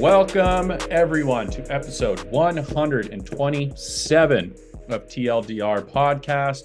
Welcome, 0.00 0.76
everyone, 0.90 1.48
to 1.50 1.62
episode 1.72 2.20
127 2.30 4.54
of 4.88 5.06
TLDR 5.08 5.90
Podcast. 5.90 6.62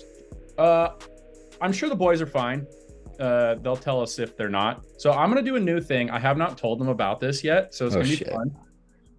Uh, 0.57 0.89
I'm 1.61 1.71
sure 1.71 1.87
the 1.89 1.95
boys 1.95 2.21
are 2.21 2.25
fine. 2.27 2.67
Uh, 3.19 3.55
they'll 3.55 3.77
tell 3.77 4.01
us 4.01 4.19
if 4.19 4.35
they're 4.35 4.49
not. 4.49 4.83
So 4.97 5.11
I'm 5.13 5.31
going 5.31 5.43
to 5.43 5.49
do 5.49 5.55
a 5.55 5.59
new 5.59 5.79
thing. 5.79 6.09
I 6.09 6.19
have 6.19 6.37
not 6.37 6.57
told 6.57 6.79
them 6.79 6.89
about 6.89 7.19
this 7.21 7.43
yet. 7.43 7.73
So 7.73 7.85
it's 7.85 7.95
Oh, 7.95 7.99
going 7.99 8.07
to 8.11 8.13
be 8.17 8.17
shit. 8.17 8.29
fun. 8.33 8.53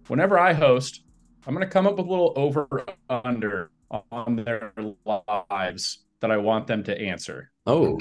Whenever 0.07 0.37
I 0.37 0.53
host, 0.53 1.03
I'm 1.47 1.55
going 1.55 1.65
to 1.65 1.71
come 1.71 1.87
up 1.87 1.97
with 1.97 2.05
a 2.05 2.09
little 2.09 2.33
over 2.35 2.85
under 3.09 3.71
on 4.11 4.35
their 4.35 4.73
lives 5.49 6.05
that 6.19 6.29
I 6.31 6.37
want 6.37 6.67
them 6.67 6.83
to 6.83 6.97
answer. 6.99 7.51
Oh, 7.65 7.99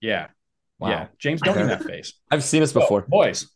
Yeah. 0.00 0.28
wow. 0.78 0.88
Yeah. 0.90 1.06
James, 1.18 1.40
don't 1.40 1.56
do 1.56 1.66
that 1.72 1.84
face. 1.84 2.14
I've 2.30 2.42
seen 2.44 2.60
this 2.60 2.72
before. 2.72 3.02
boys, 3.02 3.46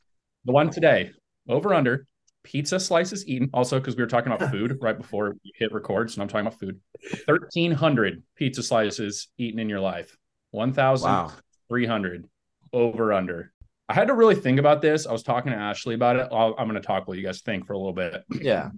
the 0.45 0.53
one 0.53 0.71
today, 0.71 1.11
over 1.49 1.75
under 1.75 2.07
pizza 2.43 2.79
slices 2.79 3.27
eaten. 3.27 3.51
Also, 3.53 3.79
because 3.79 3.97
we 3.97 4.03
were 4.03 4.09
talking 4.09 4.33
about 4.33 4.51
food 4.51 4.79
right 4.83 4.97
before 4.97 5.37
we 5.45 5.53
hit 5.57 5.73
record, 5.73 6.11
so 6.11 6.23
I'm 6.23 6.29
talking 6.29 6.47
about 6.47 6.59
food. 6.61 6.81
Thirteen 7.27 7.73
hundred 7.73 8.23
pizza 8.37 8.63
slices 8.63 9.29
eaten 9.39 9.59
in 9.59 9.69
your 9.69 9.81
life. 9.81 10.17
One 10.53 10.73
thousand 10.73 11.31
three 11.69 11.87
hundred 11.87 12.29
Wow. 12.73 12.81
over 12.81 13.13
under. 13.13 13.53
I 13.89 13.95
had 13.95 14.09
to 14.09 14.15
really 14.15 14.35
think 14.35 14.59
about 14.59 14.83
this. 14.83 15.07
I 15.07 15.13
was 15.13 15.23
talking 15.23 15.53
to 15.53 15.59
Ashley 15.59 15.95
about 15.95 16.17
it. 16.17 16.29
I'll, 16.33 16.55
I'm 16.59 16.69
going 16.69 16.81
to 16.81 16.87
talk 16.87 17.07
what 17.07 17.17
you 17.17 17.23
guys 17.25 17.41
think 17.41 17.67
for 17.67 17.73
a 17.75 17.79
little 17.79 17.93
bit. 17.93 18.25
Yeah. 18.41 18.71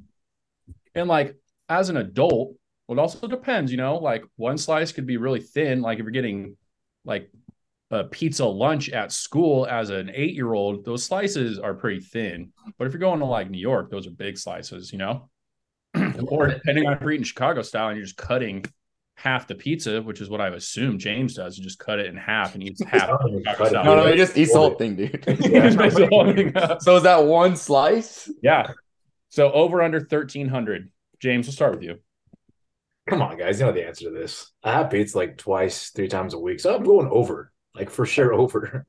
And 0.94 1.08
like 1.08 1.34
as 1.70 1.88
an 1.88 1.96
adult, 1.96 2.54
well, 2.86 2.98
it 2.98 3.00
also 3.00 3.26
depends, 3.26 3.70
you 3.70 3.78
know, 3.78 3.96
like 3.96 4.24
one 4.36 4.58
slice 4.58 4.92
could 4.92 5.06
be 5.06 5.16
really 5.16 5.40
thin. 5.40 5.80
Like 5.80 5.98
if 5.98 6.02
you're 6.04 6.10
getting 6.10 6.56
like 7.06 7.30
a 7.90 8.04
pizza 8.04 8.44
lunch 8.44 8.90
at 8.90 9.12
school 9.12 9.66
as 9.66 9.90
an 9.90 10.10
eight 10.14 10.34
year 10.34 10.52
old, 10.52 10.84
those 10.84 11.04
slices 11.04 11.58
are 11.58 11.74
pretty 11.74 12.00
thin. 12.00 12.52
But 12.78 12.86
if 12.86 12.92
you're 12.92 13.00
going 13.00 13.20
to 13.20 13.24
like 13.24 13.50
New 13.50 13.58
York, 13.58 13.90
those 13.90 14.06
are 14.06 14.10
big 14.10 14.38
slices, 14.38 14.92
you 14.92 14.98
know? 14.98 15.30
or 16.28 16.48
depending 16.48 16.86
on 16.86 16.92
if 16.94 17.00
you're 17.00 17.12
eating 17.12 17.24
Chicago 17.24 17.62
style 17.62 17.88
and 17.88 17.96
you're 17.96 18.04
just 18.04 18.18
cutting 18.18 18.64
half 19.14 19.48
the 19.48 19.54
pizza, 19.54 20.00
which 20.00 20.20
is 20.20 20.30
what 20.30 20.40
I 20.40 20.48
assume 20.48 20.98
James 20.98 21.34
does. 21.34 21.58
You 21.58 21.64
just 21.64 21.78
cut 21.78 21.98
it 21.98 22.06
in 22.06 22.16
half 22.16 22.54
and 22.54 22.62
eats 22.62 22.82
half. 22.84 23.08
don't 23.08 23.28
even 23.28 23.40
Chicago 23.44 23.56
cut 23.58 23.66
it. 23.66 23.70
style. 23.70 23.84
No, 23.84 23.96
no, 23.96 24.06
he 24.10 24.16
just 24.16 24.36
eats 24.36 24.52
the 24.52 24.58
whole 24.58 24.74
thing, 24.74 24.94
dude. 24.94 25.24
He 25.26 25.48
just 25.48 25.78
makes 25.78 25.94
the 25.96 26.06
whole 26.08 26.32
thing 26.32 26.52
so 26.80 26.96
is 26.96 27.02
that 27.02 27.24
one 27.24 27.56
slice? 27.56 28.30
Yeah. 28.42 28.72
So 29.30 29.50
over 29.52 29.82
under 29.82 29.98
1300. 29.98 30.90
James, 31.20 31.46
we'll 31.46 31.52
start 31.52 31.72
with 31.72 31.82
you. 31.82 31.98
Come 33.08 33.22
on, 33.22 33.38
guys. 33.38 33.58
You 33.58 33.66
know 33.66 33.72
the 33.72 33.86
answer 33.86 34.04
to 34.04 34.10
this. 34.10 34.52
I 34.62 34.72
have 34.72 34.90
pizza 34.90 35.16
like 35.16 35.36
twice, 35.38 35.90
three 35.90 36.08
times 36.08 36.34
a 36.34 36.38
week. 36.38 36.60
So 36.60 36.76
I'm 36.76 36.84
going 36.84 37.08
over. 37.10 37.50
Like 37.78 37.90
for 37.90 38.06
sure 38.06 38.32
over. 38.40 38.86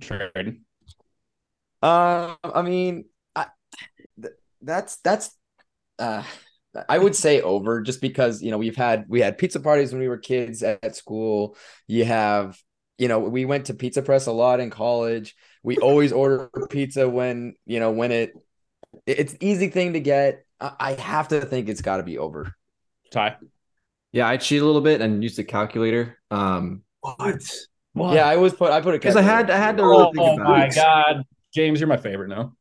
Trade. 0.00 0.60
Uh, 1.82 2.34
I 2.42 2.62
mean, 2.62 3.06
I, 3.34 3.46
th- 4.20 4.34
that's 4.62 4.96
that's. 4.98 5.30
Uh, 5.98 6.22
I 6.88 6.98
would 6.98 7.16
say 7.16 7.40
over 7.40 7.80
just 7.80 8.00
because 8.00 8.42
you 8.42 8.50
know 8.50 8.58
we've 8.58 8.76
had 8.76 9.06
we 9.08 9.20
had 9.20 9.38
pizza 9.38 9.58
parties 9.58 9.90
when 9.92 10.00
we 10.00 10.08
were 10.08 10.18
kids 10.18 10.62
at, 10.62 10.78
at 10.84 10.96
school. 10.96 11.56
You 11.86 12.04
have 12.04 12.58
you 12.98 13.08
know 13.08 13.18
we 13.18 13.44
went 13.44 13.66
to 13.66 13.74
Pizza 13.74 14.02
Press 14.02 14.26
a 14.26 14.32
lot 14.32 14.60
in 14.60 14.70
college. 14.70 15.34
We 15.62 15.76
always 15.78 16.12
order 16.12 16.50
pizza 16.70 17.08
when 17.08 17.54
you 17.66 17.80
know 17.80 17.90
when 17.90 18.12
it 18.12 18.32
it's 19.06 19.34
easy 19.40 19.68
thing 19.68 19.94
to 19.94 20.00
get. 20.00 20.44
I, 20.60 20.72
I 20.78 20.92
have 20.94 21.28
to 21.28 21.40
think 21.40 21.68
it's 21.68 21.82
got 21.82 21.96
to 21.96 22.02
be 22.02 22.18
over. 22.18 22.54
Ty. 23.10 23.36
Yeah, 24.12 24.28
I 24.28 24.36
cheat 24.36 24.62
a 24.62 24.64
little 24.64 24.80
bit 24.80 25.00
and 25.00 25.22
used 25.22 25.36
the 25.36 25.44
calculator. 25.44 26.18
Um, 26.30 26.82
What? 27.00 27.42
Yeah, 28.08 28.26
I 28.26 28.36
was 28.36 28.54
put 28.54 28.70
I 28.72 28.80
put 28.80 28.94
it 28.94 29.00
because 29.00 29.16
I 29.16 29.22
had 29.22 29.50
I 29.50 29.56
had 29.58 29.76
to 29.78 29.84
really 29.84 30.06
think 30.06 30.26
Oh 30.26 30.38
about 30.38 30.58
my 30.58 30.68
it. 30.68 30.72
god. 30.74 31.24
James, 31.54 31.80
you're 31.80 31.88
my 31.88 31.96
favorite 31.96 32.28
now. 32.28 32.54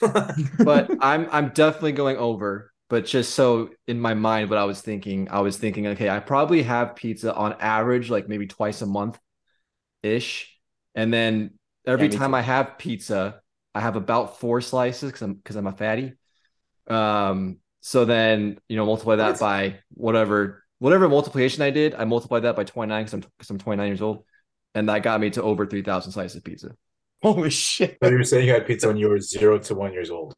But 0.64 0.96
I'm 1.00 1.28
I'm 1.30 1.48
definitely 1.50 1.92
going 1.92 2.16
over. 2.16 2.72
But 2.88 3.06
just 3.06 3.34
so 3.34 3.70
in 3.86 4.00
my 4.00 4.14
mind, 4.14 4.50
what 4.50 4.58
I 4.58 4.64
was 4.64 4.80
thinking, 4.80 5.28
I 5.30 5.40
was 5.40 5.56
thinking, 5.56 5.86
okay, 5.88 6.08
I 6.10 6.18
probably 6.18 6.62
have 6.64 6.96
pizza 6.96 7.32
on 7.34 7.54
average, 7.60 8.10
like 8.10 8.28
maybe 8.28 8.46
twice 8.48 8.82
a 8.82 8.86
month, 8.86 9.18
ish. 10.02 10.56
And 10.94 11.12
then 11.12 11.52
every 11.86 12.08
me 12.08 12.18
time 12.18 12.34
too. 12.34 12.36
I 12.36 12.42
have 12.42 12.78
pizza, 12.78 13.42
I 13.74 13.80
have 13.80 13.96
about 13.96 14.40
four 14.40 14.60
slices 14.60 15.10
because 15.10 15.22
I'm 15.22 15.34
because 15.34 15.56
I'm 15.56 15.66
a 15.68 15.72
fatty. 15.72 16.14
Um, 16.88 17.58
so 17.82 18.04
then 18.04 18.58
you 18.68 18.76
know 18.76 18.86
multiply 18.86 19.16
that 19.16 19.38
What? 19.38 19.40
by 19.40 19.80
whatever 19.94 20.64
whatever 20.78 21.08
multiplication 21.08 21.62
I 21.62 21.70
did, 21.70 21.94
I 21.94 22.04
multiplied 22.04 22.44
that 22.44 22.56
by 22.56 22.64
29 22.64 23.04
because 23.04 23.14
I'm 23.14 23.20
because 23.20 23.50
I'm 23.50 23.58
29 23.58 23.88
years 23.88 24.02
old, 24.02 24.24
and 24.74 24.88
that 24.88 25.02
got 25.02 25.20
me 25.20 25.30
to 25.30 25.42
over 25.42 25.66
3,000 25.66 26.12
slices 26.12 26.36
of 26.36 26.44
pizza. 26.44 26.74
Holy 27.22 27.50
shit. 27.50 27.98
So 28.02 28.08
you 28.10 28.16
were 28.16 28.24
saying 28.24 28.46
you 28.46 28.52
had 28.54 28.66
pizza 28.66 28.88
when 28.88 28.96
you 28.96 29.08
were 29.08 29.20
zero 29.20 29.58
to 29.58 29.74
one 29.74 29.92
years 29.92 30.10
old. 30.10 30.34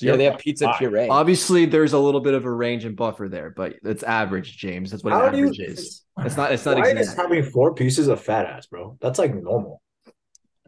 Yeah, 0.00 0.14
they 0.16 0.24
have 0.24 0.38
pizza 0.38 0.66
Five. 0.66 0.78
puree. 0.78 1.08
Obviously, 1.08 1.64
there's 1.66 1.94
a 1.94 1.98
little 1.98 2.20
bit 2.20 2.34
of 2.34 2.44
a 2.44 2.50
range 2.50 2.84
and 2.84 2.94
buffer 2.94 3.28
there, 3.28 3.50
but 3.50 3.74
it's 3.82 4.04
average, 4.04 4.56
James. 4.56 4.90
That's 4.92 5.02
what 5.02 5.12
How 5.12 5.26
an 5.26 5.32
do 5.32 5.38
you- 5.38 5.48
is. 5.64 6.04
It's 6.20 6.36
not. 6.36 6.52
It's 6.52 6.64
not 6.64 6.76
Why 6.76 6.90
is 6.90 7.12
having 7.14 7.42
four 7.42 7.74
pieces 7.74 8.06
of 8.06 8.20
fat 8.20 8.46
ass, 8.46 8.66
bro? 8.66 8.96
That's 9.00 9.18
like 9.18 9.34
normal. 9.34 9.82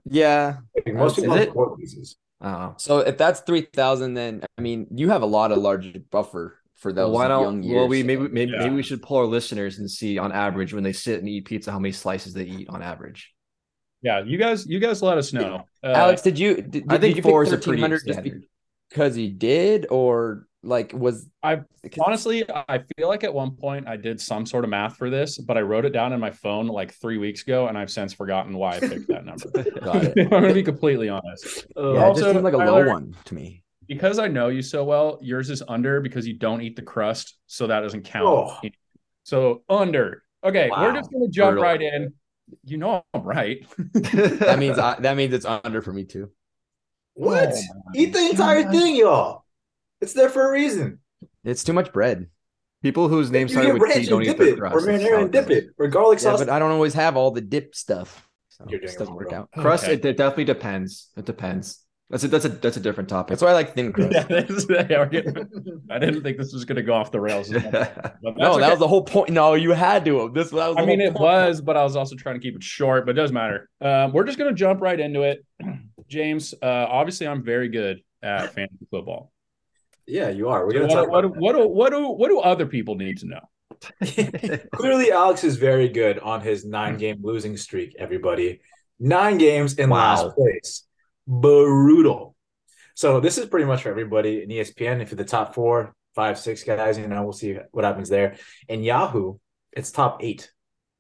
Yeah. 0.04 0.56
Like, 0.74 0.94
most 0.94 1.16
people 1.16 1.34
have 1.34 1.42
it? 1.48 1.52
four 1.52 1.76
pieces. 1.76 2.16
I 2.40 2.58
don't. 2.58 2.80
So 2.80 2.98
if 2.98 3.16
that's 3.16 3.40
three 3.40 3.68
thousand, 3.72 4.14
then 4.14 4.42
I 4.58 4.60
mean 4.60 4.88
you 4.90 5.08
have 5.10 5.22
a 5.22 5.26
lot 5.26 5.52
of 5.52 5.58
large 5.58 6.00
buffer 6.10 6.58
for 6.76 6.92
those 6.92 7.12
why 7.12 7.28
don't? 7.28 7.62
years. 7.62 7.74
Well, 7.76 7.88
we 7.88 8.02
maybe 8.02 8.28
maybe, 8.28 8.52
Yeah. 8.52 8.58
maybe 8.64 8.74
we 8.76 8.82
should 8.82 9.02
pull 9.02 9.16
our 9.18 9.24
listeners 9.26 9.78
and 9.78 9.90
see 9.90 10.18
on 10.18 10.32
average 10.32 10.72
when 10.74 10.82
they 10.84 10.92
sit 10.92 11.18
and 11.20 11.28
eat 11.28 11.44
pizza 11.46 11.70
how 11.72 11.78
many 11.78 11.92
slices 11.92 12.34
they 12.34 12.44
eat 12.44 12.68
on 12.68 12.82
average. 12.82 13.32
Yeah, 14.02 14.22
you 14.24 14.36
guys, 14.38 14.66
you 14.66 14.78
guys 14.78 15.02
let 15.02 15.18
us 15.18 15.32
know. 15.32 15.64
Uh, 15.82 15.86
Alex, 15.88 16.22
did 16.22 16.38
you 16.38 16.56
did, 16.62 16.84
I 16.88 16.94
did 16.94 17.00
think 17.00 17.16
you 17.16 17.22
four 17.22 17.42
is 17.42 17.52
a 17.52 17.58
pretty 17.58 17.80
1300 17.82 18.06
just 18.06 18.46
because 18.90 19.14
he 19.14 19.28
did 19.28 19.86
or 19.90 20.46
like 20.62 20.92
was 20.92 21.28
I- 21.42 21.62
honestly, 22.00 22.44
I 22.50 22.82
feel 22.96 23.08
like 23.08 23.24
at 23.24 23.32
one 23.32 23.52
point 23.52 23.88
I 23.88 23.96
did 23.96 24.20
some 24.20 24.44
sort 24.46 24.64
of 24.64 24.70
math 24.70 24.96
for 24.96 25.10
this, 25.10 25.38
but 25.38 25.56
I 25.56 25.60
wrote 25.62 25.84
it 25.84 25.90
down 25.90 26.12
in 26.12 26.20
my 26.20 26.30
phone 26.30 26.66
like 26.66 26.92
three 26.92 27.18
weeks 27.18 27.42
ago, 27.42 27.68
and 27.68 27.78
I've 27.78 27.90
since 27.90 28.12
forgotten 28.12 28.54
why 28.56 28.76
I 28.76 28.80
picked 28.80 29.08
that 29.08 29.24
number. 29.24 29.48
Got 29.80 30.04
it. 30.04 30.18
I'm 30.18 30.28
gonna 30.28 30.52
be 30.54 30.62
completely 30.64 31.08
honest. 31.08 31.66
yeah, 31.76 31.82
Uh, 31.82 31.88
it 31.92 31.98
also, 31.98 32.20
just 32.20 32.32
seems 32.32 32.44
like 32.44 32.54
a 32.54 32.58
Tyler- 32.58 32.86
low 32.86 32.92
one 32.92 33.16
to 33.26 33.34
me. 33.34 33.62
Because 33.88 34.18
I 34.18 34.28
know 34.28 34.48
you 34.48 34.62
so 34.62 34.84
well, 34.84 35.18
yours 35.22 35.48
is 35.50 35.62
under 35.68 36.00
because 36.00 36.26
you 36.26 36.34
don't 36.34 36.60
eat 36.60 36.76
the 36.76 36.82
crust, 36.82 37.36
so 37.46 37.66
that 37.68 37.80
doesn't 37.80 38.02
count. 38.04 38.26
Oh. 38.26 38.60
So 39.24 39.62
under. 39.68 40.22
Okay, 40.44 40.70
we're 40.70 40.92
just 40.94 41.10
gonna 41.12 41.28
jump 41.28 41.52
Brutal. 41.58 41.62
right 41.64 41.82
in. 41.82 42.12
You 42.64 42.78
know 42.78 43.04
I'm 43.14 43.22
right. 43.22 43.66
That 43.92 44.58
means 44.58 44.78
I, 44.78 44.98
that 45.00 45.16
means 45.16 45.34
it's 45.34 45.46
under 45.46 45.82
for 45.82 45.92
me 45.92 46.04
too. 46.04 46.30
What? 47.14 47.48
Oh 47.50 47.80
Eat 47.94 48.12
the 48.12 48.18
entire 48.30 48.62
God. 48.62 48.72
thing, 48.72 48.96
y'all. 48.96 49.44
It's 50.00 50.12
there 50.12 50.28
for 50.28 50.48
a 50.48 50.52
reason. 50.52 51.00
It's 51.44 51.64
too 51.64 51.72
much 51.72 51.92
bread. 51.92 52.26
people 52.82 53.08
whose 53.08 53.30
names 53.30 53.50
You 53.52 53.56
started 53.62 53.72
get 53.72 53.80
with 53.80 53.92
T 53.92 53.98
ranch 54.00 54.08
don't 54.08 54.18
and 54.18 54.26
eat 54.26 54.26
dip 54.26 54.38
their 54.38 54.48
it, 54.48 54.58
crust. 54.58 54.74
or 54.76 54.80
That's 54.86 55.02
marinara 55.02 55.10
how 55.16 55.22
and 55.22 55.32
dip 55.32 55.50
it, 55.50 55.66
or 55.78 55.88
garlic 55.88 56.18
Yeah, 56.18 56.22
sauce. 56.32 56.38
but 56.40 56.50
I 56.50 56.58
don't 56.58 56.70
always 56.72 56.94
have 56.94 57.16
all 57.16 57.30
the 57.30 57.40
dip 57.40 57.74
stuff. 57.74 58.28
So 58.50 58.66
You're 58.68 58.80
doing 58.80 58.92
it 58.92 58.98
doesn't 58.98 59.14
work 59.14 59.30
bro. 59.30 59.38
out. 59.40 59.50
Crust, 59.56 59.84
Okay. 59.84 59.94
it, 59.94 60.04
it 60.04 60.16
definitely 60.16 60.44
depends. 60.44 61.10
It 61.16 61.24
depends. 61.24 61.84
That's 62.08 62.22
a 62.22 62.28
that's 62.28 62.44
a 62.44 62.48
that's 62.50 62.76
a 62.76 62.80
different 62.80 63.08
topic. 63.08 63.30
That's 63.30 63.42
why 63.42 63.48
I 63.50 63.52
like 63.54 63.74
thin 63.74 63.92
crust. 63.94 64.12
Yeah, 64.12 64.22
this 64.24 64.50
is- 64.50 64.66
yeah, 64.70 64.86
we're 64.98 65.06
getting- 65.06 65.82
I 65.90 65.98
didn't 65.98 66.22
think 66.22 66.38
this 66.38 66.52
was 66.52 66.64
gonna 66.64 66.82
go 66.82 66.94
off 66.94 67.10
the 67.10 67.20
rails. 67.20 67.50
But 67.52 67.62
that's 67.72 68.22
no, 68.22 68.32
that 68.58 68.62
okay. 68.62 68.70
was 68.70 68.78
the 68.78 68.86
whole 68.88 69.02
point. 69.02 69.30
No, 69.30 69.54
you 69.54 69.72
had 69.72 70.04
to. 70.04 70.30
This 70.32 70.50
that 70.50 70.68
was. 70.68 70.76
I 70.78 70.84
mean, 70.84 71.00
it 71.00 71.14
point. 71.14 71.20
was, 71.22 71.60
but 71.60 71.76
I 71.76 71.82
was 71.82 71.96
also 71.96 72.14
trying 72.14 72.36
to 72.36 72.40
keep 72.40 72.54
it 72.54 72.62
short, 72.62 73.06
but 73.06 73.12
it 73.12 73.20
doesn't 73.20 73.34
matter. 73.34 73.68
Um, 73.80 74.12
we're 74.12 74.24
just 74.24 74.38
going 74.38 74.50
to 74.50 74.56
jump 74.56 74.80
right 74.80 74.98
into 74.98 75.22
it. 75.22 75.44
James, 76.08 76.54
uh, 76.62 76.66
obviously, 76.88 77.26
I'm 77.26 77.42
very 77.42 77.68
good 77.68 78.00
at 78.22 78.54
fantasy 78.54 78.86
football. 78.90 79.32
yeah, 80.06 80.28
you 80.28 80.48
are. 80.48 80.64
We're 80.64 80.72
So 80.74 80.80
gonna 80.80 80.92
talk 80.94 81.08
what, 81.10 81.24
about 81.24 81.36
what, 81.36 81.40
what, 81.40 81.52
do, 81.56 81.68
what, 81.68 81.90
do, 81.92 82.08
what 82.08 82.28
do 82.28 82.38
other 82.38 82.66
people 82.66 82.94
need 82.94 83.18
to 83.18 83.26
know? 83.26 83.40
Clearly, 84.72 85.10
Alex 85.12 85.42
is 85.44 85.56
very 85.56 85.88
good 85.88 86.18
on 86.20 86.40
his 86.40 86.64
nine-game 86.64 87.18
losing 87.22 87.56
streak. 87.56 87.94
Everybody, 87.98 88.60
nine 89.00 89.38
games 89.38 89.74
in 89.74 89.90
Wow. 89.90 89.98
last 90.24 90.36
place, 90.36 90.85
brutal. 91.26 92.36
So 92.94 93.20
this 93.20 93.38
is 93.38 93.46
pretty 93.46 93.66
much 93.66 93.82
for 93.82 93.90
everybody 93.90 94.42
in 94.42 94.48
ESPN. 94.48 95.02
If 95.02 95.10
you're 95.10 95.16
the 95.16 95.24
top 95.24 95.54
four, 95.54 95.94
five, 96.14 96.38
six 96.38 96.64
guys, 96.64 96.98
you 96.98 97.06
know, 97.06 97.22
we'll 97.22 97.32
see 97.32 97.58
what 97.70 97.84
happens 97.84 98.08
there. 98.08 98.36
In 98.68 98.82
Yahoo, 98.82 99.36
it's 99.72 99.90
top 99.90 100.22
eight. 100.22 100.50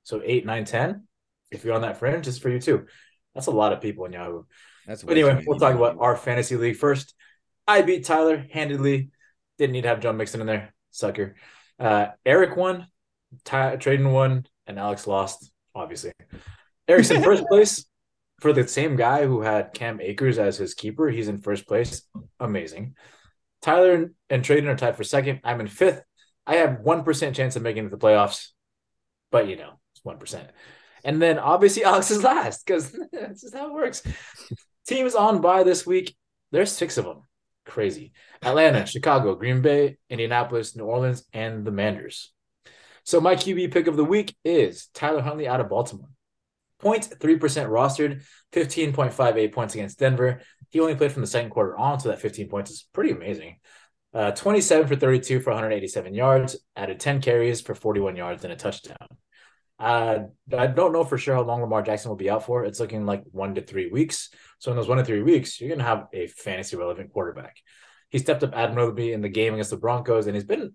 So 0.04 0.20
eight, 0.24 0.44
nine, 0.44 0.64
ten. 0.64 1.08
If 1.50 1.64
you're 1.64 1.74
on 1.74 1.82
that 1.82 1.98
fringe, 1.98 2.28
it's 2.28 2.38
for 2.38 2.50
you 2.50 2.60
too. 2.60 2.86
That's 3.34 3.46
a 3.46 3.52
lot 3.52 3.72
of 3.72 3.80
people 3.80 4.04
in 4.04 4.12
Yahoo. 4.12 4.44
That's 4.86 5.02
But 5.02 5.12
anyway, 5.12 5.42
we'll 5.46 5.58
talk 5.58 5.74
about 5.74 5.96
our 6.00 6.16
fantasy 6.16 6.56
league 6.56 6.76
first. 6.76 7.14
I 7.66 7.82
beat 7.82 8.04
Tyler 8.04 8.44
handedly. 8.50 9.10
Didn't 9.58 9.72
need 9.72 9.82
to 9.82 9.88
have 9.88 10.00
Joe 10.00 10.12
Mixon 10.12 10.40
in 10.40 10.46
there, 10.46 10.74
sucker. 10.90 11.34
Uh, 11.78 12.08
Eric 12.24 12.56
won, 12.56 12.86
Ty- 13.44 13.76
Tradon 13.76 14.12
won, 14.12 14.46
and 14.66 14.78
Alex 14.78 15.06
lost. 15.06 15.50
Obviously, 15.74 16.12
Eric's 16.86 17.10
in 17.10 17.22
first 17.24 17.44
place 17.46 17.86
for 18.40 18.52
the 18.52 18.66
same 18.68 18.96
guy 18.96 19.26
who 19.26 19.40
had 19.40 19.72
Cam 19.74 20.00
Akers 20.00 20.38
as 20.38 20.58
his 20.58 20.74
keeper. 20.74 21.08
He's 21.08 21.28
in 21.28 21.40
first 21.40 21.66
place. 21.66 22.02
Amazing. 22.38 22.94
Tyler 23.62 24.10
and, 24.28 24.44
Tradon 24.44 24.66
are 24.66 24.76
tied 24.76 24.96
for 24.96 25.04
second. 25.04 25.40
I'm 25.42 25.60
in 25.60 25.66
fifth. 25.66 26.02
I 26.46 26.56
have 26.56 26.80
one 26.80 27.02
percent 27.02 27.34
chance 27.34 27.56
of 27.56 27.62
making 27.62 27.86
it 27.86 27.90
to 27.90 27.96
the 27.96 28.04
playoffs, 28.06 28.48
but 29.32 29.48
you 29.48 29.56
know, 29.56 29.80
it's 29.94 30.04
one 30.04 30.18
percent. 30.18 30.48
And 31.04 31.20
then 31.20 31.38
obviously 31.38 31.84
Alex 31.84 32.10
is 32.10 32.22
last 32.22 32.64
because 32.66 32.96
that's 33.12 33.42
just 33.42 33.54
how 33.54 33.68
it 33.68 33.74
works. 33.74 34.02
Teams 34.86 35.14
on 35.14 35.40
by 35.40 35.62
this 35.62 35.86
week. 35.86 36.14
There's 36.52 36.70
six 36.70 36.98
of 36.98 37.04
them. 37.04 37.22
crazy. 37.64 38.12
Atlanta, 38.42 38.86
Chicago, 38.86 39.34
Green 39.34 39.62
Bay, 39.62 39.96
Indianapolis, 40.08 40.76
New 40.76 40.84
Orleans, 40.84 41.24
and 41.32 41.64
the 41.64 41.72
Manders. 41.72 42.32
So 43.04 43.20
my 43.20 43.34
QB 43.34 43.72
pick 43.72 43.86
of 43.86 43.96
the 43.96 44.04
week 44.04 44.36
is 44.44 44.88
Tyler 44.94 45.22
Huntley 45.22 45.48
out 45.48 45.60
of 45.60 45.68
Baltimore. 45.68 46.08
0.3% 46.82 47.18
rostered, 47.18 48.22
15.58 48.52 49.52
points 49.52 49.74
against 49.74 49.98
Denver. 49.98 50.40
He 50.70 50.80
only 50.80 50.94
played 50.94 51.12
from 51.12 51.22
the 51.22 51.28
second 51.28 51.50
quarter 51.50 51.76
on, 51.76 52.00
so 52.00 52.08
that 52.08 52.20
15 52.20 52.48
points 52.48 52.70
is 52.70 52.86
pretty 52.92 53.10
amazing. 53.10 53.56
Uh, 54.12 54.30
27 54.30 54.86
for 54.86 54.96
32 54.96 55.40
for 55.40 55.50
187 55.50 56.14
yards, 56.14 56.56
added 56.74 57.00
10 57.00 57.20
carries 57.20 57.60
for 57.60 57.74
41 57.74 58.16
yards 58.16 58.44
and 58.44 58.52
a 58.52 58.56
touchdown. 58.56 59.08
Uh, 59.78 60.20
I 60.56 60.68
don't 60.68 60.92
know 60.92 61.04
for 61.04 61.18
sure 61.18 61.34
how 61.34 61.42
long 61.42 61.60
Lamar 61.60 61.82
Jackson 61.82 62.08
will 62.08 62.16
be 62.16 62.30
out 62.30 62.46
for. 62.46 62.64
It's 62.64 62.80
looking 62.80 63.04
like 63.04 63.24
one 63.30 63.54
to 63.56 63.60
three 63.60 63.90
weeks. 63.90 64.30
So 64.58 64.70
in 64.70 64.76
those 64.76 64.88
one 64.88 64.98
to 64.98 65.04
three 65.04 65.22
weeks, 65.22 65.60
you're 65.60 65.68
going 65.68 65.80
to 65.80 65.84
have 65.84 66.06
a 66.14 66.28
fantasy 66.28 66.76
relevant 66.76 67.12
quarterback. 67.12 67.56
He 68.08 68.18
stepped 68.18 68.42
up 68.42 68.54
admirably 68.54 69.12
in 69.12 69.20
the 69.20 69.28
game 69.28 69.52
against 69.52 69.70
the 69.70 69.76
Broncos, 69.76 70.26
and 70.26 70.34
he's 70.34 70.44
been, 70.44 70.72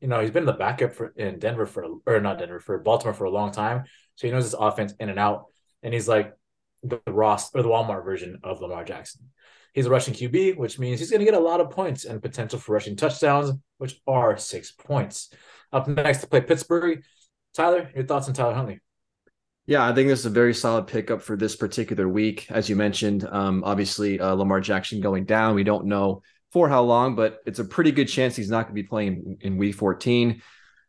you 0.00 0.08
know, 0.08 0.20
he's 0.20 0.30
been 0.30 0.46
the 0.46 0.52
backup 0.52 0.94
for 0.94 1.08
in 1.16 1.38
Denver 1.38 1.66
for 1.66 1.84
or 2.06 2.20
not 2.20 2.38
Denver 2.38 2.60
for 2.60 2.78
Baltimore 2.78 3.12
for 3.12 3.24
a 3.24 3.30
long 3.30 3.52
time. 3.52 3.84
So 4.16 4.26
he 4.26 4.32
knows 4.32 4.44
his 4.44 4.54
offense 4.54 4.94
in 5.00 5.08
and 5.08 5.18
out, 5.18 5.46
and 5.82 5.92
he's 5.92 6.08
like 6.08 6.34
the 6.82 7.00
Ross 7.06 7.54
or 7.54 7.62
the 7.62 7.68
Walmart 7.68 8.04
version 8.04 8.38
of 8.42 8.60
Lamar 8.60 8.84
Jackson. 8.84 9.30
He's 9.72 9.86
a 9.86 9.90
rushing 9.90 10.14
QB, 10.14 10.56
which 10.56 10.78
means 10.78 11.00
he's 11.00 11.10
going 11.10 11.18
to 11.18 11.24
get 11.24 11.34
a 11.34 11.40
lot 11.40 11.60
of 11.60 11.70
points 11.70 12.04
and 12.04 12.22
potential 12.22 12.60
for 12.60 12.72
rushing 12.72 12.94
touchdowns, 12.94 13.50
which 13.78 14.00
are 14.06 14.36
six 14.36 14.70
points. 14.70 15.30
Up 15.72 15.88
next 15.88 16.18
to 16.20 16.28
play 16.28 16.40
Pittsburgh, 16.40 17.02
Tyler, 17.54 17.90
your 17.94 18.04
thoughts 18.04 18.28
on 18.28 18.34
Tyler 18.34 18.54
Huntley? 18.54 18.80
Yeah, 19.66 19.88
I 19.88 19.94
think 19.94 20.08
this 20.08 20.20
is 20.20 20.26
a 20.26 20.30
very 20.30 20.54
solid 20.54 20.86
pickup 20.86 21.22
for 21.22 21.36
this 21.36 21.56
particular 21.56 22.08
week. 22.08 22.50
As 22.50 22.68
you 22.68 22.76
mentioned, 22.76 23.26
um, 23.26 23.64
obviously 23.64 24.20
uh, 24.20 24.34
Lamar 24.34 24.60
Jackson 24.60 25.00
going 25.00 25.24
down. 25.24 25.54
We 25.54 25.64
don't 25.64 25.86
know 25.86 26.22
for 26.52 26.68
how 26.68 26.82
long, 26.82 27.16
but 27.16 27.38
it's 27.46 27.58
a 27.58 27.64
pretty 27.64 27.90
good 27.90 28.06
chance 28.06 28.36
he's 28.36 28.50
not 28.50 28.66
going 28.66 28.76
to 28.76 28.82
be 28.82 28.86
playing 28.86 29.38
in 29.40 29.56
week 29.56 29.74
14. 29.74 30.42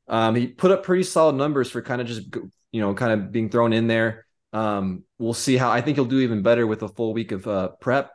Um, 0.07 0.36
he 0.36 0.48
put 0.48 0.72
up 0.72 0.83
pretty 0.83 1.04
solid 1.04 1.36
numbers 1.36 1.72
for 1.72 1.81
kind 1.81 2.01
of 2.01 2.07
just, 2.07 2.30
you 2.75 2.81
know, 2.81 2.94
kind 2.94 3.13
of 3.13 3.31
being 3.31 3.50
thrown 3.50 3.72
in 3.72 3.88
there. 3.88 4.25
Um, 4.51 5.06
we'll 5.18 5.33
see 5.33 5.56
how 5.56 5.72
I 5.72 5.80
think 5.80 5.95
he'll 5.95 6.04
do 6.04 6.19
even 6.19 6.42
better 6.42 6.68
with 6.68 6.83
a 6.83 6.89
full 6.89 7.13
week 7.13 7.31
of 7.31 7.48
uh, 7.48 7.69
prep. 7.80 8.12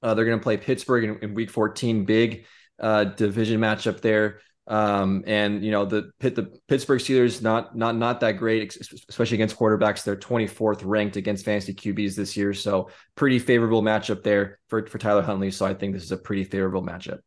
Uh, 0.00 0.14
they're 0.14 0.24
going 0.24 0.38
to 0.38 0.42
play 0.42 0.56
Pittsburgh 0.56 1.04
in, 1.04 1.18
in 1.30 1.34
week 1.34 1.50
14, 1.50 2.04
big 2.04 2.46
uh, 2.78 3.02
division 3.02 3.60
matchup 3.60 4.00
there. 4.00 4.38
Um, 4.68 5.24
and 5.26 5.64
you 5.64 5.72
know 5.72 5.84
the 5.84 6.12
the 6.20 6.58
Pittsburgh 6.68 7.00
Steelers 7.00 7.42
not 7.42 7.76
not 7.76 7.96
not 7.96 8.20
that 8.20 8.38
great, 8.38 8.76
especially 9.08 9.34
against 9.34 9.58
quarterbacks. 9.58 10.04
They're 10.04 10.16
24th 10.16 10.82
ranked 10.84 11.16
against 11.16 11.44
fantasy 11.44 11.74
QBs 11.74 12.14
this 12.14 12.36
year, 12.36 12.54
so 12.54 12.90
pretty 13.16 13.40
favorable 13.40 13.82
matchup 13.82 14.22
there 14.22 14.60
for 14.68 14.86
for 14.86 14.98
Tyler 14.98 15.20
Huntley. 15.20 15.50
So 15.50 15.66
I 15.66 15.74
think 15.74 15.94
this 15.94 16.04
is 16.04 16.12
a 16.12 16.16
pretty 16.16 16.44
favorable 16.44 16.82
matchup. 16.82 17.18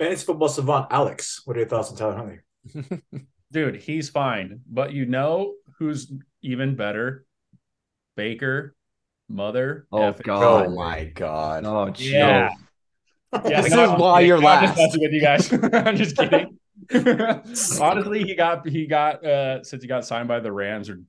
Fantasy 0.00 0.26
football 0.26 0.48
savant 0.48 0.88
Alex, 0.90 1.42
what 1.44 1.56
are 1.56 1.60
your 1.60 1.68
thoughts 1.68 1.90
on 1.92 1.96
Tyler 1.96 2.16
Huntley? 2.16 3.00
Dude, 3.52 3.76
he's 3.76 4.10
fine, 4.10 4.60
but 4.68 4.92
you 4.92 5.06
know 5.06 5.54
who's 5.78 6.12
even 6.42 6.76
better? 6.76 7.24
Baker, 8.16 8.74
mother. 9.28 9.86
Oh 9.92 10.12
God! 10.12 10.66
Oh 10.66 10.70
my 10.74 11.04
God! 11.04 11.64
Oh 11.64 11.92
yeah. 11.96 12.50
Yeah, 13.44 13.60
this 13.60 13.72
is 13.72 13.90
why 13.90 14.20
you're 14.20 14.40
last. 14.40 14.76
Just 14.76 14.98
with 14.98 15.12
you 15.12 15.20
guys. 15.20 15.52
I'm 15.72 15.96
just 15.96 16.16
kidding. 16.16 16.58
Honestly, 17.80 18.24
he 18.24 18.34
got 18.34 18.66
he 18.68 18.86
got 18.86 19.24
uh 19.24 19.62
since 19.62 19.82
he 19.82 19.88
got 19.88 20.04
signed 20.04 20.28
by 20.28 20.40
the 20.40 20.52
Rams 20.52 20.88
or 20.88 21.00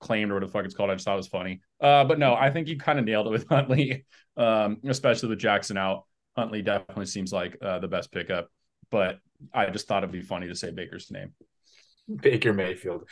claimed 0.00 0.30
or 0.30 0.34
what 0.34 0.40
the 0.40 0.48
fuck 0.48 0.64
it's 0.64 0.74
called. 0.74 0.90
I 0.90 0.94
just 0.94 1.04
thought 1.04 1.14
it 1.14 1.16
was 1.16 1.28
funny. 1.28 1.60
Uh, 1.80 2.04
but 2.04 2.18
no, 2.18 2.34
I 2.34 2.50
think 2.50 2.68
you 2.68 2.78
kind 2.78 2.98
of 2.98 3.04
nailed 3.04 3.26
it 3.26 3.30
with 3.30 3.48
Huntley, 3.50 4.04
um, 4.36 4.78
especially 4.86 5.28
with 5.28 5.38
Jackson 5.38 5.76
out. 5.76 6.04
Huntley 6.36 6.62
definitely 6.62 7.06
seems 7.06 7.32
like 7.32 7.56
uh, 7.62 7.78
the 7.78 7.88
best 7.88 8.12
pickup, 8.12 8.50
but 8.90 9.18
I 9.52 9.66
just 9.70 9.86
thought 9.88 10.02
it'd 10.02 10.12
be 10.12 10.22
funny 10.22 10.48
to 10.48 10.54
say 10.54 10.70
Baker's 10.70 11.10
name. 11.10 11.32
Baker 12.14 12.52
Mayfield, 12.52 13.08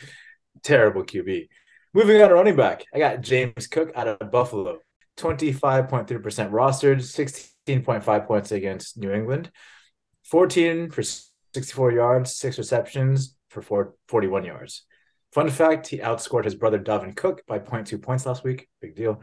terrible 0.63 1.03
QB. 1.03 1.47
Moving 1.93 2.21
on 2.21 2.29
to 2.29 2.35
running 2.35 2.55
back, 2.55 2.85
I 2.93 2.99
got 2.99 3.21
James 3.21 3.67
Cook 3.67 3.91
out 3.95 4.07
of 4.07 4.31
Buffalo, 4.31 4.79
twenty 5.17 5.51
five 5.51 5.89
point 5.89 6.07
three 6.07 6.19
percent 6.19 6.51
rostered, 6.51 6.97
16.5 7.67 8.27
points 8.27 8.51
against 8.51 8.97
New 8.97 9.11
England, 9.11 9.51
14 10.25 10.89
for 10.89 11.03
64 11.03 11.91
yards, 11.91 12.35
six 12.35 12.57
receptions 12.57 13.37
for 13.49 13.61
four, 13.61 13.95
41 14.07 14.43
yards. 14.43 14.85
Fun 15.31 15.49
fact, 15.49 15.87
he 15.87 15.99
outscored 15.99 16.45
his 16.45 16.55
brother 16.55 16.79
Dalvin 16.79 17.15
Cook 17.15 17.43
by 17.47 17.59
0.2 17.59 18.01
points 18.01 18.25
last 18.25 18.43
week. 18.43 18.67
Big 18.81 18.95
deal. 18.95 19.21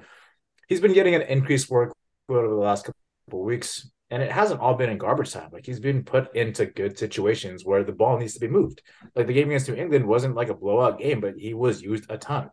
He's 0.68 0.80
been 0.80 0.92
getting 0.92 1.14
an 1.14 1.22
increased 1.22 1.70
workload 1.70 1.92
over 2.28 2.48
the 2.48 2.54
last 2.54 2.86
couple 2.86 3.40
of 3.40 3.46
weeks, 3.46 3.90
and 4.12 4.22
it 4.22 4.30
hasn't 4.30 4.60
all 4.60 4.74
been 4.74 4.90
in 4.90 4.98
garbage 4.98 5.32
time. 5.32 5.48
Like 5.50 5.64
he's 5.64 5.80
been 5.80 6.04
put 6.04 6.36
into 6.36 6.66
good 6.66 6.98
situations 6.98 7.64
where 7.64 7.82
the 7.82 7.92
ball 7.92 8.18
needs 8.18 8.34
to 8.34 8.40
be 8.40 8.46
moved. 8.46 8.82
Like 9.16 9.26
the 9.26 9.32
game 9.32 9.48
against 9.48 9.70
New 9.70 9.74
England 9.74 10.06
wasn't 10.06 10.36
like 10.36 10.50
a 10.50 10.54
blowout 10.54 10.98
game, 10.98 11.22
but 11.22 11.38
he 11.38 11.54
was 11.54 11.80
used 11.80 12.04
a 12.10 12.18
ton. 12.18 12.50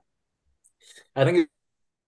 I 1.18 1.26
think 1.26 1.50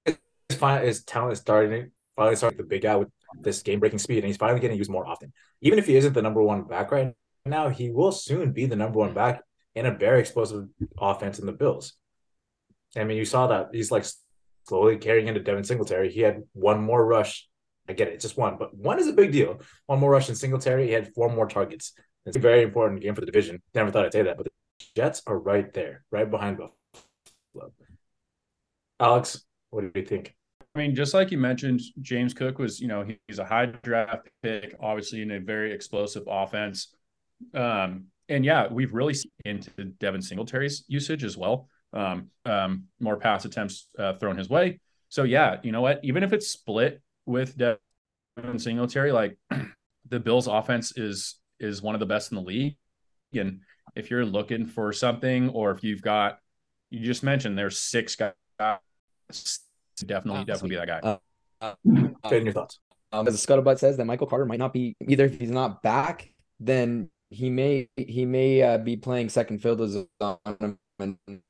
his, 0.06 0.18
his 0.48 1.04
talent 1.04 1.34
is 1.34 1.40
starting 1.40 1.92
finally 2.16 2.38
starting 2.38 2.58
the 2.58 2.64
big 2.64 2.84
guy 2.84 2.96
with 2.96 3.10
this 3.42 3.62
game 3.62 3.82
breaking 3.82 4.00
speed, 4.00 4.20
and 4.20 4.28
he's 4.28 4.38
finally 4.38 4.62
getting 4.62 4.78
used 4.78 4.90
more 4.90 5.06
often. 5.06 5.34
Even 5.60 5.80
if 5.80 5.86
he 5.86 5.98
isn't 5.98 6.14
the 6.14 6.22
number 6.22 6.42
one 6.42 6.64
back 6.64 6.92
right 6.92 7.14
now, 7.46 7.68
he 7.68 7.90
will 7.90 8.14
soon 8.14 8.54
be 8.54 8.66
the 8.68 8.76
number 8.78 9.00
one 9.00 9.14
back 9.14 9.42
in 9.76 9.86
a 9.86 9.92
very 9.92 10.22
explosive 10.22 10.68
offense 10.98 11.40
in 11.40 11.46
the 11.46 11.52
Bills. 11.52 11.94
I 12.96 13.04
mean, 13.04 13.18
you 13.18 13.26
saw 13.26 13.48
that 13.48 13.70
he's 13.74 13.92
like 13.92 14.06
slowly 14.66 14.98
carrying 14.98 15.28
into 15.28 15.42
Devin 15.42 15.66
Singletary. 15.66 16.10
He 16.10 16.22
had 16.22 16.44
one 16.54 16.82
more 16.82 17.06
rush. 17.06 17.50
I 17.90 17.94
get 17.94 18.08
it, 18.08 18.14
it's 18.14 18.24
just 18.24 18.38
one, 18.38 18.58
but 18.58 18.76
one 18.76 19.00
is 19.00 19.08
a 19.08 19.14
big 19.14 19.32
deal. 19.32 19.60
One 19.88 20.00
more 20.00 20.12
rush 20.12 20.30
in 20.30 20.36
Singletary. 20.36 20.88
He 20.88 20.94
had 20.94 21.14
four 21.14 21.30
more 21.30 21.48
targets. 21.48 21.94
It's 22.26 22.38
a 22.38 22.40
very 22.40 22.62
important 22.62 23.02
game 23.02 23.16
for 23.16 23.22
the 23.22 23.26
division. 23.28 23.62
Never 23.74 23.92
thought 23.92 24.06
I'd 24.06 24.14
say 24.14 24.22
that, 24.24 24.38
but 24.38 24.46
the 24.46 24.52
Jets 24.96 25.22
are 25.28 25.38
right 25.38 25.72
there, 25.74 26.04
right 26.12 26.30
behind 26.30 26.58
Buffalo. 26.58 27.74
Alex, 29.00 29.44
what 29.72 29.82
do 29.82 30.00
you 30.00 30.06
think? 30.06 30.36
I 30.76 30.80
mean, 30.80 30.96
just 30.96 31.14
like 31.14 31.32
you 31.32 31.38
mentioned, 31.38 31.82
James 32.02 32.34
Cook 32.34 32.60
was, 32.60 32.80
you 32.80 32.88
know, 32.88 33.06
he's 33.28 33.40
a 33.40 33.46
high 33.46 33.66
draft 33.66 34.30
pick, 34.42 34.76
obviously 34.80 35.22
in 35.22 35.32
a 35.32 35.40
very 35.40 35.74
explosive 35.74 36.24
offense. 36.28 36.94
Um, 37.54 38.06
and 38.30 38.46
yeah, 38.46 38.68
we've 38.72 38.94
really 38.94 39.14
seen 39.14 39.32
into 39.44 39.72
Devin 40.00 40.22
Singletary's 40.22 40.86
usage 40.88 41.24
as 41.24 41.36
well. 41.36 41.68
Um, 41.94 42.30
um, 42.46 42.86
more 43.00 43.18
pass 43.18 43.44
attempts 43.44 43.90
uh, 44.00 44.14
thrown 44.14 44.38
his 44.38 44.50
way. 44.50 44.80
So 45.10 45.24
yeah, 45.24 45.58
you 45.64 45.74
know 45.74 45.82
what? 45.82 46.00
Even 46.04 46.24
if 46.24 46.32
it's 46.32 46.48
split 46.48 47.02
with 47.26 47.58
Devin 47.58 48.60
Singletary, 48.60 49.12
like 49.12 49.38
the 50.10 50.20
Bills' 50.20 50.48
offense 50.48 50.98
is 50.98 51.40
is 51.60 51.82
one 51.82 51.96
of 51.96 52.00
the 52.00 52.06
best 52.06 52.32
in 52.32 52.36
the 52.36 52.44
league. 52.44 52.76
And 53.34 53.62
if 53.96 54.10
you're 54.10 54.26
looking 54.26 54.66
for 54.66 54.92
something, 54.92 55.50
or 55.50 55.72
if 55.72 55.84
you've 55.84 56.02
got, 56.02 56.40
you 56.90 57.06
just 57.06 57.24
mentioned 57.24 57.58
there's 57.58 57.78
six 57.78 58.16
guys 58.16 58.34
definitely, 60.06 60.46
definitely 60.46 60.70
be 60.70 60.76
that 60.78 60.88
guy. 60.88 61.00
Uh, 61.00 61.18
uh, 61.62 62.30
your 62.30 62.54
thoughts? 62.54 62.80
Um, 63.12 63.28
as 63.28 63.40
the 63.40 63.54
scuttlebutt 63.54 63.78
says, 63.78 63.98
that 63.98 64.06
Michael 64.06 64.28
Carter 64.28 64.46
might 64.46 64.60
not 64.60 64.74
be 64.74 64.96
either. 65.08 65.26
If 65.26 65.40
he's 65.40 65.52
not 65.52 65.84
back, 65.84 66.34
then 66.60 67.10
he 67.30 67.50
may 67.50 67.90
he 67.98 68.26
may 68.26 68.62
uh, 68.62 68.78
be 68.78 68.98
playing 68.98 69.30
second 69.30 69.62
fiddle 69.62 70.08
on 70.20 70.78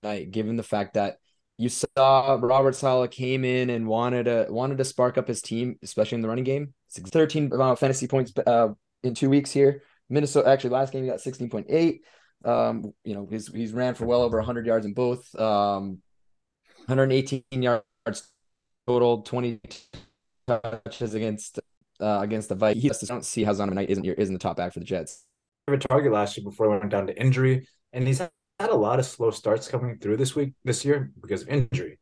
night, 0.04 0.32
given 0.32 0.56
the 0.56 0.64
fact 0.64 0.96
that 0.96 1.18
you 1.62 1.70
saw 1.70 2.40
Robert 2.42 2.74
Saleh 2.74 3.12
came 3.12 3.46
in 3.46 3.70
and 3.70 3.88
wanted 3.88 4.24
to 4.24 4.48
wanted 4.50 4.80
to 4.80 4.84
spark 4.84 5.20
up 5.20 5.28
his 5.28 5.44
team, 5.44 5.78
especially 5.84 6.16
in 6.16 6.24
the 6.24 6.28
running 6.28 6.44
game. 6.44 6.74
13 6.92 7.52
uh, 7.54 7.76
fantasy 7.76 8.08
points 8.08 8.34
uh, 8.48 8.70
in 9.04 9.14
two 9.14 9.30
weeks 9.30 9.52
here. 9.52 9.84
Minnesota 10.10 10.50
actually 10.50 10.72
last 10.72 10.92
game 10.92 11.04
he 11.04 11.10
got 11.10 11.20
16.8. 11.20 12.00
Um, 12.44 12.94
you 13.04 13.14
know, 13.14 13.28
he's 13.30 13.48
he's 13.48 13.74
ran 13.74 13.94
for 13.94 14.08
well 14.08 14.24
over 14.24 14.38
100 14.38 14.66
yards 14.66 14.88
in 14.88 14.94
both. 14.94 15.34
Um, 15.40 16.00
118 16.88 17.44
yards 17.52 17.84
total 18.88 19.22
20 19.22 19.62
touches 20.48 21.14
against 21.14 21.60
uh, 22.00 22.20
against 22.22 22.50
the 22.50 22.56
Vikings. 22.56 23.04
I 23.04 23.06
don't 23.06 23.24
see 23.24 23.44
how 23.44 23.54
Zonovan 23.54 23.76
Knight 23.76 23.92
isn't 23.92 24.04
isn't 24.06 24.34
the 24.34 24.40
top 24.40 24.58
back 24.58 24.74
for 24.74 24.80
the 24.80 24.86
Jets. 24.86 25.26
Target 25.68 26.12
last 26.12 26.38
year 26.38 26.44
before 26.44 26.66
he 26.66 26.80
went 26.80 26.90
down 26.90 27.06
to 27.06 27.22
injury, 27.22 27.68
and 27.94 28.08
he's 28.08 28.20
had 28.62 28.70
a 28.70 28.76
lot 28.76 29.00
of 29.00 29.06
slow 29.06 29.32
starts 29.32 29.68
coming 29.68 29.98
through 29.98 30.18
this 30.18 30.36
week 30.36 30.54
this 30.64 30.86
year 30.86 31.12
because 31.22 31.44
of 31.44 31.50
injury. 31.50 32.00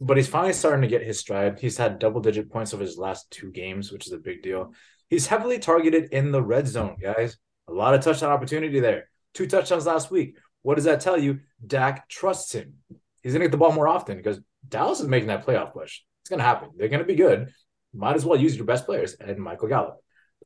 But 0.00 0.16
he's 0.16 0.28
finally 0.28 0.52
starting 0.52 0.82
to 0.82 0.88
get 0.88 1.02
his 1.02 1.18
stride. 1.18 1.58
He's 1.58 1.76
had 1.76 1.98
double 1.98 2.20
digit 2.20 2.50
points 2.50 2.74
over 2.74 2.82
his 2.82 2.98
last 2.98 3.30
two 3.30 3.50
games, 3.50 3.90
which 3.90 4.06
is 4.06 4.12
a 4.12 4.18
big 4.18 4.42
deal. 4.42 4.72
He's 5.08 5.26
heavily 5.26 5.58
targeted 5.58 6.12
in 6.12 6.32
the 6.32 6.42
red 6.42 6.68
zone, 6.68 6.96
guys. 7.00 7.36
A 7.68 7.72
lot 7.72 7.94
of 7.94 8.02
touchdown 8.02 8.30
opportunity 8.30 8.80
there. 8.80 9.08
Two 9.34 9.46
touchdowns 9.46 9.86
last 9.86 10.10
week. 10.10 10.36
What 10.62 10.74
does 10.74 10.84
that 10.84 11.00
tell 11.00 11.18
you? 11.18 11.40
Dak 11.64 12.08
trusts 12.08 12.52
him. 12.52 12.74
He's 13.22 13.32
going 13.32 13.40
to 13.40 13.46
get 13.46 13.52
the 13.52 13.58
ball 13.58 13.72
more 13.72 13.88
often 13.88 14.16
because 14.16 14.40
Dallas 14.68 15.00
is 15.00 15.08
making 15.08 15.28
that 15.28 15.46
playoff 15.46 15.72
push. 15.72 16.00
It's 16.22 16.30
going 16.30 16.38
to 16.38 16.44
happen. 16.44 16.70
They're 16.76 16.88
going 16.88 17.00
to 17.00 17.06
be 17.06 17.14
good. 17.14 17.52
Might 17.94 18.16
as 18.16 18.24
well 18.24 18.38
use 18.38 18.56
your 18.56 18.66
best 18.66 18.84
players 18.84 19.14
and 19.14 19.38
Michael 19.38 19.68
Gallup. 19.68 19.96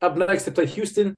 Up 0.00 0.17
next 0.17 0.45
to 0.45 0.52
play 0.52 0.67
Houston. 0.67 1.14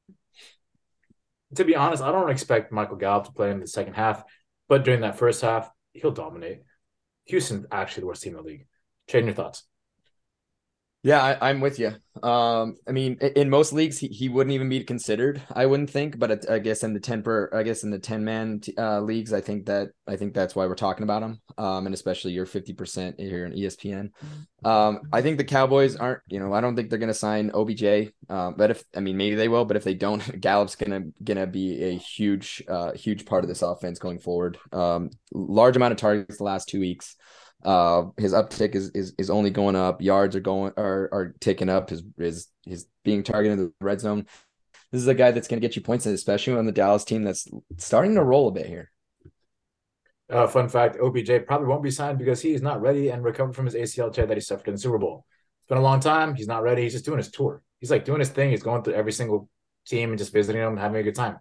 To 1.57 1.65
be 1.65 1.77
honest, 1.77 2.03
I 2.03 2.13
don't 2.13 2.31
expect 2.31 2.73
Michael 2.73 2.97
Gallup 2.97 3.27
to 3.27 3.33
play 3.33 3.51
in 3.51 3.61
the 3.61 3.67
second 3.67 3.95
half, 3.95 4.23
but 4.69 4.85
during 4.85 5.03
that 5.03 5.19
first 5.19 5.43
half, 5.43 5.71
he'll 5.93 6.11
dominate. 6.11 6.63
Houston 7.27 7.67
actually 7.71 8.03
the 8.03 8.07
worst 8.07 8.23
team 8.23 8.33
in 8.33 8.39
the 8.39 8.43
league. 8.43 8.67
Tradon 9.09 9.27
your 9.27 9.35
thoughts. 9.35 9.65
Yeah, 11.05 11.21
I, 11.21 11.51
I'm 11.51 11.61
with 11.61 11.81
you. 11.81 11.93
Um, 12.23 12.77
I 12.87 12.93
mean, 12.93 13.15
in 13.35 13.51
most 13.51 13.73
leagues, 13.73 13.99
he, 13.99 14.07
he 14.07 14.29
wouldn't 14.29 14.55
even 14.55 14.69
be 14.69 14.85
considered. 14.85 15.43
I 15.53 15.67
wouldn't 15.67 15.91
think, 15.91 16.17
but 16.17 16.31
it, 16.31 16.47
I 16.49 16.61
guess 16.61 16.85
in 16.85 16.95
the 16.95 17.01
ten 17.01 17.25
per, 17.25 17.51
I 17.53 17.65
guess 17.65 17.83
in 17.83 17.91
the 17.91 17.99
ten 17.99 18.25
man 18.25 18.61
uh, 18.79 19.01
leagues, 19.01 19.33
I 19.33 19.41
think 19.41 19.67
that 19.67 19.89
I 20.07 20.15
think 20.15 20.33
that's 20.33 20.55
why 20.55 20.67
we're 20.67 20.77
talking 20.77 21.03
about 21.03 21.25
him. 21.25 21.41
Um, 21.59 21.87
and 21.87 21.95
especially 21.95 22.33
your 22.33 22.47
fifty 22.47 22.73
percent 22.73 23.19
here 23.19 23.45
in 23.45 23.53
ESPN. 23.53 24.11
Um, 24.65 25.01
I 25.13 25.23
think 25.23 25.39
the 25.39 25.45
Cowboys 25.45 25.97
aren't. 25.97 26.21
You 26.29 26.39
know, 26.39 26.53
I 26.53 26.61
don't 26.61 26.77
think 26.77 26.89
they're 26.89 27.01
gonna 27.01 27.15
sign 27.15 27.51
OBJ. 27.53 28.13
Um, 28.29 28.55
but 28.57 28.71
if 28.71 28.85
I 28.97 29.01
mean, 29.01 29.17
maybe 29.17 29.35
they 29.35 29.49
will. 29.49 29.65
But 29.65 29.77
if 29.77 29.83
they 29.83 29.95
don't, 29.95 30.41
Gallup's 30.41 30.77
gonna 30.77 31.07
gonna 31.25 31.49
be 31.49 31.83
a 31.83 31.97
huge, 31.97 32.63
uh, 32.69 32.93
huge 32.93 33.27
part 33.27 33.43
of 33.43 33.49
this 33.49 33.63
offense 33.63 33.99
going 33.99 34.21
forward. 34.21 34.57
Um, 34.71 35.11
large 35.33 35.75
amount 35.75 35.93
of 35.93 35.99
targets 35.99 36.39
the 36.39 36.45
last 36.45 36.69
two 36.69 36.79
weeks. 36.79 37.17
Uh, 37.65 38.07
his 38.17 38.33
uptick 38.33 38.75
is 38.75 38.91
is 38.91 39.15
is 39.19 39.31
only 39.31 39.51
going 39.51 39.77
up. 39.77 40.03
Yards 40.03 40.35
are 40.35 40.41
going 40.41 40.73
are 40.77 41.09
are 41.13 41.35
ticking 41.41 41.69
up. 41.69 41.91
His 41.91 42.03
his 42.19 42.49
his 42.65 42.87
being 43.05 43.23
targeted 43.23 43.59
in 43.59 43.65
the 43.65 43.73
red 43.81 44.01
zone. 44.01 44.27
This 44.91 45.01
is 45.01 45.09
a 45.09 45.15
guy 45.15 45.31
that's 45.31 45.49
going 45.49 45.61
to 45.61 45.67
get 45.67 45.77
you 45.77 45.83
points, 45.83 46.05
especially 46.05 46.55
on 46.55 46.67
the 46.67 46.73
Dallas 46.73 47.05
team 47.05 47.23
that's 47.23 47.49
starting 47.79 48.15
to 48.17 48.23
roll 48.23 48.49
a 48.49 48.53
bit 48.53 48.67
here. 48.67 48.91
Uh, 50.29 50.47
fun 50.47 50.69
fact: 50.69 50.99
OBJ 51.01 51.47
probably 51.47 51.69
won't 51.69 51.83
be 51.83 51.91
signed 51.91 52.19
because 52.19 52.43
he 52.43 52.53
is 52.53 52.63
not 52.63 52.81
ready 52.81 53.11
and 53.11 53.25
recovered 53.25 53.55
from 53.55 53.67
his 53.67 53.75
ACL 53.75 54.13
tear 54.13 54.27
that 54.27 54.37
he 54.37 54.41
suffered 54.41 54.69
in 54.69 54.75
the 54.75 54.81
Super 54.81 54.99
Bowl. 54.99 55.25
It's 55.61 55.69
been 55.69 55.79
a 55.79 55.83
long 55.83 56.01
time. 56.01 56.35
He's 56.35 56.49
not 56.49 56.63
ready. 56.63 56.83
He's 56.83 56.93
just 56.93 57.05
doing 57.05 57.19
his 57.19 57.31
tour. 57.31 57.63
He's 57.81 57.91
like 57.91 58.05
doing 58.05 58.21
his 58.21 58.31
thing. 58.31 58.51
He's 58.51 58.63
going 58.63 58.83
through 58.83 58.95
every 58.95 59.13
single 59.13 59.49
team 59.87 60.11
and 60.11 60.19
just 60.19 60.33
visiting 60.33 60.61
them, 60.61 60.77
having 60.77 61.01
a 61.01 61.05
good 61.05 61.15
time. 61.15 61.39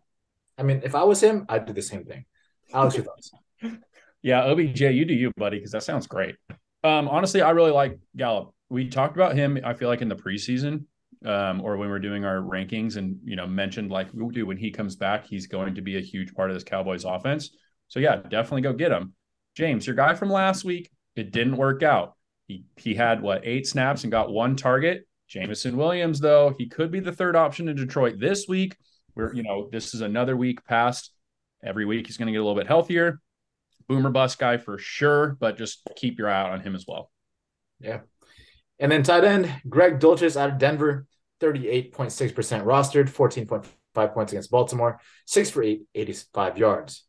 I 0.57 0.63
mean, 0.63 0.81
if 0.83 0.93
I 0.93 1.03
was 1.03 1.21
him, 1.21 1.45
I'd 1.49 1.65
do 1.65 1.73
the 1.73 1.81
same 1.81 2.05
thing. 2.05 2.25
Alex, 2.73 2.95
your 2.95 3.05
thoughts? 3.05 3.31
Yeah, 4.23 4.43
OBJ, 4.45 4.81
you 4.81 5.05
do 5.05 5.13
you, 5.13 5.31
buddy, 5.35 5.57
because 5.57 5.71
that 5.71 5.83
sounds 5.83 6.05
great. 6.05 6.35
Um, 6.83 7.07
honestly, 7.07 7.41
I 7.41 7.51
really 7.51 7.71
like 7.71 7.99
Gallup. 8.15 8.53
We 8.69 8.87
talked 8.87 9.15
about 9.15 9.35
him, 9.35 9.59
I 9.63 9.73
feel 9.73 9.89
like 9.89 10.01
in 10.01 10.09
the 10.09 10.15
preseason, 10.15 10.85
um, 11.25 11.61
or 11.61 11.77
when 11.77 11.89
we're 11.89 11.99
doing 11.99 12.23
our 12.23 12.37
rankings 12.37 12.97
and 12.97 13.17
you 13.23 13.35
know, 13.35 13.47
mentioned 13.47 13.91
like 13.91 14.07
do 14.31 14.45
when 14.45 14.57
he 14.57 14.71
comes 14.71 14.95
back, 14.95 15.25
he's 15.25 15.47
going 15.47 15.75
to 15.75 15.81
be 15.81 15.97
a 15.97 16.01
huge 16.01 16.33
part 16.33 16.49
of 16.49 16.55
this 16.55 16.63
Cowboys 16.63 17.03
offense. 17.03 17.49
So 17.87 17.99
yeah, 17.99 18.17
definitely 18.17 18.61
go 18.61 18.73
get 18.73 18.91
him. 18.91 19.13
James, 19.55 19.85
your 19.85 19.95
guy 19.95 20.13
from 20.13 20.29
last 20.29 20.63
week, 20.63 20.89
it 21.15 21.31
didn't 21.31 21.57
work 21.57 21.83
out. 21.83 22.15
He 22.47 22.63
he 22.77 22.93
had 22.95 23.21
what 23.21 23.45
eight 23.45 23.67
snaps 23.67 24.03
and 24.03 24.11
got 24.11 24.31
one 24.31 24.55
target. 24.55 25.07
Jameson 25.27 25.77
Williams, 25.77 26.19
though, 26.19 26.53
he 26.57 26.67
could 26.67 26.91
be 26.91 26.99
the 26.99 27.11
third 27.11 27.35
option 27.35 27.67
in 27.67 27.75
Detroit 27.75 28.19
this 28.19 28.47
week. 28.47 28.77
Where 29.13 29.33
you 29.33 29.43
know, 29.43 29.67
this 29.71 29.93
is 29.93 30.01
another 30.01 30.37
week 30.37 30.63
past. 30.65 31.11
Every 31.63 31.85
week 31.85 32.07
he's 32.07 32.17
going 32.17 32.27
to 32.27 32.31
get 32.31 32.39
a 32.39 32.43
little 32.43 32.57
bit 32.57 32.67
healthier 32.67 33.19
boomer 33.87 34.09
bust 34.09 34.39
guy 34.39 34.57
for 34.57 34.77
sure, 34.77 35.37
but 35.39 35.57
just 35.57 35.81
keep 35.95 36.17
your 36.17 36.29
eye 36.29 36.39
out 36.39 36.51
on 36.51 36.61
him 36.61 36.75
as 36.75 36.85
well. 36.87 37.11
Yeah. 37.79 38.01
And 38.79 38.91
then 38.91 39.03
tight 39.03 39.23
end, 39.23 39.51
Greg 39.67 39.99
Dulcich 39.99 40.35
out 40.35 40.49
of 40.49 40.57
Denver, 40.57 41.05
38.6% 41.41 41.93
rostered, 42.63 43.09
14.5 43.09 44.13
points 44.13 44.31
against 44.31 44.51
Baltimore, 44.51 44.99
six 45.25 45.49
for 45.49 45.63
eight, 45.63 45.83
85 45.93 46.57
yards. 46.57 47.03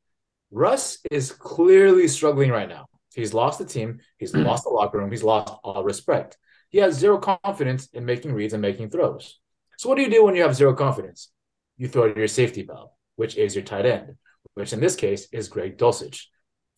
Russ 0.50 0.98
is 1.10 1.32
clearly 1.32 2.08
struggling 2.08 2.50
right 2.50 2.68
now. 2.68 2.86
He's 3.14 3.34
lost 3.34 3.58
the 3.58 3.64
team, 3.64 4.00
he's 4.18 4.34
lost 4.36 4.64
the 4.64 4.70
locker 4.70 4.98
room, 4.98 5.10
he's 5.10 5.22
lost 5.22 5.54
all 5.64 5.84
respect. 5.84 6.36
He 6.68 6.78
has 6.78 6.98
zero 6.98 7.18
confidence 7.18 7.88
in 7.92 8.04
making 8.04 8.32
reads 8.32 8.54
and 8.54 8.62
making 8.62 8.90
throws. 8.90 9.38
So, 9.78 9.88
what 9.88 9.96
do 9.96 10.02
you 10.02 10.10
do 10.10 10.24
when 10.24 10.34
you 10.34 10.42
have 10.42 10.54
zero 10.54 10.74
confidence? 10.74 11.30
You 11.76 11.88
throw 11.88 12.06
your 12.14 12.28
safety 12.28 12.62
valve, 12.62 12.90
which 13.16 13.36
is 13.36 13.54
your 13.54 13.64
tight 13.64 13.86
end, 13.86 14.16
which 14.54 14.72
in 14.72 14.80
this 14.80 14.96
case 14.96 15.28
is 15.32 15.48
Greg 15.48 15.76
Dulcich. 15.76 16.26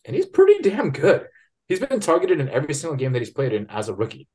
And 0.05 0.15
he's 0.15 0.25
pretty 0.25 0.61
damn 0.61 0.91
good. 0.91 1.27
He's 1.67 1.79
been 1.79 1.99
targeted 1.99 2.39
in 2.39 2.49
every 2.49 2.73
single 2.73 2.97
game 2.97 3.13
that 3.13 3.19
he's 3.19 3.31
played 3.31 3.53
in 3.53 3.69
as 3.69 3.89
a 3.89 3.95
rookie. 3.95 4.27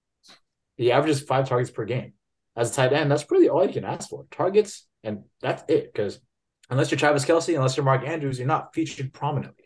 He 0.76 0.90
averages 0.90 1.20
five 1.20 1.48
targets 1.48 1.70
per 1.70 1.84
game. 1.84 2.14
As 2.56 2.72
a 2.72 2.74
tight 2.74 2.92
end, 2.92 3.10
that's 3.10 3.30
really 3.30 3.48
all 3.48 3.64
you 3.64 3.72
can 3.72 3.84
ask 3.84 4.08
for. 4.08 4.26
Targets, 4.30 4.86
and 5.04 5.24
that's 5.40 5.62
it. 5.68 5.92
Because 5.92 6.20
unless 6.68 6.90
you're 6.90 6.98
Travis 6.98 7.24
Kelce, 7.24 7.54
unless 7.54 7.76
you're 7.76 7.84
Mark 7.84 8.04
Andrews, 8.04 8.38
you're 8.38 8.48
not 8.48 8.74
featured 8.74 9.12
prominently. 9.12 9.64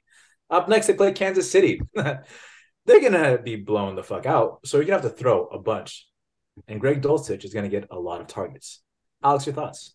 Up 0.51 0.69
next, 0.69 0.87
they 0.87 0.95
play 0.95 1.13
Kansas 1.13 1.51
City. 1.51 1.81
They're 1.95 3.01
gonna 3.01 3.39
be 3.39 3.57
blown 3.57 3.95
the 3.95 4.03
fuck 4.03 4.27
out. 4.27 4.61
So 4.67 4.77
you're 4.77 4.87
gonna 4.87 5.01
have 5.01 5.11
to 5.11 5.17
throw 5.17 5.47
a 5.47 5.59
bunch. 5.59 6.07
And 6.69 6.81
Greg 6.81 7.01
Dulcich 7.01 7.45
is 7.45 7.55
gonna 7.55 7.71
get 7.71 7.89
a 7.91 7.99
lot 7.99 8.21
of 8.21 8.27
targets. 8.27 8.83
Alex, 9.23 9.47
your 9.47 9.55
thoughts? 9.55 9.95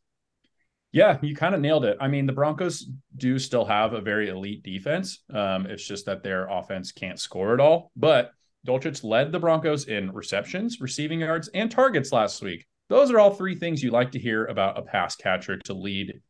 Yeah, 0.91 1.19
you 1.21 1.35
kind 1.35 1.53
of 1.53 1.61
nailed 1.61 1.85
it. 1.85 1.97
I 2.01 2.07
mean, 2.07 2.25
the 2.25 2.33
Broncos 2.33 2.89
do 3.15 3.37
still 3.37 3.65
have 3.65 3.93
a 3.93 4.01
very 4.01 4.29
elite 4.29 4.63
defense. 4.63 5.23
Um, 5.31 5.67
it's 5.67 5.85
just 5.85 6.07
that 6.07 6.23
their 6.23 6.47
offense 6.47 6.91
can't 6.91 7.19
score 7.19 7.53
at 7.53 7.59
all. 7.59 7.91
But 7.95 8.31
Dulcich 8.67 9.03
led 9.03 9.31
the 9.31 9.39
Broncos 9.39 9.87
in 9.87 10.11
receptions, 10.11 10.81
receiving 10.81 11.19
yards, 11.19 11.47
and 11.49 11.69
targets 11.69 12.11
last 12.11 12.41
week. 12.41 12.65
Those 12.89 13.11
are 13.11 13.19
all 13.19 13.35
three 13.35 13.55
things 13.55 13.83
you 13.83 13.91
like 13.91 14.11
to 14.13 14.19
hear 14.19 14.45
about 14.45 14.79
a 14.79 14.81
pass 14.81 15.15
catcher 15.15 15.57
to 15.59 15.73
lead 15.75 16.21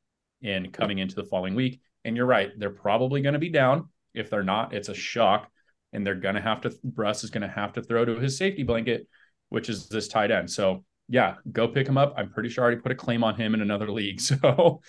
in 0.42 0.72
coming 0.72 1.00
into 1.00 1.16
the 1.16 1.24
following 1.24 1.56
week. 1.56 1.80
And 2.04 2.18
you're 2.18 2.26
right, 2.26 2.52
they're 2.58 2.70
probably 2.70 3.22
going 3.22 3.34
to 3.34 3.40
be 3.40 3.50
down. 3.50 3.88
If 4.14 4.30
they're 4.30 4.44
not, 4.44 4.74
it's 4.74 4.90
a 4.90 4.94
shock. 4.94 5.50
And 5.94 6.06
they're 6.06 6.16
going 6.16 6.36
to 6.36 6.42
have 6.42 6.62
to, 6.62 6.74
Russ 6.96 7.24
is 7.24 7.30
going 7.30 7.44
to 7.44 7.48
have 7.48 7.74
to 7.74 7.82
throw 7.82 8.04
to 8.04 8.20
his 8.20 8.38
safety 8.38 8.64
blanket, 8.64 9.08
which 9.48 9.70
is 9.70 9.88
this 9.88 10.10
tight 10.10 10.32
end. 10.32 10.52
So 10.52 10.84
yeah, 11.10 11.36
go 11.52 11.68
pick 11.68 11.88
him 11.88 11.98
up. 11.98 12.14
I'm 12.16 12.30
pretty 12.30 12.50
sure 12.50 12.64
I 12.64 12.68
already 12.68 12.82
put 12.82 12.92
a 12.92 12.96
claim 12.96 13.24
on 13.24 13.36
him 13.36 13.54
in 13.54 13.62
another 13.62 13.92
league. 13.92 14.22
So, 14.30 14.82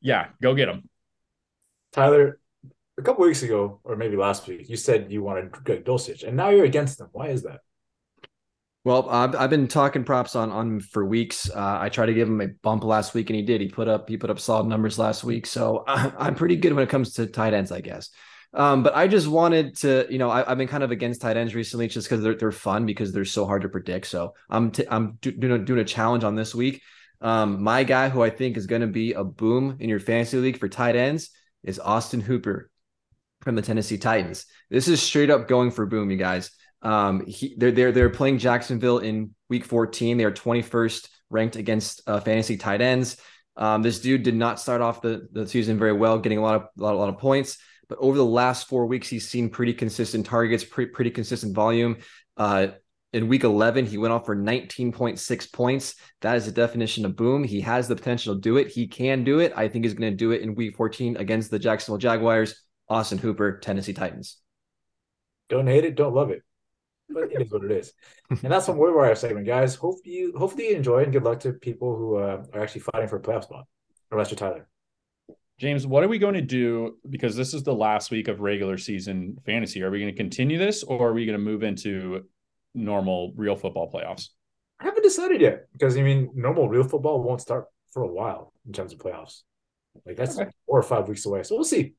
yeah, 0.00 0.28
go 0.42 0.54
get 0.54 0.68
him. 0.68 0.88
Tyler, 1.92 2.38
a 2.98 3.02
couple 3.02 3.24
weeks 3.24 3.42
ago, 3.42 3.80
or 3.84 3.96
maybe 3.96 4.16
last 4.16 4.46
week, 4.46 4.68
you 4.68 4.76
said 4.76 5.10
you 5.10 5.22
wanted 5.22 5.52
Greg 5.52 5.84
Dulcich, 5.84 6.26
and 6.26 6.36
now 6.36 6.50
you're 6.50 6.64
against 6.64 7.00
him. 7.00 7.08
Why 7.12 7.28
is 7.28 7.42
that? 7.42 7.60
Well, 8.84 9.08
I've, 9.10 9.34
I've 9.34 9.50
been 9.50 9.66
talking 9.66 10.04
props 10.04 10.36
on 10.36 10.50
on 10.50 10.66
him 10.68 10.80
for 10.80 11.04
weeks. 11.04 11.50
Uh, 11.50 11.78
I 11.80 11.88
tried 11.88 12.06
to 12.06 12.14
give 12.14 12.28
him 12.28 12.40
a 12.40 12.48
bump 12.48 12.84
last 12.84 13.14
week, 13.14 13.28
and 13.30 13.36
he 13.36 13.42
did. 13.42 13.60
He 13.60 13.68
put 13.68 13.88
up 13.88 14.08
he 14.08 14.16
put 14.16 14.30
up 14.30 14.38
solid 14.38 14.66
numbers 14.66 14.98
last 14.98 15.24
week. 15.24 15.46
So 15.46 15.84
I, 15.88 16.12
I'm 16.18 16.34
pretty 16.36 16.56
good 16.56 16.72
when 16.72 16.84
it 16.84 16.88
comes 16.88 17.14
to 17.14 17.26
tight 17.26 17.52
ends, 17.52 17.72
I 17.72 17.80
guess. 17.80 18.10
Um, 18.54 18.82
but 18.82 18.96
I 18.96 19.06
just 19.06 19.26
wanted 19.26 19.76
to, 19.78 20.06
you 20.08 20.18
know, 20.18 20.30
I, 20.30 20.44
have 20.48 20.58
been 20.58 20.68
kind 20.68 20.82
of 20.82 20.90
against 20.90 21.20
tight 21.20 21.36
ends 21.36 21.54
recently 21.54 21.88
just 21.88 22.08
because 22.08 22.22
they're, 22.22 22.34
they're 22.34 22.52
fun 22.52 22.86
because 22.86 23.12
they're 23.12 23.24
so 23.24 23.44
hard 23.46 23.62
to 23.62 23.68
predict. 23.68 24.06
So 24.06 24.34
I'm 24.48 24.70
t- 24.70 24.86
I'm 24.90 25.18
do, 25.20 25.32
doing, 25.32 25.60
a, 25.60 25.64
doing 25.64 25.80
a 25.80 25.84
challenge 25.84 26.24
on 26.24 26.34
this 26.34 26.54
week. 26.54 26.82
Um, 27.20 27.62
my 27.62 27.84
guy 27.84 28.08
who 28.08 28.22
I 28.22 28.30
think 28.30 28.56
is 28.56 28.66
going 28.66 28.82
to 28.82 28.86
be 28.86 29.12
a 29.12 29.24
boom 29.24 29.76
in 29.80 29.88
your 29.88 30.00
fantasy 30.00 30.38
league 30.38 30.58
for 30.58 30.68
tight 30.68 30.96
ends 30.96 31.30
is 31.64 31.78
Austin 31.78 32.20
Hooper 32.20 32.70
from 33.42 33.54
the 33.54 33.62
Tennessee 33.62 33.98
Titans. 33.98 34.46
This 34.70 34.88
is 34.88 35.02
straight 35.02 35.30
up 35.30 35.48
going 35.48 35.70
for 35.70 35.86
boom, 35.86 36.10
you 36.10 36.16
guys. 36.16 36.50
Um, 36.82 37.26
he, 37.26 37.54
they're 37.56 37.72
they're 37.72 37.92
they're 37.92 38.10
playing 38.10 38.38
Jacksonville 38.38 38.98
in 38.98 39.34
Week 39.48 39.64
14. 39.64 40.16
They 40.16 40.24
are 40.24 40.32
21st 40.32 41.08
ranked 41.30 41.56
against 41.56 42.02
uh, 42.06 42.20
fantasy 42.20 42.56
tight 42.56 42.80
ends. 42.80 43.16
Um, 43.56 43.82
this 43.82 44.00
dude 44.00 44.22
did 44.22 44.34
not 44.34 44.60
start 44.60 44.82
off 44.82 45.00
the, 45.00 45.26
the 45.32 45.46
season 45.46 45.78
very 45.78 45.92
well, 45.92 46.18
getting 46.18 46.38
a 46.38 46.42
lot 46.42 46.56
of 46.56 46.62
a 46.78 46.82
lot, 46.82 46.94
a 46.94 46.98
lot 46.98 47.08
of 47.08 47.18
points. 47.18 47.58
But 47.88 47.98
over 47.98 48.16
the 48.16 48.24
last 48.24 48.68
four 48.68 48.86
weeks, 48.86 49.08
he's 49.08 49.28
seen 49.28 49.48
pretty 49.48 49.74
consistent 49.74 50.26
targets, 50.26 50.64
pretty, 50.64 50.90
pretty 50.90 51.10
consistent 51.10 51.54
volume. 51.54 51.98
Uh, 52.36 52.68
in 53.12 53.28
week 53.28 53.44
11, 53.44 53.86
he 53.86 53.98
went 53.98 54.12
off 54.12 54.26
for 54.26 54.36
19.6 54.36 55.52
points. 55.52 55.94
That 56.20 56.36
is 56.36 56.46
the 56.46 56.52
definition 56.52 57.04
of 57.04 57.16
boom. 57.16 57.44
He 57.44 57.60
has 57.62 57.88
the 57.88 57.96
potential 57.96 58.34
to 58.34 58.40
do 58.40 58.56
it. 58.56 58.68
He 58.68 58.88
can 58.88 59.24
do 59.24 59.38
it. 59.38 59.52
I 59.56 59.68
think 59.68 59.84
he's 59.84 59.94
going 59.94 60.10
to 60.10 60.16
do 60.16 60.32
it 60.32 60.42
in 60.42 60.54
week 60.54 60.76
14 60.76 61.16
against 61.16 61.50
the 61.50 61.58
Jacksonville 61.58 61.98
Jaguars. 61.98 62.62
Austin 62.88 63.18
Hooper, 63.18 63.58
Tennessee 63.58 63.92
Titans. 63.92 64.38
Don't 65.48 65.66
hate 65.66 65.84
it, 65.84 65.94
don't 65.94 66.14
love 66.14 66.30
it. 66.30 66.42
But 67.08 67.32
it 67.32 67.40
is 67.40 67.50
what 67.50 67.64
it 67.64 67.70
is. 67.70 67.92
And 68.30 68.52
that's 68.52 68.66
some 68.66 68.76
waiver 68.76 68.96
wire 68.96 69.14
segment, 69.14 69.46
guys. 69.46 69.76
Hopefully 69.76 70.14
you 70.14 70.34
hopefully 70.36 70.70
you 70.70 70.76
enjoy 70.76 71.04
and 71.04 71.12
good 71.12 71.22
luck 71.22 71.38
to 71.40 71.52
people 71.52 71.96
who 71.96 72.16
uh, 72.16 72.44
are 72.52 72.60
actually 72.60 72.80
fighting 72.80 73.08
for 73.08 73.16
a 73.16 73.22
playoff 73.22 73.44
spot. 73.44 73.66
Unless 74.10 74.30
you're 74.30 74.38
Tyler. 74.38 74.68
James, 75.58 75.86
what 75.86 76.04
are 76.04 76.08
we 76.08 76.18
going 76.18 76.34
to 76.34 76.42
do? 76.42 76.98
Because 77.08 77.34
this 77.34 77.54
is 77.54 77.62
the 77.62 77.74
last 77.74 78.10
week 78.10 78.28
of 78.28 78.40
regular 78.40 78.76
season 78.76 79.38
fantasy. 79.46 79.82
Are 79.82 79.90
we 79.90 79.98
going 79.98 80.12
to 80.12 80.16
continue 80.16 80.58
this 80.58 80.82
or 80.82 81.08
are 81.08 81.12
we 81.14 81.24
going 81.24 81.38
to 81.38 81.42
move 81.42 81.62
into 81.62 82.24
normal 82.74 83.32
real 83.36 83.56
football 83.56 83.90
playoffs? 83.90 84.28
I 84.78 84.84
haven't 84.84 85.02
decided 85.02 85.40
yet 85.40 85.68
because 85.72 85.96
I 85.96 86.02
mean, 86.02 86.30
normal 86.34 86.68
real 86.68 86.84
football 86.84 87.22
won't 87.22 87.40
start 87.40 87.66
for 87.90 88.02
a 88.02 88.06
while 88.06 88.52
in 88.66 88.74
terms 88.74 88.92
of 88.92 88.98
playoffs. 88.98 89.42
Like 90.04 90.16
that's 90.16 90.38
okay. 90.38 90.50
four 90.66 90.78
or 90.78 90.82
five 90.82 91.08
weeks 91.08 91.24
away. 91.24 91.42
So 91.42 91.54
we'll 91.54 91.64
see. 91.64 91.94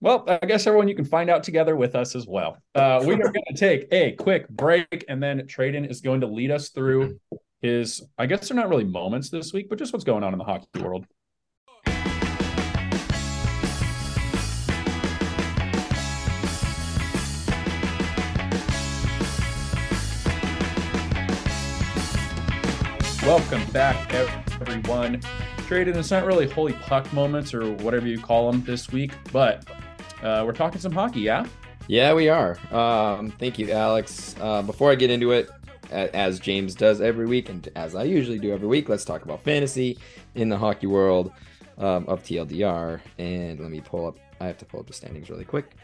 Well, 0.00 0.24
I 0.26 0.44
guess 0.46 0.66
everyone 0.66 0.88
you 0.88 0.96
can 0.96 1.04
find 1.04 1.30
out 1.30 1.44
together 1.44 1.76
with 1.76 1.94
us 1.94 2.16
as 2.16 2.26
well. 2.26 2.58
Uh, 2.74 3.02
we 3.04 3.14
are 3.14 3.18
going 3.18 3.44
to 3.48 3.54
take 3.54 3.86
a 3.92 4.12
quick 4.12 4.48
break 4.48 5.04
and 5.08 5.22
then 5.22 5.42
Tradon 5.42 5.88
is 5.88 6.00
going 6.00 6.20
to 6.22 6.26
lead 6.26 6.50
us 6.50 6.70
through 6.70 7.20
his, 7.62 8.02
I 8.16 8.26
guess 8.26 8.48
they're 8.48 8.56
not 8.56 8.68
really 8.68 8.84
moments 8.84 9.30
this 9.30 9.52
week, 9.52 9.68
but 9.68 9.78
just 9.78 9.92
what's 9.92 10.04
going 10.04 10.24
on 10.24 10.32
in 10.32 10.38
the 10.38 10.44
hockey 10.44 10.66
world. 10.80 11.06
Welcome 23.28 23.62
back, 23.72 24.14
everyone. 24.14 25.20
Tradon, 25.68 25.96
it's 25.96 26.10
not 26.10 26.24
really 26.24 26.48
holy 26.48 26.72
puck 26.72 27.12
moments 27.12 27.52
or 27.52 27.74
whatever 27.74 28.08
you 28.08 28.18
call 28.18 28.50
them 28.50 28.64
this 28.64 28.90
week, 28.90 29.12
but 29.30 29.68
uh, 30.22 30.44
we're 30.46 30.54
talking 30.54 30.80
some 30.80 30.92
hockey, 30.92 31.20
yeah? 31.20 31.46
Yeah, 31.88 32.14
we 32.14 32.30
are. 32.30 32.56
Um, 32.72 33.30
thank 33.32 33.58
you, 33.58 33.70
Alex. 33.70 34.34
Uh, 34.40 34.62
before 34.62 34.90
I 34.90 34.94
get 34.94 35.10
into 35.10 35.32
it, 35.32 35.50
as 35.90 36.40
James 36.40 36.74
does 36.74 37.02
every 37.02 37.26
week, 37.26 37.50
and 37.50 37.68
as 37.76 37.94
I 37.94 38.04
usually 38.04 38.38
do 38.38 38.50
every 38.50 38.66
week, 38.66 38.88
let's 38.88 39.04
talk 39.04 39.26
about 39.26 39.42
fantasy 39.42 39.98
in 40.34 40.48
the 40.48 40.56
hockey 40.56 40.86
world 40.86 41.30
um, 41.76 42.06
of 42.08 42.22
TLDR. 42.22 42.98
And 43.18 43.60
let 43.60 43.70
me 43.70 43.82
pull 43.82 44.06
up. 44.06 44.16
I 44.40 44.46
have 44.46 44.56
to 44.56 44.64
pull 44.64 44.80
up 44.80 44.86
the 44.86 44.94
standings 44.94 45.28
really 45.28 45.44
quick. 45.44 45.76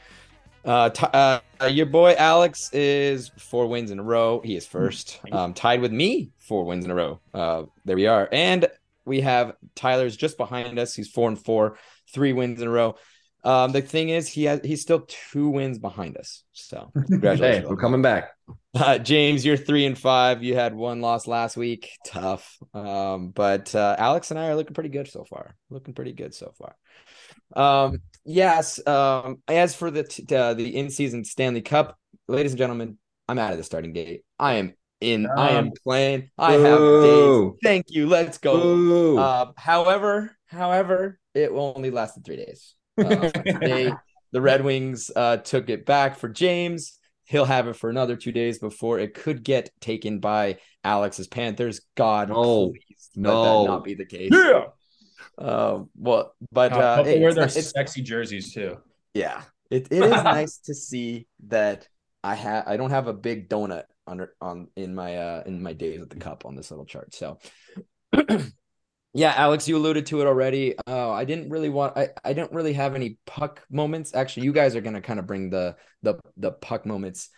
Uh, 0.65 0.91
t- 0.91 1.07
uh, 1.13 1.41
your 1.69 1.87
boy 1.87 2.15
Alex 2.19 2.71
is 2.73 3.31
four 3.39 3.67
wins 3.67 3.91
in 3.91 3.99
a 3.99 4.03
row. 4.03 4.41
He 4.43 4.57
is 4.57 4.67
first, 4.67 5.21
um, 5.31 5.53
tied 5.55 5.81
with 5.81 5.93
me, 5.93 6.31
four 6.39 6.65
wins 6.65 6.85
in 6.85 6.91
a 6.91 6.95
row. 6.95 7.21
Uh, 7.33 7.65
there 7.85 7.97
we 7.97 8.07
are, 8.07 8.29
and 8.33 8.67
we 9.05 9.21
have 9.21 9.55
Tyler's 9.75 10.17
just 10.17 10.39
behind 10.39 10.79
us. 10.79 10.95
He's 10.95 11.09
four 11.11 11.29
and 11.29 11.39
four, 11.39 11.77
three 12.13 12.33
wins 12.33 12.63
in 12.63 12.69
a 12.69 12.71
row. 12.71 12.97
Um, 13.45 13.73
the 13.73 13.83
thing 13.83 14.09
is, 14.09 14.27
he 14.27 14.45
has 14.45 14.61
he's 14.65 14.81
still 14.81 15.05
two 15.07 15.51
wins 15.51 15.79
behind 15.79 16.17
us. 16.17 16.45
So 16.53 16.91
Hey, 16.95 17.03
congratulations, 17.09 17.69
we're 17.69 17.77
coming 17.77 18.01
back. 18.01 18.31
uh, 18.75 18.97
James. 18.97 19.45
You're 19.45 19.59
three 19.59 19.85
and 19.85 19.99
five. 19.99 20.43
You 20.43 20.55
had 20.55 20.75
one 20.75 21.03
loss 21.03 21.27
last 21.27 21.59
week. 21.59 21.91
Tough. 22.07 22.59
Um, 22.73 23.29
but 23.31 23.75
uh, 23.75 23.97
Alex 23.99 24.31
and 24.31 24.41
I 24.41 24.49
are 24.49 24.57
looking 24.57 24.73
pretty 24.73 24.89
good 24.89 25.09
so 25.09 25.25
far. 25.25 25.57
Looking 25.69 25.93
pretty 25.93 26.13
good 26.15 26.35
so 26.35 26.55
far. 26.57 26.75
Um, 27.57 27.99
yes. 28.25 28.85
Um, 28.87 29.43
as 29.49 29.75
for 29.75 29.91
the 29.91 30.05
t- 30.05 30.35
uh, 30.35 30.55
the 30.55 30.77
in 30.77 30.91
season 30.91 31.25
Stanley 31.25 31.63
Cup, 31.63 31.99
ladies 32.29 32.53
and 32.53 32.59
gentlemen, 32.59 32.99
I'm 33.29 33.39
out 33.39 33.53
of 33.53 33.59
the 33.59 33.65
starting 33.65 33.93
gate. 33.93 34.23
I 34.39 34.55
am 34.55 34.75
in. 35.01 35.27
I 35.27 35.51
am 35.51 35.67
Um, 35.67 35.73
playing. 35.83 36.31
I 36.39 36.53
have 36.55 36.79
days. 37.03 37.53
Thank 37.63 37.87
you. 37.89 38.07
Let's 38.07 38.39
go. 38.39 39.19
Uh, 39.19 39.53
however, 39.57 40.37
however, 40.47 41.19
it 41.35 41.51
only 41.51 41.91
lasted 41.91 42.25
three 42.25 42.37
days. 42.37 42.75
Uh, 42.99 43.31
they, 43.61 43.93
the 44.33 44.41
Red 44.41 44.65
Wings 44.65 45.11
uh, 45.15 45.39
took 45.39 45.69
it 45.69 45.85
back 45.87 46.17
for 46.19 46.29
James. 46.29 46.99
He'll 47.27 47.47
have 47.47 47.69
it 47.69 47.77
for 47.77 47.89
another 47.89 48.17
two 48.17 48.33
days 48.33 48.59
before 48.59 48.99
it 48.99 49.15
could 49.15 49.43
get 49.43 49.71
taken 49.81 50.19
by 50.19 50.59
Alex's 50.85 51.27
Panthers. 51.27 51.81
God, 51.97 52.29
No. 52.29 52.69
please 52.69 53.09
let 53.17 53.23
No. 53.23 53.63
that 53.65 53.71
not 53.71 53.85
be 53.85 53.95
the 53.95 54.05
case. 54.05 54.31
Yeah. 54.31 54.65
Um, 55.39 55.91
well, 55.97 56.35
but 56.53 56.73
Uh, 56.73 56.77
uh, 56.77 57.03
they 57.03 57.17
hey, 57.17 57.21
wear 57.21 57.35
their 57.35 57.49
sexy 57.49 58.03
jerseys 58.03 58.53
too. 58.53 58.79
yeah, 59.15 59.43
it, 59.71 59.89
it 59.91 60.05
is 60.05 60.25
nice 60.25 60.59
to 60.59 60.75
see 60.75 61.27
that 61.47 61.89
I 62.23 62.35
have 62.35 62.65
I 62.67 62.77
don't 62.77 62.91
have 62.91 63.07
a 63.07 63.13
big 63.15 63.49
donut 63.49 63.85
under 64.07 64.35
on 64.41 64.69
in 64.77 64.95
my 64.95 65.17
uh 65.17 65.43
in 65.47 65.63
my 65.63 65.73
days 65.73 66.01
at 66.03 66.11
the 66.11 66.17
cup 66.17 66.45
on 66.47 66.57
this 66.57 66.71
little 66.71 66.87
chart. 66.87 67.15
So 67.15 67.39
yeah, 69.13 69.33
Alex, 69.37 69.69
you 69.69 69.77
alluded 69.77 70.07
to 70.07 70.21
it 70.21 70.27
already. 70.27 70.75
Oh, 70.87 71.11
I 71.11 71.25
didn't 71.25 71.51
really 71.51 71.71
want 71.71 71.97
I 71.97 72.09
I 72.25 72.33
don't 72.33 72.53
really 72.53 72.73
have 72.73 72.95
any 72.95 73.19
puck 73.27 73.63
moments. 73.71 74.15
Actually, 74.15 74.45
you 74.45 74.53
guys 74.53 74.75
are 74.77 74.81
gonna 74.81 75.01
kind 75.03 75.19
of 75.21 75.27
bring 75.27 75.51
the 75.51 75.77
the 76.03 76.19
the 76.37 76.51
puck 76.53 76.85
moments. 76.87 77.31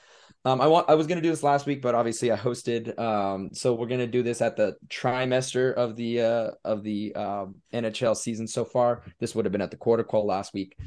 Um, 0.46 0.60
I 0.60 0.68
want 0.68 0.88
I 0.88 0.94
was 0.94 1.08
gonna 1.08 1.20
do 1.20 1.30
this 1.30 1.42
last 1.42 1.66
week, 1.66 1.82
but 1.82 1.96
obviously 1.96 2.30
I 2.30 2.36
hosted. 2.36 2.96
Um, 3.00 3.50
so 3.52 3.74
we're 3.74 3.88
gonna 3.88 4.06
do 4.06 4.22
this 4.22 4.40
at 4.40 4.54
the 4.54 4.76
trimester 4.86 5.74
of 5.74 5.96
the 5.96 6.20
uh 6.20 6.50
of 6.64 6.84
the 6.84 7.12
um 7.16 7.56
NHL 7.74 8.16
season 8.16 8.46
so 8.46 8.64
far. 8.64 9.02
This 9.18 9.34
would 9.34 9.44
have 9.44 9.50
been 9.50 9.60
at 9.60 9.72
the 9.72 9.76
quarter 9.76 10.04
call 10.04 10.24
last 10.24 10.54
week. 10.54 10.78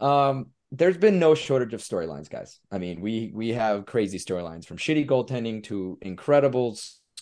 Um, 0.00 0.46
there's 0.70 0.96
been 0.96 1.18
no 1.18 1.34
shortage 1.34 1.74
of 1.74 1.82
storylines, 1.82 2.30
guys. 2.30 2.58
I 2.70 2.78
mean, 2.78 3.02
we 3.02 3.30
we 3.34 3.50
have 3.50 3.84
crazy 3.84 4.18
storylines 4.18 4.64
from 4.64 4.78
shitty 4.78 5.06
goaltending 5.06 5.62
to 5.64 5.98
incredible 6.00 6.78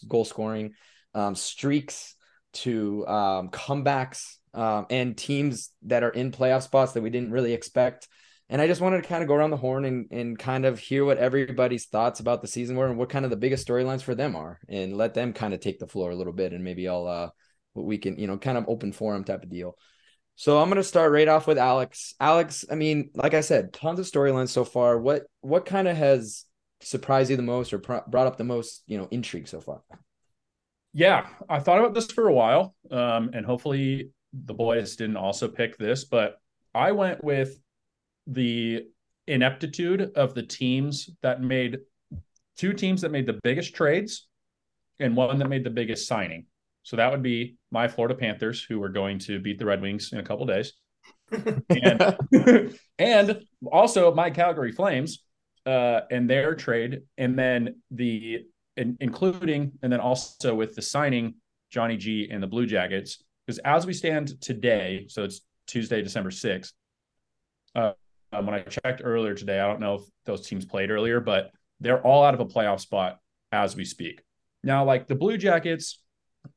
goal 0.07 0.25
scoring, 0.25 0.75
um, 1.13 1.35
streaks 1.35 2.15
to 2.53 3.05
um, 3.09 3.49
comebacks, 3.49 4.37
and 4.55 5.19
teams 5.19 5.71
that 5.83 6.05
are 6.05 6.11
in 6.11 6.31
playoff 6.31 6.63
spots 6.63 6.93
that 6.93 7.03
we 7.03 7.11
didn't 7.11 7.33
really 7.33 7.53
expect. 7.53 8.07
And 8.51 8.61
I 8.61 8.67
just 8.67 8.81
wanted 8.81 9.03
to 9.03 9.09
kind 9.09 9.23
of 9.23 9.29
go 9.29 9.35
around 9.35 9.51
the 9.51 9.57
horn 9.57 9.85
and 9.85 10.09
and 10.11 10.37
kind 10.37 10.67
of 10.67 10.81
hear 10.81 11.05
what 11.05 11.19
everybody's 11.19 11.87
thoughts 11.87 12.19
about 12.19 12.43
the 12.43 12.49
season 12.49 12.77
were 12.77 12.89
and 12.89 12.99
what 12.99 13.09
kind 13.09 13.25
of 13.25 13.31
the 13.31 13.37
biggest 13.37 13.67
storylines 13.67 14.03
for 14.03 14.15
them 14.15 14.35
are, 14.35 14.59
and 14.69 14.97
let 14.97 15.15
them 15.15 15.33
kind 15.33 15.55
of 15.55 15.61
take 15.61 15.79
the 15.79 15.87
floor 15.87 16.11
a 16.11 16.17
little 16.17 16.33
bit, 16.33 16.53
and 16.53 16.65
maybe 16.65 16.89
I'll 16.89 17.07
uh, 17.07 17.31
what 17.75 17.87
we 17.87 17.97
can 17.97 18.19
you 18.19 18.27
know 18.27 18.37
kind 18.37 18.59
of 18.59 18.69
open 18.69 18.93
forum 18.93 19.23
type 19.23 19.45
of 19.45 19.51
deal. 19.51 19.77
So 20.35 20.59
I'm 20.59 20.69
gonna 20.69 20.83
start 20.83 21.13
right 21.13 21.29
off 21.29 21.47
with 21.47 21.59
Alex. 21.59 22.15
Alex, 22.19 22.65
I 22.69 22.75
mean, 22.75 23.11
like 23.15 23.35
I 23.35 23.41
said, 23.41 23.73
tons 23.73 24.01
of 24.01 24.07
storylines 24.07 24.49
so 24.49 24.65
far. 24.65 24.99
What 24.99 25.27
what 25.43 25.65
kind 25.65 25.87
of 25.87 25.97
has 25.97 26.45
surprised 26.81 27.31
you 27.31 27.37
the 27.37 27.43
most, 27.43 27.73
or 27.73 27.79
brought 27.79 28.27
up 28.27 28.37
the 28.37 28.45
most, 28.45 28.83
you 28.87 28.99
know, 28.99 29.07
intrigue 29.13 29.47
so 29.47 29.61
far? 29.61 29.83
Yeah, 30.93 31.29
I 31.49 31.61
thought 31.61 31.79
about 31.79 31.95
this 31.95 32.11
for 32.11 32.27
a 32.27 32.35
while, 32.35 32.75
um, 32.91 33.31
and 33.33 33.47
hopefully 33.47 34.11
the 34.33 34.55
boys 34.55 34.97
didn't 34.97 35.19
also 35.19 35.47
pick 35.47 35.79
this, 35.79 36.05
but 36.05 36.41
I 36.75 36.93
went 36.93 37.23
with 37.23 37.57
the 38.31 38.87
ineptitude 39.27 40.13
of 40.17 40.35
the 40.35 40.43
teams 40.43 41.11
that 41.23 41.43
made 41.43 41.79
two 42.57 42.73
teams 42.73 43.03
that 43.03 43.11
made 43.11 43.27
the 43.27 43.39
biggest 43.43 43.75
trades 43.75 44.29
and 44.99 45.17
one 45.17 45.39
that 45.39 45.49
made 45.49 45.65
the 45.65 45.71
biggest 45.71 46.07
signing. 46.07 46.47
So 46.83 46.97
that 46.97 47.11
would 47.11 47.23
be 47.23 47.57
my 47.71 47.89
Florida 47.89 48.15
Panthers, 48.15 48.63
who 48.63 48.79
were 48.81 48.89
going 48.89 49.19
to 49.21 49.39
beat 49.39 49.59
the 49.59 49.65
Red 49.65 49.81
Wings 49.81 50.13
in 50.13 50.19
a 50.19 50.23
couple 50.23 50.47
days, 50.47 50.73
and 51.71 52.17
and 52.99 53.43
also 53.71 54.15
my 54.15 54.31
Calgary 54.31 54.73
Flames 54.73 55.23
uh, 55.67 56.01
and 56.11 56.29
their 56.29 56.55
trade, 56.55 57.03
and 57.19 57.39
then 57.39 57.77
the 57.91 58.47
in, 58.77 58.97
including 59.01 59.73
and 59.83 59.93
then 59.93 60.01
also 60.01 60.55
with 60.55 60.75
the 60.75 60.83
signing 60.83 61.35
Johnny 61.71 61.97
G 61.97 62.29
and 62.31 62.43
the 62.43 62.47
Blue 62.47 62.67
Jackets. 62.67 63.23
Because 63.47 63.59
as 63.59 63.87
we 63.87 63.93
stand 63.93 64.41
today, 64.41 65.07
so 65.09 65.25
it's 65.25 65.43
Tuesday, 65.67 66.03
December 66.03 66.31
sixth. 66.31 66.73
Uh, 67.75 67.93
um, 68.33 68.47
when 68.47 68.55
I 68.55 68.61
checked 68.63 69.03
earlier 69.05 69.35
today, 69.35 69.59
I 69.59 69.67
don't 69.67 69.81
know 69.81 69.95
if 69.97 70.03
those 70.25 70.47
teams 70.47 70.65
played 70.65 70.91
earlier, 70.91 71.21
but 71.21 71.51
they're 71.81 72.03
all 72.03 72.23
out 72.25 72.35
of 72.35 72.41
a 72.41 72.47
playoff 72.47 72.81
spot 72.81 73.19
as 73.53 73.75
we 73.75 73.85
speak. 73.85 74.23
Now, 74.63 74.85
like 74.85 75.07
the 75.07 75.15
Blue 75.15 75.37
Jackets, 75.37 76.03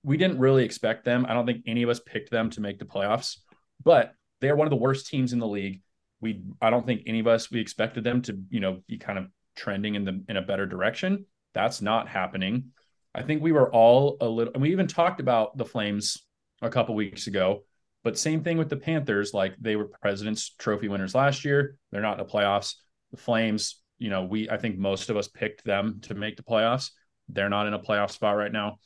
we 0.04 0.18
didn't 0.18 0.40
really 0.40 0.66
expect 0.66 1.06
them. 1.06 1.26
I 1.28 1.34
don't 1.34 1.46
think 1.46 1.64
any 1.66 1.84
of 1.84 1.90
us 1.90 2.00
picked 2.00 2.30
them 2.30 2.50
to 2.52 2.62
make 2.62 2.80
the 2.80 2.86
playoffs, 2.86 3.38
but 3.84 4.14
they're 4.42 4.56
one 4.56 4.68
of 4.68 4.72
the 4.72 4.78
worst 4.78 5.08
teams 5.08 5.34
in 5.34 5.40
the 5.40 5.48
league. 5.48 5.82
We 6.22 6.42
I 6.62 6.70
don't 6.70 6.86
think 6.86 7.04
any 7.06 7.20
of 7.20 7.28
us 7.28 7.52
we 7.52 7.60
expected 7.60 8.04
them 8.04 8.22
to, 8.24 8.38
you 8.50 8.60
know, 8.60 8.82
be 8.88 8.98
kind 8.98 9.18
of 9.18 9.28
trending 9.56 9.96
in 9.96 10.06
the 10.06 10.24
in 10.30 10.38
a 10.38 10.42
better 10.42 10.66
direction. 10.66 11.26
That's 11.54 11.82
not 11.82 12.08
happening. 12.08 12.72
I 13.16 13.24
think 13.24 13.42
we 13.42 13.52
were 13.52 13.72
all 13.72 14.18
a 14.22 14.28
little 14.28 14.54
and 14.54 14.62
we 14.62 14.72
even 14.72 14.88
talked 14.88 15.20
about 15.20 15.58
the 15.58 15.66
Flames 15.66 16.18
a 16.62 16.70
couple 16.70 16.96
weeks 16.96 17.28
ago. 17.28 17.64
But 18.04 18.18
same 18.18 18.44
thing 18.44 18.58
with 18.58 18.70
the 18.70 18.78
Panthers. 18.78 19.34
Like 19.34 19.56
they 19.60 19.76
were 19.76 19.86
President's 20.02 20.54
Trophy 20.58 20.88
winners 20.88 21.16
last 21.16 21.46
year. 21.46 21.78
They're 21.92 22.02
not 22.02 22.20
in 22.20 22.26
the 22.26 22.32
playoffs. 22.32 22.76
The 23.12 23.18
Flames, 23.18 23.82
you 23.98 24.10
know, 24.10 24.24
we 24.24 24.50
I 24.50 24.58
think 24.58 24.78
most 24.78 25.10
of 25.10 25.18
us 25.18 25.28
picked 25.28 25.64
them 25.64 26.00
to 26.04 26.14
make 26.14 26.36
the 26.36 26.44
playoffs. 26.44 26.92
They're 27.30 27.50
not 27.50 27.68
in 27.68 27.74
a 27.74 27.80
playoff 27.80 28.12
spot 28.12 28.36
right 28.36 28.52
now. 28.52 28.80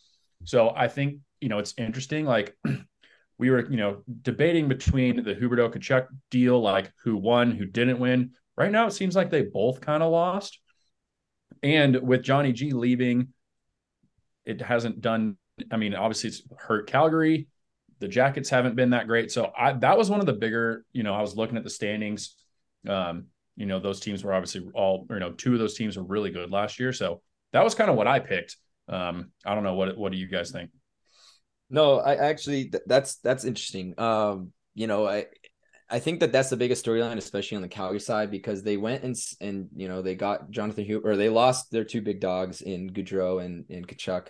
So 0.43 0.71
I 0.75 0.87
think, 0.87 1.19
you 1.41 1.49
know, 1.49 1.59
it's 1.59 1.73
interesting. 1.77 2.25
Like 2.25 2.55
we 3.37 3.49
were, 3.49 3.69
you 3.69 3.77
know, 3.77 4.03
debating 4.21 4.67
between 4.67 5.23
the 5.23 5.35
Huberdeau 5.35 5.73
Tkachuk 5.73 6.07
deal, 6.29 6.59
like 6.59 6.91
who 7.03 7.17
won, 7.17 7.51
who 7.51 7.65
didn't 7.65 7.99
win. 7.99 8.31
Right 8.55 8.71
now, 8.71 8.87
it 8.87 8.93
seems 8.93 9.15
like 9.15 9.29
they 9.29 9.43
both 9.43 9.81
kind 9.81 10.01
of 10.01 10.11
lost. 10.11 10.59
And 11.63 11.95
with 12.01 12.23
Johnny 12.23 12.51
G 12.53 12.71
leaving, 12.71 13.29
it 14.45 14.61
hasn't 14.61 15.01
done. 15.01 15.37
I 15.71 15.77
mean, 15.77 15.95
obviously, 15.95 16.29
it's 16.29 16.43
hurt 16.57 16.87
Calgary. 16.87 17.47
The 17.99 18.07
Jackets 18.07 18.49
haven't 18.49 18.75
been 18.75 18.91
that 18.91 19.07
great. 19.07 19.31
So 19.31 19.51
I, 19.57 19.73
that 19.73 19.97
was 19.97 20.09
one 20.09 20.19
of 20.19 20.25
the 20.25 20.33
bigger, 20.33 20.85
you 20.91 21.03
know, 21.03 21.13
I 21.13 21.21
was 21.21 21.35
looking 21.35 21.57
at 21.57 21.63
the 21.63 21.69
standings. 21.69 22.35
Um, 22.87 23.27
you 23.55 23.65
know, 23.65 23.79
those 23.79 23.99
teams 23.99 24.23
were 24.23 24.33
obviously 24.33 24.69
all, 24.73 25.07
you 25.09 25.19
know, 25.19 25.31
two 25.31 25.53
of 25.53 25.59
those 25.59 25.73
teams 25.75 25.97
were 25.97 26.03
really 26.03 26.29
good 26.29 26.51
last 26.51 26.79
year. 26.79 26.93
So 26.93 27.21
that 27.53 27.63
was 27.63 27.75
kind 27.75 27.89
of 27.89 27.95
what 27.95 28.07
I 28.07 28.19
picked. 28.19 28.57
Um, 28.87 29.31
I 29.45 29.55
don't 29.55 29.63
know 29.63 29.73
what 29.73 29.97
what 29.97 30.11
do 30.11 30.17
you 30.17 30.27
guys 30.27 30.51
think? 30.51 30.71
No, 31.69 31.99
I 31.99 32.15
actually 32.15 32.71
that's 32.85 33.15
that's 33.17 33.43
interesting. 33.43 33.99
Um, 33.99 34.53
you 34.75 34.87
know, 34.87 35.07
I 35.07 35.25
I 35.89 35.99
think 35.99 36.19
that 36.19 36.31
that's 36.31 36.49
the 36.49 36.57
biggest 36.57 36.85
storyline, 36.85 37.17
especially 37.17 37.55
on 37.55 37.61
the 37.61 37.67
Calgary 37.67 37.99
side, 37.99 38.31
because 38.31 38.63
they 38.63 38.77
went 38.77 39.03
and 39.03 39.15
and 39.41 39.69
you 39.75 39.87
know 39.87 40.01
they 40.01 40.15
got 40.15 40.49
Jonathan 40.49 40.85
Huber, 40.85 41.11
or 41.11 41.15
they 41.15 41.29
lost 41.29 41.71
their 41.71 41.83
two 41.83 42.01
big 42.01 42.19
dogs 42.19 42.61
in 42.61 42.91
Gaudreau 42.91 43.43
and 43.43 43.65
and 43.69 43.87
Tkachuk. 43.87 44.27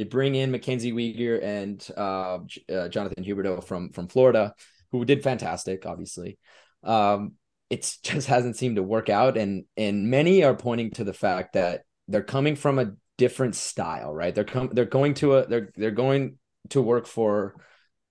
They 0.00 0.04
bring 0.04 0.34
in 0.34 0.50
Mackenzie 0.50 0.92
Weegar 0.92 1.44
and 1.44 1.86
uh, 1.94 2.38
uh, 2.72 2.88
Jonathan 2.88 3.22
Huberdeau 3.22 3.62
from 3.62 3.90
from 3.90 4.08
Florida, 4.08 4.54
who 4.92 5.04
did 5.04 5.22
fantastic, 5.22 5.84
obviously. 5.84 6.38
Um, 6.82 7.32
it 7.68 7.98
just 8.02 8.26
hasn't 8.26 8.56
seemed 8.56 8.76
to 8.76 8.82
work 8.82 9.10
out, 9.10 9.36
and 9.36 9.64
and 9.76 10.08
many 10.08 10.42
are 10.42 10.54
pointing 10.54 10.92
to 10.92 11.04
the 11.04 11.12
fact 11.12 11.52
that 11.52 11.82
they're 12.08 12.22
coming 12.22 12.56
from 12.56 12.78
a 12.78 12.92
different 13.18 13.56
style, 13.56 14.14
right? 14.14 14.34
They're 14.34 14.44
com- 14.44 14.70
they're 14.72 14.86
going 14.86 15.12
to 15.16 15.36
a 15.36 15.46
they're 15.46 15.70
they're 15.76 15.90
going 15.90 16.38
to 16.70 16.80
work 16.80 17.06
for 17.06 17.56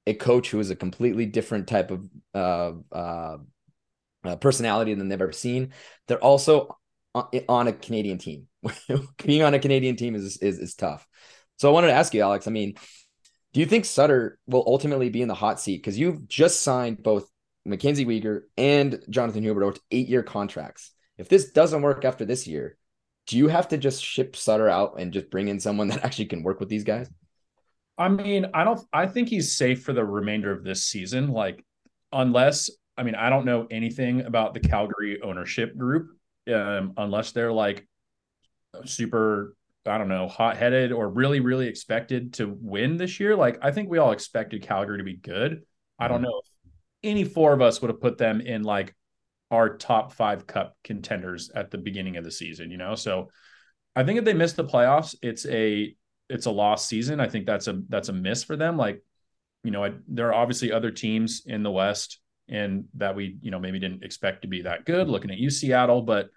a 0.06 0.14
coach 0.14 0.52
who 0.52 0.60
is 0.60 0.70
a 0.70 0.76
completely 0.76 1.26
different 1.26 1.68
type 1.68 1.90
of 1.90 2.04
uh, 2.36 2.74
uh, 2.96 3.38
uh, 4.26 4.36
personality 4.36 4.94
than 4.94 5.08
they've 5.08 5.20
ever 5.20 5.32
seen. 5.32 5.74
They're 6.08 6.24
also 6.24 6.78
on, 7.16 7.30
on 7.50 7.68
a 7.68 7.74
Canadian 7.74 8.20
team. 8.20 8.46
Being 9.26 9.42
on 9.42 9.56
a 9.56 9.60
Canadian 9.60 9.96
team 9.96 10.14
is, 10.14 10.38
is 10.38 10.60
is 10.60 10.76
tough. 10.76 11.08
So 11.60 11.70
I 11.70 11.74
wanted 11.74 11.88
to 11.88 11.94
ask 11.94 12.14
you, 12.14 12.22
Alex. 12.22 12.48
I 12.48 12.52
mean, 12.52 12.76
do 13.54 13.60
you 13.60 13.66
think 13.66 13.86
Sutter 13.86 14.40
will 14.48 14.64
ultimately 14.66 15.10
be 15.10 15.22
in 15.22 15.28
the 15.28 15.36
hot 15.36 15.60
seat 15.60 15.78
because 15.78 15.98
you've 16.00 16.28
just 16.28 16.62
signed 16.62 17.04
both 17.04 17.30
Mackenzie 17.66 18.06
Weegar 18.06 18.42
and 18.58 19.04
Jonathan 19.10 19.44
Huberdeau 19.44 19.76
to 19.76 19.82
eight 19.92 20.08
year 20.08 20.24
contracts? 20.24 20.92
If 21.18 21.28
this 21.28 21.52
doesn't 21.52 21.82
work 21.82 22.06
after 22.06 22.24
this 22.24 22.48
year, 22.48 22.78
do 23.28 23.38
you 23.38 23.50
have 23.50 23.68
to 23.70 23.78
just 23.78 24.04
ship 24.04 24.36
Sutter 24.36 24.70
out 24.70 25.00
and 25.00 25.12
just 25.12 25.30
bring 25.30 25.50
in 25.50 25.60
someone 25.60 25.90
that 25.90 26.04
actually 26.06 26.28
can 26.28 26.44
work 26.44 26.60
with 26.60 26.70
these 26.70 26.84
guys? 26.84 27.10
I 27.98 28.08
mean, 28.08 28.48
I 28.54 28.64
don't. 28.64 28.80
I 28.94 29.08
think 29.08 29.28
he's 29.28 29.58
safe 29.58 29.84
for 29.84 29.92
the 29.92 30.06
remainder 30.06 30.54
of 30.54 30.64
this 30.64 30.86
season. 30.86 31.28
Like, 31.28 31.66
unless 32.14 32.70
I 32.98 33.04
mean, 33.04 33.16
I 33.16 33.30
don't 33.30 33.46
know 33.46 33.68
anything 33.70 34.22
about 34.22 34.54
the 34.54 34.62
Calgary 34.62 35.22
ownership 35.22 35.78
group, 35.78 36.12
um, 36.54 36.94
unless 36.96 37.34
they're 37.34 37.52
like 37.52 37.86
super, 38.86 39.56
I 39.86 39.98
don't 39.98 40.10
know, 40.10 40.28
hot 40.28 40.58
headed 40.58 40.92
or 40.92 41.10
really, 41.10 41.40
really 41.40 41.68
expected 41.68 42.34
to 42.34 42.56
win 42.62 42.98
this 42.98 43.20
year. 43.20 43.36
Like, 43.36 43.60
I 43.62 43.72
think 43.72 43.90
we 43.90 43.98
all 43.98 44.12
expected 44.12 44.62
Calgary 44.62 44.98
to 44.98 45.04
be 45.04 45.16
good. 45.16 45.62
I 45.98 46.08
don't 46.08 46.18
mm-hmm. 46.18 46.26
know 46.26 46.42
if 46.44 46.72
any 47.04 47.24
four 47.24 47.54
of 47.54 47.62
us 47.62 47.82
would 47.82 47.90
have 47.90 48.02
put 48.02 48.18
them 48.18 48.42
in 48.42 48.64
like 48.64 48.94
our 49.52 49.78
top 49.78 50.14
five 50.14 50.46
cup 50.46 50.76
contenders 50.84 51.50
at 51.56 51.72
the 51.72 51.78
beginning 51.78 52.18
of 52.18 52.24
the 52.24 52.32
season, 52.32 52.72
you 52.72 52.78
know? 52.78 52.96
So 52.96 53.30
I 53.96 54.04
think 54.04 54.20
if 54.20 54.26
they 54.26 54.34
miss 54.34 54.54
the 54.54 54.66
playoffs, 54.66 55.16
it's 55.22 55.46
a 55.46 55.96
it's 56.30 56.46
a 56.46 56.52
lost 56.52 56.88
season. 56.88 57.20
I 57.20 57.28
think 57.28 57.46
that's 57.46 57.68
a 57.68 57.82
that's 57.90 58.10
a 58.10 58.14
miss 58.14 58.44
for 58.44 58.56
them. 58.56 58.78
Like, 58.78 59.04
you 59.64 59.72
know, 59.72 59.84
I, 59.84 59.94
there 60.08 60.28
are 60.28 60.34
obviously 60.34 60.72
other 60.72 60.92
teams 60.92 61.44
in 61.46 61.64
the 61.64 61.72
West 61.72 62.20
and 62.48 62.86
that 62.96 63.16
we, 63.16 63.38
you 63.42 63.52
know, 63.52 63.60
maybe 63.60 63.80
didn't 63.80 64.04
expect 64.04 64.44
to 64.44 64.48
be 64.48 64.64
that 64.64 64.86
good 64.86 65.08
looking 65.10 65.32
at 65.32 65.38
you 65.38 65.50
Seattle, 65.50 66.02
but 66.02 66.30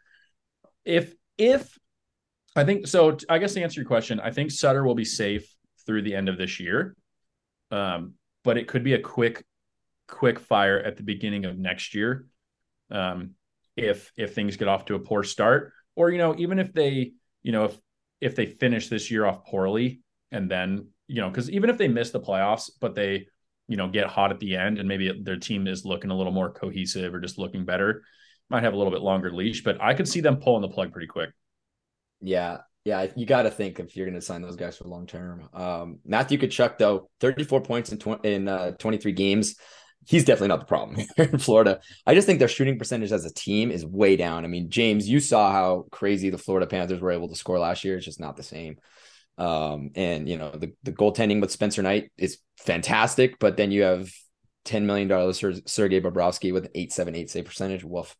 if 0.84 1.14
if 1.38 1.78
I 2.54 2.64
think 2.64 2.86
so 2.86 3.16
I 3.28 3.38
guess 3.38 3.54
to 3.54 3.62
answer 3.62 3.80
your 3.80 3.88
question, 3.88 4.20
I 4.20 4.30
think 4.30 4.50
Sutter 4.50 4.84
will 4.84 4.94
be 4.94 5.04
safe 5.04 5.48
through 5.86 6.02
the 6.02 6.14
end 6.14 6.28
of 6.28 6.38
this 6.38 6.60
year. 6.60 6.94
Um, 7.70 8.14
but 8.44 8.58
it 8.58 8.68
could 8.68 8.84
be 8.84 8.94
a 8.94 9.00
quick 9.00 9.44
quick 10.08 10.38
fire 10.38 10.78
at 10.78 10.96
the 10.96 11.02
beginning 11.02 11.46
of 11.46 11.56
next 11.56 11.94
year 11.94 12.26
um, 12.92 13.30
if 13.76 14.12
if 14.16 14.34
things 14.34 14.56
get 14.56 14.68
off 14.68 14.84
to 14.86 14.94
a 14.94 14.98
poor 14.98 15.22
start, 15.22 15.72
or 15.96 16.10
you 16.10 16.18
know, 16.18 16.34
even 16.36 16.58
if 16.58 16.72
they, 16.72 17.12
you 17.42 17.52
know, 17.52 17.64
if 17.64 17.78
if 18.20 18.36
they 18.36 18.46
finish 18.46 18.88
this 18.88 19.10
year 19.10 19.26
off 19.26 19.44
poorly 19.46 20.00
and 20.30 20.50
then 20.50 20.88
you 21.08 21.20
know, 21.20 21.28
because 21.28 21.50
even 21.50 21.70
if 21.70 21.78
they 21.78 21.88
miss 21.88 22.10
the 22.10 22.20
playoffs, 22.20 22.70
but 22.80 22.94
they 22.94 23.26
you 23.68 23.76
know 23.76 23.88
get 23.88 24.06
hot 24.06 24.30
at 24.30 24.38
the 24.38 24.56
end 24.56 24.78
and 24.78 24.86
maybe 24.86 25.10
their 25.22 25.38
team 25.38 25.66
is 25.66 25.84
looking 25.84 26.10
a 26.10 26.16
little 26.16 26.32
more 26.32 26.52
cohesive 26.52 27.14
or 27.14 27.20
just 27.20 27.38
looking 27.38 27.64
better, 27.64 28.02
might 28.50 28.62
have 28.62 28.74
a 28.74 28.76
little 28.76 28.92
bit 28.92 29.00
longer 29.00 29.32
leash. 29.32 29.64
But 29.64 29.80
I 29.80 29.94
could 29.94 30.08
see 30.08 30.20
them 30.20 30.36
pulling 30.36 30.62
the 30.62 30.68
plug 30.68 30.92
pretty 30.92 31.08
quick. 31.08 31.30
Yeah, 32.22 32.58
yeah, 32.84 33.08
you 33.14 33.26
got 33.26 33.42
to 33.42 33.50
think 33.50 33.78
if 33.78 33.96
you're 33.96 34.06
going 34.06 34.18
to 34.18 34.24
sign 34.24 34.42
those 34.42 34.56
guys 34.56 34.78
for 34.78 34.84
long 34.84 35.06
term. 35.06 35.48
Um, 35.52 35.98
Matthew 36.04 36.38
Tkachuk, 36.38 36.78
though, 36.78 37.10
34 37.20 37.62
points 37.62 37.92
in, 37.92 37.98
tw- 37.98 38.24
in 38.24 38.48
uh, 38.48 38.72
23 38.72 39.12
games 39.12 39.56
he's 40.06 40.24
definitely 40.24 40.48
not 40.48 40.60
the 40.60 40.66
problem 40.66 41.06
in 41.16 41.38
Florida. 41.38 41.80
I 42.06 42.14
just 42.14 42.26
think 42.26 42.38
their 42.38 42.48
shooting 42.48 42.78
percentage 42.78 43.12
as 43.12 43.24
a 43.24 43.32
team 43.32 43.70
is 43.70 43.84
way 43.84 44.16
down. 44.16 44.44
I 44.44 44.48
mean, 44.48 44.70
James, 44.70 45.08
you 45.08 45.20
saw 45.20 45.52
how 45.52 45.86
crazy 45.90 46.30
the 46.30 46.38
Florida 46.38 46.66
Panthers 46.66 47.00
were 47.00 47.12
able 47.12 47.28
to 47.28 47.36
score 47.36 47.58
last 47.58 47.84
year. 47.84 47.96
It's 47.96 48.04
just 48.04 48.20
not 48.20 48.36
the 48.36 48.42
same. 48.42 48.78
Um, 49.38 49.90
and 49.94 50.28
you 50.28 50.36
know, 50.36 50.50
the, 50.50 50.72
the 50.82 50.92
goaltending 50.92 51.40
with 51.40 51.50
Spencer 51.50 51.82
Knight 51.82 52.10
is 52.18 52.38
fantastic, 52.58 53.38
but 53.38 53.56
then 53.56 53.70
you 53.70 53.82
have 53.82 54.10
$10 54.66 54.82
million 54.82 55.08
Sergei 55.66 56.00
Bobrovsky 56.00 56.52
with 56.52 56.66
an 56.66 56.70
878 56.74 57.30
save 57.30 57.44
percentage. 57.44 57.84
Woof. 57.84 58.14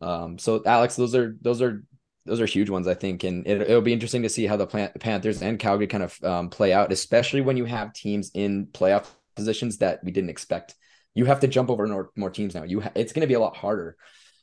Um, 0.00 0.38
so 0.38 0.62
Alex, 0.66 0.96
those 0.96 1.14
are 1.14 1.36
those 1.40 1.62
are 1.62 1.84
those 2.24 2.40
are 2.40 2.46
huge 2.46 2.70
ones, 2.70 2.86
I 2.86 2.94
think, 2.94 3.24
and 3.24 3.46
it, 3.46 3.68
will 3.68 3.80
be 3.80 3.92
interesting 3.92 4.22
to 4.22 4.28
see 4.28 4.46
how 4.46 4.56
the 4.56 4.66
Panthers 4.66 5.42
and 5.42 5.58
Calgary 5.58 5.86
kind 5.86 6.04
of 6.04 6.22
um, 6.22 6.50
play 6.50 6.72
out, 6.72 6.92
especially 6.92 7.40
when 7.40 7.56
you 7.56 7.64
have 7.64 7.92
teams 7.92 8.30
in 8.34 8.66
playoff 8.66 9.06
positions 9.34 9.78
that 9.78 10.02
we 10.04 10.12
didn't 10.12 10.30
expect 10.30 10.74
you 11.14 11.24
have 11.26 11.40
to 11.40 11.48
jump 11.48 11.70
over 11.70 11.86
more, 11.86 12.10
more 12.16 12.30
teams 12.30 12.54
now. 12.54 12.64
You 12.64 12.80
ha- 12.80 12.92
it's 12.94 13.12
going 13.12 13.22
to 13.22 13.26
be 13.26 13.34
a 13.34 13.40
lot 13.40 13.56
harder. 13.56 13.96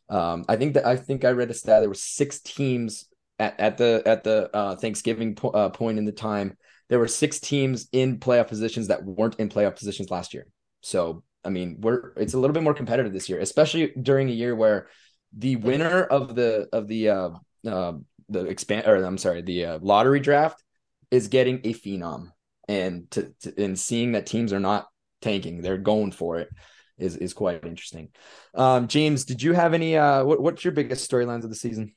Um, 0.09 0.45
I 0.47 0.55
think 0.55 0.73
that 0.73 0.85
I 0.85 0.95
think 0.95 1.25
I 1.25 1.31
read 1.31 1.51
a 1.51 1.53
stat. 1.53 1.81
There 1.81 1.89
were 1.89 1.95
six 1.95 2.39
teams 2.39 3.05
at, 3.37 3.59
at 3.59 3.77
the 3.77 4.01
at 4.05 4.23
the 4.23 4.55
uh, 4.55 4.75
Thanksgiving 4.75 5.35
po- 5.35 5.49
uh, 5.49 5.69
point 5.69 5.97
in 5.97 6.05
the 6.05 6.11
time. 6.11 6.57
There 6.89 6.99
were 6.99 7.07
six 7.07 7.39
teams 7.39 7.87
in 7.91 8.19
playoff 8.19 8.47
positions 8.47 8.87
that 8.87 9.03
weren't 9.03 9.39
in 9.39 9.49
playoff 9.49 9.75
positions 9.75 10.09
last 10.09 10.33
year. 10.33 10.47
So 10.81 11.23
I 11.43 11.49
mean, 11.49 11.77
we're 11.79 12.13
it's 12.17 12.33
a 12.33 12.39
little 12.39 12.53
bit 12.53 12.63
more 12.63 12.73
competitive 12.73 13.13
this 13.13 13.29
year, 13.29 13.39
especially 13.39 13.93
during 14.01 14.29
a 14.29 14.33
year 14.33 14.55
where 14.55 14.87
the 15.35 15.57
winner 15.57 16.03
of 16.03 16.35
the 16.35 16.67
of 16.73 16.87
the 16.87 17.09
uh, 17.09 17.29
uh 17.67 17.93
the 18.29 18.45
expand 18.45 18.87
or 18.87 19.03
I'm 19.03 19.17
sorry, 19.17 19.41
the 19.41 19.65
uh, 19.65 19.79
lottery 19.81 20.19
draft 20.19 20.63
is 21.11 21.27
getting 21.27 21.61
a 21.63 21.73
phenom, 21.73 22.31
and 22.67 23.09
to, 23.11 23.33
to 23.41 23.63
and 23.63 23.79
seeing 23.79 24.11
that 24.11 24.25
teams 24.25 24.53
are 24.53 24.59
not 24.59 24.87
tanking. 25.21 25.61
They're 25.61 25.77
going 25.77 26.11
for 26.11 26.39
it. 26.39 26.49
Is 26.97 27.15
is 27.15 27.33
quite 27.33 27.65
interesting. 27.65 28.09
Um, 28.53 28.87
James, 28.87 29.25
did 29.25 29.41
you 29.41 29.53
have 29.53 29.73
any? 29.73 29.97
Uh, 29.97 30.23
what, 30.25 30.41
what's 30.41 30.63
your 30.63 30.73
biggest 30.73 31.09
storylines 31.09 31.43
of 31.43 31.49
the 31.49 31.55
season? 31.55 31.95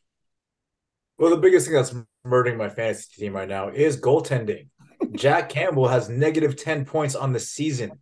Well, 1.18 1.30
the 1.30 1.36
biggest 1.36 1.66
thing 1.66 1.74
that's 1.74 1.94
murdering 2.24 2.56
my 2.56 2.68
fantasy 2.68 3.20
team 3.20 3.34
right 3.34 3.48
now 3.48 3.68
is 3.68 4.00
goaltending. 4.00 4.68
Jack 5.12 5.48
Campbell 5.48 5.88
has 5.88 6.08
negative 6.08 6.56
ten 6.56 6.84
points 6.84 7.14
on 7.14 7.32
the 7.32 7.40
season. 7.40 7.92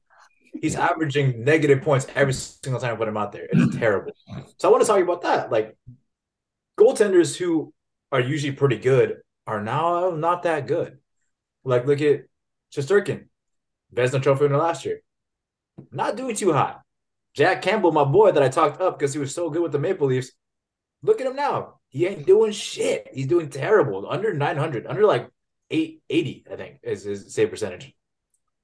He's 0.60 0.76
averaging 0.76 1.42
negative 1.42 1.80
points 1.80 2.06
every 2.14 2.34
single 2.34 2.80
time 2.80 2.92
I 2.92 2.96
put 2.96 3.08
him 3.08 3.16
out 3.16 3.32
there. 3.32 3.48
It's 3.50 3.76
terrible. 3.76 4.12
So 4.58 4.68
I 4.68 4.70
want 4.70 4.82
to 4.82 4.86
talk 4.86 5.00
about 5.00 5.22
that. 5.22 5.50
Like 5.50 5.76
goaltenders 6.80 7.36
who 7.36 7.72
are 8.10 8.20
usually 8.20 8.52
pretty 8.52 8.78
good 8.78 9.18
are 9.46 9.62
now 9.62 10.10
not 10.10 10.44
that 10.44 10.66
good. 10.66 10.98
Like 11.64 11.86
look 11.86 12.00
at 12.00 12.22
Shesterkin, 12.74 13.26
Vezina 13.94 14.22
Trophy 14.22 14.44
winner 14.44 14.56
last 14.56 14.84
year 14.84 15.02
not 15.90 16.16
doing 16.16 16.34
too 16.34 16.52
hot. 16.52 16.82
Jack 17.34 17.62
Campbell, 17.62 17.92
my 17.92 18.04
boy 18.04 18.32
that 18.32 18.42
I 18.42 18.48
talked 18.48 18.80
up 18.80 18.98
because 18.98 19.12
he 19.12 19.20
was 19.20 19.34
so 19.34 19.50
good 19.50 19.62
with 19.62 19.72
the 19.72 19.78
Maple 19.78 20.08
Leafs. 20.08 20.32
Look 21.02 21.20
at 21.20 21.26
him 21.26 21.36
now. 21.36 21.80
He 21.88 22.06
ain't 22.06 22.26
doing 22.26 22.52
shit. 22.52 23.08
He's 23.12 23.26
doing 23.26 23.48
terrible. 23.48 24.06
Under 24.08 24.34
900, 24.34 24.86
under 24.86 25.06
like 25.06 25.28
880, 25.70 26.46
I 26.50 26.56
think 26.56 26.80
is 26.82 27.04
his 27.04 27.34
save 27.34 27.50
percentage. 27.50 27.94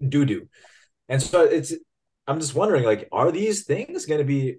Doo 0.07 0.25
doo. 0.25 0.49
And 1.09 1.23
so 1.23 1.45
it's, 1.45 1.73
I'm 2.27 2.41
just 2.41 2.55
wondering, 2.55 2.85
like, 2.85 3.09
are 3.13 3.31
these 3.31 3.65
things 3.65 4.07
going 4.07 4.19
to 4.19 4.25
be 4.25 4.59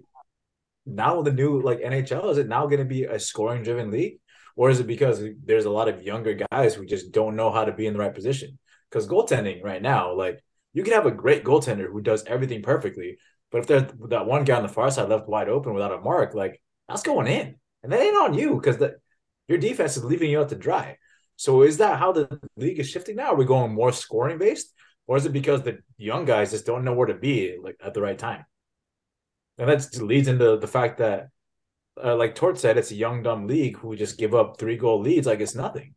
now 0.88 1.22
the 1.22 1.32
new 1.32 1.60
like 1.60 1.80
NHL? 1.80 2.30
Is 2.30 2.38
it 2.38 2.48
now 2.48 2.66
going 2.66 2.78
to 2.78 2.84
be 2.84 3.04
a 3.04 3.18
scoring 3.18 3.62
driven 3.62 3.90
league? 3.90 4.18
Or 4.56 4.70
is 4.70 4.80
it 4.80 4.88
because 4.88 5.22
there's 5.44 5.66
a 5.66 5.70
lot 5.70 5.88
of 5.88 6.02
younger 6.02 6.36
guys 6.50 6.74
who 6.74 6.84
just 6.84 7.12
don't 7.12 7.36
know 7.36 7.52
how 7.52 7.64
to 7.64 7.72
be 7.72 7.86
in 7.86 7.92
the 7.92 8.00
right 8.00 8.14
position? 8.14 8.58
Because 8.90 9.06
goaltending 9.06 9.62
right 9.62 9.80
now, 9.80 10.14
like, 10.14 10.42
you 10.72 10.82
can 10.82 10.94
have 10.94 11.06
a 11.06 11.12
great 11.12 11.44
goaltender 11.44 11.86
who 11.90 12.00
does 12.00 12.24
everything 12.24 12.62
perfectly, 12.62 13.18
but 13.50 13.58
if 13.58 13.66
there's 13.66 13.92
that 14.08 14.26
one 14.26 14.44
guy 14.44 14.56
on 14.56 14.62
the 14.62 14.68
far 14.68 14.90
side 14.90 15.08
left 15.08 15.28
wide 15.28 15.48
open 15.48 15.74
without 15.74 15.92
a 15.92 16.00
mark, 16.00 16.34
like 16.34 16.60
that's 16.88 17.02
going 17.02 17.26
in, 17.26 17.56
and 17.82 17.92
that 17.92 18.00
ain't 18.00 18.16
on 18.16 18.34
you 18.34 18.56
because 18.56 18.78
your 19.46 19.58
defense 19.58 19.96
is 19.96 20.04
leaving 20.04 20.30
you 20.30 20.40
out 20.40 20.48
to 20.50 20.56
dry. 20.56 20.96
So 21.36 21.62
is 21.62 21.78
that 21.78 21.98
how 21.98 22.12
the 22.12 22.40
league 22.56 22.80
is 22.80 22.88
shifting 22.88 23.16
now? 23.16 23.32
Are 23.32 23.36
we 23.36 23.44
going 23.44 23.72
more 23.72 23.92
scoring 23.92 24.38
based, 24.38 24.72
or 25.06 25.16
is 25.16 25.24
it 25.24 25.32
because 25.32 25.62
the 25.62 25.78
young 25.96 26.24
guys 26.24 26.50
just 26.50 26.66
don't 26.66 26.84
know 26.84 26.94
where 26.94 27.06
to 27.06 27.14
be 27.14 27.56
like 27.62 27.76
at 27.82 27.94
the 27.94 28.02
right 28.02 28.18
time? 28.18 28.44
And 29.58 29.68
that 29.68 30.00
leads 30.00 30.28
into 30.28 30.56
the 30.56 30.66
fact 30.66 30.98
that, 30.98 31.28
uh, 32.02 32.16
like 32.16 32.34
Tort 32.34 32.58
said, 32.58 32.78
it's 32.78 32.92
a 32.92 32.96
young 32.96 33.22
dumb 33.22 33.46
league 33.46 33.76
who 33.76 33.96
just 33.96 34.18
give 34.18 34.34
up 34.34 34.58
three 34.58 34.76
goal 34.76 35.00
leads 35.00 35.26
like 35.26 35.40
it's 35.40 35.54
nothing. 35.54 35.94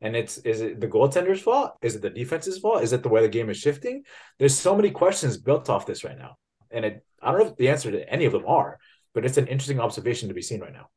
And 0.00 0.16
it's 0.16 0.38
is 0.38 0.60
it 0.60 0.80
the 0.80 0.88
goaltender's 0.88 1.42
fault? 1.42 1.74
Is 1.82 1.94
it 1.94 2.02
the 2.02 2.10
defense's 2.10 2.58
fault? 2.58 2.82
Is 2.82 2.92
it 2.92 3.02
the 3.02 3.08
way 3.08 3.22
the 3.22 3.28
game 3.28 3.50
is 3.50 3.58
shifting? 3.58 4.02
There's 4.38 4.58
so 4.58 4.74
many 4.74 4.90
questions 4.90 5.36
built 5.36 5.70
off 5.70 5.86
this 5.86 6.02
right 6.02 6.18
now. 6.18 6.36
And 6.70 6.84
it 6.84 7.04
I 7.20 7.30
don't 7.30 7.40
know 7.40 7.46
if 7.46 7.56
the 7.56 7.68
answer 7.68 7.90
to 7.92 8.12
any 8.12 8.24
of 8.24 8.32
them 8.32 8.44
are, 8.46 8.78
but 9.14 9.24
it's 9.24 9.36
an 9.36 9.46
interesting 9.46 9.78
observation 9.78 10.28
to 10.28 10.34
be 10.34 10.42
seen 10.42 10.60
right 10.60 10.72
now. 10.72 10.88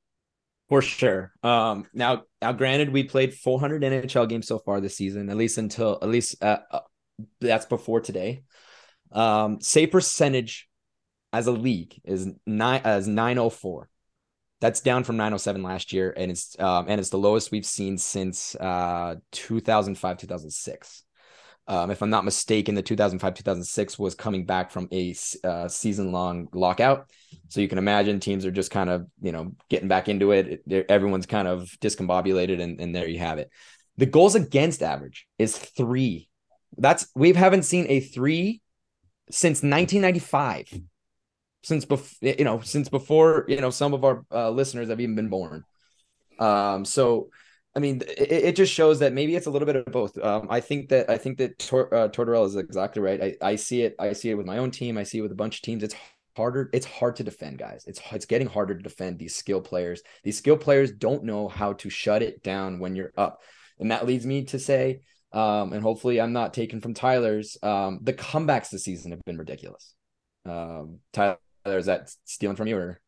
For 0.69 0.81
sure. 0.81 1.31
Um, 1.43 1.85
now, 1.93 2.23
now, 2.41 2.51
granted, 2.51 2.89
we 2.89 3.03
played 3.03 3.35
400 3.35 3.83
NHL 3.83 4.27
games 4.27 4.47
so 4.47 4.57
far 4.57 4.81
this 4.81 4.97
season, 4.97 5.29
at 5.29 5.37
least 5.37 5.59
until 5.59 5.99
at 6.01 6.09
least 6.09 6.43
uh, 6.43 6.57
uh, 6.71 6.79
that's 7.39 7.67
before 7.67 8.01
today. 8.01 8.41
Um, 9.11 9.59
percentage 9.91 10.67
as 11.33 11.47
a 11.47 11.51
league 11.51 11.99
is 12.03 12.27
nine 12.45 12.81
as 12.83 13.07
904. 13.07 13.89
That's 14.61 14.81
down 14.81 15.03
from 15.03 15.17
907 15.17 15.63
last 15.63 15.91
year, 15.91 16.13
and 16.15 16.31
it's 16.31 16.57
um, 16.59 16.85
and 16.87 16.99
it's 16.99 17.09
the 17.09 17.17
lowest 17.17 17.51
we've 17.51 17.65
seen 17.65 17.97
since 17.97 18.55
uh, 18.55 19.15
2005 19.31 20.17
2006. 20.17 21.03
Um, 21.67 21.89
if 21.89 22.01
I'm 22.01 22.09
not 22.09 22.25
mistaken, 22.25 22.75
the 22.75 22.81
2005 22.81 23.33
2006 23.33 23.99
was 23.99 24.15
coming 24.15 24.45
back 24.45 24.71
from 24.71 24.87
a 24.91 25.15
uh, 25.43 25.67
season 25.67 26.11
long 26.11 26.47
lockout. 26.53 27.09
So 27.49 27.59
you 27.59 27.67
can 27.67 27.79
imagine 27.79 28.19
teams 28.19 28.45
are 28.45 28.51
just 28.51 28.71
kind 28.71 28.89
of 28.89 29.07
you 29.21 29.31
know 29.31 29.53
getting 29.69 29.87
back 29.87 30.07
into 30.07 30.31
it. 30.31 30.63
it 30.67 30.85
everyone's 30.89 31.25
kind 31.25 31.47
of 31.47 31.69
discombobulated, 31.81 32.61
and, 32.61 32.79
and 32.79 32.95
there 32.95 33.07
you 33.07 33.19
have 33.19 33.39
it. 33.39 33.49
The 33.97 34.05
goals 34.05 34.35
against 34.35 34.83
average 34.83 35.27
is 35.37 35.57
three. 35.57 36.29
That's 36.77 37.07
we 37.15 37.33
haven't 37.33 37.63
seen 37.63 37.87
a 37.89 37.99
three 37.99 38.61
since 39.31 39.63
1995 39.63 40.81
since 41.65 41.85
before 41.85 42.17
you 42.21 42.43
know 42.43 42.59
since 42.61 42.89
before 42.89 43.45
you 43.47 43.59
know 43.59 43.69
some 43.69 43.93
of 43.93 44.03
our 44.03 44.25
uh, 44.31 44.49
listeners 44.49 44.89
have 44.89 45.01
even 45.01 45.15
been 45.15 45.29
born 45.29 45.63
um 46.39 46.85
so 46.85 47.29
i 47.75 47.79
mean 47.79 48.01
it, 48.17 48.31
it, 48.31 48.55
just 48.55 48.73
shows 48.73 48.99
that 48.99 49.13
maybe 49.13 49.35
it's 49.35 49.47
a 49.47 49.49
little 49.49 49.65
bit 49.65 49.75
of 49.75 49.85
both 49.85 50.17
um 50.23 50.47
i 50.49 50.59
think 50.59 50.89
that 50.89 51.09
i 51.09 51.17
think 51.17 51.37
that 51.37 51.57
Tor- 51.59 51.93
uh, 51.93 52.07
tortorella 52.09 52.45
is 52.45 52.55
exactly 52.55 53.01
right 53.01 53.21
I, 53.21 53.35
I 53.41 53.55
see 53.55 53.81
it 53.81 53.95
i 53.99 54.13
see 54.13 54.29
it 54.29 54.35
with 54.35 54.45
my 54.45 54.57
own 54.57 54.71
team 54.71 54.97
i 54.97 55.03
see 55.03 55.19
it 55.19 55.21
with 55.21 55.31
a 55.31 55.35
bunch 55.35 55.57
of 55.57 55.61
teams 55.61 55.83
it's 55.83 55.95
harder. 56.35 56.69
It's 56.73 56.85
hard 56.85 57.15
to 57.17 57.23
defend, 57.23 57.57
guys. 57.57 57.85
It's 57.87 58.01
it's 58.11 58.25
getting 58.25 58.47
harder 58.47 58.75
to 58.75 58.83
defend 58.83 59.19
these 59.19 59.35
skill 59.35 59.61
players. 59.61 60.01
These 60.23 60.37
skill 60.37 60.57
players 60.57 60.91
don't 60.91 61.23
know 61.23 61.47
how 61.47 61.73
to 61.73 61.89
shut 61.89 62.21
it 62.21 62.43
down 62.43 62.79
when 62.79 62.95
you're 62.95 63.13
up, 63.17 63.41
and 63.79 63.91
that 63.91 64.05
leads 64.05 64.25
me 64.25 64.43
to 64.45 64.59
say, 64.59 65.01
um, 65.31 65.73
and 65.73 65.81
hopefully 65.81 66.19
I'm 66.19 66.33
not 66.33 66.53
taken 66.53 66.81
from 66.81 66.93
Tyler's. 66.93 67.57
Um, 67.63 67.99
the 68.01 68.13
comebacks 68.13 68.69
this 68.69 68.83
season 68.83 69.11
have 69.11 69.23
been 69.25 69.37
ridiculous. 69.37 69.93
Um, 70.45 70.99
Tyler, 71.13 71.37
is 71.65 71.87
that 71.87 72.11
stealing 72.25 72.55
from 72.55 72.67
you 72.67 72.77
or? 72.77 73.01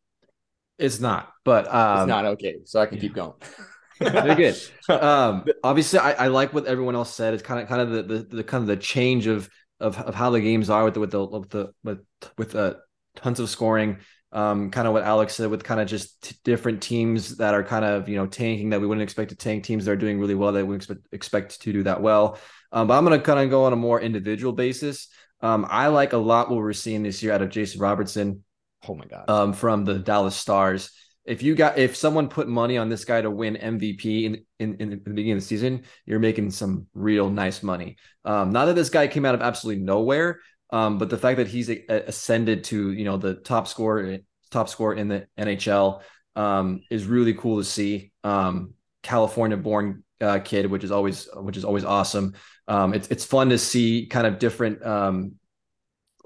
It's 0.77 0.99
not, 0.99 1.31
but 1.43 1.73
um, 1.73 2.01
it's 2.01 2.07
not 2.07 2.25
okay. 2.25 2.57
So 2.65 2.79
I 2.79 2.85
can 2.85 2.97
yeah. 2.97 3.01
keep 3.01 3.13
going. 3.13 3.33
Very 3.99 4.35
good. 4.35 4.61
Um, 4.89 5.43
obviously, 5.65 5.99
I, 5.99 6.11
I, 6.13 6.27
like 6.27 6.53
what 6.53 6.65
everyone 6.65 6.95
else 6.95 7.13
said. 7.13 7.33
It's 7.33 7.43
kind 7.43 7.61
of 7.61 7.67
kind 7.67 7.81
of 7.81 7.89
the, 7.89 8.03
the, 8.03 8.35
the 8.37 8.43
kind 8.43 8.61
of 8.61 8.67
the 8.67 8.77
change 8.77 9.27
of 9.27 9.49
of, 9.81 9.97
of 9.99 10.15
how 10.15 10.29
the 10.29 10.39
games 10.39 10.69
are 10.69 10.85
with 10.85 10.93
the 10.93 11.01
with 11.01 11.11
the 11.11 11.25
with 11.25 11.49
the 11.49 11.73
with 11.83 11.99
with 12.37 12.55
uh, 12.55 12.75
tons 13.17 13.41
of 13.41 13.49
scoring. 13.49 13.97
Um, 14.31 14.71
kind 14.71 14.87
of 14.87 14.93
what 14.93 15.03
Alex 15.03 15.35
said 15.35 15.49
with 15.49 15.63
kind 15.63 15.81
of 15.81 15.87
just 15.87 16.21
t- 16.21 16.35
different 16.45 16.81
teams 16.81 17.35
that 17.37 17.53
are 17.53 17.63
kind 17.63 17.83
of 17.83 18.07
you 18.07 18.15
know 18.15 18.27
tanking 18.27 18.69
that 18.69 18.79
we 18.79 18.87
wouldn't 18.87 19.03
expect 19.03 19.31
to 19.31 19.35
tank 19.35 19.65
teams 19.65 19.83
that 19.83 19.91
are 19.91 19.97
doing 19.97 20.21
really 20.21 20.35
well 20.35 20.53
that 20.53 20.65
we 20.65 20.77
expect 20.77 21.01
expect 21.11 21.61
to 21.63 21.73
do 21.73 21.83
that 21.83 22.01
well. 22.01 22.39
Um, 22.71 22.87
but 22.87 22.97
I'm 22.97 23.05
going 23.05 23.19
to 23.19 23.25
kind 23.25 23.39
of 23.39 23.49
go 23.49 23.65
on 23.65 23.73
a 23.73 23.77
more 23.77 23.99
individual 23.99 24.53
basis. 24.53 25.09
Um, 25.41 25.67
I 25.69 25.87
like 25.87 26.13
a 26.13 26.17
lot 26.17 26.49
what 26.49 26.59
we're 26.59 26.71
seeing 26.71 27.03
this 27.03 27.21
year 27.21 27.33
out 27.33 27.41
of 27.41 27.49
Jason 27.49 27.81
Robertson. 27.81 28.43
Oh 28.87 28.95
my 28.95 29.05
god! 29.05 29.29
Um, 29.29 29.53
from 29.53 29.85
the 29.85 29.99
Dallas 29.99 30.35
Stars 30.35 30.91
if 31.27 31.43
you 31.43 31.55
got 31.55 31.77
if 31.77 31.95
someone 31.95 32.29
put 32.29 32.47
money 32.47 32.77
on 32.77 32.87
this 32.87 33.03
guy 33.03 33.21
to 33.21 33.29
win 33.29 33.57
MVP 33.57 34.23
in 34.23 34.45
in, 34.59 34.75
in 34.79 34.89
the 34.89 34.95
beginning 34.95 35.33
of 35.33 35.39
the 35.39 35.45
season, 35.45 35.83
you're 36.05 36.19
making 36.19 36.49
some 36.51 36.87
real 36.93 37.29
nice 37.29 37.61
money. 37.61 37.97
Um, 38.25 38.51
not 38.51 38.65
that 38.65 38.75
this 38.75 38.89
guy 38.89 39.07
came 39.07 39.25
out 39.25 39.35
of 39.35 39.41
absolutely 39.41 39.83
nowhere, 39.83 40.39
um, 40.71 40.97
but 40.97 41.09
the 41.09 41.17
fact 41.17 41.37
that 41.37 41.47
he's 41.47 41.69
ascended 41.69 42.63
to 42.65 42.93
you 42.93 43.03
know 43.03 43.17
the 43.17 43.35
top 43.35 43.67
score 43.67 44.19
top 44.49 44.69
score 44.69 44.95
in 44.95 45.09
the 45.09 45.27
NHL 45.37 46.01
um, 46.37 46.81
is 46.89 47.05
really 47.05 47.33
cool 47.33 47.57
to 47.57 47.65
see. 47.65 48.11
Um, 48.23 48.73
California 49.03 49.57
born 49.57 50.03
uh, 50.21 50.39
kid, 50.39 50.65
which 50.65 50.85
is 50.85 50.91
always 50.91 51.27
which 51.35 51.57
is 51.57 51.65
always 51.65 51.83
awesome. 51.83 52.35
Um, 52.69 52.93
it's 52.93 53.09
it's 53.09 53.25
fun 53.25 53.49
to 53.49 53.57
see 53.57 54.05
kind 54.05 54.25
of 54.25 54.39
different 54.39 54.83
um, 54.85 55.33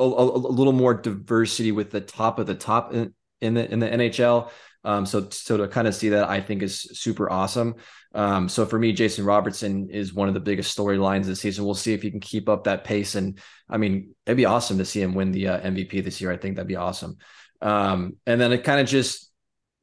a, 0.01 0.23
a, 0.23 0.51
little 0.51 0.73
more 0.73 0.93
diversity 0.93 1.71
with 1.71 1.91
the 1.91 2.01
top 2.01 2.39
of 2.39 2.47
the 2.47 2.55
top 2.55 2.93
in, 2.93 3.13
in 3.41 3.53
the 3.53 3.71
in 3.71 3.79
the 3.79 3.87
NHL. 3.89 4.49
Um, 4.83 5.05
so 5.05 5.29
so 5.29 5.57
to 5.57 5.67
kind 5.67 5.87
of 5.87 5.95
see 5.95 6.09
that, 6.09 6.27
I 6.27 6.41
think 6.41 6.63
is 6.63 6.81
super 6.81 7.31
awesome. 7.31 7.75
Um, 8.13 8.49
so 8.49 8.65
for 8.65 8.77
me, 8.77 8.93
Jason 8.93 9.25
Robertson 9.25 9.89
is 9.89 10.13
one 10.13 10.27
of 10.27 10.33
the 10.33 10.39
biggest 10.39 10.77
storylines 10.77 11.25
this 11.25 11.39
season. 11.39 11.65
We'll 11.65 11.75
see 11.75 11.93
if 11.93 12.01
he 12.01 12.11
can 12.11 12.19
keep 12.19 12.49
up 12.49 12.65
that 12.65 12.83
pace. 12.83 13.15
And 13.15 13.39
I 13.69 13.77
mean, 13.77 14.15
it'd 14.25 14.37
be 14.37 14.45
awesome 14.45 14.79
to 14.79 14.85
see 14.85 15.01
him 15.01 15.13
win 15.13 15.31
the 15.31 15.47
uh, 15.47 15.61
MVP 15.61 16.03
this 16.03 16.19
year. 16.19 16.31
I 16.31 16.37
think 16.37 16.55
that'd 16.55 16.67
be 16.67 16.75
awesome. 16.75 17.17
Um, 17.61 18.17
and 18.25 18.41
then 18.41 18.51
it 18.51 18.63
kind 18.63 18.81
of 18.81 18.87
just 18.87 19.30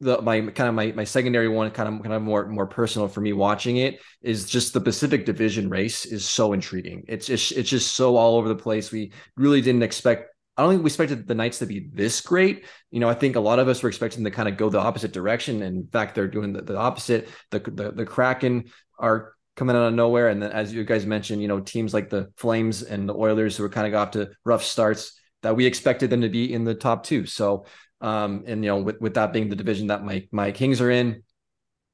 the 0.00 0.22
my 0.22 0.40
kind 0.40 0.68
of 0.68 0.74
my 0.74 0.92
my 0.92 1.04
secondary 1.04 1.48
one, 1.48 1.70
kind 1.70 1.88
of 1.88 2.02
kind 2.02 2.14
of 2.14 2.22
more 2.22 2.46
more 2.46 2.66
personal 2.66 3.08
for 3.08 3.20
me 3.20 3.32
watching 3.32 3.78
it 3.78 4.00
is 4.22 4.46
just 4.46 4.72
the 4.72 4.80
Pacific 4.80 5.26
Division 5.26 5.68
race 5.68 6.06
is 6.06 6.24
so 6.24 6.52
intriguing. 6.52 7.04
It's 7.08 7.26
just 7.26 7.52
it's 7.52 7.68
just 7.68 7.94
so 7.94 8.16
all 8.16 8.37
over 8.37 8.48
the 8.48 8.54
place. 8.54 8.92
We 8.92 9.12
really 9.37 9.61
didn't 9.61 9.82
expect 9.82 10.30
I 10.58 10.62
don't 10.62 10.72
think 10.72 10.82
we 10.82 10.88
expected 10.88 11.28
the 11.28 11.37
Knights 11.37 11.61
to 11.61 11.66
be 11.66 11.88
this 11.92 12.20
great. 12.20 12.64
You 12.90 12.98
know, 12.98 13.08
I 13.08 13.14
think 13.14 13.37
a 13.37 13.40
lot 13.40 13.61
of 13.61 13.68
us 13.68 13.80
were 13.80 13.88
expecting 13.88 14.24
to 14.24 14.30
kind 14.32 14.48
of 14.48 14.56
go 14.56 14.68
the 14.68 14.80
opposite 14.80 15.12
direction. 15.12 15.62
And 15.62 15.76
in 15.76 15.87
fact, 15.87 16.16
they're 16.16 16.26
doing 16.26 16.52
the, 16.52 16.62
the 16.62 16.76
opposite. 16.76 17.28
The, 17.52 17.61
the, 17.61 17.92
the 17.92 18.04
Kraken 18.04 18.64
are 18.98 19.34
coming 19.54 19.76
out 19.76 19.87
of 19.87 19.94
nowhere. 19.94 20.28
And 20.28 20.42
then, 20.42 20.50
as 20.50 20.72
you 20.72 20.82
guys 20.82 21.06
mentioned, 21.06 21.40
you 21.42 21.46
know, 21.46 21.61
teams 21.61 21.94
like 21.94 22.11
the 22.11 22.32
Flames 22.37 22.82
and 22.82 23.08
the 23.08 23.14
Oilers 23.14 23.56
who 23.56 23.62
were 23.62 23.68
kind 23.68 23.87
of 23.87 23.92
got 23.92 24.14
to 24.14 24.30
rough 24.44 24.64
starts 24.64 25.20
that 25.42 25.54
we 25.54 25.64
expected 25.64 26.11
them 26.11 26.22
to 26.22 26.28
be 26.28 26.52
in 26.52 26.64
the 26.64 26.74
top 26.74 27.04
two. 27.04 27.24
So, 27.24 27.66
um, 28.00 28.44
and 28.46 28.64
you 28.64 28.70
know, 28.70 28.78
with, 28.78 29.00
with 29.00 29.14
that 29.14 29.32
being 29.32 29.48
the 29.48 29.56
division 29.56 29.88
that 29.88 30.04
my 30.04 30.26
my 30.30 30.52
Kings 30.52 30.80
are 30.80 30.90
in, 30.90 31.22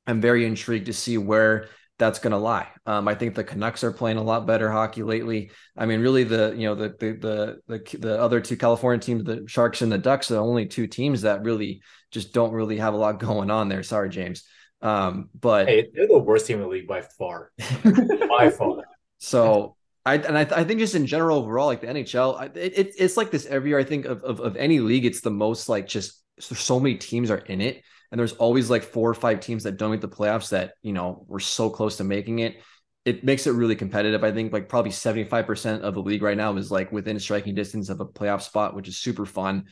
I'm 0.06 0.20
very 0.20 0.46
intrigued 0.46 0.86
to 0.86 0.92
see 0.92 1.18
where 1.18 1.68
that's 1.98 2.18
going 2.18 2.32
to 2.32 2.38
lie. 2.38 2.68
Um, 2.86 3.06
I 3.06 3.14
think 3.14 3.34
the 3.34 3.44
Canucks 3.44 3.84
are 3.84 3.92
playing 3.92 4.16
a 4.16 4.22
lot 4.22 4.46
better 4.46 4.70
hockey 4.70 5.02
lately. 5.02 5.50
I 5.76 5.86
mean, 5.86 6.00
really, 6.00 6.24
the 6.24 6.54
you 6.56 6.66
know 6.66 6.74
the 6.74 6.94
the 6.98 7.12
the 7.12 7.78
the, 7.78 7.98
the 7.98 8.20
other 8.20 8.40
two 8.40 8.56
California 8.56 9.00
teams, 9.00 9.24
the 9.24 9.44
Sharks 9.46 9.82
and 9.82 9.90
the 9.90 9.98
Ducks, 9.98 10.30
are 10.30 10.34
the 10.34 10.42
only 10.42 10.66
two 10.66 10.86
teams 10.86 11.22
that 11.22 11.42
really 11.42 11.82
just 12.10 12.32
don't 12.32 12.52
really 12.52 12.78
have 12.78 12.94
a 12.94 12.98
lot 12.98 13.18
going 13.18 13.50
on 13.50 13.68
there. 13.68 13.82
Sorry, 13.82 14.08
James. 14.08 14.44
Um, 14.82 15.30
but 15.38 15.68
hey, 15.68 15.88
they're 15.94 16.06
the 16.06 16.18
worst 16.18 16.46
team 16.46 16.56
in 16.56 16.62
the 16.62 16.68
league 16.68 16.86
by 16.86 17.00
far, 17.00 17.52
by 18.28 18.50
far. 18.50 18.84
So 19.18 19.76
I 20.06 20.16
and 20.16 20.36
I, 20.36 20.42
I 20.42 20.64
think 20.64 20.80
just 20.80 20.94
in 20.94 21.06
general 21.06 21.38
overall, 21.38 21.66
like 21.66 21.80
the 21.80 21.86
NHL, 21.86 22.56
it, 22.56 22.78
it, 22.78 22.94
it's 22.98 23.16
like 23.16 23.30
this 23.30 23.46
every 23.46 23.70
year. 23.70 23.78
I 23.78 23.84
think 23.84 24.04
of, 24.04 24.22
of 24.22 24.40
of 24.40 24.56
any 24.56 24.80
league, 24.80 25.06
it's 25.06 25.20
the 25.20 25.30
most 25.30 25.68
like 25.68 25.86
just 25.86 26.22
so 26.40 26.80
many 26.80 26.96
teams 26.96 27.30
are 27.30 27.38
in 27.38 27.60
it 27.60 27.82
and 28.14 28.18
there's 28.20 28.34
always 28.34 28.70
like 28.70 28.84
four 28.84 29.10
or 29.10 29.14
five 29.14 29.40
teams 29.40 29.64
that 29.64 29.76
don't 29.76 29.90
make 29.90 30.00
the 30.00 30.08
playoffs 30.08 30.50
that 30.50 30.74
you 30.82 30.92
know 30.92 31.24
we're 31.28 31.40
so 31.40 31.68
close 31.68 31.96
to 31.96 32.04
making 32.04 32.38
it 32.38 32.62
it 33.04 33.24
makes 33.24 33.48
it 33.48 33.50
really 33.50 33.74
competitive 33.74 34.22
i 34.22 34.30
think 34.30 34.52
like 34.52 34.68
probably 34.68 34.92
75% 34.92 35.80
of 35.80 35.94
the 35.94 36.00
league 36.00 36.22
right 36.22 36.36
now 36.36 36.56
is 36.56 36.70
like 36.70 36.92
within 36.92 37.18
striking 37.18 37.56
distance 37.56 37.88
of 37.88 37.98
a 37.98 38.06
playoff 38.06 38.42
spot 38.42 38.74
which 38.76 38.86
is 38.86 38.96
super 38.96 39.26
fun 39.26 39.64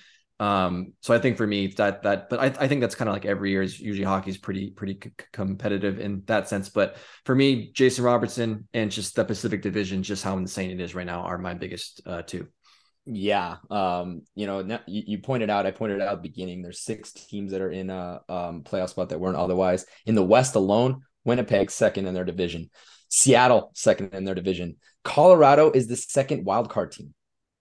um 0.43 0.93
so 1.01 1.15
i 1.15 1.19
think 1.19 1.37
for 1.37 1.47
me 1.47 1.69
that 1.69 2.03
that 2.03 2.29
but 2.29 2.41
i, 2.41 2.47
I 2.47 2.69
think 2.69 2.81
that's 2.81 2.95
kind 2.95 3.09
of 3.09 3.15
like 3.15 3.25
every 3.25 3.51
year 3.51 3.63
is 3.63 3.79
usually 3.79 4.05
hockey 4.05 4.31
is 4.31 4.39
pretty 4.39 4.71
pretty 4.71 4.99
c- 5.03 5.11
competitive 5.33 6.01
in 6.01 6.23
that 6.27 6.49
sense 6.49 6.69
but 6.69 6.97
for 7.25 7.35
me 7.35 7.71
jason 7.73 8.05
robertson 8.05 8.69
and 8.75 8.91
just 8.91 9.15
the 9.15 9.25
pacific 9.25 9.63
division 9.63 10.03
just 10.03 10.25
how 10.25 10.37
insane 10.37 10.71
it 10.71 10.81
is 10.81 10.95
right 10.95 11.07
now 11.07 11.21
are 11.21 11.39
my 11.39 11.55
biggest 11.55 12.01
uh 12.07 12.23
two 12.23 12.49
yeah. 13.05 13.57
Um, 13.69 14.23
you 14.35 14.47
know, 14.47 14.61
you, 14.87 15.03
you 15.07 15.19
pointed 15.19 15.51
out, 15.51 15.67
I 15.67 15.73
pointed 15.73 16.01
out 16.01 16.09
at 16.09 16.23
the 16.23 16.29
beginning, 16.29 16.63
there's 16.63 16.83
six 16.83 17.13
teams 17.13 17.51
that 17.51 17.61
are 17.61 17.71
in 17.71 17.91
a 17.91 18.21
um, 18.29 18.63
playoff 18.63 18.91
spot 18.91 19.09
that 19.09 19.19
weren't 19.19 19.37
otherwise. 19.37 19.85
In 20.07 20.15
the 20.15 20.23
West 20.23 20.55
alone, 20.55 21.03
Winnipeg 21.25 21.71
second 21.71 22.07
in 22.07 22.15
their 22.15 22.25
division, 22.25 22.71
Seattle 23.09 23.73
second 23.75 24.15
in 24.15 24.25
their 24.25 24.35
division. 24.35 24.77
Colorado 25.05 25.71
is 25.73 25.89
the 25.89 25.97
second 25.97 26.45
wild 26.45 26.71
card 26.71 26.93
team. 26.93 27.13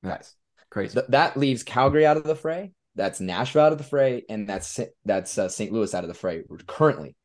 Guys, 0.04 0.36
crazy. 0.71 0.95
Th- 0.95 1.05
that 1.10 1.38
leaves 1.38 1.62
Calgary 1.63 2.05
out 2.05 2.17
of 2.17 2.23
the 2.23 2.36
fray. 2.36 2.71
That's 2.95 3.21
Nashville 3.21 3.62
out 3.63 3.71
of 3.71 3.77
the 3.77 3.84
fray, 3.84 4.23
and 4.27 4.49
that's 4.49 4.79
that's 5.05 5.38
uh, 5.38 5.47
St. 5.47 5.71
Louis 5.71 5.93
out 5.93 6.03
of 6.03 6.07
the 6.07 6.13
fray 6.13 6.43
currently. 6.67 7.15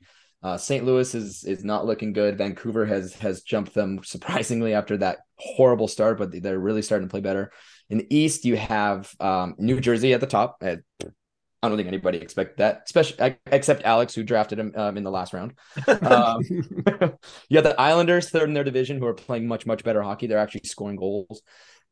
Uh, 0.43 0.57
St. 0.57 0.85
Louis 0.85 1.13
is 1.15 1.45
is 1.45 1.65
not 1.65 1.87
looking 1.87 2.13
good. 2.13 2.39
Vancouver 2.39 2.87
has 2.87 3.15
has 3.15 3.43
jumped 3.43 3.75
them 3.75 4.01
surprisingly 4.05 4.75
after 4.75 4.97
that 4.99 5.19
horrible 5.39 5.89
start, 5.89 6.19
but 6.19 6.31
they're 6.43 6.59
really 6.59 6.83
starting 6.83 7.09
to 7.09 7.11
play 7.11 7.21
better. 7.21 7.51
In 7.89 7.99
the 7.99 8.17
East, 8.17 8.45
you 8.45 8.57
have 8.57 9.13
um, 9.19 9.55
New 9.59 9.81
Jersey 9.81 10.13
at 10.13 10.21
the 10.21 10.27
top. 10.27 10.63
I 10.63 11.69
don't 11.69 11.77
think 11.77 11.89
anybody 11.89 12.19
expected 12.19 12.59
that, 12.59 12.83
especially 12.87 13.37
except 13.51 13.83
Alex, 13.83 14.15
who 14.15 14.23
drafted 14.23 14.59
him 14.59 14.73
um, 14.77 14.97
in 14.97 15.03
the 15.03 15.11
last 15.11 15.33
round. 15.33 15.55
Um, 15.89 16.41
you 17.49 17.57
have 17.57 17.65
the 17.65 17.75
Islanders, 17.79 18.31
third 18.31 18.49
in 18.49 18.55
their 18.55 18.63
division, 18.63 18.99
who 18.99 19.07
are 19.07 19.15
playing 19.15 19.49
much 19.49 19.67
much 19.67 19.83
better 19.83 20.03
hockey. 20.03 20.27
They're 20.27 20.39
actually 20.39 20.63
scoring 20.65 20.97
goals. 20.97 21.43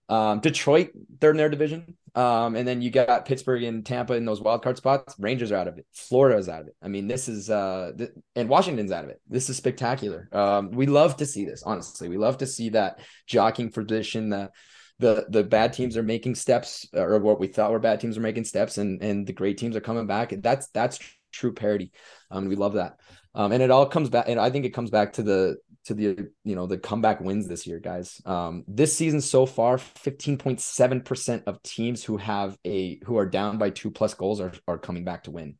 Um, 0.08 0.40
Detroit, 0.40 0.90
third 1.20 1.32
in 1.32 1.36
their 1.38 1.48
division. 1.48 1.96
Um, 2.14 2.54
and 2.54 2.66
then 2.66 2.80
you 2.80 2.90
got 2.90 3.24
Pittsburgh 3.24 3.64
and 3.64 3.84
Tampa 3.84 4.14
in 4.14 4.24
those 4.24 4.40
wild 4.40 4.62
card 4.62 4.76
spots. 4.76 5.16
Rangers 5.18 5.50
are 5.50 5.56
out 5.56 5.66
of 5.66 5.78
it. 5.78 5.86
Florida 5.92 6.38
is 6.38 6.48
out 6.48 6.60
of 6.60 6.68
it. 6.68 6.76
I 6.80 6.86
mean, 6.86 7.08
this 7.08 7.28
is 7.28 7.50
uh, 7.50 7.92
th- 7.98 8.10
and 8.36 8.48
Washington's 8.48 8.92
out 8.92 9.02
of 9.02 9.10
it. 9.10 9.20
This 9.28 9.50
is 9.50 9.56
spectacular. 9.56 10.28
Um, 10.30 10.70
we 10.70 10.86
love 10.86 11.16
to 11.16 11.26
see 11.26 11.44
this. 11.44 11.64
Honestly, 11.64 12.08
we 12.08 12.16
love 12.16 12.38
to 12.38 12.46
see 12.46 12.68
that 12.70 13.00
jockeying 13.26 13.72
position. 13.72 14.28
That 14.28 14.52
the 15.00 15.26
the 15.28 15.42
bad 15.42 15.72
teams 15.72 15.96
are 15.96 16.04
making 16.04 16.36
steps, 16.36 16.86
or 16.94 17.18
what 17.18 17.40
we 17.40 17.48
thought 17.48 17.72
were 17.72 17.80
bad 17.80 17.98
teams 17.98 18.16
are 18.16 18.22
making 18.22 18.44
steps, 18.44 18.78
and 18.78 19.02
and 19.02 19.26
the 19.26 19.32
great 19.32 19.58
teams 19.58 19.74
are 19.74 19.80
coming 19.80 20.06
back. 20.06 20.32
That's 20.38 20.68
that's 20.68 21.00
true 21.32 21.52
parity. 21.52 21.90
Um, 22.30 22.48
we 22.48 22.54
love 22.54 22.74
that. 22.74 23.00
Um, 23.34 23.50
and 23.50 23.60
it 23.60 23.72
all 23.72 23.86
comes 23.86 24.08
back, 24.08 24.26
and 24.28 24.38
I 24.38 24.50
think 24.50 24.64
it 24.64 24.74
comes 24.74 24.90
back 24.90 25.14
to 25.14 25.24
the 25.24 25.56
to 25.85 25.94
the 25.94 26.31
you 26.44 26.57
know 26.57 26.66
the 26.66 26.79
comeback 26.79 27.20
wins 27.20 27.47
this 27.47 27.66
year, 27.66 27.79
guys. 27.79 28.20
Um, 28.25 28.64
this 28.66 28.97
season 28.97 29.20
so 29.20 29.47
far, 29.47 29.79
fifteen 29.79 30.38
point 30.38 30.61
seven 30.61 31.01
percent 31.01 31.44
of 31.47 31.62
teams 31.62 32.03
who 32.03 32.16
have 32.16 32.57
a 32.64 32.99
who 33.05 33.18
are 33.18 33.27
down 33.27 33.59
by 33.59 33.70
two 33.70 33.90
plus 33.90 34.14
goals 34.14 34.40
are 34.40 34.53
are 34.66 34.79
coming 34.79 35.05
back 35.05 35.25
to 35.25 35.31
win. 35.31 35.57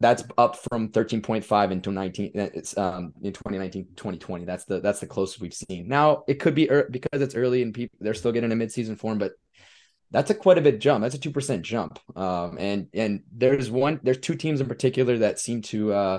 That's 0.00 0.24
up 0.36 0.56
from 0.68 0.88
13.5 0.88 1.70
into 1.70 1.92
19 1.92 2.32
it's 2.34 2.76
um 2.76 3.12
in 3.22 3.32
2019 3.32 3.84
2020 3.94 4.44
that's 4.44 4.64
the 4.64 4.80
that's 4.80 4.98
the 4.98 5.06
closest 5.06 5.40
we've 5.40 5.54
seen 5.54 5.86
now 5.86 6.24
it 6.26 6.40
could 6.40 6.56
be 6.56 6.68
er, 6.68 6.88
because 6.90 7.22
it's 7.22 7.36
early 7.36 7.62
and 7.62 7.72
people 7.72 7.96
they're 8.00 8.12
still 8.12 8.32
getting 8.32 8.50
a 8.50 8.56
midseason 8.56 8.98
form 8.98 9.18
but 9.18 9.34
that's 10.10 10.28
a 10.30 10.34
quite 10.34 10.58
a 10.58 10.60
bit 10.60 10.80
jump 10.80 11.02
that's 11.02 11.14
a 11.14 11.18
2% 11.18 11.62
jump 11.62 12.00
um 12.16 12.58
and 12.58 12.88
and 12.92 13.22
there's 13.30 13.70
one 13.70 14.00
there's 14.02 14.18
two 14.18 14.34
teams 14.34 14.60
in 14.60 14.66
particular 14.66 15.18
that 15.18 15.38
seem 15.38 15.62
to 15.62 15.92
uh 15.92 16.18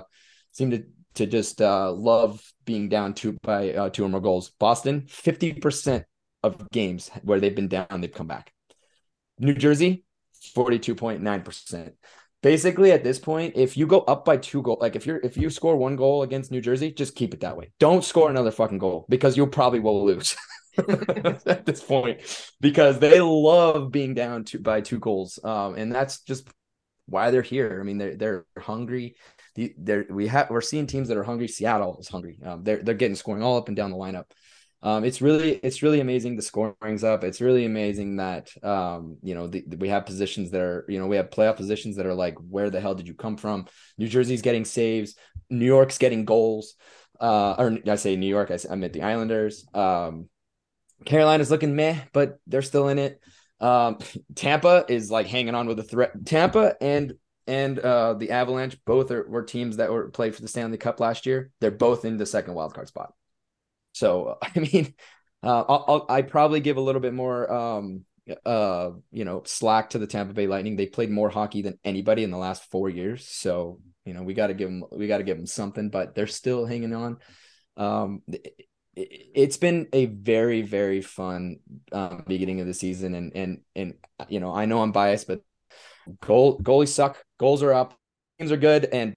seem 0.54 0.72
to 0.72 0.86
to 1.15 1.26
just 1.26 1.62
uh 1.62 1.91
love 1.91 2.43
being 2.65 2.89
down 2.89 3.13
two 3.13 3.34
by 3.41 3.73
uh, 3.73 3.89
two 3.89 4.04
or 4.06 4.10
more 4.10 4.21
goals 4.21 4.52
boston 4.60 5.02
50% 5.02 6.04
of 6.43 6.69
games 6.71 7.10
where 7.23 7.39
they've 7.39 7.56
been 7.56 7.67
down 7.67 8.02
they've 8.02 8.13
come 8.13 8.28
back 8.28 8.52
new 9.39 9.54
jersey 9.54 10.04
42.9% 10.56 11.93
basically 12.43 12.91
at 12.91 13.04
this 13.04 13.17
point, 13.17 13.54
if 13.56 13.76
you 13.76 13.88
go 13.88 14.02
up 14.02 14.23
by 14.26 14.38
two 14.38 14.62
goals, 14.62 14.80
like 14.82 14.95
if 14.95 15.08
you're 15.08 15.17
if 15.17 15.36
you 15.36 15.49
score 15.49 15.76
one 15.76 15.95
goal 15.95 16.21
against 16.21 16.52
New 16.52 16.62
Jersey, 16.62 16.91
just 16.91 17.15
keep 17.15 17.34
it 17.34 17.39
that 17.39 17.58
way. 17.58 17.71
Don't 17.80 18.04
score 18.04 18.30
another 18.30 18.52
fucking 18.52 18.78
goal 18.78 19.08
because 19.10 19.36
you 19.36 19.47
probably 19.47 19.80
will 19.80 20.06
lose. 20.06 20.36
at 20.78 21.67
this 21.67 21.84
point 21.84 22.19
because 22.60 22.97
they 22.97 23.21
love 23.21 23.91
being 23.91 24.15
down 24.15 24.43
two, 24.43 24.58
by 24.58 24.82
two 24.82 24.97
goals. 24.97 25.38
Um, 25.43 25.76
and 25.76 25.93
that's 25.93 26.21
just 26.21 26.49
why 27.06 27.30
they're 27.30 27.43
here. 27.43 27.78
I 27.80 27.84
mean, 27.84 27.97
they're 27.99 28.15
they're 28.15 28.45
hungry. 28.58 29.15
The, 29.56 29.74
they're 29.78 30.06
we 30.10 30.28
have 30.28 30.50
we're 30.50 30.62
seeing 30.62 30.88
teams 30.88 31.08
that 31.10 31.18
are 31.18 31.24
hungry. 31.24 31.48
Seattle 31.48 31.98
is 32.00 32.08
hungry. 32.08 32.39
Um, 32.44 32.63
they're 32.63 32.82
they're 32.82 32.96
getting 32.96 33.16
scoring 33.16 33.44
all 33.44 33.58
up 33.58 33.68
and 33.68 33.78
down 33.78 33.92
the 33.92 33.98
lineup. 33.98 34.26
Um, 34.82 35.06
it's 35.06 35.22
really 35.22 35.54
it's 35.63 35.82
really 35.82 36.02
amazing 36.02 36.36
the 36.36 36.42
scoring's 36.42 37.04
up. 37.04 37.24
It's 37.24 37.39
really 37.39 37.66
amazing 37.66 38.18
that 38.18 38.50
um, 38.63 39.18
you 39.22 39.34
know 39.34 39.48
the, 39.48 39.63
we 39.78 39.89
have 39.89 40.06
positions 40.06 40.52
that 40.52 40.62
are 40.62 40.86
you 40.89 41.00
know 41.00 41.08
we 41.08 41.16
have 41.16 41.30
playoff 41.30 41.56
positions 41.56 41.96
that 41.96 42.06
are 42.06 42.13
like 42.13 42.36
where 42.50 42.70
the 42.70 42.82
hell 42.82 42.96
did 42.96 43.08
you 43.08 43.13
come 43.13 43.38
from? 43.38 43.68
New 43.98 44.08
Jersey's 44.08 44.42
getting 44.42 44.66
saves, 44.66 45.16
New 45.50 45.66
York's 45.66 45.98
getting 45.98 46.26
goals. 46.26 46.76
Uh, 47.20 47.56
or 47.58 47.78
I 47.88 47.96
say 47.96 48.18
New 48.18 48.28
York, 48.28 48.52
I, 48.52 48.58
I 48.70 48.76
meant 48.76 48.92
the 48.92 49.04
Islanders. 49.04 49.66
Um, 49.74 50.28
Carolina's 51.06 51.52
looking 51.52 51.76
meh, 51.76 52.00
but 52.12 52.39
they're 52.48 52.62
still 52.62 52.89
in 52.89 53.00
it. 53.00 53.22
Um, 53.62 54.00
Tampa 54.36 54.86
is 54.89 55.10
like 55.10 55.28
hanging 55.28 55.56
on 55.56 55.68
with 55.68 55.80
a 55.80 55.84
threat. 55.84 56.12
Tampa 56.26 56.76
and 56.82 57.13
and 57.47 57.77
uh, 57.79 58.13
the 58.13 58.32
Avalanche 58.32 58.77
both 58.86 59.12
are, 59.12 59.27
were 59.27 59.43
teams 59.43 59.77
that 59.77 59.91
were 59.91 60.10
played 60.10 60.36
for 60.36 60.41
the 60.41 60.47
Stanley 60.47 60.77
Cup 60.77 60.99
last 60.99 61.25
year. 61.25 61.51
They're 61.60 61.71
both 61.71 62.06
in 62.06 62.17
the 62.17 62.25
second 62.25 62.53
wild 62.53 62.73
card 62.73 62.88
spot. 62.88 63.13
So 63.93 64.38
I 64.56 64.60
mean, 64.60 64.93
uh, 65.41 65.63
I'll, 65.67 65.86
I'll 65.88 66.06
I 66.10 66.21
probably 66.21 66.60
give 66.60 66.77
a 66.77 66.82
little 66.82 67.01
bit 67.01 67.13
more 67.13 67.51
um 67.51 68.06
uh 68.45 68.91
you 69.12 69.25
know 69.25 69.43
slack 69.45 69.89
to 69.89 69.99
the 69.99 70.08
Tampa 70.08 70.34
Bay 70.34 70.47
Lightning. 70.47 70.75
They 70.75 70.86
played 70.86 71.12
more 71.12 71.29
hockey 71.29 71.62
than 71.62 71.79
anybody 71.84 72.23
in 72.23 72.32
the 72.32 72.38
last 72.38 72.69
four 72.71 72.89
years. 72.89 73.27
So 73.27 73.79
you 74.06 74.13
know 74.13 74.23
we 74.23 74.34
got 74.34 74.47
to 74.47 74.53
give 74.53 74.69
them 74.69 74.86
we 74.91 75.08
got 75.08 75.17
to 75.17 75.23
give 75.23 75.38
them 75.38 75.47
something, 75.47 75.89
but 75.89 76.15
they're 76.15 76.27
still 76.27 76.65
hanging 76.65 76.93
on. 76.93 77.17
Um, 77.75 78.21
it, 78.27 78.67
has 79.36 79.58
been 79.58 79.88
a 79.91 80.06
very 80.06 80.62
very 80.62 81.01
fun 81.01 81.58
um, 81.91 82.23
beginning 82.27 82.62
of 82.62 82.67
the 82.67 82.73
season, 82.73 83.15
and 83.15 83.36
and 83.36 83.62
and 83.75 83.93
you 84.29 84.39
know 84.39 84.53
I 84.53 84.65
know 84.65 84.82
I'm 84.82 84.91
biased, 84.91 85.27
but 85.27 85.41
goal 86.22 86.60
goalies 86.60 86.89
suck, 86.89 87.24
goals 87.39 87.63
are 87.63 87.74
up, 87.74 87.96
teams 88.39 88.52
are 88.52 88.58
good, 88.58 88.86
and 88.86 89.13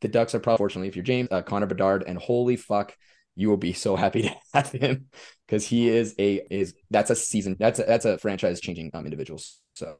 the 0.00 0.08
Ducks 0.08 0.34
are 0.34 0.40
probably 0.40 0.58
fortunately 0.58 0.88
if 0.88 0.96
you're 0.96 1.04
James 1.04 1.28
uh, 1.30 1.42
Connor 1.42 1.66
Bedard, 1.66 2.04
and 2.06 2.18
holy 2.18 2.56
fuck 2.56 2.96
you 3.36 3.48
will 3.48 3.56
be 3.56 3.72
so 3.72 3.96
happy 4.04 4.22
to 4.22 4.34
have 4.54 4.70
him 4.70 5.06
because 5.46 5.66
he 5.66 5.88
is 5.88 6.14
a 6.18 6.42
is 6.50 6.74
that's 6.90 7.10
a 7.10 7.16
season 7.16 7.56
that's 7.58 7.78
a, 7.78 7.84
that's 7.84 8.04
a 8.04 8.18
franchise 8.18 8.60
changing 8.60 8.90
um 8.94 9.04
individual. 9.04 9.40
So 9.74 9.98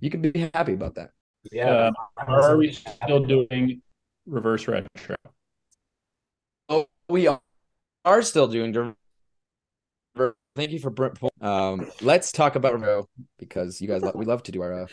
you 0.00 0.10
can 0.10 0.20
be 0.20 0.50
happy 0.52 0.74
about 0.74 0.96
that. 0.96 1.10
Yeah. 1.52 1.88
Um, 1.88 1.94
are 2.28 2.56
we 2.56 2.72
still 2.72 3.20
doing 3.20 3.82
reverse 4.26 4.66
retro? 4.66 5.16
Oh, 6.68 6.86
we 7.08 7.26
are, 7.26 7.40
are 8.04 8.22
still 8.22 8.48
doing. 8.48 8.94
Thank 10.56 10.70
you 10.70 10.78
for 10.78 10.94
um. 11.40 11.90
Let's 12.00 12.32
talk 12.32 12.56
about 12.56 12.74
retro 12.74 13.08
because 13.38 13.80
you 13.80 13.88
guys 13.88 14.02
we 14.14 14.24
love 14.24 14.42
to 14.44 14.52
do 14.52 14.62
our 14.62 14.84
uh, 14.84 14.86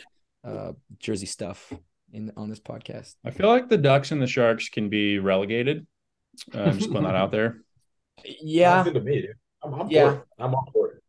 uh 0.44 0.72
jersey 0.98 1.26
stuff 1.26 1.72
in 2.12 2.32
on 2.36 2.48
this 2.48 2.60
podcast. 2.60 3.14
I 3.24 3.30
feel 3.30 3.48
like 3.48 3.68
the 3.68 3.78
Ducks 3.78 4.10
and 4.12 4.20
the 4.20 4.26
Sharks 4.26 4.68
can 4.68 4.88
be 4.88 5.18
relegated 5.18 5.86
uh, 6.54 6.60
I'm 6.60 6.78
just 6.78 6.90
putting 6.90 7.04
that 7.04 7.14
out 7.14 7.30
there. 7.30 7.58
Yeah. 8.40 8.84
good 8.84 8.94
to 8.94 9.00
me, 9.00 9.22
dude. 9.22 9.34
I'm, 9.64 9.74
I'm 9.74 9.90
yeah. 9.90 10.18
I'm 10.38 10.54
on 10.54 10.66
board. 10.72 11.00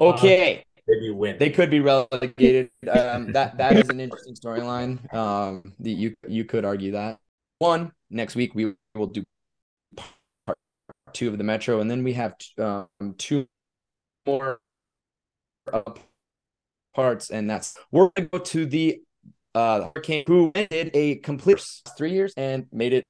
Okay. 0.00 0.58
Uh, 0.58 0.80
maybe 0.86 1.10
win. 1.10 1.36
They 1.38 1.50
could 1.50 1.70
be 1.70 1.80
relegated. 1.80 2.70
Um, 2.88 3.32
that 3.32 3.58
that 3.58 3.76
is 3.76 3.90
an 3.90 4.00
interesting 4.00 4.34
storyline. 4.36 5.12
Um, 5.12 5.74
the, 5.80 5.90
you 5.90 6.14
you 6.28 6.44
could 6.44 6.64
argue 6.64 6.92
that. 6.92 7.18
One 7.58 7.92
next 8.08 8.36
week 8.36 8.54
we 8.54 8.74
will 8.94 9.08
do 9.08 9.24
part 10.46 10.56
two 11.12 11.28
of 11.28 11.36
the 11.36 11.44
Metro, 11.44 11.80
and 11.80 11.90
then 11.90 12.04
we 12.04 12.14
have 12.14 12.36
um, 12.58 12.88
two 13.18 13.46
more 14.24 14.60
parts, 16.94 17.30
and 17.30 17.48
that's 17.48 17.76
we're 17.90 18.10
gonna 18.14 18.28
go 18.28 18.38
to 18.38 18.66
the 18.66 19.02
uh 19.54 19.90
Hurricane 19.94 20.24
who 20.26 20.52
ended 20.54 20.90
a 20.94 21.16
complete 21.16 21.64
three 21.96 22.12
years 22.12 22.34
and 22.36 22.66
made 22.72 22.92
it 22.92 23.04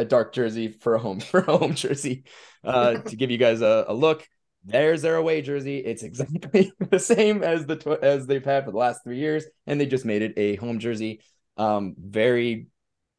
a 0.00 0.04
dark 0.04 0.32
jersey 0.32 0.68
for 0.68 0.94
a 0.94 0.98
home 0.98 1.20
for 1.32 1.40
a 1.40 1.56
home 1.56 1.74
jersey 1.74 2.24
uh, 2.64 2.94
to 2.94 3.16
give 3.16 3.30
you 3.30 3.38
guys 3.38 3.60
a, 3.60 3.84
a, 3.88 3.94
look. 3.94 4.26
There's 4.64 5.02
their 5.02 5.16
away 5.16 5.42
jersey. 5.42 5.78
It's 5.78 6.02
exactly 6.10 6.72
the 6.90 6.98
same 6.98 7.42
as 7.42 7.66
the 7.66 7.76
tw- 7.76 8.02
as 8.02 8.26
they've 8.26 8.44
had 8.44 8.64
for 8.64 8.72
the 8.72 8.76
last 8.76 9.04
three 9.04 9.18
years, 9.18 9.44
and 9.66 9.80
they 9.80 9.86
just 9.86 10.04
made 10.04 10.22
it 10.22 10.34
a 10.36 10.56
home 10.56 10.78
jersey. 10.78 11.20
Um, 11.56 11.94
very. 11.98 12.66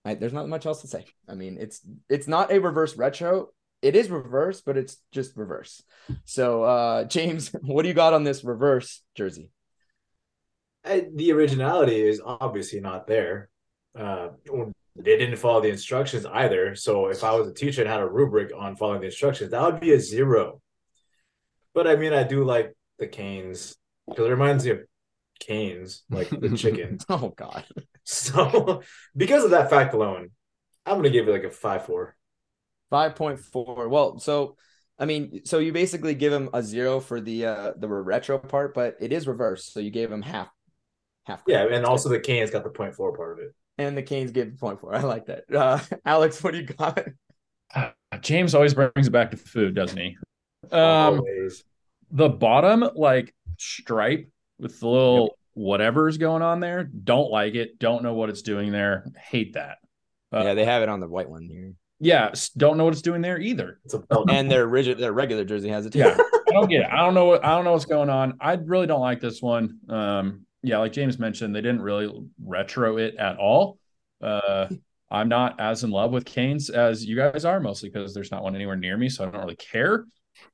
I, 0.04 0.16
there's 0.16 0.34
not 0.34 0.50
much 0.50 0.66
else 0.66 0.82
to 0.82 0.88
say. 0.88 1.06
I 1.30 1.36
mean, 1.36 1.58
it's 1.60 1.82
it's 2.10 2.28
not 2.28 2.52
a 2.52 2.60
reverse 2.60 2.98
retro. 2.98 3.50
It 3.82 3.96
is 3.96 4.10
reverse, 4.10 4.62
but 4.62 4.78
it's 4.78 4.98
just 5.12 5.36
reverse. 5.36 5.82
So, 6.26 6.64
uh, 6.64 7.04
James, 7.06 7.50
what 7.62 7.84
do 7.84 7.88
you 7.88 7.96
got 7.96 8.14
on 8.14 8.24
this 8.24 8.44
reverse 8.44 9.02
jersey? 9.16 9.50
I, 10.84 11.08
the 11.13 11.32
originality 11.32 12.02
is 12.02 12.22
obviously 12.24 12.80
not 12.80 13.08
there. 13.08 13.50
Uh, 13.98 14.30
they 14.96 15.17
didn't 15.17 15.38
follow 15.38 15.62
the 15.62 15.70
instructions 15.70 16.26
either. 16.26 16.76
So 16.76 17.08
if 17.08 17.24
I 17.24 17.34
was 17.36 17.48
a 17.48 17.54
teacher 17.54 17.82
and 17.82 17.89
had 17.89 18.02
a 18.02 18.08
rubric 18.08 18.52
on 18.56 18.76
following 18.76 19.02
the 19.02 19.08
instructions, 19.08 19.52
that 19.52 19.62
would 19.62 19.80
be 19.80 19.94
a 19.94 20.00
zero. 20.00 20.62
But 21.74 21.88
I 21.88 21.96
mean, 21.96 22.13
I 22.13 22.24
do 22.24 22.44
like 22.44 22.76
the 23.00 23.08
canes 23.08 23.76
because 24.08 24.26
it 24.26 24.30
reminds 24.30 24.65
me 24.65 24.72
of 24.72 24.80
canes, 25.39 26.04
like 26.10 26.30
the 26.30 26.50
chicken. 26.58 27.00
oh 27.10 27.34
God! 27.36 27.65
So 28.04 28.82
because 29.15 29.44
of 29.44 29.52
that 29.52 29.70
fact 29.70 29.94
alone, 29.94 30.32
I'm 30.86 30.98
gonna 30.98 31.10
give 31.10 31.28
it 31.28 31.32
like 31.32 31.44
a 31.44 31.52
five 31.52 31.86
four. 31.86 32.15
Five 32.89 33.15
point 33.15 33.39
four. 33.39 33.88
Well, 33.88 34.20
so 34.20 34.58
I 35.00 35.06
mean, 35.06 35.46
so 35.46 35.60
you 35.60 35.72
basically 35.72 36.13
give 36.13 36.34
him 36.34 36.50
a 36.54 36.62
zero 36.62 37.00
for 37.00 37.22
the 37.22 37.46
uh 37.46 37.72
the 37.78 37.88
retro 37.88 38.38
part, 38.38 38.74
but 38.74 38.98
it 39.00 39.13
is 39.13 39.28
reverse. 39.28 39.65
So 39.65 39.80
you 39.80 39.91
gave 39.91 40.12
him 40.12 40.22
half. 40.22 40.50
Half. 41.32 41.44
Yeah, 41.48 41.67
and 41.72 41.86
also 41.86 42.10
the 42.10 42.20
canes 42.20 42.52
got 42.52 42.63
the 42.63 42.70
point 42.70 42.94
four 42.94 43.15
part 43.15 43.34
of 43.34 43.39
it 43.39 43.56
and 43.78 43.98
the 43.98 44.04
Canes 44.04 44.32
gave 44.32 44.52
the 44.52 44.58
point 44.58 44.80
for. 44.80 44.94
I 44.94 45.02
like 45.02 45.26
that. 45.28 45.44
Uh, 45.54 45.80
Alex, 46.06 46.44
what 46.44 46.52
do 46.52 46.60
you 46.60 46.65
got? 46.65 47.04
Uh, 47.74 47.89
James 48.22 48.54
always 48.56 48.74
brings 48.74 49.08
it 49.08 49.12
back 49.12 49.32
to 49.32 49.38
food, 49.38 49.76
doesn't 49.76 49.98
he? 49.98 50.17
Um, 50.72 51.20
always. 51.20 51.63
The 52.12 52.30
bottom 52.30 52.89
like 52.96 53.34
stripe 53.58 54.30
with 54.60 54.80
the 54.80 54.88
little 54.88 55.24
yep. 55.24 55.32
whatever's 55.54 56.17
going 56.17 56.41
on 56.41 56.60
there. 56.60 56.84
Don't 56.84 57.32
like 57.32 57.56
it. 57.56 57.80
Don't 57.80 58.04
know 58.04 58.13
what 58.13 58.30
it's 58.30 58.41
doing 58.41 58.72
there. 58.72 59.06
Hate 59.17 59.54
that. 59.54 59.78
Uh, 60.34 60.44
yeah, 60.44 60.54
they 60.54 60.65
have 60.65 60.84
it 60.84 60.89
on 60.89 61.00
the 61.00 61.08
white 61.08 61.30
one 61.30 61.44
here. 61.44 61.74
Yeah, 62.00 62.32
don't 62.58 62.78
know 62.78 62.86
what 62.86 62.94
it's 62.94 63.02
doing 63.02 63.22
there 63.22 63.39
either. 63.39 63.80
and 64.28 64.50
their 64.50 64.67
rigid, 64.67 64.98
their 64.98 65.13
regular 65.13 65.46
jersey 65.46 65.70
has 65.70 65.86
it 65.86 65.94
too. 65.94 66.00
Yeah, 66.00 66.17
I 66.17 66.52
don't 66.52 66.70
get 66.70 66.82
it. 66.82 66.88
I 66.91 66.98
don't 66.98 67.13
know 67.13 67.26
what 67.26 67.46
I 67.46 67.56
don't 67.56 67.63
know 67.63 67.74
what's 67.74 67.86
going 67.86 68.10
on. 68.10 68.38
I 68.41 68.54
really 68.54 68.88
don't 68.88 69.02
like 69.02 69.20
this 69.22 69.41
one. 69.41 69.80
Um, 69.88 70.46
yeah, 70.63 70.78
like 70.78 70.93
James 70.93 71.19
mentioned, 71.19 71.56
they 71.56 71.62
didn't 71.62 71.82
really 71.82 72.26
retro 72.43 72.97
it 72.97 73.15
at 73.15 73.38
all. 73.38 73.80
Uh, 74.21 74.67
I'm 75.12 75.28
not 75.28 75.60
as 75.60 75.84
in 75.84 75.91
love 75.91 76.12
with 76.12 76.24
Canes 76.24 76.69
as 76.69 77.04
you 77.04 77.17
guys 77.17 77.43
are, 77.43 77.60
mostly 77.60 77.89
because 77.89 78.13
there's 78.13 78.32
not 78.32 78.43
one 78.43 78.56
anywhere 78.56 78.78
near 78.78 78.95
me, 78.95 79.10
so 79.10 79.28
I 79.28 79.32
don't 79.32 79.41
really 79.41 79.58
care. 79.58 80.06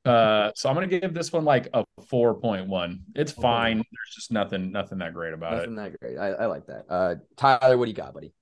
Uh, 0.04 0.52
so 0.56 0.68
I'm 0.68 0.76
gonna 0.76 0.88
give 0.88 1.14
this 1.14 1.32
one 1.32 1.46
like 1.46 1.68
a 1.74 1.86
4.1. 2.10 3.00
It's 3.14 3.32
fine. 3.32 3.78
There's 3.78 4.16
just 4.16 4.32
nothing, 4.32 4.72
nothing 4.72 4.98
that 4.98 5.14
great 5.14 5.34
about 5.34 5.52
nothing 5.52 5.74
it. 5.74 5.76
Nothing 5.76 5.92
that 5.92 6.00
great. 6.00 6.18
I, 6.18 6.30
I 6.30 6.46
like 6.48 6.66
that. 6.68 6.86
Uh, 6.90 7.16
Tyler, 7.36 7.78
what 7.78 7.86
do 7.86 7.92
you 7.92 7.96
got, 7.96 8.16
buddy? 8.16 8.34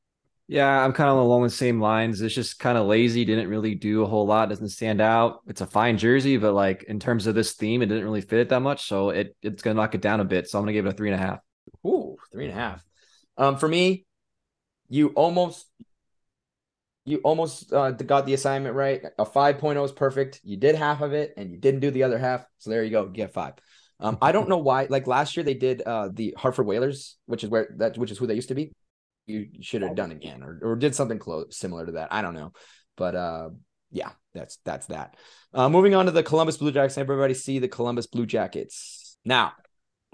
Yeah, 0.47 0.84
I'm 0.84 0.93
kind 0.93 1.10
of 1.10 1.17
along 1.17 1.43
the 1.43 1.49
same 1.49 1.82
lines. 1.82 2.21
It's 2.21 2.36
just 2.36 2.60
kind 2.60 2.78
of 2.78 2.86
lazy. 2.86 3.25
Didn't 3.25 3.49
really 3.49 3.73
do 3.73 4.04
a 4.04 4.08
whole 4.08 4.28
lot. 4.28 4.49
Doesn't 4.49 4.69
stand 4.69 5.01
out. 5.01 5.39
It's 5.47 5.62
a 5.62 5.65
fine 5.65 5.97
jersey, 5.97 6.38
but 6.38 6.54
like 6.54 6.84
in 6.84 6.99
terms 6.99 7.25
of 7.25 7.34
this 7.34 7.54
theme, 7.54 7.82
it 7.82 7.88
didn't 7.88 8.04
really 8.04 8.21
fit 8.21 8.39
it 8.39 8.49
that 8.49 8.60
much. 8.60 8.88
So 8.88 9.10
it 9.10 9.36
it's 9.41 9.63
gonna 9.63 9.73
knock 9.73 9.95
it 9.95 10.01
down 10.01 10.19
a 10.19 10.25
bit. 10.25 10.47
So 10.47 10.60
I'm 10.60 10.63
gonna 10.63 10.73
give 10.73 10.86
it 10.86 10.89
a 10.89 10.93
three 10.93 11.12
and 11.12 11.19
a 11.19 11.23
half. 11.23 11.39
Ooh, 11.86 12.17
three 12.32 12.45
and 12.45 12.54
a 12.54 12.56
half. 12.56 12.84
Um, 13.38 13.58
for 13.58 13.67
me, 13.67 14.06
you 14.89 15.10
almost 15.10 15.65
you 17.06 17.17
almost 17.17 17.71
uh, 17.71 17.91
got 17.91 18.26
the 18.26 18.34
assignment 18.34 18.76
right. 18.76 19.04
A 19.19 19.26
5.0 19.26 19.86
is 19.86 19.91
perfect. 19.91 20.41
You 20.43 20.58
did 20.58 20.76
half 20.76 21.02
of 21.02 21.13
it 21.13 21.36
and 21.38 21.52
you 21.52 21.58
didn't 21.58 21.82
do 21.82 21.91
the 21.91 22.04
other 22.04 22.17
half. 22.17 22.43
So 22.58 22.71
there 22.71 22.84
you 22.84 22.89
go. 22.89 23.06
You 23.06 23.12
get 23.12 23.34
five. 23.34 23.54
Um, 24.00 24.17
I 24.21 24.32
don't 24.32 24.50
know 24.50 24.58
why. 24.58 24.88
Like 24.89 25.06
last 25.06 25.38
year, 25.38 25.43
they 25.43 25.54
did 25.54 25.84
uh, 25.84 26.10
the 26.12 26.34
Hartford 26.38 26.66
Whalers, 26.66 27.18
which 27.28 27.43
is 27.43 27.49
where 27.49 27.70
that 27.78 27.97
which 27.97 28.12
is 28.12 28.18
who 28.18 28.28
they 28.28 28.34
used 28.34 28.49
to 28.49 28.55
be. 28.55 28.74
You 29.28 29.47
should 29.62 29.82
have 29.82 29.95
done 29.95 30.12
again 30.12 30.43
or, 30.43 30.60
or 30.62 30.76
did 30.76 30.93
something 30.93 31.18
close 31.18 31.57
similar 31.57 31.86
to 31.86 31.93
that. 31.93 32.10
I 32.12 32.22
don't 32.22 32.34
know, 32.34 32.53
but 32.97 33.16
uh, 33.16 33.49
yeah, 33.91 34.12
that's 34.34 34.57
that's 34.66 34.88
that. 34.88 35.16
Uh, 35.53 35.70
moving 35.70 35.95
on 35.95 36.05
to 36.05 36.12
the 36.12 36.24
Columbus 36.24 36.57
Blue 36.57 36.72
Jackets. 36.72 36.97
Everybody 36.97 37.34
see 37.34 37.60
the 37.60 37.68
Columbus 37.68 38.07
Blue 38.07 38.26
Jackets 38.26 39.18
now. 39.24 39.53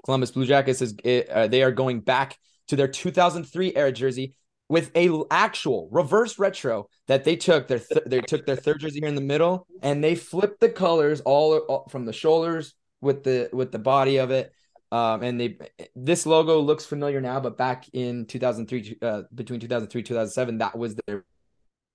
Columbus 0.04 0.30
Blue 0.32 0.46
Jackets 0.46 0.82
is 0.82 0.94
uh, 1.30 1.46
they 1.48 1.62
are 1.62 1.72
going 1.72 2.00
back 2.00 2.38
to 2.68 2.76
their 2.76 2.88
2003 2.88 3.74
era 3.74 3.92
jersey 3.92 4.34
with 4.68 4.90
a 4.96 5.10
actual 5.30 5.88
reverse 5.92 6.38
retro 6.38 6.88
that 7.06 7.24
they 7.24 7.36
took 7.36 7.68
their 7.68 7.78
th- 7.78 8.04
they 8.06 8.20
took 8.20 8.46
their 8.46 8.56
third 8.56 8.80
jersey 8.80 9.00
here 9.00 9.08
in 9.08 9.14
the 9.14 9.20
middle 9.20 9.66
and 9.82 10.02
they 10.02 10.14
flipped 10.14 10.60
the 10.60 10.68
colors 10.68 11.20
all, 11.20 11.58
all 11.58 11.86
from 11.90 12.04
the 12.04 12.12
shoulders 12.12 12.74
with 13.00 13.22
the 13.22 13.50
with 13.52 13.70
the 13.70 13.78
body 13.78 14.16
of 14.16 14.30
it. 14.30 14.52
Um, 14.90 15.22
and 15.22 15.40
they 15.40 15.58
this 15.94 16.26
logo 16.26 16.60
looks 16.60 16.84
familiar 16.84 17.20
now 17.20 17.40
but 17.40 17.56
back 17.56 17.86
in 17.92 18.26
2003 18.26 18.98
uh, 19.02 19.22
between 19.34 19.60
2003 19.60 20.02
2007 20.02 20.58
that 20.58 20.78
was 20.78 20.96
their 21.06 21.24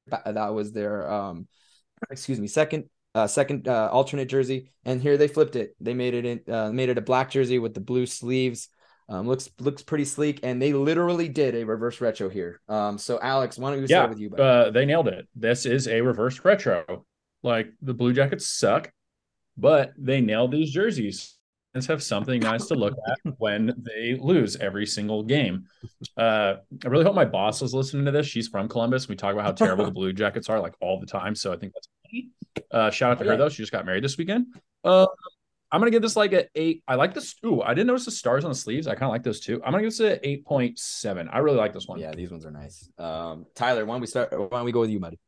that 0.07 0.53
was 0.53 0.71
their 0.71 1.09
um 1.11 1.47
excuse 2.09 2.39
me 2.39 2.47
second 2.47 2.85
uh, 3.17 3.25
second 3.25 3.67
uh, 3.67 3.89
alternate 3.91 4.29
jersey, 4.29 4.69
and 4.85 5.01
here 5.01 5.17
they 5.17 5.27
flipped 5.27 5.55
it. 5.55 5.75
They 5.79 5.95
made 5.95 6.13
it 6.13 6.25
in, 6.25 6.53
uh, 6.53 6.71
made 6.71 6.89
it 6.89 6.99
a 6.99 7.01
black 7.01 7.31
jersey 7.31 7.57
with 7.57 7.73
the 7.73 7.79
blue 7.79 8.05
sleeves. 8.05 8.69
Um, 9.09 9.27
looks 9.27 9.49
looks 9.59 9.81
pretty 9.81 10.05
sleek, 10.05 10.41
and 10.43 10.61
they 10.61 10.71
literally 10.73 11.27
did 11.27 11.55
a 11.55 11.65
reverse 11.65 11.99
retro 11.99 12.29
here. 12.29 12.61
Um, 12.69 12.99
so 12.99 13.19
Alex, 13.19 13.57
why 13.57 13.71
don't 13.71 13.81
we 13.81 13.87
yeah, 13.87 13.97
start 13.97 14.09
with 14.11 14.19
you? 14.19 14.35
uh, 14.35 14.69
they 14.69 14.85
nailed 14.85 15.07
it. 15.07 15.27
This 15.35 15.65
is 15.65 15.87
a 15.87 16.01
reverse 16.01 16.43
retro. 16.45 17.05
Like 17.41 17.69
the 17.81 17.93
Blue 17.95 18.13
Jackets 18.13 18.47
suck, 18.47 18.91
but 19.57 19.93
they 19.97 20.21
nailed 20.21 20.51
these 20.51 20.71
jerseys. 20.71 21.37
Let's 21.73 21.87
have 21.87 22.03
something 22.03 22.39
nice 22.41 22.65
to 22.67 22.75
look 22.75 22.93
at 23.07 23.33
when 23.37 23.71
they 23.77 24.17
lose 24.19 24.55
every 24.55 24.85
single 24.85 25.23
game. 25.23 25.65
Uh, 26.17 26.55
I 26.83 26.87
really 26.87 27.03
hope 27.03 27.13
my 27.13 27.25
boss 27.25 27.61
is 27.61 27.73
listening 27.73 28.05
to 28.05 28.11
this. 28.11 28.25
She's 28.25 28.47
from 28.47 28.67
Columbus. 28.67 29.07
We 29.07 29.15
talk 29.15 29.33
about 29.33 29.45
how 29.45 29.51
terrible 29.51 29.85
the 29.85 29.91
Blue 29.99 30.11
Jackets 30.11 30.49
are 30.49 30.59
like 30.59 30.73
all 30.81 30.99
the 30.99 31.05
time. 31.05 31.35
So 31.35 31.53
I 31.53 31.57
think 31.57 31.73
that's. 31.73 31.87
Uh, 32.71 32.89
shout 32.89 33.11
out 33.11 33.19
to 33.19 33.25
her 33.25 33.37
though. 33.37 33.49
She 33.49 33.61
just 33.61 33.71
got 33.71 33.85
married 33.85 34.03
this 34.03 34.17
weekend. 34.17 34.47
Uh, 34.83 35.07
I'm 35.71 35.81
gonna 35.81 35.91
give 35.91 36.01
this 36.01 36.15
like 36.15 36.33
an 36.33 36.45
eight. 36.55 36.83
I 36.87 36.95
like 36.95 37.13
this. 37.13 37.35
Ooh, 37.45 37.61
I 37.61 37.73
didn't 37.73 37.87
notice 37.87 38.05
the 38.05 38.11
stars 38.11 38.45
on 38.45 38.51
the 38.51 38.55
sleeves. 38.55 38.87
I 38.87 38.93
kind 38.93 39.03
of 39.03 39.09
like 39.09 39.23
those 39.23 39.39
too. 39.41 39.61
I'm 39.63 39.71
gonna 39.71 39.83
give 39.83 39.91
this 39.91 39.99
an 39.99 40.19
eight 40.23 40.45
point 40.45 40.79
seven. 40.79 41.27
I 41.27 41.39
really 41.39 41.57
like 41.57 41.73
this 41.73 41.87
one. 41.87 41.99
yeah, 41.99 42.11
these 42.11 42.31
ones 42.31 42.45
are 42.45 42.51
nice. 42.51 42.89
Um, 42.97 43.45
Tyler, 43.53 43.85
why 43.85 43.95
don't 43.95 44.01
we 44.01 44.07
start? 44.07 44.31
Why 44.31 44.47
don't 44.47 44.65
we 44.65 44.71
go 44.71 44.79
with 44.79 44.89
you, 44.89 44.99
buddy? 44.99 45.19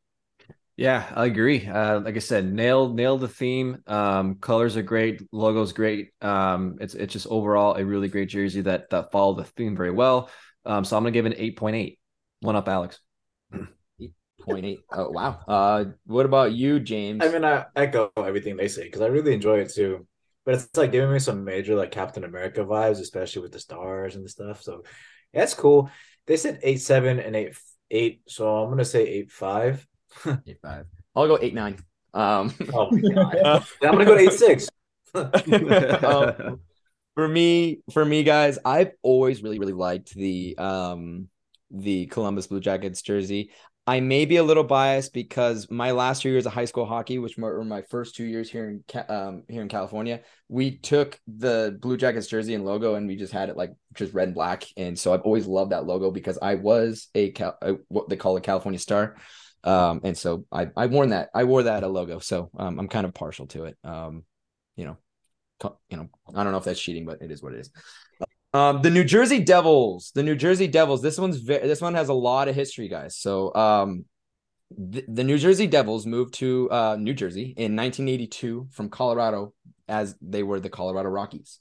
Yeah, 0.76 1.06
I 1.14 1.26
agree. 1.26 1.66
Uh, 1.66 2.00
like 2.00 2.16
I 2.16 2.20
said, 2.20 2.50
nailed 2.50 2.96
nailed 2.96 3.20
the 3.20 3.28
theme. 3.28 3.82
Um, 3.86 4.36
colors 4.36 4.78
are 4.78 4.82
great, 4.82 5.30
logo's 5.30 5.74
great. 5.74 6.12
Um, 6.22 6.78
it's 6.80 6.94
it's 6.94 7.12
just 7.12 7.26
overall 7.26 7.76
a 7.76 7.84
really 7.84 8.08
great 8.08 8.30
jersey 8.30 8.62
that 8.62 8.88
that 8.90 9.12
followed 9.12 9.36
the 9.36 9.44
theme 9.44 9.76
very 9.76 9.90
well. 9.90 10.30
Um, 10.64 10.84
so 10.86 10.96
I'm 10.96 11.02
gonna 11.02 11.12
give 11.12 11.26
an 11.26 11.34
eight 11.36 11.58
point 11.58 11.76
eight. 11.76 11.98
One 12.40 12.56
up, 12.56 12.66
Alex. 12.68 12.98
Oh 14.92 15.10
wow. 15.10 15.40
Uh, 15.46 15.84
what 16.06 16.26
about 16.26 16.52
you, 16.52 16.80
James? 16.80 17.24
I 17.24 17.28
mean, 17.28 17.44
I 17.44 17.66
echo 17.76 18.12
everything 18.16 18.56
they 18.56 18.68
say 18.68 18.84
because 18.84 19.00
I 19.00 19.06
really 19.06 19.34
enjoy 19.34 19.58
it 19.60 19.72
too. 19.72 20.06
But 20.44 20.54
it's 20.54 20.76
like 20.76 20.92
giving 20.92 21.12
me 21.12 21.18
some 21.18 21.44
major 21.44 21.74
like 21.74 21.90
Captain 21.90 22.24
America 22.24 22.64
vibes, 22.64 23.00
especially 23.00 23.42
with 23.42 23.52
the 23.52 23.60
stars 23.60 24.16
and 24.16 24.24
the 24.24 24.28
stuff. 24.28 24.62
So 24.62 24.82
yeah, 25.32 25.42
it's 25.42 25.54
cool. 25.54 25.90
They 26.26 26.36
said 26.36 26.60
eight 26.62 26.80
seven 26.80 27.18
and 27.18 27.36
eight 27.36 27.56
eight, 27.90 28.22
so 28.26 28.56
I'm 28.56 28.70
gonna 28.70 28.84
say 28.84 29.06
eight 29.06 29.30
five. 29.30 29.86
eight 30.46 30.58
five. 30.62 30.86
I'll 31.14 31.26
go 31.26 31.38
eight 31.40 31.54
nine. 31.54 31.76
Um, 32.14 32.54
Oh 32.74 32.90
my 32.90 33.00
god! 33.14 33.64
I'm 33.82 33.92
gonna 33.92 34.04
go 34.04 34.16
to 34.16 34.20
eight 34.20 34.32
six. 34.32 34.68
um, 35.14 36.60
for 37.14 37.28
me, 37.28 37.82
for 37.92 38.04
me, 38.04 38.22
guys, 38.22 38.58
I've 38.64 38.92
always 39.02 39.42
really, 39.42 39.58
really 39.58 39.72
liked 39.72 40.14
the 40.14 40.56
um 40.58 41.28
the 41.70 42.06
Columbus 42.06 42.46
Blue 42.46 42.60
Jackets 42.60 43.02
jersey. 43.02 43.50
I 43.90 43.98
may 43.98 44.24
be 44.24 44.36
a 44.36 44.44
little 44.44 44.62
biased 44.62 45.12
because 45.12 45.68
my 45.68 45.90
last 45.90 46.22
two 46.22 46.30
years 46.30 46.46
of 46.46 46.52
high 46.52 46.66
school 46.66 46.86
hockey, 46.86 47.18
which 47.18 47.36
were 47.36 47.64
my 47.64 47.82
first 47.82 48.14
two 48.14 48.22
years 48.22 48.48
here 48.48 48.68
in 48.68 48.84
um, 49.08 49.42
here 49.48 49.62
in 49.62 49.68
California, 49.68 50.20
we 50.48 50.78
took 50.78 51.18
the 51.26 51.76
Blue 51.82 51.96
Jackets 51.96 52.28
jersey 52.28 52.54
and 52.54 52.64
logo 52.64 52.94
and 52.94 53.08
we 53.08 53.16
just 53.16 53.32
had 53.32 53.48
it 53.48 53.56
like 53.56 53.72
just 53.94 54.14
red 54.14 54.28
and 54.28 54.34
black. 54.36 54.64
And 54.76 54.96
so 54.96 55.12
I've 55.12 55.22
always 55.22 55.48
loved 55.48 55.72
that 55.72 55.86
logo 55.86 56.12
because 56.12 56.38
I 56.40 56.54
was 56.54 57.08
a, 57.16 57.32
what 57.88 58.08
they 58.08 58.14
call 58.14 58.36
a 58.36 58.40
California 58.40 58.78
Star, 58.78 59.16
um, 59.64 60.02
and 60.04 60.16
so 60.16 60.46
I 60.52 60.68
I 60.76 60.86
worn 60.86 61.08
that 61.08 61.30
I 61.34 61.42
wore 61.42 61.64
that 61.64 61.82
a 61.82 61.88
logo. 61.88 62.20
So 62.20 62.48
um, 62.56 62.78
I'm 62.78 62.86
kind 62.86 63.06
of 63.06 63.12
partial 63.12 63.48
to 63.48 63.64
it. 63.64 63.76
Um, 63.82 64.22
you 64.76 64.84
know, 64.84 64.98
you 65.88 65.96
know, 65.96 66.08
I 66.32 66.44
don't 66.44 66.52
know 66.52 66.58
if 66.58 66.64
that's 66.64 66.80
cheating, 66.80 67.06
but 67.06 67.22
it 67.22 67.32
is 67.32 67.42
what 67.42 67.54
it 67.54 67.58
is. 67.58 67.70
Um, 68.52 68.82
the 68.82 68.90
New 68.90 69.04
Jersey 69.04 69.40
Devils, 69.40 70.10
the 70.14 70.22
New 70.22 70.34
Jersey 70.34 70.66
Devils. 70.66 71.02
This 71.02 71.18
one's 71.18 71.36
ve- 71.38 71.58
this 71.58 71.80
one 71.80 71.94
has 71.94 72.08
a 72.08 72.14
lot 72.14 72.48
of 72.48 72.54
history, 72.54 72.88
guys. 72.88 73.16
So, 73.16 73.54
um, 73.54 74.04
the, 74.76 75.04
the 75.06 75.24
New 75.24 75.38
Jersey 75.38 75.66
Devils 75.66 76.06
moved 76.06 76.34
to 76.34 76.70
uh, 76.70 76.96
New 76.98 77.14
Jersey 77.14 77.54
in 77.56 77.76
1982 77.76 78.68
from 78.72 78.88
Colorado, 78.88 79.52
as 79.88 80.16
they 80.20 80.42
were 80.42 80.60
the 80.60 80.70
Colorado 80.70 81.08
Rockies. 81.08 81.60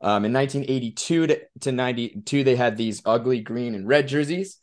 Um, 0.00 0.24
in 0.24 0.32
1982 0.32 1.26
to, 1.26 1.40
to 1.60 1.72
92, 1.72 2.44
they 2.44 2.56
had 2.56 2.76
these 2.76 3.02
ugly 3.04 3.40
green 3.40 3.74
and 3.74 3.86
red 3.86 4.08
jerseys. 4.08 4.58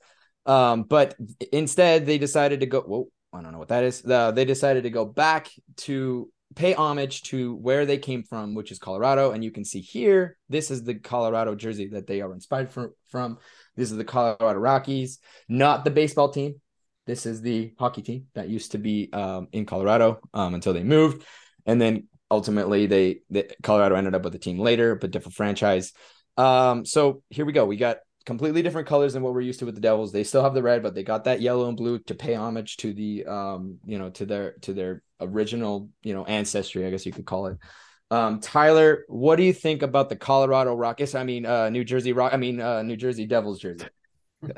Um, 0.46 0.84
but 0.84 1.16
instead, 1.52 2.06
they 2.06 2.18
decided 2.18 2.62
to 2.62 2.66
go. 2.66 2.82
Whoa, 2.82 3.10
I 3.34 3.42
don't 3.42 3.52
know 3.52 3.60
what 3.60 3.68
that 3.68 3.84
is. 3.84 4.04
Uh, 4.06 4.32
they 4.32 4.46
decided 4.46 4.84
to 4.84 4.90
go 4.90 5.06
back 5.06 5.50
to 5.78 6.32
pay 6.56 6.74
homage 6.74 7.24
to 7.24 7.56
where 7.56 7.86
they 7.86 7.98
came 7.98 8.24
from, 8.24 8.56
which 8.56 8.72
is 8.72 8.80
Colorado. 8.80 9.32
And 9.32 9.44
you 9.44 9.52
can 9.52 9.66
see 9.66 9.82
here, 9.82 10.38
this 10.50 10.72
is 10.72 10.84
the 10.84 10.96
Colorado 10.96 11.56
jersey 11.56 11.88
that 11.90 12.08
they 12.08 12.22
are 12.22 12.34
inspired 12.34 12.70
from. 13.08 13.38
This 13.76 13.92
is 13.92 13.98
the 13.98 14.06
Colorado 14.06 14.60
Rockies, 14.60 15.20
not 15.48 15.84
the 15.84 15.92
baseball 15.92 16.30
team. 16.30 16.62
This 17.06 17.26
is 17.26 17.42
the 17.42 17.74
hockey 17.80 18.02
team 18.02 18.26
that 18.34 18.50
used 18.50 18.74
to 18.74 18.78
be 18.78 19.10
um, 19.14 19.48
in 19.52 19.66
Colorado 19.66 20.20
um, 20.34 20.54
until 20.54 20.74
they 20.74 20.84
moved, 20.84 21.26
and 21.66 21.80
then 21.80 22.08
ultimately 22.30 22.86
they, 22.86 23.22
the 23.30 23.50
Colorado 23.64 23.96
ended 23.96 24.14
up 24.14 24.24
with 24.24 24.36
a 24.36 24.40
team 24.40 24.60
later, 24.60 24.96
but 24.96 25.12
different 25.12 25.36
franchise. 25.36 25.94
Um, 26.36 26.86
so 26.86 27.24
here 27.30 27.46
we 27.46 27.54
go. 27.54 27.66
We 27.66 27.78
got 27.78 28.00
completely 28.28 28.62
different 28.62 28.90
colors 28.90 29.14
than 29.14 29.24
what 29.24 29.34
we're 29.34 29.40
used 29.40 29.60
to 29.60 29.66
with 29.66 29.74
the 29.74 29.82
Devils. 29.82 30.12
They 30.12 30.26
still 30.26 30.44
have 30.44 30.54
the 30.54 30.62
red, 30.62 30.84
but 30.84 30.94
they 30.94 31.02
got 31.02 31.24
that 31.24 31.42
yellow 31.42 31.70
and 31.70 31.78
blue 31.78 31.98
to 32.00 32.14
pay 32.14 32.36
homage 32.36 32.76
to 32.78 32.94
the 32.94 33.26
um, 33.26 33.80
you 33.86 33.98
know, 33.98 34.10
to 34.12 34.26
their 34.26 34.52
to 34.64 34.74
their 34.74 35.02
original, 35.22 35.90
you 36.04 36.14
know, 36.14 36.26
ancestry, 36.26 36.86
I 36.86 36.92
guess 36.92 37.06
you 37.06 37.14
could 37.14 37.26
call 37.26 37.48
it. 37.48 37.58
Um, 38.12 38.42
Tyler, 38.42 39.06
what 39.08 39.38
do 39.38 39.44
you 39.44 39.54
think 39.54 39.82
about 39.82 40.10
the 40.10 40.18
Colorado 40.18 40.76
Rockets? 40.76 41.16
I 41.16 41.24
mean, 41.24 41.46
uh, 41.46 41.70
New 41.70 41.86
Jersey 41.86 42.12
Rock. 42.12 42.34
I 42.34 42.38
mean, 42.38 42.60
uh, 42.60 42.84
New 42.84 42.98
Jersey 42.98 43.26
Devils 43.26 43.60
jersey. 43.60 43.88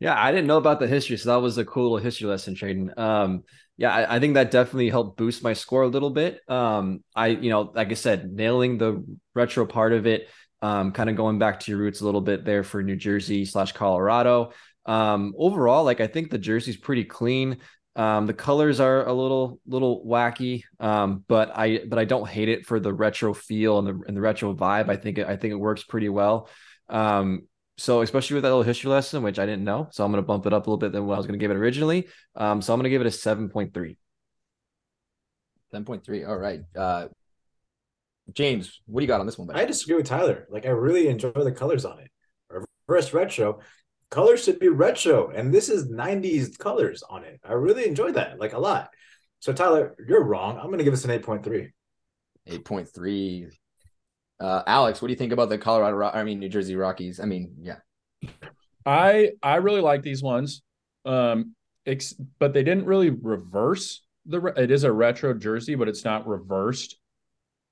Yeah, 0.00 0.20
I 0.20 0.32
didn't 0.32 0.48
know 0.48 0.58
about 0.58 0.80
the 0.80 0.88
history, 0.88 1.16
so 1.16 1.30
that 1.30 1.40
was 1.40 1.56
a 1.56 1.64
cool 1.64 1.84
little 1.84 1.98
history 1.98 2.26
lesson, 2.26 2.56
Tradon. 2.56 2.98
Um, 2.98 3.44
yeah, 3.76 3.94
I, 3.94 4.16
I 4.16 4.20
think 4.20 4.34
that 4.34 4.50
definitely 4.50 4.90
helped 4.90 5.16
boost 5.16 5.42
my 5.42 5.54
score 5.54 5.82
a 5.82 5.88
little 5.88 6.10
bit. 6.10 6.40
Um, 6.48 7.02
I, 7.14 7.28
you 7.28 7.48
know, 7.48 7.72
like 7.74 7.90
I 7.90 7.94
said, 7.94 8.30
nailing 8.30 8.76
the 8.76 9.02
retro 9.34 9.64
part 9.66 9.92
of 9.92 10.06
it, 10.06 10.28
um, 10.64 10.92
kind 10.92 11.10
of 11.10 11.16
going 11.16 11.38
back 11.38 11.60
to 11.60 11.70
your 11.70 11.78
roots 11.78 12.00
a 12.00 12.06
little 12.06 12.22
bit 12.22 12.42
there 12.46 12.62
for 12.62 12.82
New 12.82 12.96
Jersey 12.96 13.44
slash 13.44 13.72
Colorado. 13.72 14.52
Um, 14.86 15.34
overall, 15.36 15.84
like 15.84 16.00
I 16.00 16.06
think 16.06 16.30
the 16.30 16.38
jersey's 16.38 16.78
pretty 16.78 17.04
clean. 17.04 17.58
Um, 17.96 18.24
the 18.24 18.32
colors 18.32 18.80
are 18.80 19.06
a 19.06 19.12
little 19.12 19.60
little 19.66 20.02
wacky, 20.06 20.64
um, 20.80 21.22
but 21.28 21.52
I 21.54 21.80
but 21.86 21.98
I 21.98 22.06
don't 22.06 22.26
hate 22.26 22.48
it 22.48 22.64
for 22.64 22.80
the 22.80 22.94
retro 22.94 23.34
feel 23.34 23.78
and 23.78 23.86
the 23.86 24.00
and 24.08 24.16
the 24.16 24.22
retro 24.22 24.54
vibe. 24.54 24.88
I 24.88 24.96
think 24.96 25.18
it, 25.18 25.26
I 25.26 25.36
think 25.36 25.52
it 25.52 25.56
works 25.56 25.84
pretty 25.84 26.08
well. 26.08 26.48
Um, 26.88 27.46
so 27.76 28.00
especially 28.00 28.34
with 28.34 28.44
that 28.44 28.48
little 28.48 28.62
history 28.62 28.90
lesson, 28.90 29.22
which 29.22 29.38
I 29.38 29.44
didn't 29.44 29.64
know, 29.64 29.88
so 29.92 30.02
I'm 30.02 30.12
going 30.12 30.22
to 30.22 30.26
bump 30.26 30.46
it 30.46 30.54
up 30.54 30.66
a 30.66 30.70
little 30.70 30.78
bit 30.78 30.92
than 30.92 31.06
what 31.06 31.14
I 31.14 31.18
was 31.18 31.26
going 31.26 31.38
to 31.38 31.44
give 31.44 31.50
it 31.50 31.56
originally. 31.58 32.08
Um, 32.36 32.62
so 32.62 32.72
I'm 32.72 32.78
going 32.78 32.84
to 32.84 32.90
give 32.90 33.02
it 33.02 33.06
a 33.06 33.10
seven 33.10 33.50
point 33.50 33.74
three. 33.74 33.98
10.3. 35.74 36.28
All 36.28 36.38
right. 36.38 36.62
Uh, 36.76 37.08
James, 38.32 38.80
what 38.86 39.00
do 39.00 39.04
you 39.04 39.08
got 39.08 39.20
on 39.20 39.26
this 39.26 39.38
one, 39.38 39.46
buddy? 39.46 39.60
I 39.60 39.64
disagree 39.64 39.96
with 39.96 40.06
Tyler. 40.06 40.46
Like 40.50 40.66
I 40.66 40.70
really 40.70 41.08
enjoy 41.08 41.32
the 41.32 41.52
colors 41.52 41.84
on 41.84 41.98
it. 42.00 42.10
Reverse 42.86 43.12
retro. 43.12 43.60
Colors 44.10 44.44
should 44.44 44.58
be 44.58 44.68
retro, 44.68 45.30
and 45.30 45.52
this 45.52 45.68
is 45.68 45.88
90s 45.88 46.56
colors 46.58 47.02
on 47.08 47.24
it. 47.24 47.40
I 47.44 47.52
really 47.52 47.86
enjoy 47.86 48.12
that, 48.12 48.38
like 48.38 48.52
a 48.52 48.58
lot. 48.58 48.90
So 49.40 49.52
Tyler, 49.52 49.96
you're 50.06 50.24
wrong. 50.24 50.58
I'm 50.58 50.70
gonna 50.70 50.84
give 50.84 50.92
us 50.92 51.04
an 51.04 51.10
8.3. 51.10 51.70
8.3. 52.48 53.50
Uh, 54.40 54.62
Alex, 54.66 55.00
what 55.00 55.08
do 55.08 55.12
you 55.12 55.18
think 55.18 55.32
about 55.32 55.48
the 55.48 55.58
Colorado? 55.58 55.96
Ro- 55.96 56.10
I 56.12 56.24
mean, 56.24 56.38
New 56.38 56.48
Jersey 56.48 56.76
Rockies. 56.76 57.20
I 57.20 57.24
mean, 57.24 57.54
yeah. 57.60 57.76
I 58.86 59.32
I 59.42 59.56
really 59.56 59.80
like 59.80 60.02
these 60.02 60.22
ones. 60.22 60.62
Um, 61.04 61.54
ex- 61.86 62.14
but 62.38 62.52
they 62.52 62.62
didn't 62.62 62.86
really 62.86 63.10
reverse 63.10 64.02
the. 64.26 64.40
Re- 64.40 64.52
it 64.56 64.70
is 64.70 64.84
a 64.84 64.92
retro 64.92 65.34
jersey, 65.34 65.74
but 65.74 65.88
it's 65.88 66.04
not 66.04 66.26
reversed 66.26 66.96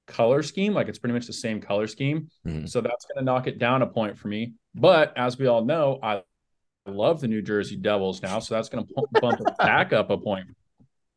color 0.06 0.42
scheme. 0.42 0.74
Like 0.74 0.88
it's 0.88 0.98
pretty 0.98 1.14
much 1.14 1.26
the 1.26 1.32
same 1.32 1.60
color 1.60 1.86
scheme. 1.86 2.28
Mhm. 2.46 2.68
So 2.68 2.80
that's 2.80 3.06
going 3.06 3.18
to 3.18 3.24
knock 3.24 3.46
it 3.46 3.58
down 3.58 3.82
a 3.82 3.86
point 3.86 4.18
for 4.18 4.28
me. 4.28 4.54
But 4.74 5.12
as 5.16 5.38
we 5.38 5.46
all 5.46 5.64
know, 5.64 5.98
I 6.02 6.22
love 6.86 7.20
the 7.20 7.28
New 7.28 7.42
Jersey 7.42 7.76
Devils 7.76 8.22
now, 8.22 8.38
so 8.40 8.54
that's 8.54 8.68
going 8.68 8.86
to 8.86 8.94
bump 9.20 9.40
it 9.40 9.58
back 9.58 9.92
up 9.92 10.10
a 10.10 10.18
point. 10.18 10.46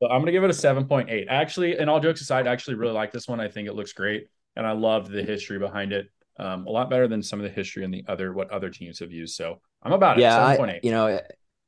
So 0.01 0.09
I'm 0.09 0.19
going 0.19 0.27
to 0.27 0.31
give 0.31 0.43
it 0.43 0.49
a 0.49 0.53
7.8. 0.53 1.25
Actually, 1.29 1.77
and 1.77 1.89
all 1.89 1.99
jokes 1.99 2.21
aside, 2.21 2.47
I 2.47 2.51
actually 2.51 2.75
really 2.75 2.93
like 2.93 3.11
this 3.11 3.27
one. 3.27 3.39
I 3.39 3.47
think 3.47 3.67
it 3.67 3.73
looks 3.73 3.93
great, 3.93 4.27
and 4.55 4.67
I 4.67 4.73
love 4.73 5.09
the 5.09 5.23
history 5.23 5.57
behind 5.57 5.93
it. 5.93 6.09
Um, 6.37 6.67
a 6.67 6.69
lot 6.69 6.89
better 6.89 7.07
than 7.07 7.23
some 7.23 7.39
of 7.39 7.43
the 7.43 7.49
history 7.49 7.85
and 7.85 7.93
the 7.93 8.03
other 8.09 8.33
what 8.33 8.51
other 8.51 8.69
teams 8.69 8.99
have 8.99 9.11
used. 9.11 9.35
So 9.35 9.61
I'm 9.81 9.93
about 9.93 10.17
it. 10.17 10.21
yeah, 10.21 10.45
I, 10.45 10.79
you 10.83 10.91
know, 10.91 11.19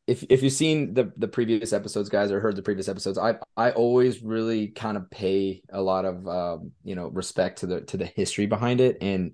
if 0.07 0.23
if 0.29 0.41
you've 0.41 0.53
seen 0.53 0.93
the 0.93 1.11
the 1.17 1.27
previous 1.27 1.73
episodes, 1.73 2.09
guys, 2.09 2.31
or 2.31 2.39
heard 2.39 2.55
the 2.55 2.63
previous 2.63 2.87
episodes, 2.87 3.17
I 3.17 3.35
I 3.55 3.71
always 3.71 4.23
really 4.23 4.69
kind 4.69 4.97
of 4.97 5.09
pay 5.11 5.61
a 5.69 5.81
lot 5.81 6.05
of 6.05 6.27
um, 6.27 6.71
you 6.83 6.95
know 6.95 7.09
respect 7.09 7.59
to 7.59 7.67
the 7.67 7.81
to 7.81 7.97
the 7.97 8.05
history 8.05 8.45
behind 8.45 8.81
it, 8.81 8.97
and 9.01 9.33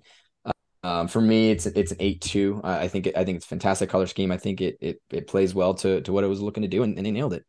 um, 0.84 1.08
for 1.08 1.20
me, 1.20 1.50
it's 1.50 1.64
it's 1.64 1.92
an 1.92 1.98
eight 2.00 2.20
two. 2.20 2.60
I 2.62 2.88
think 2.88 3.08
I 3.16 3.24
think 3.24 3.36
it's 3.36 3.46
fantastic 3.46 3.88
color 3.88 4.06
scheme. 4.06 4.30
I 4.30 4.36
think 4.36 4.60
it 4.60 4.76
it 4.82 5.00
it 5.10 5.26
plays 5.26 5.54
well 5.54 5.74
to 5.76 6.02
to 6.02 6.12
what 6.12 6.24
it 6.24 6.28
was 6.28 6.42
looking 6.42 6.62
to 6.62 6.68
do, 6.68 6.82
and, 6.82 6.96
and 6.98 7.06
they 7.06 7.10
nailed 7.10 7.32
it. 7.32 7.44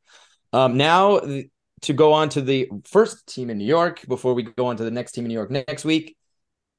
Um, 0.54 0.78
now 0.78 1.20
to 1.82 1.94
go 1.94 2.14
on 2.14 2.30
to 2.30 2.42
the 2.42 2.70
first 2.86 3.28
team 3.28 3.50
in 3.50 3.58
New 3.58 3.66
York 3.66 4.08
before 4.08 4.34
we 4.34 4.44
go 4.44 4.68
on 4.68 4.78
to 4.78 4.84
the 4.86 4.92
next 4.92 5.12
team 5.12 5.26
in 5.26 5.30
New 5.30 5.36
York 5.36 5.52
next 5.52 5.84
week. 5.84 6.16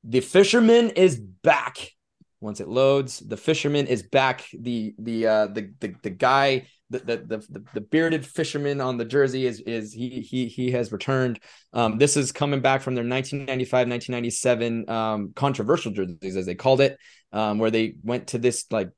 The 0.03 0.21
Fisherman 0.21 0.91
is 0.91 1.19
back. 1.19 1.93
Once 2.41 2.61
it 2.61 2.69
loads, 2.69 3.21
the 3.21 3.37
Fisherman 3.37 3.87
is 3.87 4.03
back. 4.03 4.45
The 4.53 4.95
the 4.99 5.27
uh 5.27 5.47
the 5.49 5.73
the, 5.81 5.95
the 6.03 6.11
guy 6.11 6.67
the 6.91 6.99
the 6.99 7.17
the, 7.49 7.65
the 7.75 7.81
bearded 7.81 8.25
fisherman 8.25 8.81
on 8.81 8.97
the 8.97 9.05
jersey 9.05 9.47
is 9.47 9.61
is 9.61 9.93
he 9.93 10.21
he 10.21 10.47
he 10.47 10.71
has 10.71 10.93
returned. 10.93 11.41
Um, 11.73 11.99
this 11.99 12.17
is 12.17 12.33
coming 12.33 12.61
back 12.61 12.83
from 12.83 12.95
their 12.95 13.05
1995 13.05 13.89
1997 13.89 14.89
um, 14.89 15.33
controversial 15.35 15.93
jerseys 15.93 16.37
as 16.37 16.47
they 16.47 16.55
called 16.55 16.81
it, 16.81 16.99
um, 17.33 17.59
where 17.59 17.71
they 17.71 17.95
went 18.03 18.29
to 18.29 18.39
this 18.39 18.67
like 18.71 18.91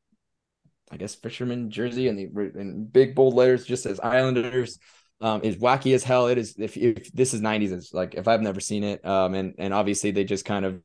I 0.90 0.96
guess 0.96 1.14
fisherman 1.14 1.70
jersey 1.70 2.08
and 2.08 2.18
the 2.18 2.24
in 2.58 2.86
big 2.86 3.14
bold 3.14 3.34
letters 3.34 3.64
just 3.64 3.82
says 3.82 4.00
Islanders. 4.00 4.78
Um, 5.20 5.42
is 5.42 5.56
wacky 5.56 5.96
as 5.96 6.04
hell. 6.04 6.28
It 6.28 6.38
is 6.38 6.54
if, 6.58 6.76
if 6.76 7.10
this 7.12 7.34
is 7.34 7.40
90s, 7.40 7.72
it's 7.72 7.92
like 7.92 8.14
if 8.14 8.28
I've 8.28 8.40
never 8.40 8.60
seen 8.60 8.84
it. 8.84 9.04
Um, 9.04 9.34
and 9.34 9.54
and 9.58 9.74
obviously 9.74 10.12
they 10.12 10.22
just 10.22 10.44
kind 10.44 10.64
of 10.64 10.80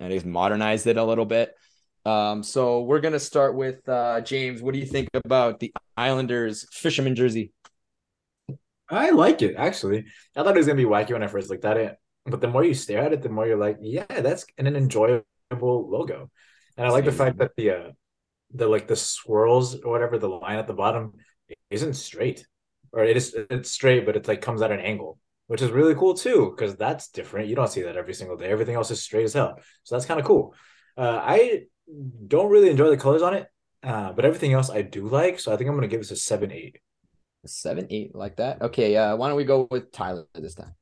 I 0.00 0.08
guess 0.08 0.24
modernized 0.24 0.86
it 0.86 0.96
a 0.96 1.04
little 1.04 1.24
bit. 1.24 1.54
Um, 2.04 2.42
so 2.42 2.82
we're 2.82 3.00
gonna 3.00 3.20
start 3.20 3.54
with 3.54 3.88
uh, 3.88 4.20
James. 4.20 4.60
What 4.60 4.74
do 4.74 4.80
you 4.80 4.86
think 4.86 5.08
about 5.14 5.60
the 5.60 5.72
Islanders 5.96 6.66
fisherman 6.72 7.14
jersey? 7.14 7.52
I 8.88 9.10
like 9.10 9.40
it 9.40 9.54
actually. 9.56 10.04
I 10.36 10.42
thought 10.42 10.54
it 10.54 10.58
was 10.58 10.66
gonna 10.66 10.76
be 10.76 10.84
wacky 10.84 11.12
when 11.12 11.22
I 11.22 11.28
first 11.28 11.48
looked 11.48 11.64
at 11.64 11.78
it, 11.78 11.96
but 12.26 12.40
the 12.40 12.48
more 12.48 12.64
you 12.64 12.74
stare 12.74 13.02
at 13.02 13.12
it, 13.12 13.22
the 13.22 13.30
more 13.30 13.46
you're 13.46 13.56
like, 13.56 13.78
yeah, 13.80 14.04
that's 14.08 14.44
an, 14.58 14.66
an 14.66 14.76
enjoyable 14.76 15.24
logo. 15.50 16.30
And 16.76 16.86
I 16.86 16.90
like 16.90 17.04
the 17.04 17.12
fact 17.12 17.38
that 17.38 17.52
the 17.56 17.70
uh, 17.70 17.90
the 18.52 18.68
like 18.68 18.86
the 18.86 18.96
swirls 18.96 19.80
or 19.80 19.90
whatever 19.90 20.18
the 20.18 20.28
line 20.28 20.58
at 20.58 20.66
the 20.66 20.74
bottom 20.74 21.14
isn't 21.70 21.94
straight, 21.94 22.46
or 22.92 23.04
it 23.04 23.16
is 23.16 23.34
it's 23.50 23.70
straight, 23.70 24.04
but 24.04 24.16
it 24.16 24.28
like 24.28 24.42
comes 24.42 24.62
at 24.62 24.72
an 24.72 24.80
angle, 24.80 25.18
which 25.46 25.62
is 25.62 25.70
really 25.70 25.94
cool 25.94 26.14
too 26.14 26.54
because 26.54 26.76
that's 26.76 27.08
different. 27.08 27.48
You 27.48 27.56
don't 27.56 27.70
see 27.70 27.82
that 27.82 27.96
every 27.96 28.14
single 28.14 28.36
day. 28.36 28.46
Everything 28.46 28.74
else 28.74 28.90
is 28.90 29.02
straight 29.02 29.24
as 29.24 29.34
hell, 29.34 29.58
so 29.82 29.94
that's 29.94 30.06
kind 30.06 30.20
of 30.20 30.26
cool. 30.26 30.54
Uh, 30.96 31.20
I 31.22 31.62
don't 32.26 32.50
really 32.50 32.70
enjoy 32.70 32.90
the 32.90 32.96
colors 32.96 33.22
on 33.22 33.34
it, 33.34 33.46
uh, 33.82 34.12
but 34.12 34.24
everything 34.24 34.52
else 34.52 34.70
I 34.70 34.82
do 34.82 35.06
like. 35.08 35.38
So 35.40 35.52
I 35.52 35.56
think 35.56 35.68
I'm 35.68 35.76
gonna 35.76 35.88
give 35.88 36.00
this 36.00 36.10
a 36.10 36.16
seven 36.16 36.52
eight. 36.52 36.78
Seven, 37.46 37.86
eight, 37.90 38.14
like 38.14 38.36
that. 38.36 38.62
Okay, 38.62 38.96
uh, 38.96 39.16
why 39.16 39.28
don't 39.28 39.36
we 39.36 39.44
go 39.44 39.68
with 39.70 39.92
Tyler 39.92 40.24
this 40.34 40.54
time? 40.54 40.74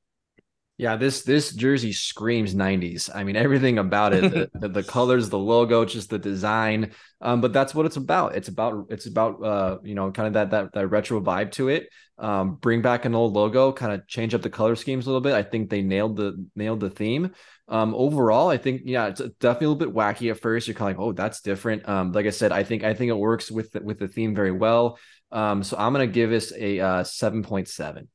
Yeah, 0.79 0.97
this 0.97 1.23
this 1.23 1.53
jersey 1.55 1.93
screams 1.93 2.55
90s. 2.55 3.11
I 3.14 3.25
mean, 3.25 3.37
everything 3.37 3.79
about 3.79 4.14
it, 4.14 4.23
the, 4.33 4.51
the, 4.59 4.68
the, 4.68 4.83
colors, 4.83 5.29
the 5.29 5.39
logo, 5.39 5.85
just 5.85 6.11
the 6.11 6.18
design. 6.18 6.93
Um, 7.20 7.41
but 7.41 7.53
that's 7.53 7.75
what 7.75 7.87
it's 7.87 7.97
about. 7.97 8.35
It's 8.35 8.49
about 8.49 8.87
it's 8.89 9.07
about 9.07 9.45
uh, 9.45 9.79
you 9.85 9.95
know, 9.95 10.11
kind 10.11 10.29
of 10.29 10.33
that 10.35 10.51
that 10.51 10.73
that 10.73 10.89
retro 10.89 11.20
vibe 11.20 11.53
to 11.53 11.68
it. 11.68 11.89
Um, 12.18 12.57
bring 12.57 12.83
back 12.83 13.05
an 13.05 13.14
old 13.14 13.33
logo, 13.33 13.73
kind 13.73 13.93
of 13.93 14.07
change 14.07 14.35
up 14.35 14.43
the 14.43 14.51
color 14.51 14.75
schemes 14.75 15.07
a 15.07 15.11
little 15.11 15.20
bit. 15.20 15.35
I 15.35 15.43
think 15.43 15.68
they 15.70 15.83
nailed 15.83 16.16
the 16.16 16.47
nailed 16.57 16.81
the 16.81 16.91
theme. 16.91 17.33
Um, 17.68 17.95
overall, 17.95 18.49
I 18.49 18.57
think 18.57 18.83
yeah, 18.85 19.09
it's 19.09 19.20
definitely 19.20 19.66
a 19.66 19.70
little 19.70 19.93
bit 19.93 19.95
wacky 19.95 20.31
at 20.31 20.41
first. 20.41 20.66
You're 20.66 20.75
kind 20.75 20.91
of 20.91 20.99
like, 20.99 21.07
oh, 21.07 21.12
that's 21.12 21.43
different. 21.43 21.89
Um, 21.89 22.12
like 22.12 22.27
I 22.27 22.31
said, 22.31 22.51
I 22.51 22.64
think 22.64 22.83
I 22.83 22.95
think 22.95 23.11
it 23.11 23.18
works 23.18 23.51
with 23.51 23.73
the, 23.73 23.83
with 23.83 23.99
the 23.99 24.09
theme 24.09 24.35
very 24.35 24.53
well. 24.53 24.99
Um, 25.31 25.62
so 25.62 25.77
I'm 25.79 25.93
gonna 25.93 26.07
give 26.07 26.31
this 26.31 26.53
a 26.57 26.81
uh, 26.81 27.05
seven 27.05 27.43
point 27.43 27.68
seven. 27.68 28.09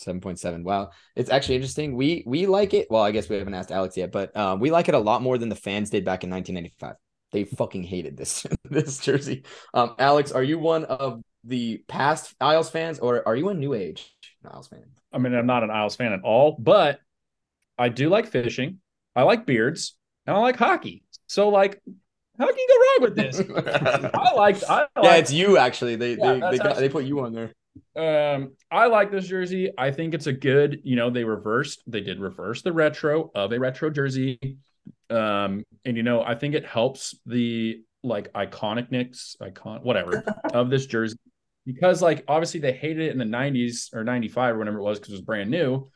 Seven 0.00 0.20
point 0.20 0.38
seven. 0.38 0.64
Wow, 0.64 0.90
it's 1.14 1.30
actually 1.30 1.56
interesting. 1.56 1.94
We 1.94 2.24
we 2.26 2.46
like 2.46 2.72
it. 2.72 2.86
Well, 2.90 3.02
I 3.02 3.10
guess 3.10 3.28
we 3.28 3.36
haven't 3.36 3.52
asked 3.52 3.70
Alex 3.70 3.98
yet, 3.98 4.10
but 4.10 4.34
um, 4.34 4.58
we 4.58 4.70
like 4.70 4.88
it 4.88 4.94
a 4.94 4.98
lot 4.98 5.20
more 5.20 5.36
than 5.36 5.50
the 5.50 5.54
fans 5.54 5.90
did 5.90 6.06
back 6.06 6.24
in 6.24 6.30
1995. 6.30 6.96
They 7.32 7.44
fucking 7.44 7.82
hated 7.82 8.16
this 8.16 8.46
this 8.64 8.98
jersey. 8.98 9.44
Um, 9.74 9.94
Alex, 9.98 10.32
are 10.32 10.42
you 10.42 10.58
one 10.58 10.84
of 10.84 11.20
the 11.44 11.84
past 11.86 12.34
Isles 12.40 12.70
fans, 12.70 12.98
or 12.98 13.26
are 13.28 13.36
you 13.36 13.50
a 13.50 13.54
new 13.54 13.74
age 13.74 14.10
Isles 14.50 14.68
fan? 14.68 14.84
I 15.12 15.18
mean, 15.18 15.34
I'm 15.34 15.46
not 15.46 15.64
an 15.64 15.70
Isles 15.70 15.96
fan 15.96 16.14
at 16.14 16.22
all, 16.22 16.56
but 16.58 17.00
I 17.76 17.90
do 17.90 18.08
like 18.08 18.28
fishing. 18.28 18.78
I 19.14 19.24
like 19.24 19.44
beards, 19.44 19.96
and 20.26 20.34
I 20.34 20.40
like 20.40 20.56
hockey. 20.56 21.04
So 21.26 21.50
like, 21.50 21.78
how 22.38 22.46
can 22.46 22.56
you 22.56 22.68
go 22.68 22.74
wrong 22.74 23.10
with 23.10 23.16
this? 23.16 24.10
I 24.14 24.32
like. 24.32 24.56
I 24.66 24.86
yeah, 25.02 25.16
it's 25.16 25.30
you 25.30 25.58
actually. 25.58 25.96
They 25.96 26.16
yeah, 26.16 26.34
they 26.34 26.50
they, 26.52 26.58
got, 26.58 26.76
they 26.76 26.88
put 26.88 27.04
you 27.04 27.20
on 27.20 27.34
there. 27.34 27.52
Um, 27.96 28.52
I 28.70 28.86
like 28.86 29.10
this 29.10 29.26
jersey. 29.26 29.70
I 29.76 29.90
think 29.90 30.14
it's 30.14 30.26
a 30.26 30.32
good. 30.32 30.80
You 30.84 30.96
know, 30.96 31.10
they 31.10 31.24
reversed. 31.24 31.82
They 31.86 32.00
did 32.00 32.20
reverse 32.20 32.62
the 32.62 32.72
retro 32.72 33.30
of 33.34 33.52
a 33.52 33.58
retro 33.58 33.90
jersey. 33.90 34.58
Um, 35.08 35.64
and 35.84 35.96
you 35.96 36.02
know, 36.02 36.22
I 36.22 36.34
think 36.34 36.54
it 36.54 36.66
helps 36.66 37.14
the 37.26 37.82
like 38.02 38.32
iconic 38.32 38.90
iconicness, 38.90 39.36
icon, 39.40 39.80
whatever 39.82 40.24
of 40.54 40.70
this 40.70 40.86
jersey 40.86 41.16
because 41.66 42.00
like 42.00 42.24
obviously 42.26 42.58
they 42.58 42.72
hated 42.72 43.08
it 43.08 43.12
in 43.12 43.18
the 43.18 43.24
90s 43.24 43.94
or 43.94 44.02
95 44.02 44.54
or 44.54 44.58
whatever 44.58 44.78
it 44.78 44.82
was 44.82 44.98
because 44.98 45.12
it 45.12 45.16
was 45.16 45.22
brand 45.22 45.50
new 45.50 45.86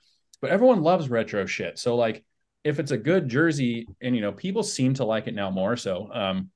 but 0.45 0.51
everyone 0.51 0.83
loves 0.83 1.09
retro 1.09 1.47
shit. 1.47 1.79
So 1.79 1.97
like 1.97 2.23
if 2.65 2.79
it's 2.79 2.91
a 2.91 2.99
good 2.99 3.31
jersey 3.31 3.87
and 4.03 4.15
you 4.15 4.21
know 4.21 4.33
people 4.33 4.63
seem 4.63 4.93
to 4.95 5.05
like 5.05 5.27
it 5.27 5.35
now 5.35 5.51
more 5.51 5.75
so 5.77 6.11
um 6.13 6.51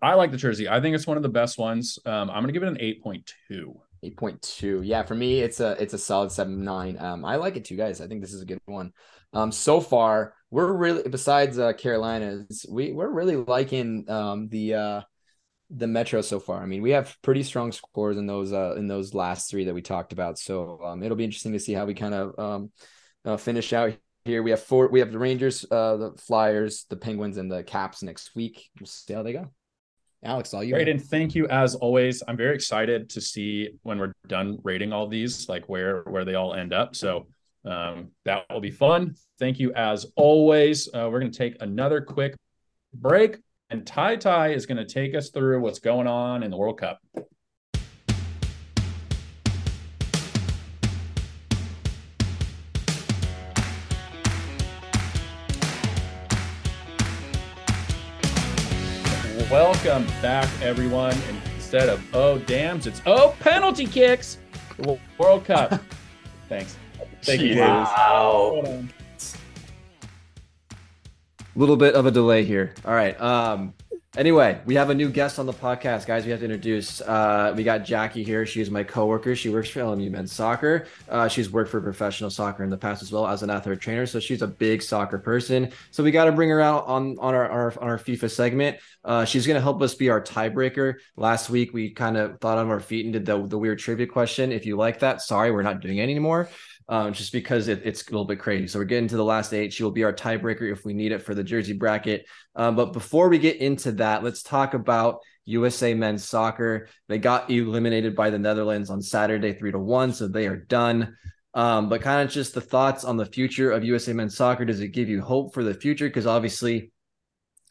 I 0.00 0.14
like 0.14 0.30
the 0.30 0.38
jersey. 0.38 0.68
I 0.68 0.80
think 0.80 0.94
it's 0.94 1.06
one 1.06 1.18
of 1.18 1.22
the 1.22 1.28
best 1.28 1.58
ones. 1.58 1.98
Um 2.06 2.30
I'm 2.30 2.42
going 2.42 2.46
to 2.46 2.52
give 2.52 2.62
it 2.62 2.68
an 2.68 2.76
8.2. 2.76 3.74
8.2. 4.04 4.82
Yeah, 4.84 5.02
for 5.02 5.14
me 5.14 5.40
it's 5.40 5.60
a 5.60 5.72
it's 5.82 5.94
a 5.94 5.98
solid 5.98 6.30
7.9. 6.30 7.00
Um 7.00 7.24
I 7.24 7.36
like 7.36 7.56
it 7.56 7.64
too 7.64 7.76
guys. 7.76 8.00
I 8.00 8.06
think 8.06 8.20
this 8.20 8.32
is 8.32 8.42
a 8.42 8.46
good 8.46 8.60
one. 8.66 8.92
Um 9.32 9.52
so 9.52 9.80
far 9.80 10.34
we're 10.50 10.72
really 10.72 11.08
besides 11.08 11.58
uh 11.58 11.72
Carolina's 11.72 12.66
we 12.68 12.92
we're 12.92 13.10
really 13.10 13.36
liking 13.36 14.08
um 14.08 14.48
the 14.48 14.74
uh 14.74 15.00
the 15.70 15.86
Metro 15.86 16.20
so 16.20 16.38
far. 16.38 16.62
I 16.62 16.66
mean, 16.66 16.82
we 16.82 16.90
have 16.90 17.16
pretty 17.22 17.42
strong 17.42 17.72
scores 17.72 18.16
in 18.16 18.26
those 18.26 18.52
uh 18.52 18.74
in 18.76 18.86
those 18.86 19.14
last 19.14 19.50
three 19.50 19.64
that 19.64 19.74
we 19.74 19.82
talked 19.82 20.12
about. 20.12 20.38
So 20.38 20.80
um, 20.84 21.02
it'll 21.02 21.16
be 21.16 21.24
interesting 21.24 21.52
to 21.52 21.58
see 21.60 21.72
how 21.72 21.86
we 21.86 21.94
kind 21.94 22.14
of 22.14 22.38
um 22.38 22.70
uh, 23.24 23.36
finish 23.36 23.72
out 23.72 23.96
here. 24.24 24.42
We 24.42 24.50
have 24.50 24.62
four. 24.62 24.88
We 24.88 25.00
have 25.00 25.12
the 25.12 25.18
Rangers, 25.18 25.64
uh, 25.70 25.96
the 25.96 26.12
Flyers, 26.18 26.86
the 26.88 26.96
Penguins, 26.96 27.36
and 27.36 27.50
the 27.50 27.62
Caps 27.62 28.02
next 28.02 28.34
week. 28.34 28.68
We'll 28.78 28.86
see 28.86 29.14
how 29.14 29.22
they 29.22 29.32
go. 29.32 29.50
Alex, 30.24 30.54
all 30.54 30.64
you. 30.64 30.74
Great, 30.74 30.88
and 30.88 31.02
thank 31.02 31.34
you 31.34 31.46
as 31.48 31.74
always. 31.74 32.22
I'm 32.26 32.36
very 32.36 32.54
excited 32.54 33.10
to 33.10 33.20
see 33.20 33.70
when 33.82 33.98
we're 33.98 34.12
done 34.26 34.58
rating 34.62 34.92
all 34.92 35.06
these, 35.06 35.48
like 35.48 35.68
where 35.68 36.02
where 36.04 36.24
they 36.24 36.34
all 36.34 36.54
end 36.54 36.72
up. 36.72 36.96
So 36.96 37.26
um, 37.64 38.10
that 38.24 38.44
will 38.50 38.60
be 38.60 38.70
fun. 38.70 39.16
Thank 39.38 39.58
you 39.58 39.72
as 39.74 40.06
always. 40.16 40.88
Uh, 40.88 41.08
we're 41.10 41.20
going 41.20 41.32
to 41.32 41.38
take 41.38 41.56
another 41.60 42.00
quick 42.00 42.34
break, 42.94 43.38
and 43.70 43.86
Ty 43.86 44.16
Ty 44.16 44.52
is 44.52 44.66
going 44.66 44.78
to 44.78 44.86
take 44.86 45.14
us 45.14 45.30
through 45.30 45.60
what's 45.60 45.78
going 45.78 46.06
on 46.06 46.42
in 46.42 46.50
the 46.50 46.56
World 46.56 46.78
Cup. 46.78 47.00
Welcome 59.54 60.04
back, 60.20 60.48
everyone. 60.60 61.16
And 61.28 61.40
instead 61.54 61.88
of 61.88 62.04
oh 62.12 62.38
dams, 62.38 62.88
it's 62.88 63.00
oh 63.06 63.36
penalty 63.38 63.86
kicks. 63.86 64.38
World 65.16 65.44
Cup. 65.44 65.80
Thanks. 66.48 66.76
Thank 67.22 67.40
you. 67.40 67.60
Wow. 67.60 68.64
A 68.64 68.84
little 71.54 71.76
bit 71.76 71.94
of 71.94 72.04
a 72.04 72.10
delay 72.10 72.42
here. 72.42 72.74
All 72.84 72.94
right. 72.94 73.18
Um, 73.20 73.74
Anyway, 74.16 74.60
we 74.64 74.76
have 74.76 74.90
a 74.90 74.94
new 74.94 75.10
guest 75.10 75.40
on 75.40 75.46
the 75.46 75.52
podcast, 75.52 76.06
guys. 76.06 76.24
We 76.24 76.30
have 76.30 76.38
to 76.38 76.44
introduce. 76.44 77.00
Uh, 77.00 77.52
we 77.56 77.64
got 77.64 77.84
Jackie 77.84 78.22
here. 78.22 78.46
She's 78.46 78.70
my 78.70 78.84
coworker. 78.84 79.34
She 79.34 79.48
works 79.48 79.68
for 79.68 79.80
LMU 79.80 80.08
Men's 80.08 80.30
Soccer. 80.30 80.86
Uh, 81.08 81.26
she's 81.26 81.50
worked 81.50 81.68
for 81.68 81.80
professional 81.80 82.30
soccer 82.30 82.62
in 82.62 82.70
the 82.70 82.76
past 82.76 83.02
as 83.02 83.10
well 83.10 83.26
as 83.26 83.42
an 83.42 83.50
athletic 83.50 83.80
trainer. 83.80 84.06
So 84.06 84.20
she's 84.20 84.40
a 84.40 84.46
big 84.46 84.82
soccer 84.82 85.18
person. 85.18 85.72
So 85.90 86.04
we 86.04 86.12
got 86.12 86.26
to 86.26 86.32
bring 86.32 86.48
her 86.50 86.60
out 86.60 86.86
on 86.86 87.18
on 87.18 87.34
our, 87.34 87.48
our 87.48 87.74
on 87.80 87.88
our 87.88 87.98
FIFA 87.98 88.30
segment. 88.30 88.76
Uh, 89.04 89.24
she's 89.24 89.48
going 89.48 89.56
to 89.56 89.60
help 89.62 89.82
us 89.82 89.96
be 89.96 90.10
our 90.10 90.20
tiebreaker. 90.20 90.94
Last 91.16 91.50
week 91.50 91.74
we 91.74 91.90
kind 91.90 92.16
of 92.16 92.38
thought 92.38 92.58
on 92.58 92.68
our 92.68 92.78
feet 92.78 93.06
and 93.06 93.12
did 93.12 93.26
the 93.26 93.44
the 93.44 93.58
weird 93.58 93.80
trivia 93.80 94.06
question. 94.06 94.52
If 94.52 94.64
you 94.64 94.76
like 94.76 95.00
that, 95.00 95.22
sorry, 95.22 95.50
we're 95.50 95.62
not 95.62 95.80
doing 95.80 95.98
it 95.98 96.02
anymore 96.04 96.48
um, 96.88 97.12
just 97.12 97.32
because 97.32 97.68
it, 97.68 97.82
it's 97.84 98.06
a 98.06 98.10
little 98.10 98.26
bit 98.26 98.38
crazy. 98.38 98.66
So 98.66 98.78
we're 98.78 98.84
getting 98.84 99.08
to 99.08 99.16
the 99.16 99.24
last 99.24 99.52
eight. 99.52 99.72
She 99.72 99.82
will 99.82 99.90
be 99.90 100.04
our 100.04 100.12
tiebreaker 100.12 100.70
if 100.70 100.84
we 100.84 100.92
need 100.92 101.12
it 101.12 101.22
for 101.22 101.34
the 101.34 101.44
jersey 101.44 101.72
bracket. 101.72 102.26
Um, 102.54 102.76
but 102.76 102.92
before 102.92 103.28
we 103.28 103.38
get 103.38 103.56
into 103.56 103.92
that, 103.92 104.22
let's 104.22 104.42
talk 104.42 104.74
about 104.74 105.20
USA 105.46 105.94
men's 105.94 106.28
soccer. 106.28 106.88
They 107.08 107.18
got 107.18 107.50
eliminated 107.50 108.14
by 108.14 108.30
the 108.30 108.38
Netherlands 108.38 108.90
on 108.90 109.02
Saturday, 109.02 109.54
three 109.54 109.72
to 109.72 109.78
one. 109.78 110.12
So 110.12 110.28
they 110.28 110.46
are 110.46 110.56
done. 110.56 111.16
Um, 111.54 111.88
but 111.88 112.02
kind 112.02 112.26
of 112.26 112.34
just 112.34 112.54
the 112.54 112.60
thoughts 112.60 113.04
on 113.04 113.16
the 113.16 113.26
future 113.26 113.70
of 113.70 113.84
USA 113.84 114.12
men's 114.12 114.36
soccer. 114.36 114.64
Does 114.64 114.80
it 114.80 114.88
give 114.88 115.08
you 115.08 115.22
hope 115.22 115.54
for 115.54 115.62
the 115.62 115.74
future? 115.74 116.08
Because 116.08 116.26
obviously, 116.26 116.90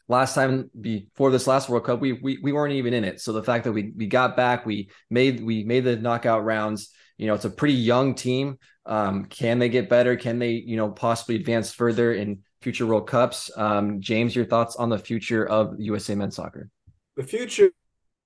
last 0.08 0.34
time 0.34 0.70
before 0.80 1.30
this 1.30 1.46
last 1.46 1.68
World 1.68 1.84
Cup, 1.84 2.00
we, 2.00 2.12
we 2.12 2.38
we 2.42 2.52
weren't 2.52 2.72
even 2.74 2.94
in 2.94 3.04
it. 3.04 3.20
So 3.20 3.32
the 3.32 3.42
fact 3.42 3.64
that 3.64 3.72
we 3.72 3.92
we 3.94 4.06
got 4.06 4.36
back, 4.36 4.64
we 4.64 4.90
made 5.10 5.44
we 5.44 5.64
made 5.64 5.84
the 5.84 5.96
knockout 5.96 6.44
rounds. 6.44 6.90
You 7.16 7.26
know, 7.26 7.34
it's 7.34 7.44
a 7.44 7.50
pretty 7.50 7.74
young 7.74 8.14
team. 8.14 8.58
Um, 8.86 9.26
can 9.26 9.58
they 9.58 9.68
get 9.68 9.88
better? 9.88 10.16
Can 10.16 10.38
they, 10.38 10.50
you 10.50 10.76
know, 10.76 10.90
possibly 10.90 11.36
advance 11.36 11.72
further 11.72 12.12
in 12.12 12.40
future 12.60 12.86
World 12.86 13.08
Cups? 13.08 13.50
Um, 13.56 14.00
James, 14.00 14.34
your 14.34 14.44
thoughts 14.44 14.76
on 14.76 14.88
the 14.88 14.98
future 14.98 15.46
of 15.46 15.74
USA 15.78 16.14
men's 16.14 16.36
soccer? 16.36 16.70
The 17.16 17.22
future 17.22 17.70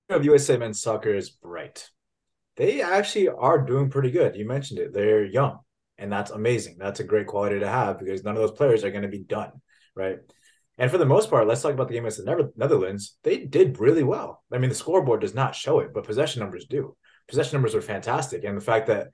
of 0.09 0.25
USA 0.25 0.57
men's 0.57 0.81
soccer 0.81 1.13
is 1.13 1.29
bright. 1.29 1.89
They 2.57 2.81
actually 2.81 3.29
are 3.29 3.61
doing 3.61 3.89
pretty 3.89 4.11
good. 4.11 4.35
You 4.35 4.47
mentioned 4.47 4.79
it. 4.79 4.93
They're 4.93 5.23
young, 5.23 5.59
and 5.97 6.11
that's 6.11 6.31
amazing. 6.31 6.77
That's 6.79 6.99
a 6.99 7.05
great 7.05 7.27
quality 7.27 7.59
to 7.59 7.67
have 7.67 7.99
because 7.99 8.23
none 8.23 8.35
of 8.35 8.41
those 8.41 8.57
players 8.57 8.83
are 8.83 8.91
going 8.91 9.03
to 9.03 9.07
be 9.07 9.23
done, 9.23 9.51
right? 9.95 10.17
And 10.77 10.89
for 10.89 10.97
the 10.97 11.05
most 11.05 11.29
part, 11.29 11.47
let's 11.47 11.61
talk 11.61 11.73
about 11.73 11.89
the 11.89 11.93
game 11.93 12.05
against 12.05 12.25
the 12.25 12.51
Netherlands. 12.55 13.17
They 13.23 13.45
did 13.45 13.79
really 13.79 14.03
well. 14.03 14.43
I 14.51 14.57
mean, 14.57 14.69
the 14.69 14.75
scoreboard 14.75 15.21
does 15.21 15.35
not 15.35 15.53
show 15.53 15.79
it, 15.79 15.93
but 15.93 16.05
possession 16.05 16.41
numbers 16.41 16.65
do. 16.65 16.95
Possession 17.29 17.53
numbers 17.53 17.75
are 17.75 17.81
fantastic. 17.81 18.43
And 18.43 18.57
the 18.57 18.61
fact 18.61 18.87
that 18.87 19.09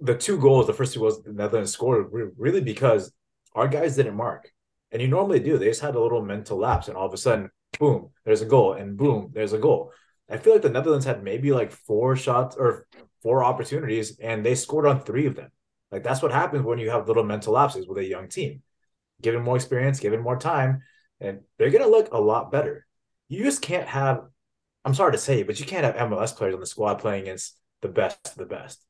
the 0.00 0.16
two 0.16 0.38
goals, 0.38 0.66
the 0.66 0.72
first 0.72 0.94
two 0.94 1.00
goals 1.00 1.22
the 1.22 1.32
Netherlands 1.32 1.72
scored, 1.72 2.06
really 2.36 2.60
because 2.60 3.12
our 3.54 3.68
guys 3.68 3.96
didn't 3.96 4.16
mark. 4.16 4.50
And 4.90 5.02
you 5.02 5.08
normally 5.08 5.40
do. 5.40 5.58
They 5.58 5.66
just 5.66 5.80
had 5.80 5.94
a 5.94 6.00
little 6.00 6.22
mental 6.22 6.58
lapse, 6.58 6.88
and 6.88 6.96
all 6.96 7.06
of 7.06 7.12
a 7.12 7.16
sudden, 7.16 7.50
boom, 7.78 8.10
there's 8.24 8.42
a 8.42 8.46
goal, 8.46 8.74
and 8.74 8.96
boom, 8.96 9.30
there's 9.32 9.52
a 9.52 9.58
goal. 9.58 9.92
I 10.30 10.36
feel 10.36 10.52
like 10.52 10.62
the 10.62 10.70
Netherlands 10.70 11.04
had 11.04 11.22
maybe 11.22 11.52
like 11.52 11.72
four 11.72 12.16
shots 12.16 12.56
or 12.56 12.86
four 13.22 13.42
opportunities, 13.42 14.18
and 14.20 14.44
they 14.44 14.54
scored 14.54 14.86
on 14.86 15.00
three 15.00 15.26
of 15.26 15.34
them. 15.34 15.50
Like 15.90 16.02
that's 16.02 16.22
what 16.22 16.32
happens 16.32 16.64
when 16.64 16.78
you 16.78 16.90
have 16.90 17.08
little 17.08 17.24
mental 17.24 17.52
lapses 17.54 17.86
with 17.86 17.98
a 17.98 18.04
young 18.04 18.28
team 18.28 18.62
given 19.22 19.42
more 19.42 19.56
experience, 19.56 20.00
given 20.00 20.20
more 20.20 20.36
time, 20.36 20.82
and 21.20 21.40
they're 21.58 21.70
going 21.70 21.82
to 21.82 21.90
look 21.90 22.12
a 22.12 22.20
lot 22.20 22.52
better. 22.52 22.86
You 23.28 23.42
just 23.42 23.62
can't 23.62 23.88
have, 23.88 24.24
I'm 24.84 24.94
sorry 24.94 25.12
to 25.12 25.18
say, 25.18 25.42
but 25.42 25.58
you 25.58 25.66
can't 25.66 25.84
have 25.84 26.08
MLS 26.08 26.36
players 26.36 26.54
on 26.54 26.60
the 26.60 26.66
squad 26.66 26.96
playing 26.96 27.22
against 27.22 27.58
the 27.80 27.88
best 27.88 28.18
of 28.26 28.34
the 28.36 28.46
best. 28.46 28.84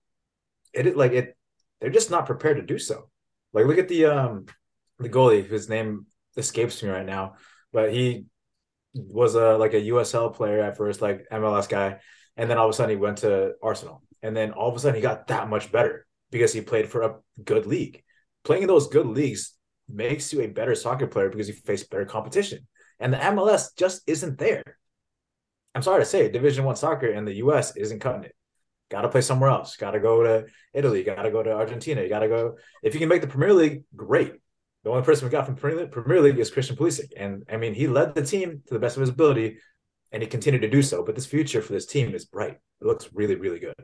It 0.73 0.97
like 0.97 1.13
it, 1.13 1.37
they're 1.81 1.91
just 1.91 2.11
not 2.11 2.27
prepared 2.27 2.57
to 2.57 2.63
do 2.63 2.79
so. 2.79 3.09
Like 3.53 3.67
look 3.67 3.79
at 3.79 3.89
the 3.89 4.07
um 4.07 4.47
the 4.99 5.09
goalie 5.09 5.45
whose 5.45 5.69
name 5.69 6.07
escapes 6.37 6.83
me 6.83 6.91
right 6.91 7.07
now, 7.07 7.35
but 7.73 7.93
he 7.93 8.27
was 8.95 9.35
a 9.35 9.57
like 9.57 9.75
a 9.75 9.83
USL 9.83 10.35
player 10.35 10.61
at 10.61 10.77
first, 10.77 11.01
like 11.01 11.29
MLS 11.31 11.69
guy, 11.69 11.99
and 12.37 12.51
then 12.51 12.59
all 12.59 12.67
of 12.67 12.71
a 12.71 12.77
sudden 12.77 12.97
he 12.97 13.01
went 13.01 13.19
to 13.19 13.53
Arsenal, 13.63 14.03
and 14.23 14.37
then 14.37 14.53
all 14.53 14.69
of 14.69 14.77
a 14.77 14.79
sudden 14.79 14.97
he 14.97 15.03
got 15.03 15.29
that 15.29 15.49
much 15.49 15.71
better 15.71 16.07
because 16.31 16.53
he 16.53 16.61
played 16.61 16.89
for 16.89 17.03
a 17.03 17.17
good 17.45 17.67
league. 17.67 18.03
Playing 18.45 18.63
in 18.63 18.69
those 18.69 18.89
good 18.89 19.07
leagues 19.07 19.55
makes 19.89 20.33
you 20.33 20.41
a 20.41 20.49
better 20.49 20.75
soccer 20.75 21.07
player 21.07 21.29
because 21.29 21.49
you 21.49 21.55
face 21.55 21.85
better 21.85 22.05
competition. 22.05 22.67
And 22.99 23.13
the 23.13 23.19
MLS 23.19 23.69
just 23.77 24.03
isn't 24.07 24.39
there. 24.39 24.79
I'm 25.75 25.83
sorry 25.83 26.03
to 26.03 26.07
say, 26.07 26.29
Division 26.31 26.65
One 26.65 26.77
soccer 26.77 27.09
in 27.09 27.25
the 27.25 27.35
US 27.35 27.77
isn't 27.77 28.01
cutting 28.01 28.25
it. 28.25 28.35
Got 28.91 29.03
to 29.03 29.09
play 29.09 29.23
somewhere 29.23 29.51
else. 29.51 29.77
Got 29.77 29.93
to 29.93 30.01
go 30.01 30.23
to 30.23 30.47
Italy. 30.73 31.03
Got 31.03 31.23
to 31.23 31.31
go 31.31 31.43
to 31.43 31.53
Argentina. 31.53 32.03
You 32.03 32.09
got 32.09 32.21
to 32.21 32.29
go. 32.29 32.57
If 32.83 32.95
you 32.95 33.01
can 33.01 33.09
make 33.09 33.23
the 33.23 33.27
Premier 33.27 33.53
League, 33.53 33.85
great. 33.97 34.35
The 34.85 34.91
only 34.91 35.03
person 35.03 35.27
we 35.27 35.33
got 35.33 35.47
from 35.47 35.57
Premier 35.57 36.21
League 36.21 36.39
is 36.39 36.51
Christian 36.51 36.77
Pulisic, 36.77 37.09
and 37.17 37.43
I 37.51 37.57
mean 37.57 37.73
he 37.73 37.87
led 37.87 38.15
the 38.15 38.23
team 38.23 38.63
to 38.67 38.75
the 38.75 38.79
best 38.79 38.97
of 38.97 39.01
his 39.01 39.09
ability, 39.09 39.59
and 40.13 40.23
he 40.23 40.29
continued 40.29 40.61
to 40.61 40.69
do 40.69 40.83
so. 40.83 41.03
But 41.03 41.15
this 41.15 41.25
future 41.25 41.63
for 41.63 41.73
this 41.73 41.87
team 41.87 42.15
is 42.15 42.27
bright. 42.27 42.59
It 42.83 42.87
looks 42.87 43.09
really, 43.15 43.35
really 43.35 43.61
good. 43.61 43.75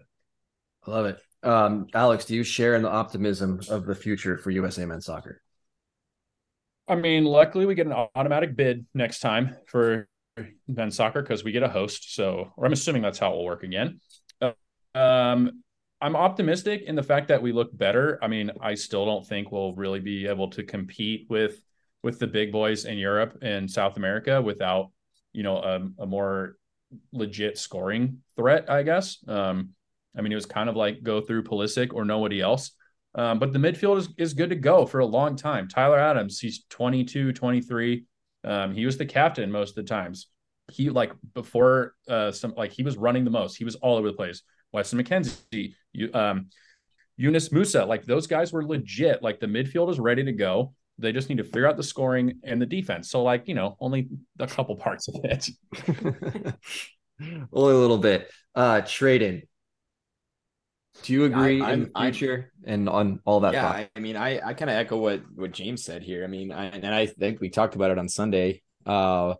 I 0.86 0.91
love 0.91 1.07
it. 1.07 1.18
Um, 1.43 1.86
Alex, 1.95 2.26
do 2.26 2.34
you 2.34 2.45
share 2.45 2.74
in 2.74 2.82
the 2.82 2.91
optimism 2.91 3.61
of 3.70 3.86
the 3.86 3.95
future 3.95 4.36
for 4.36 4.51
USA 4.51 4.84
men's 4.84 5.07
soccer? 5.07 5.41
I 6.86 6.97
mean, 6.97 7.24
luckily 7.24 7.64
we 7.64 7.74
get 7.74 7.86
an 7.86 7.95
automatic 8.14 8.55
bid 8.55 8.84
next 8.93 9.20
time 9.20 9.57
for 9.68 10.07
men's 10.66 10.97
soccer 10.97 11.22
because 11.22 11.45
we 11.45 11.53
get 11.53 11.62
a 11.62 11.68
host. 11.68 12.14
So, 12.14 12.53
or 12.57 12.66
I'm 12.66 12.72
assuming 12.72 13.03
that's 13.03 13.18
how 13.18 13.33
it 13.33 13.37
will 13.37 13.45
work 13.45 13.62
again. 13.62 14.01
Um, 14.95 15.62
I'm 16.01 16.16
optimistic 16.16 16.83
in 16.83 16.95
the 16.95 17.03
fact 17.03 17.28
that 17.28 17.43
we 17.43 17.53
look 17.53 17.76
better. 17.76 18.18
I 18.22 18.28
mean, 18.28 18.51
I 18.61 18.74
still 18.74 19.05
don't 19.05 19.26
think 19.26 19.53
we'll 19.53 19.74
really 19.74 20.01
be 20.01 20.26
able 20.26 20.49
to 20.51 20.62
compete 20.62 21.26
with 21.28 21.61
with 22.03 22.18
the 22.18 22.26
big 22.26 22.51
boys 22.51 22.87
in 22.87 22.97
Europe 22.97 23.37
and 23.43 23.70
South 23.70 23.99
America 23.99 24.41
without, 24.41 24.91
you 25.35 25.43
know, 25.43 25.59
a, 25.59 26.03
a 26.03 26.07
more 26.07 26.57
legit 27.12 27.59
scoring 27.59 28.22
threat. 28.37 28.70
I 28.70 28.83
guess. 28.83 29.18
Um, 29.28 29.70
I 30.16 30.22
mean, 30.22 30.33
it 30.33 30.37
was 30.37 30.47
kind 30.47 30.68
of 30.68 30.76
like 30.76 31.03
go 31.03 31.20
through 31.20 31.45
Pulisic 31.45 31.93
or 31.93 32.05
nobody 32.05 32.41
else. 32.41 32.72
Um, 33.14 33.39
but 33.39 33.53
the 33.53 33.59
midfield 33.59 33.99
is, 33.99 34.09
is 34.16 34.35
good 34.35 34.51
to 34.51 34.57
go 34.57 34.87
for 34.87 35.01
a 35.01 35.07
long 35.07 35.37
time. 35.37 35.68
Tyler 35.68 35.99
Adams, 35.99 36.39
he's 36.39 36.64
22, 36.70 37.33
23. 37.33 38.05
Um, 38.45 38.74
he 38.74 38.86
was 38.86 38.97
the 38.97 39.07
captain 39.07 39.51
most 39.51 39.70
of 39.70 39.74
the 39.76 39.82
times. 39.82 40.28
He 40.70 40.91
like 40.91 41.12
before 41.34 41.95
uh, 42.09 42.30
some 42.32 42.55
like 42.57 42.72
he 42.72 42.82
was 42.82 42.97
running 42.97 43.24
the 43.24 43.30
most. 43.30 43.57
He 43.57 43.64
was 43.64 43.76
all 43.76 43.97
over 43.97 44.09
the 44.09 44.16
place. 44.16 44.43
Weston 44.72 45.03
McKennie, 45.03 45.74
you, 45.93 46.11
um, 46.14 46.49
Yunus 47.16 47.49
Musah, 47.49 47.86
like 47.86 48.05
those 48.05 48.26
guys 48.26 48.53
were 48.53 48.64
legit. 48.64 49.22
Like 49.22 49.41
the 49.41 49.47
midfield 49.47 49.91
is 49.91 49.99
ready 49.99 50.24
to 50.24 50.32
go. 50.32 50.74
They 50.99 51.12
just 51.12 51.28
need 51.28 51.38
to 51.38 51.45
figure 51.45 51.66
out 51.66 51.76
the 51.76 51.82
scoring 51.82 52.41
and 52.45 52.62
the 52.62 52.66
defense. 52.66 53.11
So 53.11 53.22
like 53.22 53.49
you 53.49 53.55
know 53.55 53.76
only 53.80 54.09
a 54.38 54.47
couple 54.47 54.76
parts 54.76 55.09
of 55.09 55.16
it. 55.24 55.49
only 57.53 57.72
a 57.72 57.76
little 57.76 57.99
bit. 57.99 58.30
Uh, 58.55 58.80
Tradon, 58.82 59.43
do 61.03 61.12
you 61.12 61.24
agree 61.24 61.61
I, 61.61 61.72
in 61.72 61.91
future 61.97 62.53
I'm, 62.66 62.72
and 62.72 62.88
on 62.88 63.20
all 63.24 63.41
that? 63.41 63.53
Yeah, 63.53 63.66
I, 63.66 63.88
I, 63.95 64.01
mean, 64.01 64.16
I, 64.16 64.41
I 64.45 64.55
kind 64.55 64.70
of 64.70 64.76
echo 64.76 64.99
what 64.99 65.22
what 65.34 65.53
James 65.53 65.84
said 65.84 66.03
here. 66.03 66.24
I 66.24 66.26
mean, 66.26 66.53
I, 66.53 66.66
and 66.66 66.86
I 66.86 67.07
think 67.07 67.41
we 67.41 67.49
talked 67.49 67.74
about 67.74 67.91
it 67.91 67.99
on 67.99 68.09
Sunday. 68.09 68.62
Uh, 68.84 69.34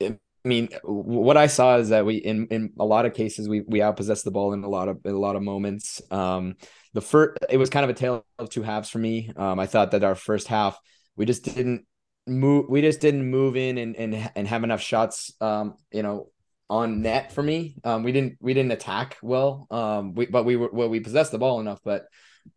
I 0.00 0.16
mean, 0.48 0.68
what 0.84 1.36
I 1.36 1.48
saw 1.48 1.78
is 1.78 1.88
that 1.88 2.06
we 2.06 2.16
in 2.16 2.46
in 2.48 2.72
a 2.78 2.84
lot 2.84 3.06
of 3.06 3.14
cases 3.14 3.48
we 3.48 3.62
we 3.62 3.80
outpossessed 3.80 4.24
the 4.24 4.30
ball 4.30 4.52
in 4.52 4.62
a 4.64 4.68
lot 4.68 4.88
of 4.88 5.00
in 5.04 5.14
a 5.14 5.18
lot 5.18 5.36
of 5.36 5.42
moments. 5.42 6.02
Um, 6.10 6.56
the 6.92 7.00
first 7.00 7.38
it 7.50 7.56
was 7.56 7.70
kind 7.70 7.84
of 7.84 7.90
a 7.90 7.94
tale 7.94 8.24
of 8.38 8.50
two 8.50 8.62
halves 8.62 8.88
for 8.88 8.98
me. 8.98 9.32
Um, 9.36 9.58
I 9.58 9.66
thought 9.66 9.90
that 9.90 10.04
our 10.04 10.14
first 10.14 10.46
half 10.48 10.78
we 11.16 11.26
just 11.26 11.44
didn't 11.44 11.86
move 12.26 12.66
we 12.68 12.80
just 12.80 13.00
didn't 13.00 13.28
move 13.28 13.56
in 13.56 13.78
and 13.78 13.96
and 13.96 14.30
and 14.34 14.48
have 14.48 14.64
enough 14.64 14.80
shots 14.80 15.32
um 15.40 15.74
you 15.92 16.02
know 16.02 16.28
on 16.68 17.02
net 17.02 17.32
for 17.32 17.42
me. 17.42 17.76
Um, 17.84 18.02
we 18.02 18.12
didn't 18.12 18.36
we 18.40 18.54
didn't 18.54 18.72
attack 18.72 19.16
well. 19.22 19.66
Um, 19.70 20.14
we 20.14 20.26
but 20.26 20.44
we 20.44 20.56
were 20.56 20.70
well 20.72 20.88
we 20.88 21.00
possessed 21.00 21.32
the 21.32 21.38
ball 21.38 21.60
enough, 21.60 21.80
but 21.84 22.06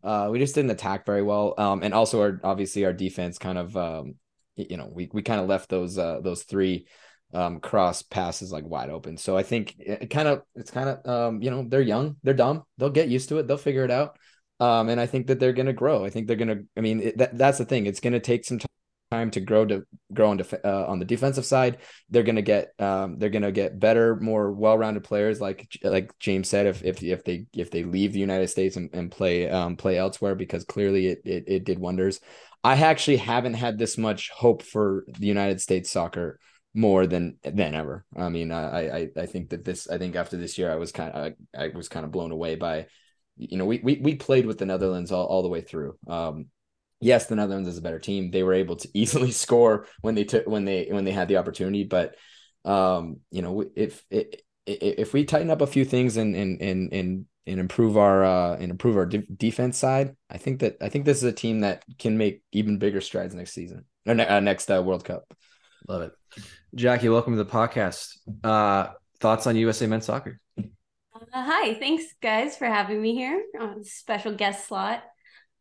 uh, 0.02 0.28
we 0.30 0.38
just 0.38 0.54
didn't 0.54 0.70
attack 0.70 1.06
very 1.06 1.22
well. 1.22 1.54
Um, 1.58 1.82
and 1.82 1.94
also 1.94 2.20
our 2.20 2.40
obviously 2.42 2.84
our 2.84 2.92
defense 2.92 3.38
kind 3.38 3.58
of 3.58 3.76
um, 3.76 4.14
you 4.56 4.76
know 4.76 4.90
we 4.92 5.08
we 5.12 5.22
kind 5.22 5.40
of 5.40 5.48
left 5.48 5.68
those 5.68 5.98
uh 5.98 6.20
those 6.20 6.42
three 6.42 6.86
um 7.32 7.60
cross 7.60 8.02
passes 8.02 8.50
like 8.50 8.64
wide 8.64 8.90
open. 8.90 9.16
So 9.16 9.36
I 9.36 9.42
think 9.42 9.76
it 9.78 10.10
kind 10.10 10.28
of 10.28 10.42
it's 10.56 10.70
kind 10.70 10.88
of 10.88 11.06
um 11.06 11.42
you 11.42 11.50
know 11.50 11.64
they're 11.68 11.80
young, 11.80 12.16
they're 12.22 12.34
dumb, 12.34 12.64
they'll 12.78 12.90
get 12.90 13.08
used 13.08 13.28
to 13.28 13.38
it, 13.38 13.46
they'll 13.46 13.56
figure 13.56 13.84
it 13.84 13.90
out. 13.90 14.18
Um, 14.58 14.90
and 14.90 15.00
I 15.00 15.06
think 15.06 15.28
that 15.28 15.40
they're 15.40 15.54
going 15.54 15.66
to 15.66 15.72
grow. 15.72 16.04
I 16.04 16.10
think 16.10 16.26
they're 16.26 16.36
going 16.36 16.48
to. 16.48 16.66
I 16.76 16.82
mean, 16.82 17.00
it, 17.00 17.16
that, 17.16 17.38
that's 17.38 17.56
the 17.56 17.64
thing. 17.64 17.86
It's 17.86 18.00
going 18.00 18.12
to 18.12 18.20
take 18.20 18.44
some 18.44 18.58
time 18.58 18.68
to 19.10 19.40
grow 19.40 19.64
to 19.66 19.84
grow 20.12 20.30
on, 20.30 20.36
def- 20.36 20.64
uh, 20.64 20.84
on 20.86 21.00
the 21.00 21.04
defensive 21.04 21.44
side. 21.44 21.78
They're 22.10 22.22
gonna 22.22 22.42
get 22.42 22.72
um, 22.78 23.18
they're 23.18 23.28
gonna 23.28 23.50
get 23.50 23.78
better, 23.78 24.14
more 24.16 24.52
well-rounded 24.52 25.02
players. 25.02 25.40
Like 25.40 25.68
like 25.82 26.16
James 26.20 26.48
said, 26.48 26.66
if 26.66 26.84
if 26.84 27.02
if 27.02 27.24
they 27.24 27.46
if 27.52 27.72
they 27.72 27.82
leave 27.82 28.12
the 28.12 28.20
United 28.20 28.48
States 28.48 28.76
and, 28.76 28.88
and 28.92 29.10
play 29.10 29.50
um, 29.50 29.76
play 29.76 29.98
elsewhere, 29.98 30.36
because 30.36 30.64
clearly 30.64 31.08
it, 31.08 31.22
it 31.24 31.44
it 31.48 31.64
did 31.64 31.80
wonders. 31.80 32.20
I 32.62 32.74
actually 32.74 33.16
haven't 33.16 33.54
had 33.54 33.78
this 33.78 33.98
much 33.98 34.30
hope 34.30 34.62
for 34.62 35.04
the 35.18 35.26
United 35.26 35.60
States 35.60 35.90
soccer 35.90 36.38
more 36.72 37.06
than 37.08 37.38
than 37.42 37.74
ever. 37.74 38.04
I 38.16 38.28
mean, 38.28 38.52
I 38.52 38.98
I 38.98 39.08
I 39.16 39.26
think 39.26 39.50
that 39.50 39.64
this 39.64 39.88
I 39.88 39.98
think 39.98 40.14
after 40.14 40.36
this 40.36 40.56
year 40.56 40.70
I 40.70 40.76
was 40.76 40.92
kind 40.92 41.12
of 41.12 41.32
I, 41.56 41.64
I 41.64 41.68
was 41.68 41.88
kind 41.88 42.04
of 42.04 42.12
blown 42.12 42.30
away 42.30 42.54
by 42.54 42.86
you 43.36 43.56
know 43.58 43.66
we 43.66 43.80
we 43.82 43.96
we 43.96 44.14
played 44.14 44.46
with 44.46 44.58
the 44.58 44.66
Netherlands 44.66 45.10
all, 45.10 45.26
all 45.26 45.42
the 45.42 45.48
way 45.48 45.62
through. 45.62 45.96
Um, 46.06 46.46
yes, 47.00 47.26
the 47.26 47.36
Netherlands 47.36 47.68
is 47.68 47.78
a 47.78 47.82
better 47.82 47.98
team. 47.98 48.30
They 48.30 48.42
were 48.42 48.54
able 48.54 48.76
to 48.76 48.88
easily 48.94 49.30
score 49.30 49.86
when 50.00 50.14
they 50.14 50.24
took 50.24 50.46
when 50.46 50.64
they 50.64 50.88
when 50.90 51.04
they 51.04 51.12
had 51.12 51.28
the 51.28 51.38
opportunity. 51.38 51.84
But 51.84 52.14
um, 52.64 53.20
you 53.30 53.42
know, 53.42 53.64
if 53.74 54.04
if 54.10 54.40
if 54.66 55.12
we 55.12 55.24
tighten 55.24 55.50
up 55.50 55.62
a 55.62 55.66
few 55.66 55.84
things 55.84 56.16
and 56.16 56.36
and 56.36 56.60
and 56.60 56.92
and 56.92 57.26
and 57.46 57.58
improve 57.58 57.96
our 57.96 58.24
uh 58.24 58.56
and 58.56 58.70
improve 58.70 58.96
our 58.96 59.06
de- 59.06 59.26
defense 59.26 59.78
side, 59.78 60.16
I 60.28 60.38
think 60.38 60.60
that 60.60 60.76
I 60.80 60.88
think 60.88 61.04
this 61.04 61.18
is 61.18 61.24
a 61.24 61.32
team 61.32 61.60
that 61.60 61.84
can 61.98 62.18
make 62.18 62.42
even 62.52 62.78
bigger 62.78 63.00
strides 63.00 63.34
next 63.34 63.52
season 63.52 63.86
or 64.06 64.14
ne- 64.14 64.26
uh, 64.26 64.40
next 64.40 64.70
uh, 64.70 64.82
World 64.82 65.04
Cup. 65.04 65.24
Love 65.88 66.02
it, 66.02 66.12
Jackie. 66.74 67.08
Welcome 67.08 67.36
to 67.36 67.42
the 67.42 67.50
podcast. 67.50 68.18
Uh, 68.44 68.92
thoughts 69.18 69.46
on 69.46 69.56
USA 69.56 69.86
men's 69.86 70.04
soccer? 70.04 70.38
Uh, 70.58 71.44
hi, 71.44 71.74
thanks 71.74 72.04
guys 72.22 72.56
for 72.56 72.66
having 72.66 73.00
me 73.00 73.14
here 73.14 73.42
on 73.58 73.80
a 73.80 73.84
special 73.84 74.34
guest 74.34 74.68
slot. 74.68 75.02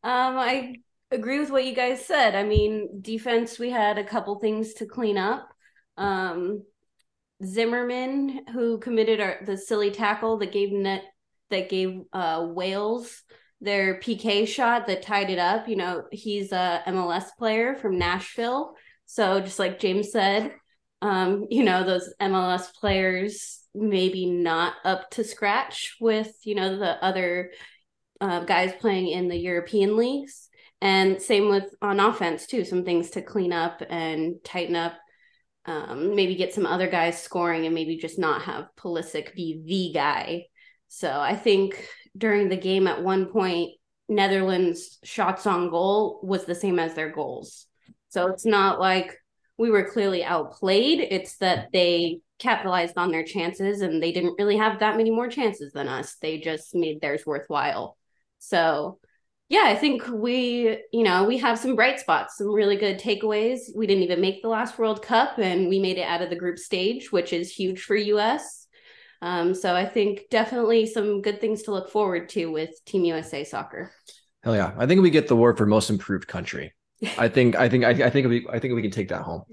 Um, 0.04 0.38
I 0.38 0.76
agree 1.12 1.40
with 1.40 1.52
what 1.52 1.66
you 1.66 1.74
guys 1.74 2.06
said. 2.06 2.36
I 2.36 2.44
mean, 2.44 3.02
defense, 3.02 3.58
we 3.60 3.70
had 3.70 3.98
a 3.98 4.04
couple 4.04 4.40
things 4.40 4.74
to 4.76 4.86
clean 4.86 5.18
up. 5.18 5.50
Um, 5.98 6.64
Zimmerman, 7.44 8.46
who 8.54 8.80
committed 8.80 9.20
our, 9.20 9.38
the 9.46 9.58
silly 9.58 9.92
tackle 9.92 10.38
that 10.38 10.52
gave 10.52 10.72
net 10.72 11.04
that 11.50 11.70
gave 11.70 12.02
uh, 12.14 12.46
Wales 12.48 13.24
their 13.62 14.00
PK 14.00 14.48
shot 14.48 14.88
that 14.88 15.02
tied 15.02 15.30
it 15.30 15.40
up. 15.40 15.68
You 15.68 15.76
know, 15.76 16.04
he's 16.12 16.52
a 16.52 16.82
MLS 16.88 17.26
player 17.38 17.76
from 17.76 17.98
Nashville. 17.98 18.76
So 19.06 19.40
just 19.40 19.60
like 19.60 19.80
James 19.80 20.12
said, 20.12 20.54
um, 21.02 21.48
you 21.50 21.64
know, 21.64 21.84
those 21.84 22.14
MLS 22.22 22.74
players 22.74 23.62
maybe 23.74 24.26
not 24.26 24.74
up 24.86 25.10
to 25.12 25.24
scratch 25.24 25.98
with, 26.00 26.32
you 26.44 26.56
know, 26.56 26.78
the 26.78 27.04
other 27.04 27.52
uh, 28.22 28.44
guys 28.44 28.74
playing 28.80 29.10
in 29.10 29.28
the 29.28 29.38
European 29.38 29.98
leagues. 29.98 30.49
And 30.82 31.22
same 31.22 31.50
with 31.50 31.66
on 31.82 32.00
offense 32.00 32.48
too, 32.48 32.64
some 32.64 32.86
things 32.86 33.12
to 33.12 33.22
clean 33.22 33.52
up 33.52 33.82
and 33.90 34.36
tighten 34.44 34.76
up. 34.76 34.94
Um, 35.66 36.16
maybe 36.16 36.36
get 36.36 36.54
some 36.54 36.66
other 36.66 36.88
guys 36.88 37.22
scoring 37.22 37.66
and 37.66 37.76
maybe 37.76 37.98
just 37.98 38.18
not 38.18 38.44
have 38.44 38.70
Pulisic 38.78 39.36
be 39.36 39.62
the 39.66 39.94
guy. 39.94 40.46
So 40.88 41.20
I 41.20 41.36
think 41.36 41.88
during 42.18 42.50
the 42.50 42.58
game 42.58 42.88
at 42.88 43.04
one 43.04 43.28
point, 43.28 43.72
Netherlands 44.08 44.98
shots 45.04 45.46
on 45.46 45.70
goal 45.70 46.20
was 46.24 46.46
the 46.46 46.56
same 46.56 46.80
as 46.80 46.96
their 46.96 47.12
goals. 47.12 47.68
So 48.10 48.28
it's 48.28 48.46
not 48.46 48.80
like 48.80 49.16
we 49.58 49.70
were 49.70 49.92
clearly 49.92 50.24
outplayed. 50.24 51.00
It's 51.00 51.38
that 51.38 51.68
they 51.72 52.22
capitalized 52.40 52.98
on 52.98 53.12
their 53.12 53.24
chances 53.24 53.82
and 53.82 54.02
they 54.02 54.12
didn't 54.12 54.36
really 54.40 54.58
have 54.58 54.80
that 54.80 54.98
many 54.98 55.12
more 55.12 55.28
chances 55.28 55.74
than 55.74 55.88
us. 55.88 56.16
They 56.16 56.40
just 56.40 56.74
made 56.74 57.02
theirs 57.02 57.26
worthwhile. 57.26 57.98
So, 58.40 59.00
yeah, 59.50 59.64
I 59.66 59.76
think 59.76 60.08
we, 60.08 60.78
you 60.94 61.04
know, 61.04 61.24
we 61.24 61.40
have 61.40 61.58
some 61.58 61.76
bright 61.76 62.00
spots, 62.00 62.38
some 62.38 62.52
really 62.52 62.78
good 62.78 63.00
takeaways. 63.00 63.62
We 63.76 63.88
didn't 63.88 64.04
even 64.04 64.22
make 64.22 64.44
the 64.44 64.48
last 64.48 64.78
World 64.78 65.02
Cup 65.02 65.40
and 65.40 65.68
we 65.68 65.80
made 65.80 65.98
it 65.98 66.04
out 66.04 66.22
of 66.22 66.30
the 66.30 66.36
group 66.36 66.60
stage, 66.60 67.12
which 67.12 67.34
is 67.34 67.52
huge 67.52 67.82
for 67.82 67.96
US. 67.96 68.68
Um, 69.24 69.56
so 69.56 69.76
I 69.76 69.86
think 69.86 70.26
definitely 70.30 70.86
some 70.86 71.24
good 71.24 71.42
things 71.42 71.64
to 71.64 71.72
look 71.72 71.90
forward 71.90 72.30
to 72.30 72.46
with 72.46 72.70
Team 72.86 73.04
USA 73.06 73.44
soccer. 73.44 73.92
Hell 74.44 74.56
yeah. 74.56 74.74
I 74.78 74.86
think 74.86 75.02
we 75.02 75.10
get 75.10 75.28
the 75.28 75.34
award 75.34 75.58
for 75.58 75.66
most 75.66 75.90
improved 75.90 76.28
country. 76.28 76.74
I 77.18 77.28
think 77.30 77.56
I 77.56 77.70
think 77.70 77.86
I, 77.86 77.90
I 77.90 78.10
think 78.12 78.28
we 78.28 78.48
I 78.50 78.60
think 78.60 78.76
we 78.76 78.84
can 78.84 78.92
take 78.92 79.10
that 79.10 79.24
home. 79.24 79.44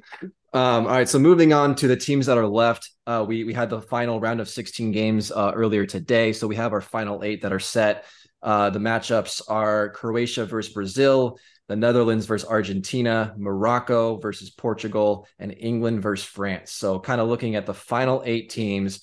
Um, 0.52 0.86
all 0.86 0.92
right, 0.92 1.08
so 1.08 1.18
moving 1.18 1.52
on 1.52 1.74
to 1.76 1.88
the 1.88 1.96
teams 1.96 2.26
that 2.26 2.38
are 2.38 2.46
left, 2.46 2.90
uh, 3.06 3.24
we 3.26 3.44
we 3.44 3.54
had 3.54 3.70
the 3.70 3.80
final 3.80 4.20
round 4.20 4.40
of 4.40 4.48
16 4.48 4.90
games 4.92 5.30
uh, 5.30 5.52
earlier 5.54 5.86
today, 5.86 6.32
so 6.32 6.46
we 6.46 6.56
have 6.56 6.72
our 6.72 6.80
final 6.80 7.22
eight 7.24 7.42
that 7.42 7.52
are 7.52 7.60
set. 7.60 8.04
Uh, 8.46 8.70
the 8.70 8.78
matchups 8.78 9.42
are 9.48 9.90
Croatia 9.90 10.46
versus 10.46 10.72
Brazil, 10.72 11.36
the 11.66 11.74
Netherlands 11.74 12.26
versus 12.26 12.48
Argentina, 12.48 13.34
Morocco 13.36 14.18
versus 14.18 14.50
Portugal, 14.50 15.26
and 15.40 15.52
England 15.58 16.00
versus 16.00 16.24
France. 16.24 16.70
So, 16.70 17.00
kind 17.00 17.20
of 17.20 17.28
looking 17.28 17.56
at 17.56 17.66
the 17.66 17.74
final 17.74 18.22
eight 18.24 18.50
teams 18.50 19.00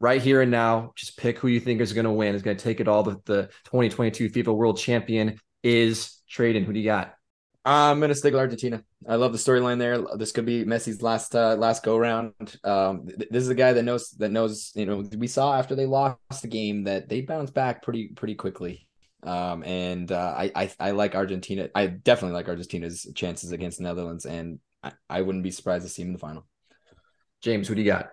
right 0.00 0.20
here 0.20 0.42
and 0.42 0.50
now. 0.50 0.92
Just 0.96 1.16
pick 1.16 1.38
who 1.38 1.46
you 1.46 1.60
think 1.60 1.80
is 1.80 1.92
going 1.92 2.04
to 2.04 2.10
win. 2.10 2.34
Is 2.34 2.42
going 2.42 2.56
to 2.56 2.64
take 2.64 2.80
it 2.80 2.88
all. 2.88 3.04
The, 3.04 3.20
the 3.24 3.42
2022 3.66 4.30
FIFA 4.30 4.56
World 4.56 4.76
Champion 4.76 5.38
is 5.62 6.20
Tradon. 6.28 6.64
Who 6.64 6.72
do 6.72 6.80
you 6.80 6.84
got? 6.84 7.14
I'm 7.64 7.98
gonna 8.00 8.14
stick 8.14 8.34
with 8.34 8.40
Argentina. 8.40 8.82
I 9.08 9.16
love 9.16 9.32
the 9.32 9.38
storyline 9.38 9.78
there. 9.78 10.04
This 10.16 10.32
could 10.32 10.44
be 10.44 10.64
Messi's 10.64 11.00
last 11.00 11.34
uh, 11.34 11.56
last 11.56 11.82
go 11.82 11.96
round. 11.96 12.34
Um, 12.62 13.06
th- 13.06 13.28
this 13.30 13.42
is 13.42 13.48
a 13.48 13.54
guy 13.54 13.72
that 13.72 13.82
knows 13.84 14.10
that 14.18 14.30
knows. 14.30 14.72
You 14.74 14.84
know, 14.84 15.04
we 15.16 15.26
saw 15.26 15.54
after 15.54 15.74
they 15.74 15.86
lost 15.86 16.18
the 16.42 16.48
game 16.48 16.84
that 16.84 17.08
they 17.08 17.22
bounced 17.22 17.54
back 17.54 17.82
pretty 17.82 18.08
pretty 18.08 18.34
quickly. 18.34 18.86
Um, 19.22 19.64
and 19.64 20.12
uh, 20.12 20.34
I, 20.36 20.52
I 20.54 20.70
I 20.78 20.90
like 20.90 21.14
Argentina. 21.14 21.70
I 21.74 21.86
definitely 21.86 22.34
like 22.34 22.48
Argentina's 22.48 23.06
chances 23.14 23.52
against 23.52 23.78
the 23.78 23.84
Netherlands, 23.84 24.26
and 24.26 24.58
I, 24.82 24.92
I 25.08 25.22
wouldn't 25.22 25.44
be 25.44 25.50
surprised 25.50 25.86
to 25.86 25.90
see 25.90 26.02
him 26.02 26.08
in 26.08 26.12
the 26.12 26.18
final. 26.18 26.46
James, 27.40 27.66
who 27.66 27.74
do 27.74 27.80
you 27.80 27.90
got? 27.90 28.10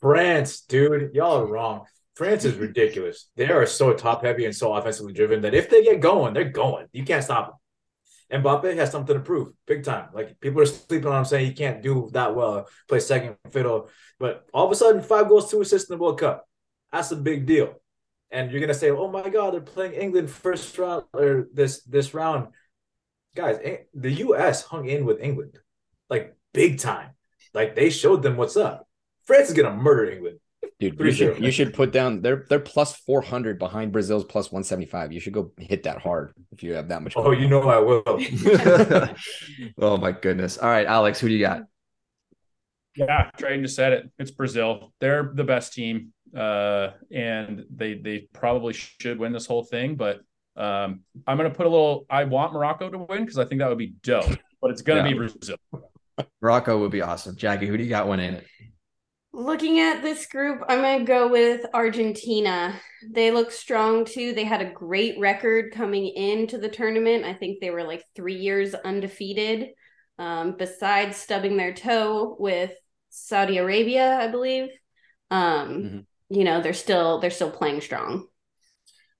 France, 0.00 0.60
dude, 0.60 1.12
y'all 1.14 1.40
are 1.40 1.46
wrong. 1.46 1.86
France 2.14 2.44
is 2.44 2.54
ridiculous. 2.54 3.30
They 3.36 3.48
are 3.48 3.66
so 3.66 3.94
top 3.94 4.24
heavy 4.24 4.44
and 4.44 4.54
so 4.54 4.74
offensively 4.74 5.12
driven 5.12 5.40
that 5.40 5.54
if 5.54 5.68
they 5.68 5.82
get 5.82 6.00
going, 6.00 6.34
they're 6.34 6.44
going. 6.44 6.86
You 6.92 7.04
can't 7.04 7.24
stop 7.24 7.46
them. 7.46 7.56
Mbappe 8.32 8.74
has 8.76 8.90
something 8.90 9.14
to 9.14 9.20
prove, 9.20 9.52
big 9.66 9.84
time. 9.84 10.08
Like 10.14 10.40
people 10.40 10.62
are 10.62 10.66
sleeping 10.66 11.08
on 11.08 11.18
him, 11.18 11.24
saying 11.24 11.46
he 11.46 11.52
can't 11.52 11.82
do 11.82 12.08
that 12.12 12.34
well, 12.34 12.66
play 12.88 12.98
second 12.98 13.36
fiddle. 13.50 13.90
But 14.18 14.46
all 14.54 14.64
of 14.64 14.72
a 14.72 14.74
sudden, 14.74 15.02
five 15.02 15.28
goals, 15.28 15.50
two 15.50 15.60
assists 15.60 15.90
in 15.90 15.96
the 15.96 16.02
World 16.02 16.18
Cup. 16.18 16.48
That's 16.90 17.10
a 17.10 17.16
big 17.16 17.46
deal. 17.46 17.74
And 18.30 18.50
you're 18.50 18.60
gonna 18.60 18.72
say, 18.74 18.90
"Oh 18.90 19.08
my 19.08 19.28
God, 19.28 19.52
they're 19.52 19.60
playing 19.60 19.92
England 19.92 20.30
first 20.30 20.76
round 20.78 21.04
or 21.12 21.48
this 21.52 21.82
this 21.82 22.14
round." 22.14 22.48
Guys, 23.34 23.58
eh, 23.62 23.78
the 23.94 24.12
U.S. 24.26 24.62
hung 24.62 24.88
in 24.88 25.04
with 25.04 25.20
England, 25.20 25.58
like 26.08 26.34
big 26.54 26.78
time. 26.78 27.10
Like 27.52 27.74
they 27.74 27.90
showed 27.90 28.22
them 28.22 28.36
what's 28.36 28.56
up. 28.56 28.88
France 29.24 29.48
is 29.48 29.54
gonna 29.54 29.76
murder 29.76 30.10
England. 30.10 30.38
Dude, 30.78 30.98
you 30.98 31.12
should, 31.12 31.38
you 31.38 31.50
should 31.50 31.74
put 31.74 31.92
down 31.92 32.22
they're 32.22 32.44
they're 32.48 32.58
plus 32.58 32.96
four 32.96 33.22
hundred 33.22 33.58
behind 33.58 33.92
Brazil's 33.92 34.24
plus 34.24 34.50
one 34.50 34.64
seventy 34.64 34.86
five. 34.86 35.12
You 35.12 35.20
should 35.20 35.32
go 35.32 35.52
hit 35.58 35.84
that 35.84 35.98
hard 35.98 36.32
if 36.50 36.62
you 36.62 36.72
have 36.74 36.88
that 36.88 37.02
much. 37.02 37.14
Oh, 37.16 37.30
you 37.30 37.48
know 37.48 37.62
I 37.68 37.78
will. 37.78 38.02
oh 39.78 39.96
my 39.96 40.12
goodness! 40.12 40.58
All 40.58 40.68
right, 40.68 40.86
Alex, 40.86 41.20
who 41.20 41.28
do 41.28 41.34
you 41.34 41.40
got? 41.40 41.62
Yeah, 42.96 43.30
Tradon 43.38 43.62
just 43.62 43.76
said 43.76 43.92
it. 43.92 44.10
It's 44.18 44.30
Brazil. 44.30 44.92
They're 45.00 45.30
the 45.34 45.44
best 45.44 45.72
team, 45.72 46.12
uh, 46.36 46.90
and 47.10 47.64
they 47.74 47.94
they 47.94 48.28
probably 48.32 48.72
should 48.72 49.18
win 49.18 49.32
this 49.32 49.46
whole 49.46 49.64
thing. 49.64 49.94
But 49.94 50.20
um, 50.56 51.00
I'm 51.26 51.36
gonna 51.36 51.50
put 51.50 51.66
a 51.66 51.70
little. 51.70 52.06
I 52.10 52.24
want 52.24 52.52
Morocco 52.52 52.90
to 52.90 52.98
win 52.98 53.20
because 53.20 53.38
I 53.38 53.44
think 53.44 53.60
that 53.60 53.68
would 53.68 53.78
be 53.78 53.94
dope. 54.02 54.36
But 54.60 54.72
it's 54.72 54.82
gonna 54.82 55.02
Yeah. 55.02 55.08
be 55.08 55.14
Brazil. 55.14 55.56
Morocco 56.42 56.78
would 56.78 56.90
be 56.92 57.00
awesome. 57.02 57.36
Jackie, 57.36 57.66
who 57.66 57.76
do 57.76 57.82
you 57.82 57.88
got 57.88 58.06
winning 58.08 58.34
it? 58.34 58.46
Looking 59.42 59.80
at 59.80 60.02
this 60.02 60.26
group, 60.26 60.62
I'm 60.68 60.82
going 60.82 61.00
to 61.00 61.04
go 61.04 61.26
with 61.26 61.66
Argentina. 61.74 62.80
They 63.10 63.32
look 63.32 63.50
strong 63.50 64.04
too. 64.04 64.34
They 64.34 64.44
had 64.44 64.62
a 64.62 64.70
great 64.70 65.18
record 65.18 65.72
coming 65.72 66.06
into 66.06 66.58
the 66.58 66.68
tournament. 66.68 67.24
I 67.24 67.34
think 67.34 67.58
they 67.60 67.70
were 67.70 67.82
like 67.82 68.04
three 68.14 68.36
years 68.36 68.72
undefeated, 68.72 69.70
um, 70.16 70.54
besides 70.56 71.16
stubbing 71.16 71.56
their 71.56 71.74
toe 71.74 72.36
with 72.38 72.70
Saudi 73.10 73.58
Arabia, 73.58 74.16
I 74.16 74.28
believe. 74.28 74.68
Um, 75.30 75.82
Mhm. 75.82 76.06
You 76.28 76.44
know, 76.44 76.62
they're 76.62 76.72
still 76.72 77.18
they're 77.18 77.30
still 77.30 77.50
playing 77.50 77.80
strong. 77.80 78.28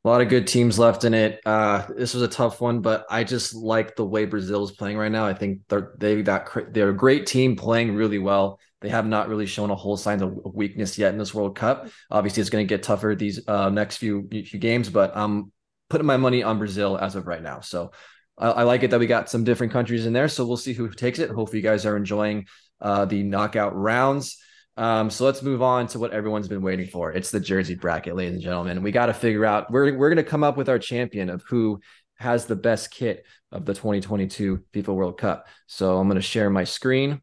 A 0.04 0.08
lot 0.08 0.20
of 0.20 0.28
good 0.28 0.48
teams 0.48 0.80
left 0.80 1.04
in 1.04 1.14
it. 1.14 1.40
Uh, 1.46 1.86
this 1.96 2.12
was 2.12 2.24
a 2.24 2.28
tough 2.28 2.60
one, 2.60 2.80
but 2.80 3.06
I 3.08 3.22
just 3.22 3.54
like 3.54 3.94
the 3.94 4.04
way 4.04 4.24
Brazil 4.24 4.64
is 4.64 4.72
playing 4.72 4.98
right 4.98 5.12
now. 5.12 5.26
I 5.26 5.34
think 5.34 5.60
they're 5.68 5.92
they 5.96 6.20
got 6.22 6.50
they're 6.72 6.88
a 6.88 6.96
great 6.96 7.26
team 7.26 7.54
playing 7.54 7.94
really 7.94 8.18
well. 8.18 8.58
They 8.80 8.88
have 8.88 9.06
not 9.06 9.28
really 9.28 9.46
shown 9.46 9.70
a 9.70 9.76
whole 9.76 9.96
signs 9.96 10.22
of 10.22 10.36
weakness 10.54 10.98
yet 10.98 11.12
in 11.12 11.18
this 11.18 11.32
World 11.32 11.54
Cup. 11.54 11.88
Obviously, 12.10 12.40
it's 12.40 12.50
going 12.50 12.66
to 12.66 12.68
get 12.68 12.82
tougher 12.82 13.14
these 13.14 13.46
uh, 13.46 13.70
next 13.70 13.98
few 13.98 14.28
few 14.28 14.58
games, 14.58 14.88
but 14.88 15.16
I'm 15.16 15.52
putting 15.88 16.06
my 16.06 16.16
money 16.16 16.42
on 16.42 16.58
Brazil 16.58 16.98
as 16.98 17.14
of 17.14 17.28
right 17.28 17.42
now. 17.42 17.60
So 17.60 17.92
I, 18.36 18.48
I 18.48 18.62
like 18.64 18.82
it 18.82 18.90
that 18.90 18.98
we 18.98 19.06
got 19.06 19.30
some 19.30 19.44
different 19.44 19.72
countries 19.72 20.04
in 20.04 20.12
there. 20.12 20.26
So 20.26 20.44
we'll 20.44 20.56
see 20.56 20.72
who 20.72 20.88
takes 20.90 21.20
it. 21.20 21.30
Hopefully, 21.30 21.58
you 21.58 21.62
guys 21.62 21.86
are 21.86 21.96
enjoying 21.96 22.46
uh, 22.80 23.04
the 23.04 23.22
knockout 23.22 23.76
rounds. 23.76 24.38
Um, 24.76 25.10
so 25.10 25.24
let's 25.24 25.42
move 25.42 25.60
on 25.62 25.86
to 25.88 25.98
what 25.98 26.12
everyone's 26.12 26.48
been 26.48 26.62
waiting 26.62 26.86
for. 26.86 27.12
It's 27.12 27.30
the 27.30 27.40
jersey 27.40 27.74
bracket, 27.74 28.16
ladies 28.16 28.34
and 28.34 28.42
gentlemen. 28.42 28.82
We 28.82 28.90
got 28.90 29.06
to 29.06 29.14
figure 29.14 29.44
out 29.44 29.70
we're 29.70 29.96
we're 29.96 30.08
gonna 30.08 30.22
come 30.22 30.44
up 30.44 30.56
with 30.56 30.68
our 30.68 30.78
champion 30.78 31.28
of 31.28 31.42
who 31.48 31.80
has 32.16 32.46
the 32.46 32.56
best 32.56 32.90
kit 32.90 33.26
of 33.50 33.66
the 33.66 33.74
2022 33.74 34.64
FIFA 34.72 34.94
World 34.94 35.18
Cup. 35.18 35.46
So 35.66 35.98
I'm 35.98 36.08
gonna 36.08 36.22
share 36.22 36.48
my 36.48 36.64
screen. 36.64 37.20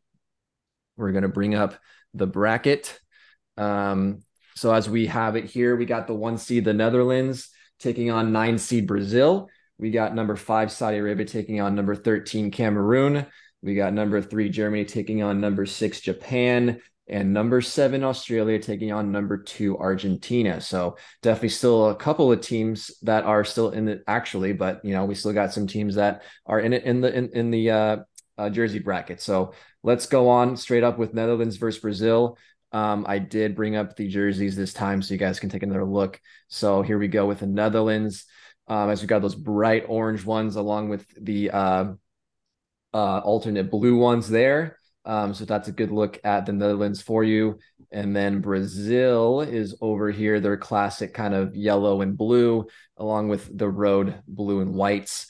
We're 0.95 1.11
gonna 1.11 1.27
bring 1.27 1.55
up 1.55 1.75
the 2.13 2.27
bracket. 2.27 2.99
Um, 3.57 4.23
so 4.55 4.73
as 4.73 4.89
we 4.89 5.07
have 5.07 5.35
it 5.35 5.45
here, 5.45 5.75
we 5.75 5.85
got 5.85 6.05
the 6.05 6.13
one 6.13 6.37
seed, 6.37 6.65
the 6.65 6.73
Netherlands, 6.73 7.49
taking 7.79 8.11
on 8.11 8.31
nine 8.31 8.57
seed 8.57 8.85
Brazil. 8.85 9.49
We 9.77 9.89
got 9.89 10.13
number 10.13 10.35
five, 10.35 10.71
Saudi 10.71 10.97
Arabia, 10.97 11.25
taking 11.25 11.61
on 11.61 11.75
number 11.75 11.95
13, 11.95 12.51
Cameroon. 12.51 13.25
We 13.61 13.75
got 13.75 13.93
number 13.93 14.21
three, 14.21 14.49
Germany, 14.49 14.85
taking 14.85 15.23
on 15.23 15.39
number 15.39 15.65
six, 15.65 16.01
Japan 16.01 16.81
and 17.09 17.33
number 17.33 17.61
seven 17.61 18.03
Australia 18.03 18.59
taking 18.59 18.91
on 18.91 19.11
number 19.11 19.37
two 19.37 19.77
Argentina. 19.77 20.61
So 20.61 20.97
definitely 21.21 21.49
still 21.49 21.89
a 21.89 21.95
couple 21.95 22.31
of 22.31 22.41
teams 22.41 22.91
that 23.01 23.23
are 23.25 23.43
still 23.43 23.71
in 23.71 23.87
it 23.87 24.03
actually, 24.07 24.53
but 24.53 24.83
you 24.83 24.93
know 24.93 25.05
we 25.05 25.15
still 25.15 25.33
got 25.33 25.53
some 25.53 25.67
teams 25.67 25.95
that 25.95 26.23
are 26.45 26.59
in 26.59 26.73
it 26.73 26.83
in 26.83 27.01
the 27.01 27.13
in, 27.15 27.29
in 27.29 27.51
the 27.51 27.71
uh, 27.71 27.97
uh, 28.37 28.49
jersey 28.49 28.79
bracket. 28.79 29.21
So 29.21 29.53
let's 29.83 30.05
go 30.05 30.29
on 30.29 30.57
straight 30.57 30.83
up 30.83 30.97
with 30.97 31.13
Netherlands 31.13 31.57
versus 31.57 31.81
Brazil. 31.81 32.37
Um, 32.71 33.05
I 33.07 33.19
did 33.19 33.55
bring 33.55 33.75
up 33.75 33.95
the 33.95 34.07
jerseys 34.07 34.55
this 34.55 34.73
time 34.73 35.01
so 35.01 35.13
you 35.13 35.19
guys 35.19 35.39
can 35.39 35.49
take 35.49 35.63
another 35.63 35.85
look. 35.85 36.21
So 36.47 36.81
here 36.81 36.99
we 36.99 37.07
go 37.07 37.25
with 37.25 37.39
the 37.39 37.47
Netherlands. 37.47 38.25
Um, 38.67 38.91
as 38.91 39.01
we 39.01 39.07
got 39.07 39.23
those 39.23 39.33
bright 39.33 39.85
orange 39.87 40.23
ones 40.23 40.55
along 40.55 40.89
with 40.89 41.07
the 41.19 41.49
uh, 41.49 41.85
uh, 42.93 43.19
alternate 43.19 43.71
blue 43.71 43.97
ones 43.97 44.29
there. 44.29 44.78
Um, 45.05 45.33
so 45.33 45.45
that's 45.45 45.67
a 45.67 45.71
good 45.73 45.91
look 45.91 46.19
at 46.23 46.45
the 46.45 46.53
Netherlands 46.53 47.01
for 47.01 47.23
you. 47.23 47.59
And 47.91 48.15
then 48.15 48.41
Brazil 48.41 49.41
is 49.41 49.75
over 49.81 50.11
here, 50.11 50.39
their 50.39 50.57
classic 50.57 51.13
kind 51.13 51.33
of 51.33 51.55
yellow 51.55 52.01
and 52.01 52.17
blue, 52.17 52.67
along 52.97 53.29
with 53.29 53.57
the 53.57 53.69
road 53.69 54.21
blue 54.27 54.59
and 54.61 54.73
whites. 54.73 55.27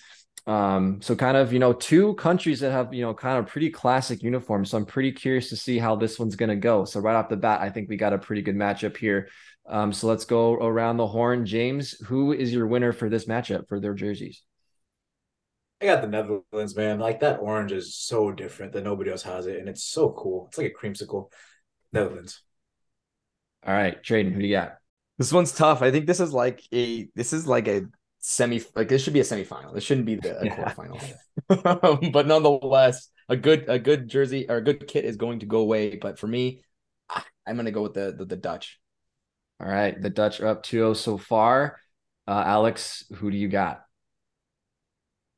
Um, 0.47 1.01
so 1.01 1.15
kind 1.15 1.37
of, 1.37 1.53
you 1.53 1.59
know, 1.59 1.73
two 1.73 2.15
countries 2.15 2.61
that 2.61 2.71
have, 2.71 2.93
you 2.93 3.03
know, 3.03 3.13
kind 3.13 3.37
of 3.37 3.45
pretty 3.45 3.69
classic 3.69 4.23
uniforms. 4.23 4.71
So 4.71 4.77
I'm 4.77 4.85
pretty 4.85 5.11
curious 5.11 5.49
to 5.49 5.55
see 5.55 5.77
how 5.77 5.95
this 5.95 6.17
one's 6.17 6.35
going 6.35 6.49
to 6.49 6.55
go. 6.55 6.85
So 6.85 6.99
right 6.99 7.15
off 7.15 7.29
the 7.29 7.37
bat, 7.37 7.61
I 7.61 7.69
think 7.69 7.87
we 7.87 7.97
got 7.97 8.13
a 8.13 8.17
pretty 8.17 8.41
good 8.41 8.55
matchup 8.55 8.97
here. 8.97 9.29
Um, 9.67 9.93
so 9.93 10.07
let's 10.07 10.25
go 10.25 10.55
around 10.55 10.97
the 10.97 11.05
horn. 11.05 11.45
James, 11.45 11.91
who 12.07 12.33
is 12.33 12.51
your 12.51 12.65
winner 12.65 12.91
for 12.91 13.09
this 13.09 13.25
matchup 13.25 13.67
for 13.67 13.79
their 13.79 13.93
jerseys? 13.93 14.41
I 15.81 15.85
got 15.85 16.01
the 16.01 16.07
Netherlands, 16.07 16.75
man. 16.75 16.99
Like 16.99 17.21
that 17.21 17.39
orange 17.39 17.71
is 17.71 17.95
so 17.95 18.31
different 18.31 18.73
that 18.73 18.83
nobody 18.83 19.11
else 19.11 19.23
has 19.23 19.47
it, 19.47 19.59
and 19.59 19.69
it's 19.69 19.83
so 19.83 20.11
cool. 20.11 20.47
It's 20.49 20.57
like 20.57 20.67
a 20.67 20.73
creamsicle. 20.87 21.31
Netherlands. 21.91 22.41
All 23.65 23.73
right, 23.73 24.01
Tradon, 24.03 24.33
who 24.33 24.41
do 24.41 24.47
you 24.47 24.55
got? 24.55 24.75
This 25.17 25.33
one's 25.33 25.51
tough. 25.51 25.81
I 25.81 25.91
think 25.91 26.05
this 26.05 26.19
is 26.19 26.33
like 26.33 26.61
a 26.73 27.09
this 27.15 27.33
is 27.33 27.47
like 27.47 27.67
a 27.67 27.83
semi 28.19 28.61
like 28.75 28.87
this 28.87 29.03
should 29.03 29.13
be 29.13 29.19
a 29.19 29.23
semifinal. 29.23 29.73
This 29.73 29.83
shouldn't 29.83 30.05
be 30.05 30.15
the 30.15 30.37
Yeah. 30.43 30.73
quarterfinal. 31.49 32.11
but 32.13 32.27
nonetheless, 32.27 33.09
a 33.27 33.35
good 33.35 33.65
a 33.67 33.79
good 33.79 34.07
jersey 34.07 34.49
or 34.49 34.57
a 34.57 34.63
good 34.63 34.87
kit 34.87 35.05
is 35.05 35.17
going 35.17 35.39
to 35.39 35.45
go 35.45 35.59
away. 35.59 35.97
But 35.97 36.19
for 36.19 36.27
me, 36.27 36.61
I'm 37.45 37.55
gonna 37.57 37.71
go 37.71 37.81
with 37.81 37.93
the 37.93 38.13
the, 38.17 38.25
the 38.25 38.37
Dutch. 38.37 38.79
All 39.59 39.67
right, 39.67 39.99
the 40.01 40.09
Dutch 40.09 40.39
are 40.39 40.47
up 40.47 40.63
2-0 40.63 40.95
so 40.95 41.17
far. 41.17 41.79
Uh, 42.25 42.43
Alex, 42.45 43.03
who 43.15 43.29
do 43.29 43.35
you 43.37 43.49
got? 43.49 43.81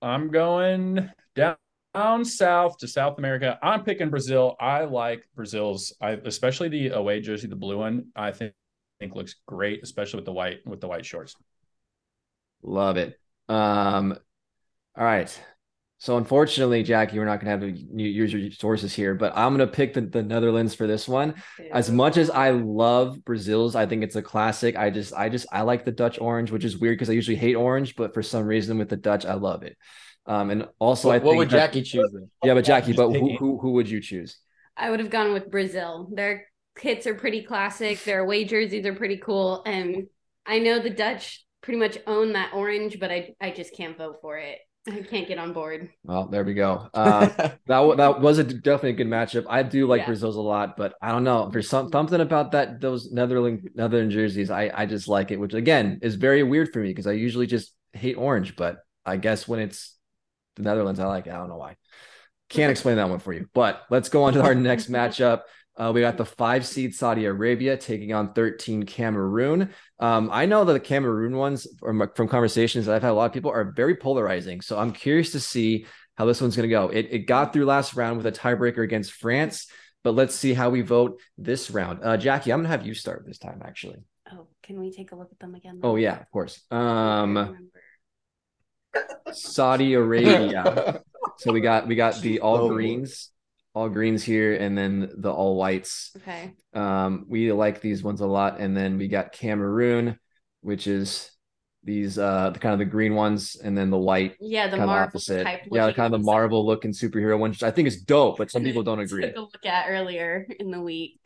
I'm 0.01 0.29
going 0.29 1.09
down 1.35 1.57
Down 1.93 2.23
south 2.23 2.77
to 2.77 2.87
South 2.87 3.17
America, 3.17 3.59
I'm 3.61 3.83
picking 3.83 4.09
Brazil. 4.09 4.55
I 4.61 4.85
like 4.85 5.27
Brazil's, 5.35 5.93
I 6.01 6.11
especially 6.11 6.69
the 6.69 6.89
away 6.89 7.19
jersey, 7.19 7.47
the 7.47 7.55
blue 7.57 7.77
one. 7.79 8.07
I 8.15 8.31
think 8.31 8.53
think 9.01 9.15
looks 9.15 9.35
great, 9.45 9.83
especially 9.83 10.19
with 10.19 10.25
the 10.25 10.31
white 10.31 10.65
with 10.65 10.79
the 10.79 10.87
white 10.87 11.05
shorts. 11.05 11.35
Love 12.63 12.97
it. 12.97 13.19
Um, 13.49 14.17
all 14.95 15.03
right. 15.03 15.41
So 16.01 16.17
unfortunately, 16.17 16.81
Jackie, 16.81 17.19
we're 17.19 17.25
not 17.25 17.39
going 17.41 17.59
to 17.59 17.67
have 17.67 17.75
to 17.75 18.01
use 18.01 18.33
your 18.33 18.49
sources 18.49 18.91
here, 18.91 19.13
but 19.13 19.33
I'm 19.35 19.55
going 19.55 19.67
to 19.69 19.71
pick 19.71 19.93
the, 19.93 20.01
the 20.01 20.23
Netherlands 20.23 20.73
for 20.73 20.87
this 20.87 21.07
one. 21.07 21.35
As 21.71 21.91
much 21.91 22.17
as 22.17 22.31
I 22.31 22.49
love 22.49 23.23
Brazil's, 23.23 23.75
I 23.75 23.85
think 23.85 24.01
it's 24.03 24.15
a 24.15 24.21
classic. 24.23 24.75
I 24.75 24.89
just, 24.89 25.13
I 25.13 25.29
just, 25.29 25.45
I 25.51 25.61
like 25.61 25.85
the 25.85 25.91
Dutch 25.91 26.19
orange, 26.19 26.49
which 26.49 26.65
is 26.65 26.79
weird 26.79 26.95
because 26.97 27.11
I 27.11 27.13
usually 27.13 27.37
hate 27.37 27.53
orange, 27.53 27.95
but 27.95 28.15
for 28.15 28.23
some 28.23 28.45
reason 28.45 28.79
with 28.79 28.89
the 28.89 28.97
Dutch, 28.97 29.27
I 29.27 29.35
love 29.35 29.61
it. 29.61 29.77
Um, 30.25 30.49
and 30.49 30.67
also, 30.79 31.09
what, 31.09 31.13
I 31.13 31.17
what 31.19 31.23
think 31.33 31.37
would 31.37 31.49
that- 31.51 31.67
Jackie 31.67 31.83
choose? 31.83 32.09
Then? 32.11 32.31
Yeah, 32.43 32.55
but 32.55 32.65
Jackie, 32.65 32.93
but 32.93 33.11
who, 33.11 33.37
who, 33.37 33.59
who 33.59 33.71
would 33.73 33.87
you 33.87 34.01
choose? 34.01 34.39
I 34.75 34.89
would 34.89 35.01
have 35.01 35.11
gone 35.11 35.33
with 35.33 35.51
Brazil. 35.51 36.09
Their 36.11 36.47
kits 36.75 37.05
are 37.05 37.13
pretty 37.13 37.43
classic. 37.43 38.03
Their 38.05 38.21
away 38.21 38.45
jerseys 38.45 38.87
are 38.87 38.95
pretty 38.95 39.17
cool. 39.17 39.61
And 39.67 40.07
I 40.47 40.57
know 40.57 40.79
the 40.79 40.89
Dutch 40.89 41.45
pretty 41.61 41.77
much 41.77 41.99
own 42.07 42.33
that 42.33 42.53
orange, 42.55 42.99
but 42.99 43.11
I 43.11 43.35
I 43.39 43.51
just 43.51 43.77
can't 43.77 43.95
vote 43.95 44.17
for 44.19 44.39
it. 44.39 44.57
I 44.88 45.01
can't 45.01 45.27
get 45.27 45.38
on 45.38 45.53
board. 45.53 45.89
Well, 46.03 46.25
there 46.27 46.43
we 46.43 46.55
go. 46.55 46.89
Uh, 46.93 47.27
that 47.67 47.79
wa- 47.79 47.95
that 47.95 48.19
was 48.19 48.39
a 48.39 48.43
definitely 48.43 48.91
a 48.91 48.93
good 48.93 49.07
matchup. 49.07 49.45
I 49.47 49.61
do 49.61 49.86
like 49.86 49.99
Yeah. 50.01 50.05
Brazil's 50.07 50.36
a 50.38 50.41
lot, 50.41 50.75
but 50.75 50.95
I 51.01 51.11
don't 51.11 51.23
know. 51.23 51.49
There's 51.51 51.69
some, 51.69 51.91
something 51.91 52.19
about 52.19 52.51
that 52.53 52.82
those 52.82 53.11
Netherlands 53.11 53.63
Netherlands 53.75 54.15
jerseys. 54.15 54.49
I 54.49 54.71
I 54.73 54.86
just 54.88 55.07
like 55.07 55.29
it, 55.29 55.39
which 55.39 55.53
again 55.53 55.99
is 56.01 56.15
very 56.15 56.41
weird 56.41 56.73
for 56.73 56.79
me 56.79 56.88
because 56.89 57.05
I 57.05 57.11
usually 57.11 57.45
just 57.45 57.73
hate 57.93 58.17
orange, 58.17 58.55
but 58.55 58.77
I 59.05 59.17
guess 59.17 59.47
when 59.47 59.59
it's 59.59 59.95
the 60.55 60.63
Netherlands, 60.63 60.99
I 60.99 61.05
like 61.05 61.27
it. 61.27 61.32
I 61.34 61.38
don't 61.38 61.49
know 61.49 61.57
why. 61.57 61.75
Can't 62.49 62.71
explain 62.71 62.97
that 62.97 63.09
one 63.09 63.19
for 63.19 63.34
you. 63.34 63.47
But 63.53 63.84
let's 63.91 64.09
go 64.09 64.23
on 64.23 64.34
to 64.34 64.41
our 64.41 64.55
next 64.69 64.89
matchup. 64.91 65.41
Uh, 65.78 65.91
we 65.93 66.01
got 66.01 66.17
the 66.17 66.26
five 66.26 66.65
seed 66.65 66.93
Saudi 66.93 67.26
Arabia 67.26 67.78
taking 67.78 68.13
on 68.13 68.34
13 68.34 68.84
Cameroon. 68.84 69.69
Um, 69.99 70.30
I 70.32 70.45
know 70.45 70.63
that 70.65 70.74
the 70.74 70.80
Cameroon 70.80 71.36
ones 71.38 71.65
from, 71.80 72.09
from 72.15 72.28
conversations 72.28 72.86
that 72.86 72.95
I've 72.95 73.01
had 73.01 73.11
a 73.11 73.13
lot 73.13 73.26
of 73.26 73.34
people 73.34 73.51
are 73.51 73.72
very 73.76 73.95
polarizing. 73.95 74.61
So 74.61 74.78
I'm 74.78 74.91
curious 74.91 75.32
to 75.32 75.39
see 75.39 75.86
how 76.17 76.26
this 76.26 76.41
one's 76.41 76.55
going 76.55 76.69
to 76.69 76.74
go. 76.74 76.89
It, 76.89 77.07
it 77.11 77.19
got 77.19 77.53
through 77.53 77.65
last 77.65 77.95
round 77.95 78.17
with 78.17 78.26
a 78.28 78.32
tiebreaker 78.32 78.84
against 78.84 79.13
France, 79.13 79.67
but 80.03 80.11
let's 80.11 80.36
see 80.36 80.53
how 80.53 80.69
we 80.69 80.82
vote 80.82 81.19
this 81.38 81.72
round. 81.72 81.99
Uh, 82.03 82.17
Jackie, 82.17 82.51
I'm 82.51 82.59
going 82.59 82.65
to 82.65 82.78
have 82.78 82.86
you 82.86 82.93
start 82.93 83.24
this 83.26 83.38
time, 83.38 83.61
actually. 83.65 84.03
Oh, 84.32 84.47
can 84.63 84.80
we 84.80 84.91
take 84.91 85.13
a 85.13 85.15
look 85.15 85.32
at 85.32 85.39
them 85.39 85.55
again? 85.55 85.80
Oh, 85.84 85.95
yeah, 85.95 86.19
of 86.19 86.30
course. 86.32 86.61
Um, 86.69 87.69
Saudi 89.32 89.93
Arabia. 89.93 91.01
so 91.38 91.53
we 91.53 91.61
got 91.61 91.88
we 91.88 91.95
got 91.95 92.19
the 92.22 92.41
all 92.41 92.57
Oh, 92.57 92.69
greens, 92.69 93.32
all 93.74 93.89
greens 93.89 94.24
here, 94.24 94.55
and 94.55 94.78
then 94.78 95.11
the 95.17 95.32
all 95.32 95.55
whites. 95.55 96.11
Okay. 96.17 96.53
Um, 96.74 97.26
we 97.28 97.51
like 97.51 97.82
these 97.82 98.03
ones 98.03 98.22
a 98.22 98.28
lot, 98.28 98.59
and 98.59 98.76
then 98.76 98.97
we 98.97 99.07
got 99.07 99.32
Cameroon, 99.32 100.17
which 100.61 100.88
is 100.88 101.32
these 101.84 102.17
uh 102.19 102.51
the 102.51 102.59
kind 102.59 102.74
of 102.74 102.80
the 102.80 102.86
green 102.86 103.15
ones, 103.15 103.55
and 103.55 103.76
then 103.78 103.89
the 103.89 103.97
white 103.97 104.36
Yeah, 104.39 104.67
the 104.67 104.78
kind 104.78 104.84
of 104.84 104.88
Marvel 104.88 105.07
opposite. 105.07 105.43
type. 105.43 105.61
Yeah, 105.72 105.91
kind 105.91 106.13
of 106.13 106.22
the. 106.22 106.26
Marvel 106.26 106.65
looking 106.65 106.91
superhero 106.91 107.39
one, 107.39 107.49
which 107.51 107.63
I 107.63 107.72
think 107.72 107.88
is 107.88 108.01
dope, 108.03 108.38
but 108.38 108.51
some 108.51 108.63
people 108.63 108.84
don't 108.84 108.99
agree. 108.99 109.24
Took 109.24 109.36
a 109.38 109.41
look 109.41 109.65
at 109.65 109.89
earlier 109.89 110.45
in 110.59 110.69
the 110.72 110.82
week. 110.82 111.19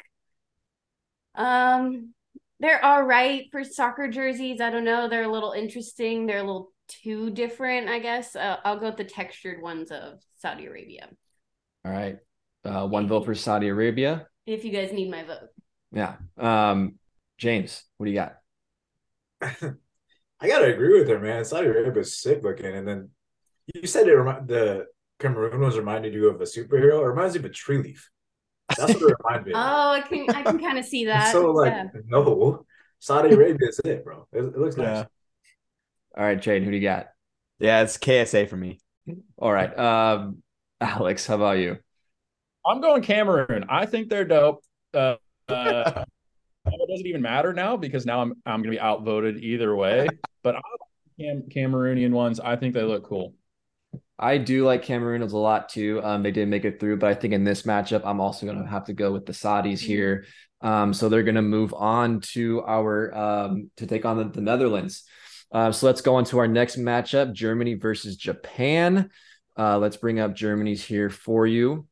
Um, 1.35 2.13
they're 2.59 2.83
all 2.83 3.03
right 3.03 3.47
for 3.51 3.63
soccer 3.63 4.07
jerseys. 4.07 4.61
I 4.61 4.69
don't 4.69 4.85
know. 4.85 5.09
They're 5.09 5.23
a 5.23 5.31
little 5.31 5.51
interesting. 5.51 6.25
They're 6.25 6.37
a 6.39 6.43
little 6.43 6.71
too 6.87 7.31
different, 7.31 7.89
I 7.89 7.99
guess. 7.99 8.35
Uh, 8.35 8.57
I'll 8.63 8.79
go 8.79 8.87
with 8.87 8.97
the 8.97 9.03
textured 9.03 9.61
ones 9.61 9.91
of 9.91 10.19
Saudi 10.37 10.65
Arabia. 10.65 11.09
All 11.85 11.91
right, 11.91 12.17
uh, 12.65 12.87
one 12.87 13.07
vote 13.07 13.25
for 13.25 13.35
Saudi 13.35 13.67
Arabia. 13.67 14.27
If 14.45 14.65
you 14.65 14.71
guys 14.71 14.91
need 14.91 15.09
my 15.09 15.23
vote. 15.23 15.49
Yeah. 15.91 16.15
Um, 16.37 16.95
James, 17.37 17.83
what 17.97 18.05
do 18.05 18.11
you 18.11 18.17
got? 18.17 18.35
I 20.41 20.47
gotta 20.47 20.73
agree 20.73 20.99
with 20.99 21.07
her, 21.07 21.19
man. 21.19 21.45
Saudi 21.45 21.67
Arabia 21.67 22.01
is 22.01 22.17
sick 22.17 22.43
looking, 22.43 22.65
and 22.65 22.87
then 22.87 23.09
you 23.73 23.87
said 23.87 24.07
it 24.07 24.13
remi- 24.13 24.45
the 24.45 24.85
Cameroon 25.19 25.61
was 25.61 25.77
reminded 25.77 26.13
you 26.13 26.29
of 26.29 26.41
a 26.41 26.43
superhero. 26.43 27.01
It 27.01 27.07
reminds 27.07 27.35
you 27.35 27.39
of 27.39 27.45
a 27.45 27.49
tree 27.49 27.77
leaf. 27.77 28.09
That's 28.77 28.93
what 28.93 29.11
it 29.11 29.15
reminded 29.23 29.47
me. 29.47 29.53
Oh. 29.55 29.91
I 29.91 30.01
can 30.01 30.29
I 30.29 30.43
can 30.43 30.59
kind 30.59 30.77
of 30.77 30.85
see 30.85 31.05
that. 31.05 31.31
so 31.31 31.51
like, 31.51 31.71
yeah. 31.71 31.87
no, 32.07 32.65
Saudi 32.99 33.33
Arabia 33.33 33.69
is 33.69 33.79
it, 33.83 34.03
bro. 34.03 34.27
It, 34.31 34.39
it 34.41 34.57
looks 34.57 34.77
nice. 34.77 35.05
All 36.17 36.23
right, 36.23 36.41
Jade, 36.41 36.63
who 36.63 36.71
do 36.71 36.77
you 36.77 36.83
got? 36.83 37.07
Yeah, 37.59 37.81
it's 37.81 37.97
KSA 37.97 38.49
for 38.49 38.57
me. 38.57 38.79
All 39.37 39.51
right. 39.51 39.77
Um, 39.77 40.41
Alex, 40.79 41.27
how 41.27 41.35
about 41.35 41.57
you? 41.57 41.77
I'm 42.65 42.81
going 42.81 43.01
Cameroon. 43.01 43.65
I 43.69 43.85
think 43.85 44.09
they're 44.09 44.25
dope. 44.25 44.63
Uh, 44.93 45.15
uh, 45.49 46.03
it 46.65 46.89
doesn't 46.89 47.05
even 47.05 47.21
matter 47.21 47.53
now 47.53 47.77
because 47.77 48.05
now 48.05 48.21
I'm 48.21 48.33
I'm 48.45 48.61
gonna 48.61 48.71
be 48.71 48.79
outvoted 48.79 49.43
either 49.43 49.75
way. 49.75 50.07
But 50.43 50.57
I 50.57 50.59
like 50.59 51.17
Cam- 51.19 51.49
Cameroonian 51.49 52.11
ones. 52.11 52.39
I 52.39 52.55
think 52.55 52.75
they 52.75 52.83
look 52.83 53.03
cool. 53.03 53.33
I 54.19 54.37
do 54.37 54.63
like 54.63 54.83
Cameroons 54.83 55.33
a 55.33 55.37
lot 55.39 55.69
too. 55.69 56.01
Um, 56.03 56.21
they 56.21 56.29
did 56.29 56.47
make 56.47 56.65
it 56.65 56.79
through, 56.79 56.97
but 56.97 57.09
I 57.09 57.15
think 57.15 57.33
in 57.33 57.43
this 57.43 57.63
matchup, 57.63 58.03
I'm 58.05 58.21
also 58.21 58.45
going 58.45 58.61
to 58.61 58.69
have 58.69 58.85
to 58.85 58.93
go 58.93 59.11
with 59.11 59.25
the 59.25 59.33
Saudis 59.33 59.79
here. 59.79 60.25
Um, 60.61 60.93
so 60.93 61.09
they're 61.09 61.23
going 61.23 61.33
to 61.33 61.41
move 61.41 61.73
on 61.73 62.21
to 62.33 62.61
our 62.61 63.17
um, 63.17 63.71
to 63.77 63.87
take 63.87 64.05
on 64.05 64.17
the, 64.17 64.25
the 64.25 64.41
Netherlands. 64.41 65.03
Uh, 65.51 65.71
so 65.71 65.87
let's 65.87 66.01
go 66.01 66.15
on 66.15 66.25
to 66.25 66.37
our 66.37 66.47
next 66.47 66.77
matchup: 66.77 67.33
Germany 67.33 67.73
versus 67.73 68.15
Japan. 68.15 69.09
Uh, 69.57 69.79
let's 69.79 69.97
bring 69.97 70.19
up 70.19 70.35
Germany's 70.35 70.83
here 70.83 71.09
for 71.09 71.47
you. 71.47 71.87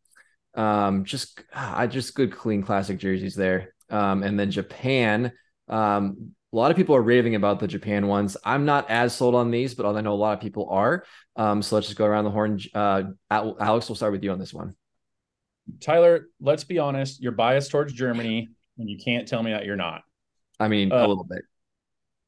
Um, 0.55 1.03
just 1.03 1.41
I 1.53 1.87
just 1.87 2.15
good 2.15 2.31
clean 2.31 2.63
classic 2.63 2.99
jerseys 2.99 3.35
there. 3.35 3.73
Um, 3.89 4.23
and 4.23 4.39
then 4.39 4.51
Japan. 4.51 5.31
Um, 5.67 6.33
a 6.51 6.55
lot 6.55 6.69
of 6.69 6.77
people 6.77 6.95
are 6.95 7.01
raving 7.01 7.33
about 7.33 7.59
the 7.59 7.67
Japan 7.67 8.05
ones. 8.05 8.37
I'm 8.45 8.63
not 8.63 8.87
as 8.89 9.15
sold 9.15 9.33
on 9.33 9.49
these, 9.49 9.73
but 9.73 9.87
I 9.87 10.01
know 10.01 10.13
a 10.13 10.15
lot 10.15 10.33
of 10.33 10.39
people 10.39 10.69
are. 10.69 11.03
Um, 11.35 11.63
so 11.63 11.75
let's 11.75 11.87
just 11.87 11.97
go 11.97 12.05
around 12.05 12.25
the 12.25 12.31
horn. 12.31 12.59
Uh, 12.75 13.03
Alex, 13.31 13.89
we'll 13.89 13.95
start 13.95 14.11
with 14.11 14.23
you 14.23 14.31
on 14.31 14.37
this 14.37 14.53
one. 14.53 14.75
Tyler, 15.79 16.27
let's 16.39 16.63
be 16.63 16.77
honest. 16.77 17.21
You're 17.21 17.31
biased 17.31 17.71
towards 17.71 17.93
Germany, 17.93 18.49
and 18.77 18.87
you 18.87 18.99
can't 19.03 19.27
tell 19.27 19.41
me 19.41 19.51
that 19.51 19.65
you're 19.65 19.75
not. 19.75 20.03
I 20.59 20.67
mean, 20.67 20.91
Uh, 20.91 20.97
a 20.97 21.07
little 21.07 21.23
bit. 21.23 21.41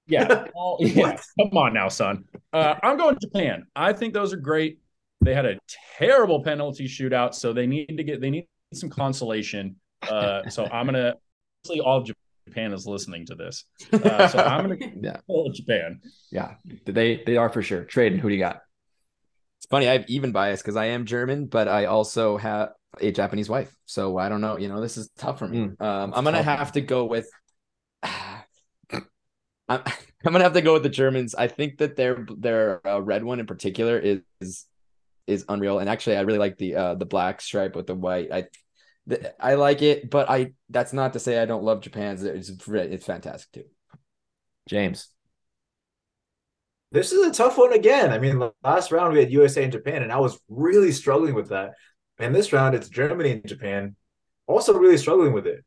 Yeah. 0.08 0.46
Oh, 0.56 0.78
yeah. 0.80 1.20
Come 1.40 1.58
on 1.58 1.74
now, 1.74 1.90
son. 1.90 2.26
Uh, 2.52 2.76
I'm 2.82 2.98
going 2.98 3.18
Japan. 3.22 3.68
I 3.76 3.94
think 3.94 4.14
those 4.14 4.34
are 4.34 4.38
great. 4.38 4.80
They 5.26 5.34
had 5.34 5.46
a 5.46 5.58
terrible 5.98 6.44
penalty 6.44 6.88
shootout, 6.88 7.34
so 7.34 7.52
they 7.52 7.66
need 7.68 7.98
to 7.98 8.04
get 8.04 8.22
they 8.22 8.30
need 8.30 8.48
some 8.74 8.90
consolation. 8.90 9.78
Uh, 10.06 10.48
so 10.50 10.66
I'm 10.66 10.86
gonna 10.86 11.16
obviously 11.64 11.80
all 11.84 11.98
of 11.98 12.12
Japan 12.48 12.74
is 12.74 12.86
listening 12.86 13.26
to 13.26 13.34
this. 13.34 13.66
Uh, 13.92 14.28
so 14.28 14.38
I'm 14.38 14.70
gonna 14.70 14.78
Yeah, 15.02 15.18
go 15.28 15.46
with 15.46 15.56
Japan. 15.56 16.00
yeah, 16.32 16.56
they 16.86 17.24
they 17.26 17.38
are 17.38 17.50
for 17.50 17.64
sure. 17.64 17.86
Tradon, 17.86 18.20
who 18.20 18.30
do 18.30 18.36
you 18.36 18.40
got? 18.40 18.62
It's 19.58 19.66
funny. 19.66 19.88
I 19.90 19.94
have 19.94 20.06
even 20.10 20.32
bias 20.32 20.62
because 20.62 20.76
I 20.76 20.88
am 20.88 21.08
German, 21.08 21.48
but 21.48 21.68
I 21.68 21.86
also 21.86 22.38
have 22.38 22.74
a 23.02 23.12
Japanese 23.12 23.50
wife. 23.50 23.76
So 23.86 24.20
I 24.20 24.30
don't 24.30 24.42
know. 24.42 24.60
You 24.60 24.68
know, 24.68 24.80
this 24.80 24.96
is 24.96 25.10
tough 25.18 25.40
for 25.40 25.48
me. 25.48 25.58
Mm, 25.58 25.82
um, 25.82 26.14
I'm 26.16 26.24
gonna 26.24 26.44
tough. 26.44 26.60
have 26.60 26.72
to 26.74 26.82
go 26.82 27.06
with. 27.06 27.28
I'm, 28.04 28.44
I'm 29.70 29.82
gonna 30.34 30.44
have 30.44 30.54
to 30.54 30.62
go 30.62 30.74
with 30.74 30.84
the 30.84 30.90
Germans. 30.90 31.34
I 31.34 31.48
think 31.48 31.80
that 31.80 31.96
their 31.96 32.28
their 32.38 32.86
uh, 32.88 33.00
red 33.02 33.24
one 33.24 33.40
in 33.40 33.48
particular 33.48 33.98
is, 33.98 34.20
is 34.40 34.66
is 35.28 35.46
unreal, 35.50 35.80
and 35.80 35.90
actually, 35.90 36.18
I 36.18 36.22
really 36.22 36.40
like 36.40 36.58
the 36.58 36.76
uh 36.76 36.96
the 36.96 37.06
black 37.06 37.42
stripe 37.42 37.76
with 37.76 37.88
the 37.88 37.96
white. 37.96 38.32
I 38.32 38.46
I 39.40 39.56
like 39.56 39.82
it, 39.82 40.10
but 40.10 40.30
I 40.30 40.54
that's 40.70 40.94
not 40.94 41.14
to 41.14 41.20
say 41.20 41.40
I 41.40 41.46
don't 41.46 41.64
love 41.64 41.82
Japan's. 41.82 42.24
It's 42.24 42.52
it's 42.68 43.06
fantastic 43.06 43.52
too. 43.52 43.70
James. 44.68 45.10
This 46.92 47.12
is 47.12 47.28
a 47.28 47.32
tough 47.32 47.58
one 47.58 47.74
again. 47.74 48.12
I 48.12 48.20
mean, 48.20 48.42
last 48.64 48.92
round 48.92 49.14
we 49.14 49.20
had 49.20 49.32
USA 49.32 49.64
and 49.64 49.72
Japan, 49.72 50.02
and 50.04 50.12
I 50.12 50.20
was 50.20 50.40
really 50.48 50.92
struggling 50.92 51.36
with 51.36 51.50
that. 51.50 51.74
And 52.20 52.34
this 52.34 52.54
round 52.54 52.74
it's 52.76 52.90
Germany 52.90 53.32
and 53.32 53.48
Japan, 53.48 53.96
also 54.48 54.78
really 54.78 54.98
struggling 54.98 55.34
with 55.34 55.46
it. 55.48 55.66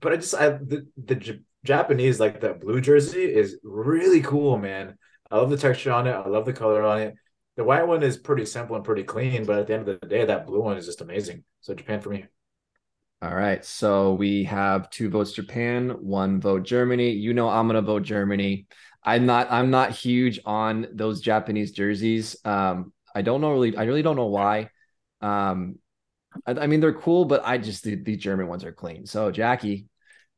But 0.00 0.12
I 0.12 0.16
just 0.16 0.34
I 0.34 0.50
the 0.50 0.86
the 1.02 1.14
J- 1.14 1.40
Japanese 1.64 2.20
like 2.20 2.40
that 2.42 2.60
blue 2.60 2.80
jersey 2.80 3.24
is 3.24 3.58
really 3.62 4.20
cool, 4.20 4.58
man. 4.58 4.98
I 5.30 5.38
love 5.38 5.50
the 5.50 5.56
texture 5.56 5.92
on 5.92 6.06
it. 6.06 6.12
I 6.12 6.28
love 6.28 6.44
the 6.44 6.52
color 6.52 6.82
on 6.82 7.00
it. 7.00 7.14
The 7.56 7.64
white 7.64 7.86
one 7.86 8.02
is 8.02 8.16
pretty 8.16 8.46
simple 8.46 8.74
and 8.74 8.84
pretty 8.84 9.04
clean, 9.04 9.44
but 9.44 9.58
at 9.58 9.66
the 9.66 9.74
end 9.74 9.88
of 9.88 10.00
the 10.00 10.06
day, 10.06 10.24
that 10.24 10.46
blue 10.46 10.60
one 10.60 10.76
is 10.76 10.86
just 10.86 11.00
amazing. 11.00 11.44
So 11.60 11.74
Japan 11.74 12.00
for 12.00 12.10
me. 12.10 12.26
All 13.22 13.34
right, 13.34 13.64
so 13.64 14.14
we 14.14 14.44
have 14.44 14.90
two 14.90 15.08
votes 15.08 15.32
Japan, 15.32 15.90
one 15.90 16.40
vote 16.40 16.64
Germany. 16.64 17.10
You 17.10 17.32
know 17.32 17.48
I'm 17.48 17.66
gonna 17.66 17.80
vote 17.80 18.02
Germany. 18.02 18.66
I'm 19.02 19.24
not 19.24 19.50
I'm 19.50 19.70
not 19.70 19.92
huge 19.92 20.40
on 20.44 20.88
those 20.92 21.20
Japanese 21.20 21.72
jerseys. 21.72 22.36
Um, 22.44 22.92
I 23.14 23.22
don't 23.22 23.40
know 23.40 23.52
really 23.52 23.76
I 23.76 23.84
really 23.84 24.02
don't 24.02 24.16
know 24.16 24.26
why. 24.26 24.70
Um, 25.22 25.76
I, 26.46 26.52
I 26.52 26.66
mean 26.66 26.80
they're 26.80 26.92
cool, 26.92 27.24
but 27.24 27.42
I 27.46 27.56
just 27.56 27.84
the, 27.84 27.94
the 27.94 28.16
German 28.16 28.48
ones 28.48 28.64
are 28.64 28.72
clean. 28.72 29.06
So 29.06 29.30
Jackie, 29.30 29.86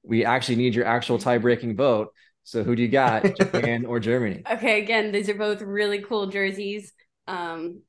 we 0.04 0.24
actually 0.24 0.56
need 0.56 0.74
your 0.74 0.84
actual 0.84 1.18
tie-breaking 1.18 1.76
vote. 1.76 2.12
So 2.44 2.62
who 2.62 2.76
do 2.76 2.82
you 2.82 2.88
got, 2.88 3.36
Japan 3.36 3.84
or 3.86 3.98
Germany? 3.98 4.42
Okay, 4.48 4.80
again, 4.80 5.10
these 5.10 5.28
are 5.28 5.34
both 5.34 5.60
really 5.60 6.02
cool 6.02 6.28
jerseys. 6.28 6.92
Um, 7.26 7.82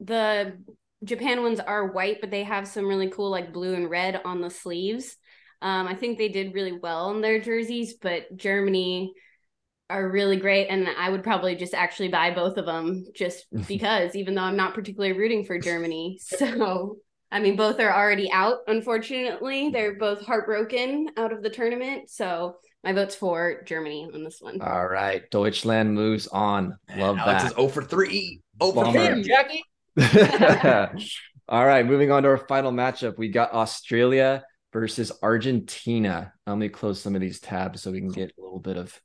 the 0.00 0.58
Japan 1.04 1.42
ones 1.42 1.60
are 1.60 1.92
white, 1.92 2.20
but 2.20 2.30
they 2.30 2.44
have 2.44 2.68
some 2.68 2.86
really 2.86 3.10
cool 3.10 3.30
like 3.30 3.52
blue 3.52 3.74
and 3.74 3.88
red 3.90 4.20
on 4.24 4.40
the 4.40 4.50
sleeves. 4.50 5.16
Um, 5.62 5.86
I 5.86 5.94
think 5.94 6.16
they 6.18 6.28
did 6.28 6.54
really 6.54 6.72
well 6.72 7.10
in 7.10 7.20
their 7.20 7.40
jerseys, 7.40 7.94
but 8.00 8.34
Germany 8.36 9.12
are 9.90 10.08
really 10.08 10.36
great, 10.36 10.68
and 10.68 10.88
I 10.88 11.10
would 11.10 11.24
probably 11.24 11.56
just 11.56 11.74
actually 11.74 12.08
buy 12.08 12.30
both 12.30 12.56
of 12.56 12.66
them 12.66 13.04
just 13.14 13.46
because, 13.68 14.14
even 14.14 14.34
though 14.34 14.42
I'm 14.42 14.56
not 14.56 14.74
particularly 14.74 15.18
rooting 15.18 15.44
for 15.44 15.58
Germany. 15.58 16.18
So, 16.38 16.96
I 17.32 17.40
mean, 17.40 17.56
both 17.56 17.78
are 17.78 17.92
already 17.92 18.30
out. 18.32 18.58
Unfortunately, 18.66 19.70
they're 19.70 19.94
both 19.96 20.24
heartbroken 20.24 21.10
out 21.16 21.32
of 21.32 21.42
the 21.42 21.50
tournament. 21.50 22.10
So, 22.10 22.56
my 22.82 22.92
vote's 22.92 23.14
for 23.14 23.62
Germany 23.64 24.08
on 24.12 24.24
this 24.24 24.40
one. 24.40 24.60
All 24.60 24.86
right. 24.86 25.22
Deutschland 25.30 25.94
moves 25.94 26.26
on. 26.28 26.76
Love 26.96 27.18
Alex 27.18 27.42
that. 27.42 27.50
is 27.52 27.56
0 27.56 27.68
for 27.68 27.82
3. 27.82 28.40
0 28.62 28.72
for 28.72 28.92
3. 28.92 29.22
Jackie. 29.22 29.64
All 31.48 31.66
right, 31.66 31.84
moving 31.84 32.12
on 32.12 32.22
to 32.22 32.28
our 32.28 32.38
final 32.38 32.70
matchup. 32.70 33.18
We 33.18 33.28
got 33.28 33.52
Australia 33.52 34.44
versus 34.72 35.10
Argentina. 35.20 36.32
Let 36.46 36.58
me 36.58 36.68
close 36.68 37.00
some 37.00 37.16
of 37.16 37.20
these 37.20 37.40
tabs 37.40 37.82
so 37.82 37.90
we 37.90 37.98
can 37.98 38.10
get 38.10 38.32
a 38.38 38.40
little 38.40 38.60
bit 38.60 38.76
of 38.76 38.98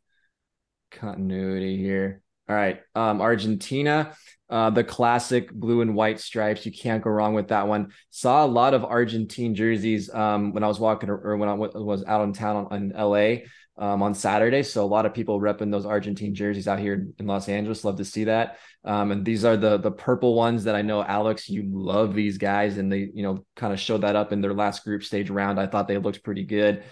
continuity 0.91 1.76
here. 1.76 2.21
All 2.47 2.55
right, 2.55 2.82
um, 2.93 3.19
Argentina, 3.19 4.15
uh, 4.47 4.69
the 4.69 4.84
classic 4.84 5.51
blue 5.51 5.82
and 5.82 5.95
white 5.95 6.19
stripes. 6.19 6.67
You 6.67 6.71
can't 6.71 7.03
go 7.03 7.09
wrong 7.09 7.34
with 7.34 7.47
that 7.47 7.67
one. 7.67 7.91
Saw 8.11 8.45
a 8.45 8.47
lot 8.47 8.76
of 8.76 8.86
Argentine 8.86 9.55
jerseys 9.55 10.13
um, 10.13 10.53
when 10.53 10.63
I 10.63 10.67
was 10.67 10.80
walking 10.80 11.09
or 11.09 11.38
when 11.38 11.49
I 11.49 11.53
was 11.55 12.03
out 12.05 12.23
in 12.26 12.34
town 12.34 12.67
in 12.71 12.89
LA 12.89 13.38
um, 13.78 14.01
on 14.01 14.13
Saturday. 14.13 14.63
So 14.63 14.84
a 14.84 14.88
lot 14.88 15.05
of 15.05 15.13
people 15.13 15.39
repping 15.39 15.71
those 15.71 15.86
Argentine 15.86 16.34
jerseys 16.34 16.67
out 16.67 16.80
here 16.80 17.07
in 17.17 17.28
Los 17.28 17.49
Angeles. 17.49 17.84
Love 17.84 17.97
to 17.97 18.05
see 18.05 18.26
that. 18.26 18.57
Um, 18.84 19.11
and 19.11 19.26
these 19.26 19.43
are 19.43 19.57
the 19.57 19.78
the 19.78 19.91
purple 19.91 20.36
ones 20.36 20.65
that 20.65 20.76
I 20.76 20.82
know, 20.82 21.03
Alex, 21.03 21.49
you 21.49 21.63
love 21.67 22.13
these 22.13 22.38
guys, 22.38 22.78
and 22.78 22.91
they 22.91 23.09
you 23.13 23.23
know 23.23 23.45
kind 23.55 23.73
of 23.73 23.80
showed 23.80 24.01
that 24.01 24.15
up 24.15 24.32
in 24.32 24.41
their 24.41 24.53
last 24.53 24.84
group 24.84 25.03
stage 25.03 25.30
round. 25.30 25.59
I 25.59 25.67
thought 25.67 25.88
they 25.88 25.97
looked 25.97 26.23
pretty 26.23 26.43
good. 26.43 26.84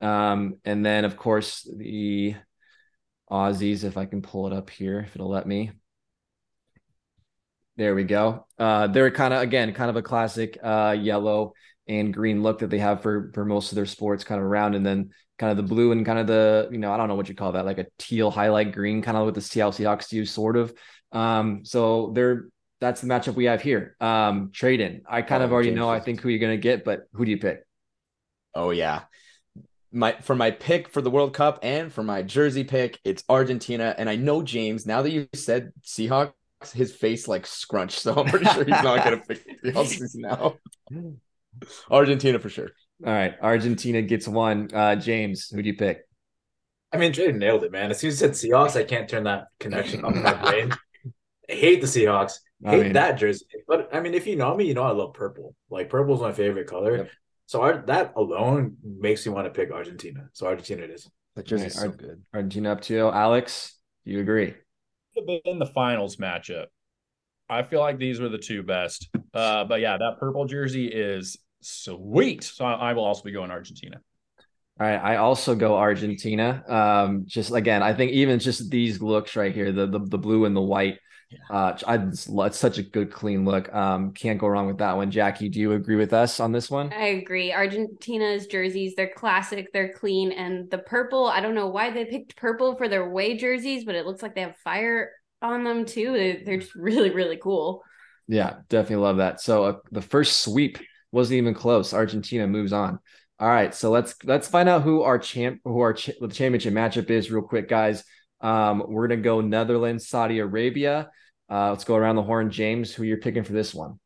Um, 0.00 0.56
and 0.64 0.84
then 0.84 1.04
of 1.04 1.16
course 1.16 1.68
the 1.76 2.34
Aussies, 3.30 3.84
if 3.84 3.96
I 3.96 4.06
can 4.06 4.22
pull 4.22 4.46
it 4.46 4.52
up 4.52 4.70
here, 4.70 5.00
if 5.00 5.14
it'll 5.14 5.30
let 5.30 5.46
me. 5.46 5.72
There 7.76 7.94
we 7.94 8.04
go. 8.04 8.46
Uh, 8.58 8.88
they're 8.88 9.10
kind 9.10 9.32
of 9.32 9.40
again 9.40 9.72
kind 9.72 9.88
of 9.88 9.96
a 9.96 10.02
classic 10.02 10.58
uh, 10.62 10.94
yellow 10.98 11.54
and 11.90 12.14
green 12.14 12.42
look 12.42 12.60
that 12.60 12.70
they 12.70 12.78
have 12.78 13.02
for 13.02 13.30
for 13.34 13.44
most 13.44 13.72
of 13.72 13.76
their 13.76 13.86
sports 13.86 14.24
kind 14.24 14.40
of 14.40 14.46
around, 14.46 14.74
and 14.76 14.86
then 14.86 15.10
kind 15.38 15.50
of 15.50 15.56
the 15.58 15.62
blue 15.74 15.92
and 15.92 16.06
kind 16.06 16.18
of 16.18 16.26
the 16.26 16.68
you 16.72 16.78
know 16.78 16.92
I 16.92 16.96
don't 16.96 17.08
know 17.08 17.16
what 17.16 17.28
you 17.28 17.34
call 17.34 17.52
that 17.52 17.66
like 17.66 17.78
a 17.78 17.86
teal 17.98 18.30
highlight 18.30 18.72
green 18.72 19.02
kind 19.02 19.16
of 19.16 19.24
what 19.26 19.34
the 19.34 19.40
Seattle 19.42 19.72
Seahawks 19.72 20.08
do 20.08 20.24
sort 20.26 20.56
of. 20.56 20.72
Um, 21.12 21.64
so 21.64 22.12
they're 22.14 22.48
that's 22.80 23.02
the 23.02 23.08
matchup 23.08 23.34
we 23.34 23.44
have 23.46 23.62
here. 23.62 23.96
Um, 24.00 24.50
Tradon. 24.52 25.02
I 25.08 25.22
kind 25.22 25.42
Oh, 25.42 25.46
of 25.46 25.52
already 25.52 25.70
James 25.70 25.76
know 25.76 25.90
I 25.90 26.00
think 26.00 26.20
who 26.20 26.30
you're 26.30 26.38
gonna 26.40 26.56
get, 26.56 26.84
but 26.84 27.02
who 27.12 27.24
do 27.26 27.30
you 27.32 27.38
pick? 27.38 27.64
Oh 28.54 28.70
yeah. 28.70 29.02
My 29.92 30.12
for 30.22 30.36
my 30.36 30.52
pick 30.52 30.88
for 30.88 31.02
the 31.02 31.10
World 31.10 31.34
Cup 31.34 31.58
and 31.62 31.92
for 31.92 32.02
my 32.04 32.22
jersey 32.22 32.64
pick, 32.64 32.98
it's 33.04 33.24
Argentina. 33.28 33.94
And 33.98 34.08
I 34.08 34.16
know 34.16 34.42
James, 34.42 34.86
now 34.86 35.02
that 35.02 35.10
you 35.10 35.28
said 35.34 35.72
Seahawks, 35.82 36.32
his 36.72 36.94
face 36.94 37.26
like 37.28 37.46
scrunched. 37.46 37.98
So 38.00 38.14
I'm 38.14 38.28
pretty 38.28 38.46
sure 38.46 38.64
he's 38.64 38.82
not 38.82 39.02
gonna 39.02 39.18
pick 39.28 39.44
the 39.62 39.72
Aussies 39.72 40.12
now. 40.14 40.56
Argentina 41.90 42.38
for 42.38 42.48
sure. 42.48 42.70
All 43.04 43.12
right, 43.12 43.34
Argentina 43.40 44.02
gets 44.02 44.28
one. 44.28 44.68
Uh, 44.72 44.96
James, 44.96 45.48
who 45.48 45.62
do 45.62 45.68
you 45.68 45.76
pick? 45.76 46.02
I 46.92 46.96
mean, 46.96 47.12
Jay 47.12 47.30
nailed 47.32 47.62
it, 47.64 47.70
man. 47.72 47.90
As 47.90 48.00
soon 48.00 48.08
as 48.08 48.20
you 48.20 48.26
said 48.28 48.32
Seahawks, 48.32 48.76
I 48.76 48.84
can't 48.84 49.08
turn 49.08 49.24
that 49.24 49.46
connection 49.60 50.04
up 50.04 50.12
in 50.14 50.22
my 50.22 50.34
brain. 50.34 50.72
I 51.50 51.52
hate 51.52 51.80
the 51.80 51.86
Seahawks. 51.86 52.34
I 52.66 52.70
hate 52.70 52.82
mean- 52.84 52.92
that 52.94 53.12
jersey. 53.12 53.46
But 53.68 53.94
I 53.94 54.00
mean, 54.00 54.14
if 54.14 54.26
you 54.26 54.36
know 54.36 54.54
me, 54.56 54.64
you 54.66 54.74
know 54.74 54.82
I 54.82 54.90
love 54.90 55.14
purple. 55.14 55.54
Like 55.70 55.88
purple 55.88 56.14
is 56.16 56.20
my 56.20 56.32
favorite 56.32 56.66
color. 56.66 56.96
Yep. 56.98 57.10
So 57.46 57.62
I, 57.62 57.72
that 57.86 58.12
alone 58.16 58.76
makes 58.84 59.26
me 59.26 59.32
want 59.32 59.46
to 59.46 59.50
pick 59.50 59.72
Argentina. 59.72 60.28
So 60.32 60.46
Argentina 60.46 60.82
it 60.82 60.90
is. 60.90 61.08
That 61.36 61.46
jersey's 61.46 61.76
Right, 61.76 61.90
so 61.90 61.96
good. 61.96 62.22
Argentina 62.34 62.72
up 62.72 62.80
2 62.80 63.08
Alex, 63.08 63.76
do 64.04 64.12
you 64.12 64.20
agree? 64.20 64.54
in 65.44 65.58
the 65.58 65.66
finals 65.66 66.16
matchup. 66.16 66.66
I 67.50 67.62
feel 67.62 67.80
like 67.80 67.98
these 67.98 68.20
were 68.20 68.28
the 68.28 68.38
two 68.38 68.62
best. 68.62 69.08
Uh, 69.34 69.64
but 69.64 69.80
yeah, 69.80 69.96
that 69.96 70.18
purple 70.18 70.44
jersey 70.46 70.86
is 70.86 71.36
sweet. 71.60 72.44
So 72.44 72.64
I, 72.64 72.90
I 72.90 72.92
will 72.92 73.04
also 73.04 73.22
be 73.24 73.32
going 73.32 73.50
Argentina. 73.50 74.00
All 74.80 74.86
right, 74.86 74.96
I 74.96 75.16
also 75.16 75.54
go 75.54 75.76
Argentina. 75.76 76.64
Um, 76.66 77.24
just 77.26 77.52
again, 77.52 77.82
I 77.82 77.92
think 77.92 78.12
even 78.12 78.38
just 78.38 78.70
these 78.70 79.02
looks 79.02 79.36
right 79.36 79.54
here, 79.54 79.72
the 79.72 79.86
the, 79.86 79.98
the 79.98 80.16
blue 80.16 80.46
and 80.46 80.56
the 80.56 80.62
white, 80.62 80.98
uh, 81.50 81.74
I 81.86 81.96
it's 81.96 82.58
such 82.58 82.78
a 82.78 82.82
good 82.82 83.12
clean 83.12 83.44
look. 83.44 83.72
Um, 83.74 84.12
can't 84.12 84.38
go 84.38 84.48
wrong 84.48 84.66
with 84.66 84.78
that 84.78 84.96
one. 84.96 85.10
Jackie, 85.10 85.50
do 85.50 85.60
you 85.60 85.72
agree 85.72 85.96
with 85.96 86.14
us 86.14 86.40
on 86.40 86.52
this 86.52 86.70
one? 86.70 86.92
I 86.94 87.08
agree. 87.08 87.52
Argentina's 87.52 88.46
jerseys, 88.46 88.94
they're 88.96 89.12
classic, 89.14 89.70
they're 89.74 89.92
clean, 89.92 90.32
and 90.32 90.70
the 90.70 90.78
purple, 90.78 91.26
I 91.26 91.40
don't 91.40 91.54
know 91.54 91.68
why 91.68 91.90
they 91.90 92.06
picked 92.06 92.36
purple 92.36 92.74
for 92.76 92.88
their 92.88 93.04
away 93.04 93.36
jerseys, 93.36 93.84
but 93.84 93.94
it 93.94 94.06
looks 94.06 94.22
like 94.22 94.34
they 94.34 94.40
have 94.40 94.56
fire 94.64 95.10
on 95.42 95.64
them 95.64 95.84
too. 95.84 96.12
They- 96.12 96.42
They're 96.44 96.58
just 96.58 96.74
really, 96.74 97.10
really 97.10 97.36
cool. 97.36 97.82
Yeah, 98.28 98.58
definitely 98.68 99.02
love 99.04 99.16
that. 99.16 99.40
So 99.40 99.64
uh, 99.64 99.76
the 99.90 100.02
first 100.02 100.40
sweep 100.44 100.78
wasn't 101.10 101.38
even 101.38 101.54
close. 101.54 101.92
Argentina 101.92 102.46
moves 102.46 102.72
on. 102.72 102.98
All 103.40 103.48
right, 103.48 103.74
so 103.74 103.90
let's 103.90 104.14
let's 104.24 104.46
find 104.48 104.68
out 104.68 104.82
who 104.82 105.02
our 105.02 105.18
champ 105.18 105.60
who 105.64 105.80
our 105.80 105.94
ch- 105.94 106.10
the 106.20 106.28
championship 106.28 106.74
matchup 106.74 107.10
is 107.10 107.30
real 107.30 107.42
quick, 107.42 107.68
guys. 107.68 108.04
Um, 108.40 108.84
we're 108.86 109.08
gonna 109.08 109.22
go 109.22 109.40
Netherlands, 109.40 110.06
Saudi 110.08 110.38
Arabia. 110.40 111.10
Uh, 111.50 111.70
let's 111.70 111.84
go 111.84 111.96
around 111.96 112.16
the 112.16 112.22
horn. 112.22 112.50
James, 112.50 112.94
who 112.94 113.02
you're 113.02 113.16
picking 113.18 113.42
for 113.42 113.52
this 113.54 113.74
one? 113.74 113.98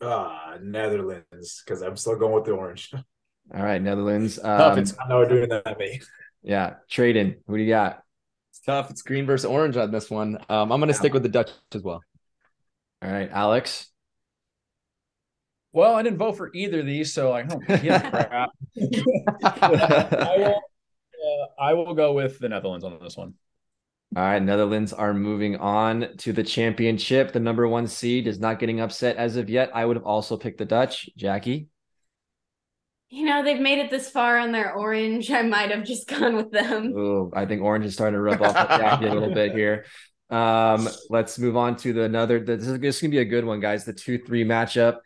Ah, 0.00 0.56
Netherlands, 0.62 1.62
because 1.64 1.82
I'm 1.82 1.96
still 1.96 2.16
going 2.16 2.34
with 2.34 2.44
the 2.44 2.52
orange. 2.52 2.90
All 3.54 3.62
right, 3.62 3.80
Netherlands. 3.80 4.36
Tough. 4.36 4.72
Um, 4.74 4.78
It's 4.78 4.94
I 4.98 5.08
know 5.08 5.18
we're 5.18 5.28
doing 5.28 5.48
that 5.48 5.66
at 5.66 5.78
me. 5.78 6.00
yeah, 6.42 6.74
Tradon, 6.90 7.36
who 7.46 7.56
do 7.56 7.62
you 7.62 7.68
got? 7.70 8.02
It's 8.58 8.66
tough. 8.66 8.90
It's 8.90 9.02
green 9.02 9.26
versus 9.26 9.44
orange 9.44 9.76
on 9.76 9.90
this 9.90 10.10
one. 10.10 10.38
Um, 10.48 10.72
I'm 10.72 10.80
gonna 10.80 10.94
stick 10.94 11.12
with 11.12 11.22
the 11.22 11.28
Dutch 11.28 11.50
as 11.74 11.82
well. 11.82 12.02
All 13.02 13.10
right, 13.10 13.30
Alex. 13.30 13.88
Well, 15.72 15.94
I 15.94 16.02
didn't 16.02 16.18
vote 16.18 16.36
for 16.36 16.50
either 16.54 16.80
of 16.80 16.86
these, 16.86 17.12
so 17.12 17.32
I 17.32 17.42
don't 17.42 17.64
give 17.66 17.84
a 17.84 18.00
crap. 18.10 18.50
I 19.44 20.34
will. 20.38 20.62
Uh, 21.18 21.62
I 21.62 21.74
will 21.74 21.94
go 21.94 22.12
with 22.12 22.38
the 22.38 22.48
Netherlands 22.48 22.84
on 22.84 22.98
this 23.02 23.16
one. 23.16 23.34
All 24.16 24.22
right, 24.22 24.42
Netherlands 24.42 24.92
are 24.92 25.12
moving 25.12 25.56
on 25.56 26.16
to 26.18 26.32
the 26.32 26.42
championship. 26.42 27.32
The 27.32 27.40
number 27.40 27.68
one 27.68 27.86
seed 27.86 28.26
is 28.26 28.40
not 28.40 28.58
getting 28.58 28.80
upset 28.80 29.16
as 29.16 29.36
of 29.36 29.50
yet. 29.50 29.70
I 29.74 29.84
would 29.84 29.96
have 29.96 30.06
also 30.06 30.36
picked 30.36 30.58
the 30.58 30.64
Dutch. 30.64 31.10
Jackie. 31.16 31.68
You 33.10 33.24
know, 33.24 33.42
they've 33.42 33.60
made 33.60 33.78
it 33.78 33.90
this 33.90 34.10
far 34.10 34.38
on 34.38 34.52
their 34.52 34.74
orange. 34.74 35.30
I 35.30 35.42
might 35.42 35.70
have 35.70 35.84
just 35.84 36.08
gone 36.18 36.36
with 36.36 36.50
them. 36.50 36.92
Oh, 36.96 37.30
I 37.34 37.46
think 37.46 37.62
orange 37.62 37.86
is 37.86 37.94
starting 37.94 38.14
to 38.14 38.20
rub 38.20 38.42
off 38.42 38.56
on 38.56 38.78
Jackie 38.78 39.06
a 39.06 39.14
little 39.14 39.32
bit 39.34 39.52
here. 39.52 39.86
Um, 40.30 40.88
let's 41.08 41.38
move 41.38 41.56
on 41.56 41.76
to 41.76 41.92
the 41.94 42.02
another. 42.02 42.38
This 42.40 42.66
is, 42.66 42.78
this 42.78 42.96
is 42.96 43.02
gonna 43.02 43.10
be 43.10 43.18
a 43.18 43.24
good 43.24 43.44
one, 43.44 43.60
guys. 43.60 43.84
The 43.84 43.94
two 43.94 44.18
three 44.18 44.44
matchup. 44.44 44.98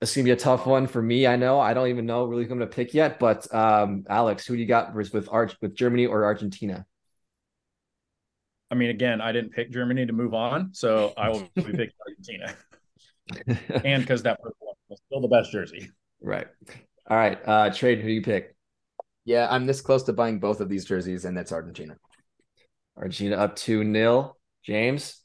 It's 0.00 0.14
gonna 0.14 0.24
be 0.24 0.30
a 0.30 0.36
tough 0.36 0.66
one 0.66 0.86
for 0.86 1.02
me. 1.02 1.26
I 1.26 1.36
know. 1.36 1.58
I 1.58 1.74
don't 1.74 1.88
even 1.88 2.06
know 2.06 2.24
really 2.24 2.44
who 2.44 2.52
I'm 2.52 2.58
gonna 2.58 2.70
pick 2.70 2.94
yet. 2.94 3.18
But 3.18 3.52
um, 3.52 4.04
Alex, 4.08 4.46
who 4.46 4.54
do 4.54 4.60
you 4.60 4.66
got 4.68 4.92
versus 4.92 5.12
with 5.12 5.28
Arch 5.30 5.56
with 5.60 5.74
Germany 5.74 6.06
or 6.06 6.24
Argentina? 6.24 6.86
I 8.70 8.74
mean, 8.76 8.90
again, 8.90 9.20
I 9.20 9.32
didn't 9.32 9.50
pick 9.50 9.70
Germany 9.70 10.06
to 10.06 10.12
move 10.12 10.32
on, 10.32 10.72
so 10.72 11.12
I 11.16 11.28
will 11.28 11.46
be 11.56 11.62
picking 11.62 11.90
Argentina, 12.08 12.56
and 13.84 14.02
because 14.02 14.22
that 14.22 14.40
purple 14.40 14.66
one 14.66 14.74
was 14.88 15.00
still 15.06 15.20
the 15.20 15.28
best 15.28 15.50
jersey. 15.52 15.90
right. 16.20 16.46
All 17.08 17.16
right. 17.16 17.38
Uh, 17.44 17.70
trade. 17.70 18.00
Who 18.00 18.08
do 18.08 18.12
you 18.12 18.22
pick? 18.22 18.54
Yeah, 19.24 19.48
I'm 19.50 19.66
this 19.66 19.80
close 19.80 20.02
to 20.04 20.12
buying 20.12 20.40
both 20.40 20.60
of 20.60 20.68
these 20.68 20.84
jerseys, 20.84 21.24
and 21.24 21.36
that's 21.36 21.52
Argentina. 21.52 21.96
Argentina 22.96 23.36
up 23.36 23.56
two 23.56 23.84
nil. 23.84 24.36
James. 24.62 25.20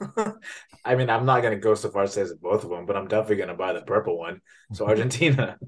I 0.84 0.94
mean, 0.94 1.10
I'm 1.10 1.26
not 1.26 1.42
gonna 1.42 1.56
go 1.56 1.74
so 1.74 1.90
far 1.90 2.04
as 2.04 2.10
to 2.10 2.14
say 2.14 2.22
it's 2.22 2.32
both 2.34 2.64
of 2.64 2.70
them, 2.70 2.86
but 2.86 2.96
I'm 2.96 3.08
definitely 3.08 3.36
gonna 3.36 3.54
buy 3.54 3.72
the 3.72 3.82
purple 3.82 4.18
one. 4.18 4.40
So 4.72 4.86
Argentina. 4.88 5.58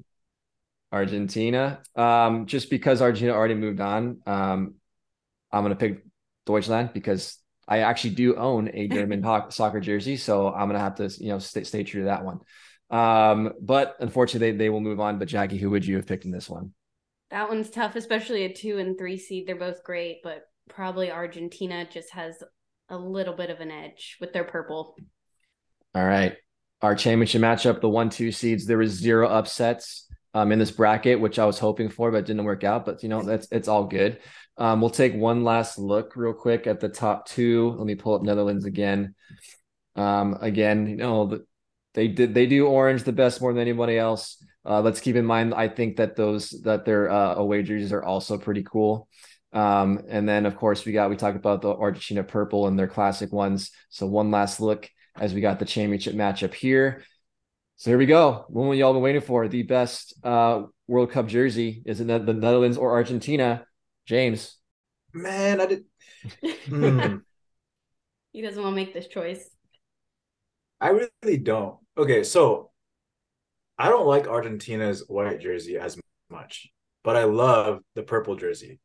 Argentina. 0.91 1.81
Um, 1.95 2.45
just 2.45 2.69
because 2.69 3.01
Argentina 3.01 3.33
already 3.33 3.55
moved 3.55 3.79
on, 3.79 4.19
um, 4.25 4.75
I'm 5.51 5.63
gonna 5.63 5.75
pick 5.75 6.03
Deutschland 6.45 6.91
because 6.93 7.37
I 7.67 7.79
actually 7.79 8.15
do 8.15 8.35
own 8.35 8.69
a 8.73 8.87
German 8.87 9.23
ho- 9.23 9.49
soccer 9.49 9.79
jersey, 9.79 10.17
so 10.17 10.49
I'm 10.53 10.67
gonna 10.67 10.79
have 10.79 10.95
to, 10.95 11.09
you 11.23 11.29
know, 11.29 11.39
stay, 11.39 11.63
stay 11.63 11.83
true 11.83 12.01
to 12.01 12.05
that 12.05 12.25
one. 12.25 12.39
Um, 12.91 13.53
but 13.61 13.95
unfortunately, 13.99 14.51
they, 14.51 14.57
they 14.57 14.69
will 14.69 14.81
move 14.81 14.99
on. 14.99 15.17
But 15.17 15.29
Jackie, 15.29 15.57
who 15.57 15.69
would 15.71 15.85
you 15.85 15.95
have 15.95 16.05
picked 16.05 16.25
in 16.25 16.31
this 16.31 16.49
one? 16.49 16.73
That 17.31 17.47
one's 17.47 17.69
tough, 17.69 17.95
especially 17.95 18.43
a 18.43 18.53
two 18.53 18.77
and 18.77 18.97
three 18.97 19.17
seed. 19.17 19.47
They're 19.47 19.55
both 19.55 19.83
great, 19.83 20.17
but 20.21 20.43
probably 20.69 21.11
Argentina 21.11 21.87
just 21.89 22.11
has 22.11 22.43
a 22.89 22.97
little 22.97 23.33
bit 23.33 23.49
of 23.49 23.61
an 23.61 23.71
edge 23.71 24.17
with 24.19 24.33
their 24.33 24.43
purple. 24.43 24.95
All 25.95 26.05
right, 26.05 26.35
our 26.81 26.93
championship 26.95 27.41
matchup, 27.41 27.79
the 27.79 27.89
one-two 27.89 28.33
seeds. 28.33 28.65
There 28.65 28.77
was 28.77 28.91
zero 28.91 29.29
upsets 29.29 30.07
um, 30.33 30.51
in 30.51 30.59
this 30.59 30.71
bracket, 30.71 31.19
which 31.19 31.39
I 31.39 31.45
was 31.45 31.59
hoping 31.59 31.89
for, 31.89 32.11
but 32.11 32.25
didn't 32.25 32.43
work 32.43 32.65
out. 32.65 32.85
But 32.85 33.01
you 33.03 33.09
know, 33.09 33.23
that's 33.23 33.47
it's 33.51 33.69
all 33.69 33.85
good. 33.85 34.19
Um, 34.57 34.81
we'll 34.81 34.89
take 34.89 35.15
one 35.15 35.43
last 35.43 35.77
look 35.77 36.15
real 36.15 36.33
quick 36.33 36.67
at 36.67 36.81
the 36.81 36.89
top 36.89 37.27
two. 37.27 37.71
Let 37.77 37.85
me 37.85 37.95
pull 37.95 38.15
up 38.15 38.21
Netherlands 38.21 38.65
again. 38.65 39.15
Um, 39.95 40.37
again, 40.39 40.87
you 40.87 40.97
know, 40.97 41.27
the, 41.27 41.45
they 41.93 42.07
did 42.07 42.33
they 42.33 42.45
do 42.45 42.67
orange 42.67 43.03
the 43.03 43.11
best 43.11 43.41
more 43.41 43.53
than 43.53 43.61
anybody 43.61 43.97
else. 43.97 44.43
Uh, 44.65 44.81
let's 44.81 45.01
keep 45.01 45.15
in 45.15 45.25
mind, 45.25 45.53
I 45.53 45.67
think 45.67 45.97
that 45.97 46.15
those 46.15 46.49
that 46.63 46.85
their 46.85 47.09
uh, 47.09 47.35
away 47.35 47.63
jerseys 47.63 47.91
are 47.91 48.03
also 48.03 48.37
pretty 48.37 48.63
cool. 48.63 49.07
Um, 49.53 50.01
and 50.07 50.27
then 50.29 50.45
of 50.45 50.55
course 50.55 50.85
we 50.85 50.93
got 50.93 51.09
we 51.09 51.17
talked 51.17 51.35
about 51.37 51.61
the 51.61 51.73
Argentina 51.73 52.23
purple 52.23 52.67
and 52.67 52.77
their 52.77 52.87
classic 52.87 53.31
ones. 53.31 53.71
So 53.89 54.05
one 54.05 54.31
last 54.31 54.59
look 54.59 54.89
as 55.19 55.33
we 55.33 55.41
got 55.41 55.59
the 55.59 55.65
championship 55.65 56.13
matchup 56.13 56.53
here. 56.53 57.03
So 57.75 57.89
here 57.89 57.97
we 57.97 58.05
go. 58.05 58.45
One 58.47 58.77
y'all 58.77 58.93
been 58.93 59.01
waiting 59.01 59.21
for 59.21 59.47
the 59.47 59.63
best 59.63 60.13
uh, 60.23 60.63
World 60.87 61.11
Cup 61.11 61.27
jersey 61.27 61.81
is 61.85 61.99
it 61.99 62.07
the 62.07 62.33
Netherlands 62.33 62.77
or 62.77 62.91
Argentina? 62.91 63.65
James. 64.05 64.57
Man, 65.13 65.61
I 65.61 65.65
did. 65.65 65.85
Hmm. 66.67 67.17
He 68.31 68.41
doesn't 68.41 68.61
want 68.61 68.73
to 68.73 68.75
make 68.75 68.93
this 68.93 69.07
choice. 69.07 69.49
I 70.81 70.89
really 70.89 71.37
don't. 71.37 71.77
Okay, 71.97 72.23
so 72.23 72.71
I 73.77 73.89
don't 73.89 74.07
like 74.07 74.27
Argentina's 74.27 75.07
white 75.07 75.39
jersey 75.39 75.77
as 75.77 75.97
much, 76.29 76.69
but 77.03 77.15
I 77.15 77.25
love 77.25 77.81
the 77.95 78.03
purple 78.03 78.35
jersey. 78.35 78.79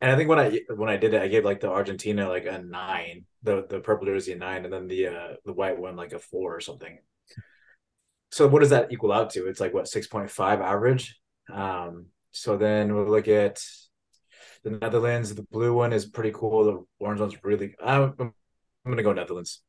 And 0.00 0.10
I 0.10 0.16
think 0.16 0.28
when 0.28 0.38
I 0.38 0.60
when 0.74 0.90
I 0.90 0.98
did 0.98 1.14
it, 1.14 1.22
I 1.22 1.28
gave 1.28 1.44
like 1.44 1.60
the 1.60 1.70
Argentina 1.70 2.28
like 2.28 2.44
a 2.44 2.62
nine, 2.62 3.24
the 3.42 3.66
the 3.66 3.80
purple 3.80 4.06
jersey 4.06 4.32
a 4.32 4.36
nine, 4.36 4.64
and 4.64 4.72
then 4.72 4.86
the 4.86 5.06
uh 5.06 5.28
the 5.46 5.54
white 5.54 5.78
one 5.78 5.96
like 5.96 6.12
a 6.12 6.18
four 6.18 6.54
or 6.54 6.60
something. 6.60 6.98
So 8.30 8.46
what 8.46 8.60
does 8.60 8.70
that 8.70 8.92
equal 8.92 9.12
out 9.12 9.30
to? 9.30 9.46
It's 9.46 9.60
like 9.60 9.72
what 9.72 9.88
six 9.88 10.06
point 10.06 10.30
five 10.30 10.60
average. 10.60 11.18
Um, 11.50 12.06
so 12.32 12.58
then 12.58 12.94
we'll 12.94 13.08
look 13.08 13.28
at 13.28 13.64
the 14.62 14.70
Netherlands. 14.70 15.34
The 15.34 15.44
blue 15.44 15.72
one 15.72 15.94
is 15.94 16.04
pretty 16.04 16.32
cool. 16.32 16.64
The 16.64 16.84
orange 16.98 17.20
one's 17.20 17.42
really. 17.42 17.74
I'm, 17.82 18.14
I'm 18.18 18.34
gonna 18.84 19.02
go 19.02 19.14
Netherlands. 19.14 19.62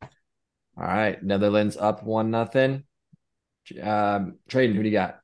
All 0.80 0.86
right, 0.86 1.22
Netherlands 1.24 1.76
up 1.76 2.04
one 2.04 2.30
nothing. 2.30 2.84
Um, 3.82 4.36
Tradon, 4.50 4.76
who 4.76 4.84
do 4.84 4.90
you 4.90 4.92
got? 4.92 5.20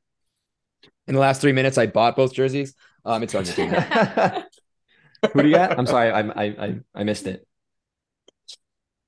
In 1.07 1.13
the 1.13 1.21
last 1.21 1.41
three 1.41 1.51
minutes, 1.51 1.77
I 1.77 1.85
bought 1.85 2.15
both 2.15 2.33
jerseys. 2.33 2.73
Um, 3.05 3.21
it's 3.23 3.35
Argentina. 3.35 4.47
who 5.33 5.41
do 5.43 5.47
you 5.47 5.55
got? 5.55 5.77
I'm 5.77 5.85
sorry, 5.85 6.11
I 6.11 6.21
I 6.21 6.43
I, 6.43 6.79
I 6.95 7.03
missed 7.03 7.27
it. 7.27 7.45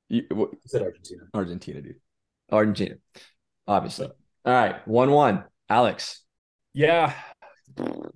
You, 0.08 0.24
what, 0.30 0.50
I 0.54 0.58
said 0.68 0.82
Argentina. 0.84 1.24
Argentina, 1.34 1.82
dude. 1.82 1.96
Argentina, 2.52 2.96
obviously. 3.68 4.08
All 4.08 4.54
right, 4.54 4.88
one 4.88 5.12
one. 5.12 5.46
Alex. 5.68 6.22
Yeah, 6.74 7.14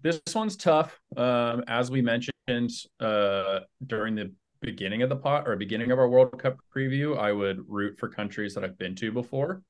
this 0.02 0.22
one's 0.36 0.56
tough. 0.56 1.00
Um, 1.18 1.64
as 1.68 1.90
we 1.90 2.02
mentioned 2.02 2.70
uh, 3.00 3.62
during 3.86 4.16
the 4.16 4.32
beginning 4.62 5.02
of 5.02 5.10
the 5.10 5.16
pot 5.16 5.48
or 5.48 5.56
beginning 5.56 5.92
of 5.92 6.00
our 6.00 6.10
World 6.10 6.40
Cup 6.40 6.58
preview, 6.76 7.18
I 7.18 7.32
would 7.32 7.64
root 7.68 7.98
for 7.98 8.10
countries 8.10 8.54
that 8.56 8.64
I've 8.64 8.78
been 8.78 8.96
to 8.96 9.12
before. 9.12 9.62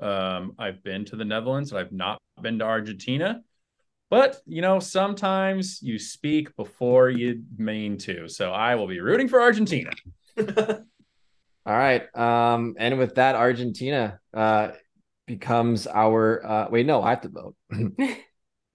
Um, 0.00 0.54
I've 0.58 0.82
been 0.82 1.04
to 1.06 1.16
the 1.16 1.24
Netherlands, 1.24 1.72
I've 1.72 1.92
not 1.92 2.18
been 2.40 2.58
to 2.60 2.64
Argentina. 2.64 3.42
But 4.10 4.40
you 4.46 4.62
know, 4.62 4.80
sometimes 4.80 5.82
you 5.82 5.98
speak 5.98 6.56
before 6.56 7.10
you 7.10 7.42
mean 7.58 7.98
to. 7.98 8.26
So 8.28 8.52
I 8.52 8.74
will 8.74 8.86
be 8.86 9.00
rooting 9.00 9.28
for 9.28 9.40
Argentina. 9.40 9.90
All 10.38 10.46
right. 11.66 12.16
Um, 12.16 12.74
and 12.78 12.98
with 12.98 13.16
that, 13.16 13.34
Argentina 13.34 14.18
uh 14.32 14.70
becomes 15.26 15.86
our 15.86 16.46
uh 16.46 16.68
wait, 16.70 16.86
no, 16.86 17.02
I 17.02 17.10
have 17.10 17.20
to 17.22 17.28
vote. 17.28 17.54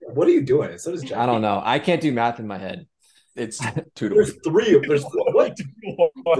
What 0.07 0.27
are 0.27 0.31
you 0.31 0.41
doing? 0.41 0.77
So 0.77 0.91
does 0.91 1.01
Jackie. 1.01 1.15
I 1.15 1.25
don't 1.25 1.41
know. 1.41 1.61
I 1.63 1.79
can't 1.79 2.01
do 2.01 2.11
math 2.11 2.39
in 2.39 2.47
my 2.47 2.57
head. 2.57 2.87
It's 3.35 3.59
two 3.95 4.09
to 4.09 4.15
one. 4.15 4.23
There's 4.23 4.35
three. 4.43 4.75
of 4.75 4.83
There's 4.83 5.03
what? 5.03 5.57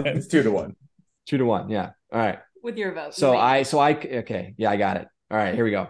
It's 0.05 0.27
two 0.27 0.43
to 0.43 0.51
one. 0.51 0.75
Two 1.27 1.37
to 1.37 1.45
one. 1.45 1.69
Yeah. 1.69 1.91
All 2.11 2.19
right. 2.19 2.39
With 2.61 2.77
your 2.77 2.93
vote. 2.93 3.13
So 3.13 3.35
I, 3.35 3.63
so 3.63 3.79
I, 3.79 3.91
okay. 3.93 4.53
Yeah, 4.57 4.71
I 4.71 4.77
got 4.77 4.97
it. 4.97 5.07
All 5.29 5.37
right, 5.37 5.55
here 5.55 5.65
we 5.65 5.71
go. 5.71 5.89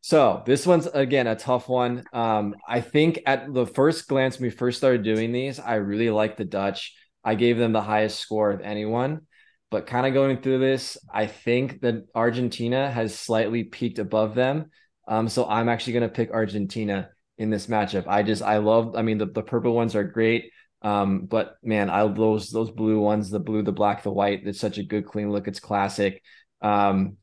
So 0.00 0.42
this 0.46 0.66
one's 0.66 0.86
again 0.86 1.26
a 1.26 1.36
tough 1.36 1.68
one. 1.68 2.04
Um, 2.12 2.54
I 2.66 2.80
think 2.80 3.20
at 3.26 3.52
the 3.52 3.66
first 3.66 4.08
glance 4.08 4.38
when 4.38 4.44
we 4.44 4.50
first 4.50 4.78
started 4.78 5.02
doing 5.02 5.32
these, 5.32 5.60
I 5.60 5.74
really 5.74 6.10
liked 6.10 6.38
the 6.38 6.44
Dutch. 6.44 6.94
I 7.22 7.34
gave 7.34 7.58
them 7.58 7.72
the 7.72 7.82
highest 7.82 8.18
score 8.18 8.50
of 8.50 8.60
anyone. 8.60 9.26
But 9.70 9.86
kind 9.86 10.06
of 10.06 10.14
going 10.14 10.40
through 10.40 10.60
this, 10.60 10.96
I 11.12 11.26
think 11.26 11.82
that 11.82 12.06
Argentina 12.14 12.90
has 12.90 13.18
slightly 13.18 13.64
peaked 13.64 13.98
above 13.98 14.34
them. 14.34 14.70
Um, 15.06 15.28
so 15.28 15.46
I'm 15.46 15.68
actually 15.68 15.94
going 15.94 16.08
to 16.08 16.14
pick 16.14 16.30
Argentina 16.30 17.10
in 17.38 17.50
this 17.50 17.68
matchup. 17.68 18.06
I 18.06 18.22
just 18.22 18.42
I 18.42 18.58
love. 18.58 18.96
I 18.96 19.02
mean, 19.02 19.18
the, 19.18 19.26
the 19.26 19.42
purple 19.42 19.74
ones 19.74 19.94
are 19.94 20.04
great. 20.04 20.50
Um, 20.82 21.26
but 21.26 21.56
man, 21.62 21.90
I 21.90 22.06
those 22.06 22.50
those 22.50 22.70
blue 22.70 23.00
ones, 23.00 23.30
the 23.30 23.40
blue, 23.40 23.62
the 23.62 23.72
black, 23.72 24.02
the 24.02 24.12
white. 24.12 24.46
It's 24.46 24.60
such 24.60 24.78
a 24.78 24.82
good 24.82 25.06
clean 25.06 25.30
look. 25.30 25.48
It's 25.48 25.60
classic. 25.60 26.22
Um, 26.60 27.16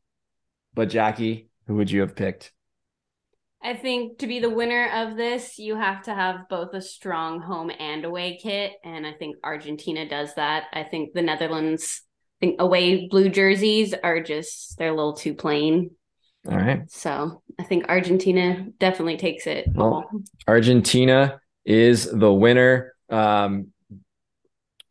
but 0.74 0.90
Jackie, 0.90 1.50
who 1.68 1.76
would 1.76 1.92
you 1.92 2.02
have 2.02 2.16
picked? 2.16 2.52
I 3.62 3.74
think 3.74 4.20
to 4.20 4.28
be 4.28 4.40
the 4.40 4.50
winner 4.50 4.90
of 4.94 5.18
this, 5.18 5.58
you 5.58 5.76
have 5.76 6.04
to 6.04 6.14
have 6.14 6.48
both 6.50 6.74
a 6.74 6.82
strong 6.82 7.42
home 7.42 7.72
and 7.80 8.06
away 8.06 8.38
kit. 8.42 8.74
And 8.84 9.08
I 9.08 9.14
think 9.14 9.38
Argentina 9.44 10.08
does 10.08 10.36
that. 10.36 10.66
I 10.72 10.84
think 10.84 11.14
the 11.14 11.24
Netherlands 11.24 12.04
I 12.42 12.46
think 12.46 12.62
away 12.62 13.08
blue 13.08 13.30
jerseys 13.30 13.94
are 14.04 14.22
just 14.22 14.78
they're 14.78 14.92
a 14.92 14.96
little 14.96 15.16
too 15.16 15.34
plain. 15.34 15.92
All 16.50 16.58
right. 16.58 16.90
So 16.92 17.42
I 17.60 17.64
think 17.64 17.90
Argentina 17.90 18.68
definitely 18.80 19.18
takes 19.18 19.48
it. 19.48 19.68
Well. 19.74 20.10
Argentina 20.48 21.40
is 21.66 22.10
the 22.12 22.32
winner. 22.32 22.94
Um, 23.10 23.68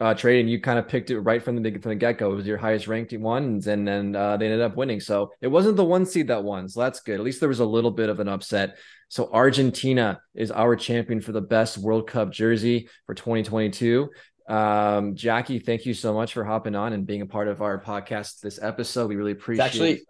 uh, 0.00 0.12
Tradon, 0.12 0.48
you 0.48 0.60
kind 0.60 0.78
of 0.78 0.88
picked 0.88 1.10
it 1.10 1.20
right 1.20 1.42
from 1.42 1.62
the 1.62 1.70
from 1.78 1.90
the 1.90 1.94
get 1.94 2.18
go. 2.18 2.32
It 2.32 2.36
was 2.36 2.46
your 2.46 2.58
highest 2.58 2.88
ranked 2.88 3.12
ones, 3.12 3.68
and 3.68 3.86
then 3.86 4.16
uh, 4.16 4.36
they 4.36 4.46
ended 4.46 4.60
up 4.60 4.76
winning. 4.76 5.00
So 5.00 5.30
it 5.40 5.46
wasn't 5.46 5.76
the 5.76 5.84
one 5.84 6.04
seed 6.04 6.28
that 6.28 6.42
won. 6.42 6.68
So 6.68 6.80
that's 6.80 7.00
good. 7.00 7.14
At 7.14 7.24
least 7.24 7.38
there 7.40 7.48
was 7.48 7.60
a 7.60 7.64
little 7.64 7.92
bit 7.92 8.08
of 8.08 8.18
an 8.18 8.28
upset. 8.28 8.76
So 9.08 9.30
Argentina 9.32 10.20
is 10.34 10.50
our 10.50 10.74
champion 10.74 11.20
for 11.20 11.30
the 11.30 11.40
best 11.40 11.78
World 11.78 12.08
Cup 12.08 12.32
jersey 12.32 12.88
for 13.06 13.14
2022. 13.14 14.10
Um, 14.48 15.14
Jackie, 15.14 15.60
thank 15.60 15.86
you 15.86 15.94
so 15.94 16.12
much 16.12 16.34
for 16.34 16.44
hopping 16.44 16.74
on 16.74 16.92
and 16.92 17.06
being 17.06 17.22
a 17.22 17.26
part 17.26 17.46
of 17.48 17.62
our 17.62 17.80
podcast 17.80 18.40
this 18.40 18.60
episode. 18.60 19.08
We 19.08 19.16
really 19.16 19.32
It's 19.32 19.40
appreciate. 19.42 19.64
actually, 19.64 20.02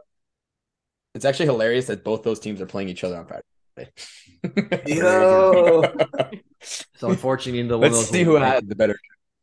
it's 1.15 1.25
actually 1.25 1.47
hilarious 1.47 1.87
that 1.87 2.05
both 2.05 2.23
those 2.23 2.41
teams 2.41 2.61
are 2.61 2.67
playing 2.67 2.89
each 2.89 3.05
other 3.05 3.17
on 3.17 3.27
Friday. 3.27 3.45
Yo. 4.87 5.83
so 6.61 7.11
unfortunately, 7.11 7.63
neither 7.63 7.79
one 7.79 7.87
of 7.87 7.93
Let's 7.93 8.07
those 8.07 8.11
see 8.11 8.25
who 8.25 8.35
make 8.35 8.43
had 8.43 8.69
the 8.69 8.75
better. 8.75 8.97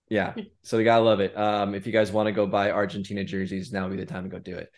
Yeah. 0.10 0.34
So 0.64 0.78
we 0.78 0.84
gotta 0.84 1.04
love 1.04 1.22
it. 1.22 1.38
Um, 1.38 1.74
if 1.74 1.88
you 1.88 1.94
guys 1.94 2.12
want 2.12 2.28
to 2.28 2.34
go 2.34 2.46
buy 2.46 2.72
Argentina 2.72 3.24
jerseys, 3.24 3.72
now 3.72 3.88
would 3.88 3.96
be 3.96 4.04
the 4.04 4.12
time 4.12 4.24
to 4.24 4.30
go 4.30 4.40
do 4.40 4.58
it. 4.58 4.70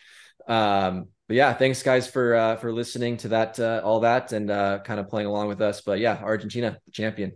Um, 0.47 1.07
but 1.27 1.37
yeah, 1.37 1.53
thanks 1.53 1.81
guys 1.81 2.07
for 2.07 2.35
uh 2.35 2.55
for 2.57 2.71
listening 2.71 3.17
to 3.17 3.29
that 3.29 3.59
uh 3.59 3.81
all 3.83 4.01
that 4.01 4.31
and 4.33 4.51
uh 4.51 4.79
kind 4.83 4.99
of 4.99 5.09
playing 5.09 5.27
along 5.27 5.47
with 5.47 5.61
us. 5.61 5.81
But 5.81 5.99
yeah, 5.99 6.19
Argentina, 6.21 6.77
champion. 6.91 7.33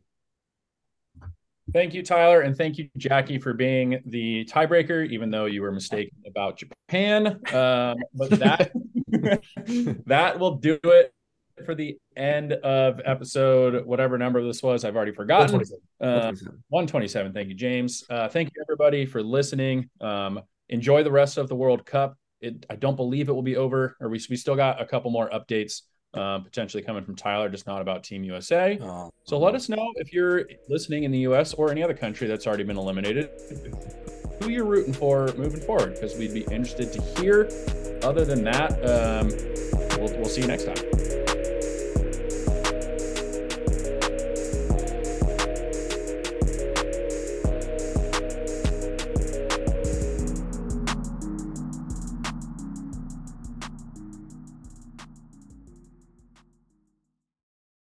Thank 1.74 1.94
you, 1.94 2.02
Tyler, 2.02 2.42
and 2.42 2.56
thank 2.56 2.78
you, 2.78 2.90
Jackie, 2.96 3.40
for 3.40 3.54
being 3.54 4.00
the 4.06 4.46
tiebreaker, 4.46 5.10
even 5.10 5.30
though 5.30 5.46
you 5.46 5.62
were 5.62 5.72
mistaken 5.72 6.16
about 6.26 6.58
Japan. 6.58 7.28
Um, 7.54 7.98
but 8.14 8.30
that 8.40 8.72
that 10.06 10.40
will 10.40 10.56
do 10.56 10.80
it 10.84 11.14
for 11.66 11.74
the 11.74 11.98
end 12.16 12.54
of 12.54 13.02
episode, 13.06 13.86
whatever 13.86 14.18
number 14.18 14.44
this 14.44 14.62
was. 14.62 14.86
I've 14.86 14.96
already 14.96 15.12
forgotten. 15.12 15.60
127. 16.00 16.48
Uh, 16.48 16.54
127. 16.70 17.34
Thank 17.34 17.50
you, 17.50 17.56
James. 17.56 18.04
Uh, 18.10 18.28
thank 18.28 18.52
you, 18.56 18.62
everybody, 18.64 19.06
for 19.06 19.24
listening. 19.24 19.90
Um, 20.02 20.42
enjoy 20.70 21.04
the 21.04 21.12
rest 21.12 21.38
of 21.38 21.48
the 21.48 21.56
World 21.56 21.86
Cup. 21.86 22.18
It, 22.42 22.66
I 22.70 22.76
don't 22.76 22.96
believe 22.96 23.30
it 23.30 23.32
will 23.32 23.42
be 23.42 23.56
over, 23.58 23.96
or 24.00 24.10
we, 24.10 24.22
we 24.30 24.36
still 24.36 24.56
got 24.56 24.80
a 24.80 24.86
couple 24.86 25.10
more 25.10 25.30
updates 25.30 25.82
uh, 26.14 26.40
potentially 26.40 26.84
coming 26.84 27.04
from 27.04 27.16
Tyler, 27.16 27.50
just 27.50 27.68
not 27.68 27.82
about 27.82 28.04
Team 28.04 28.24
USA. 28.24 28.80
Oh, 28.82 29.12
So 29.24 29.38
let 29.40 29.56
us 29.56 29.70
know 29.70 29.92
if 29.96 30.14
you're 30.14 30.46
listening 30.70 31.04
in 31.04 31.12
the 31.12 31.20
US 31.20 31.54
or 31.54 31.72
any 31.72 31.84
other 31.84 31.94
country 31.94 32.28
that's 32.28 32.48
already 32.48 32.64
been 32.64 32.78
eliminated, 32.78 33.30
who 34.40 34.50
you're 34.50 34.66
rooting 34.66 34.94
for 34.94 35.34
moving 35.38 35.62
forward, 35.62 35.94
because 35.94 36.16
we'd 36.16 36.34
be 36.34 36.46
interested 36.52 36.92
to 36.94 37.02
hear. 37.22 37.50
Other 38.04 38.26
than 38.26 38.44
that, 38.44 38.72
um, 38.84 39.30
we'll, 40.00 40.16
we'll 40.18 40.26
see 40.26 40.42
you 40.42 40.48
next 40.48 40.66
time. 40.66 40.97